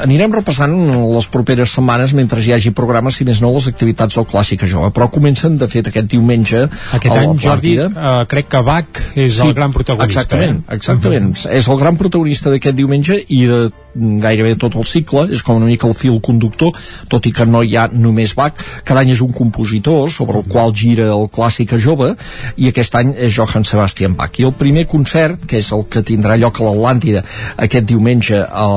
[0.03, 0.73] anirem repassant
[1.15, 4.91] les properes setmanes mentre hi hagi programes, si més no, les activitats del Clàssica Jove,
[4.95, 6.65] però comencen, de fet, aquest diumenge
[6.98, 10.25] Aquest a any, Jordi, eh, crec que Bach és el gran protagonista.
[10.25, 10.75] Exactament, eh?
[10.75, 11.31] exactament.
[11.51, 13.61] És el gran protagonista d'aquest diumenge i de
[13.95, 16.75] gairebé tot el cicle, és com una mica el fil conductor,
[17.11, 18.59] tot i que no hi ha només Bach.
[18.87, 22.13] Cada any és un compositor sobre el qual gira el Clàssica Jove
[22.57, 24.39] i aquest any és Johann Sebastian Bach.
[24.39, 27.23] I el primer concert, que és el que tindrà lloc a l'Atlàntida
[27.57, 28.67] aquest diumenge a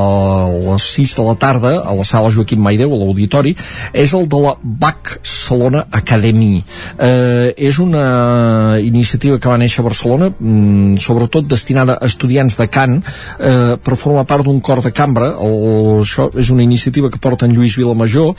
[0.68, 3.54] les 6 de la tarda a la sala Joaquim Maideu, a l'auditori,
[3.92, 6.62] és el de la Bach Salona Academy.
[6.98, 12.68] Eh, és una iniciativa que va néixer a Barcelona, mm, sobretot destinada a estudiants de
[12.68, 15.30] cant eh, per formar part d'un cor de cambra.
[15.44, 18.34] El, això és una iniciativa que porta en Lluís Vilamajor.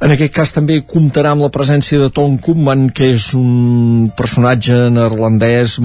[0.00, 4.86] En aquest cas també comptarà amb la presència de Tom Koopman, que és un personatge
[4.94, 5.78] neerlandès,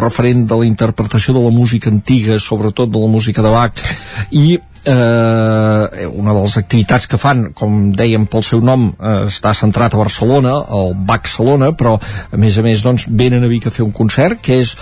[0.00, 3.84] referent de la interpretació de la música antiga, sobretot de la música de Bach,
[4.30, 4.56] i
[4.86, 9.94] eh, una de les activitats que fan, com dèiem pel seu nom, eh, està centrat
[9.94, 13.74] a Barcelona, al Bach Salona, però a més a més doncs, venen a Vic a
[13.74, 14.76] fer un concert, que és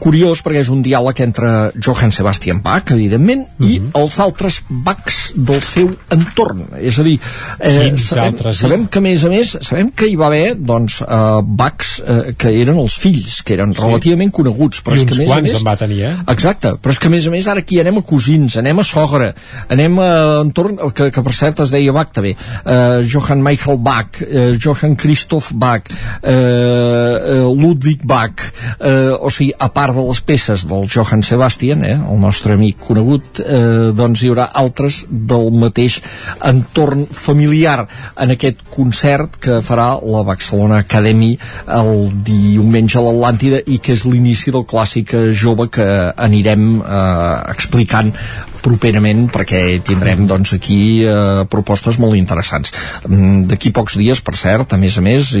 [0.00, 5.60] curiós perquè és un diàleg entre Johann Sebastian Bach, evidentment, i els altres Bachs del
[5.62, 6.64] seu entorn.
[6.80, 7.18] És a dir,
[7.58, 11.00] eh, sabem, altres, sabem que a més a més, sabem que hi va haver doncs,
[11.02, 13.80] eh, Bachs eh, que eren els fills, que eren Sí.
[13.82, 16.00] relativament coneguts, però I és que uns a més a quants més, en va tenir,
[16.04, 16.14] eh?
[16.28, 18.82] Exacte, però és que a més a més ara aquí anem a cosins, anem a
[18.84, 19.34] sogra,
[19.68, 20.10] anem a
[20.42, 24.96] entorn, que, que per cert es deia Bach també, eh, Johann Michael Bach, eh, Johann
[24.96, 25.90] Christoph Bach,
[26.22, 31.82] eh, eh, Ludwig Bach, eh, o sigui, a part de les peces del Johann Sebastian,
[31.84, 35.98] eh, el nostre amic conegut, eh, doncs hi haurà altres del mateix
[36.46, 41.32] entorn familiar en aquest concert que farà la Barcelona Academy
[41.66, 47.36] el diumenge a l'Atlàntida i que és l'inici del clàssic eh, jove que anirem eh,
[47.52, 48.14] explicant
[48.62, 52.70] properament perquè tindrem doncs aquí eh, propostes molt interessants.
[53.08, 55.32] Mm, d'aquí pocs dies per cert a més a més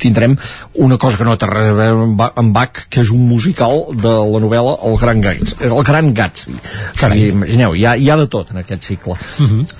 [0.00, 0.36] tindrem
[0.84, 4.14] una cosa que no té res a veure amb Bach que és un musical de
[4.32, 6.56] la novel·la El Gran Gatsby, el Gran Gatsby.
[6.98, 9.16] Sigui, imagineu, hi ha, hi ha de tot en aquest cicle.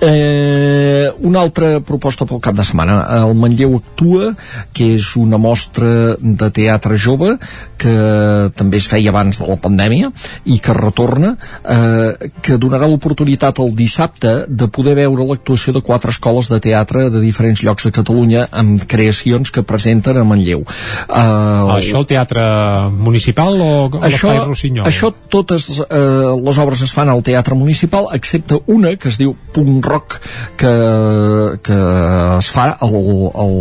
[0.01, 3.01] Eh, una altra proposta pel cap de setmana.
[3.21, 4.33] El Manlleu Actua
[4.77, 7.37] que és una mostra de teatre jove
[7.81, 7.95] que
[8.57, 10.11] també es feia abans de la pandèmia
[10.53, 16.13] i que retorna eh, que donarà l'oportunitat el dissabte de poder veure l'actuació de quatre
[16.15, 20.65] escoles de teatre de diferents llocs de Catalunya amb creacions que presenten a Manlleu.
[20.65, 22.45] Eh, Això al teatre
[22.91, 24.89] municipal o a això, l'Espai Rossinyol.
[24.89, 29.35] això totes eh, les obres es fan al Teatre Municipal, excepte una que es diu
[29.55, 30.19] Punt Rock,
[30.61, 30.73] que,
[31.65, 31.79] que
[32.39, 32.97] es fa al,
[33.45, 33.55] al,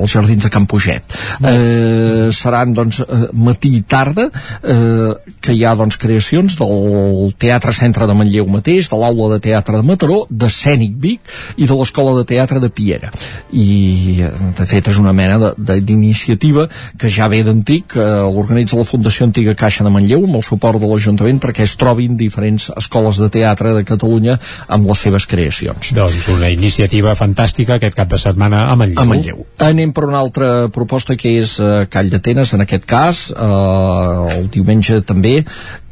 [0.00, 1.16] als Jardins de Can Puget.
[1.44, 4.28] Eh, seran, doncs, eh, matí i tarda,
[4.62, 9.40] eh, que hi ha, doncs, creacions del Teatre Centre de Manlleu mateix, de l'Aula de
[9.48, 13.12] Teatre de Mataró, de Cènic Vic i de l'Escola de Teatre de Piera.
[13.52, 14.24] I,
[14.58, 16.68] de fet, és una mena d'iniciativa
[16.98, 20.80] que ja ve d'antic, eh, l'organitza la Fundació Antiga Caixa de Manlleu amb el suport
[20.80, 25.92] de l'Ajuntament perquè es trobin diferents escoles de teatre de Catalunya amb les seves creacions.
[25.96, 29.02] Doncs una iniciativa fantàstica aquest cap de setmana a Manlleu.
[29.02, 29.46] A Manlleu.
[29.64, 34.50] Anem per una altra proposta que és eh, Call d'Atenes, en aquest cas, eh, el
[34.52, 35.40] diumenge també,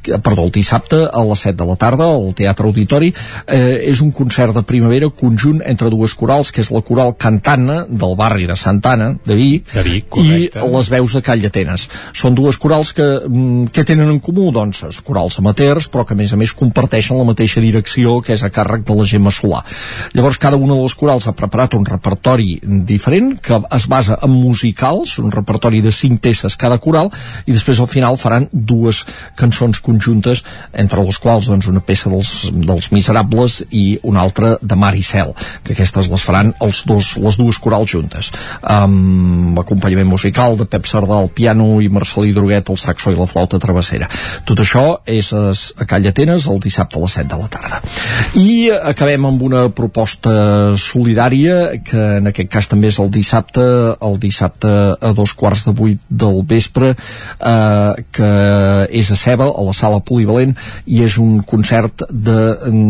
[0.03, 3.13] perdó, el dissabte a les 7 de la tarda al Teatre Auditori
[3.47, 7.83] eh, és un concert de primavera conjunt entre dues corals, que és la coral Cantana
[7.89, 11.89] del barri de Santana, de Vic, De Vic, i les veus de Call d'Atenes.
[12.17, 14.51] Són dues corals que, mm, què tenen en comú?
[14.53, 18.43] Doncs corals amateurs, però que a més a més comparteixen la mateixa direcció que és
[18.43, 19.63] a càrrec de la Gemma Solà.
[20.15, 24.31] Llavors cada una de les corals ha preparat un repertori diferent que es basa en
[24.31, 27.11] musicals, un repertori de cinc peces cada coral,
[27.47, 29.05] i després al final faran dues
[29.37, 34.79] cançons conjuntes, entre les quals doncs, una peça dels, dels Miserables i una altra de
[34.79, 38.31] Mar i Cel, que aquestes les faran els dos, les dues corals juntes,
[38.63, 43.29] amb acompanyament musical de Pep Sardà al piano i Marcelí Droguet al saxo i la
[43.31, 44.09] flauta travessera.
[44.49, 47.81] Tot això és a, a Call d'Atenes el dissabte a les 7 de la tarda.
[48.39, 50.33] I acabem amb una proposta
[50.81, 53.63] solidària que en aquest cas també és el dissabte
[54.03, 58.33] el dissabte a dos quarts de vuit del vespre eh, que
[58.91, 60.55] és a Ceba, a la sala polivalent
[60.87, 62.39] i és un concert de,
[62.71, 62.81] en,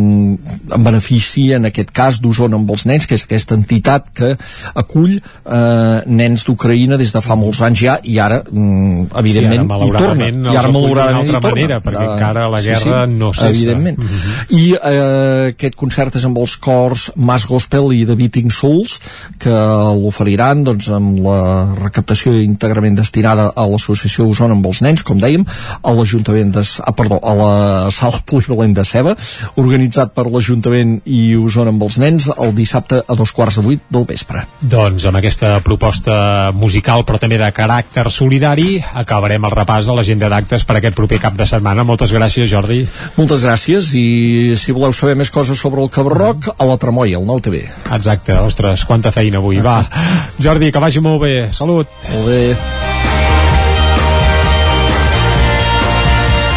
[0.76, 4.34] en benefici en aquest cas d'Osona amb els nens, que és aquesta entitat que
[4.78, 9.72] acull eh, nens d'Ucraïna des de fa molts anys ja i ara mm, evidentment sí,
[9.72, 11.48] ara, hi torna i ara malauradament hi torna.
[11.48, 13.48] manera, perquè Eh, encara la guerra no cessa.
[13.52, 14.32] evidentment Mhm.
[14.58, 18.98] i eh, aquest concert és amb els cors Mas Gospel i The Beating Souls
[19.42, 19.52] que
[20.02, 21.38] l'oferiran doncs, amb la
[21.78, 25.44] recaptació íntegrament destinada a l'associació Osona amb els nens, com dèiem
[25.82, 29.14] a l'Ajuntament de, ah, perdó, a la sala polivalent de Ceba
[29.60, 33.82] organitzat per l'Ajuntament i Osona amb els nens el dissabte a dos quarts de vuit
[33.92, 39.88] del vespre Doncs amb aquesta proposta musical però també de caràcter solidari acabarem el repàs
[39.88, 41.84] de l'agenda d'actes per aquest proper cap de setmana.
[41.84, 42.82] Moltes gràcies Jordi.
[43.16, 47.26] moltes gràcies i si voleu saber més coses sobre el Cabarroc a la Tremoia, al
[47.28, 49.60] Nou TV Exacte, ostres, quanta feina avui.
[49.64, 49.80] Va,
[50.44, 51.36] Jordi, que vagi molt bé.
[51.52, 51.88] Salut.
[52.12, 52.91] Molt bé.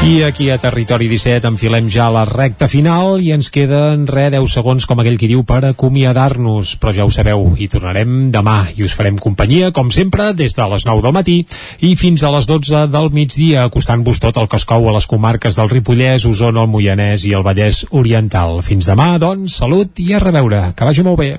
[0.05, 4.51] I aquí a Territori 17 enfilem ja la recta final i ens queden re 10
[4.53, 8.85] segons com aquell qui diu per acomiadar-nos però ja ho sabeu, hi tornarem demà i
[8.85, 11.39] us farem companyia, com sempre, des de les 9 del matí
[11.81, 15.09] i fins a les 12 del migdia, acostant-vos tot el que es cou a les
[15.09, 18.61] comarques del Ripollès, Osona, el Moianès i el Vallès Oriental.
[18.61, 20.67] Fins demà, doncs, salut i a reveure.
[20.77, 21.31] Que vagi molt bé.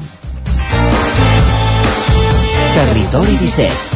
[2.74, 3.95] Territori 17,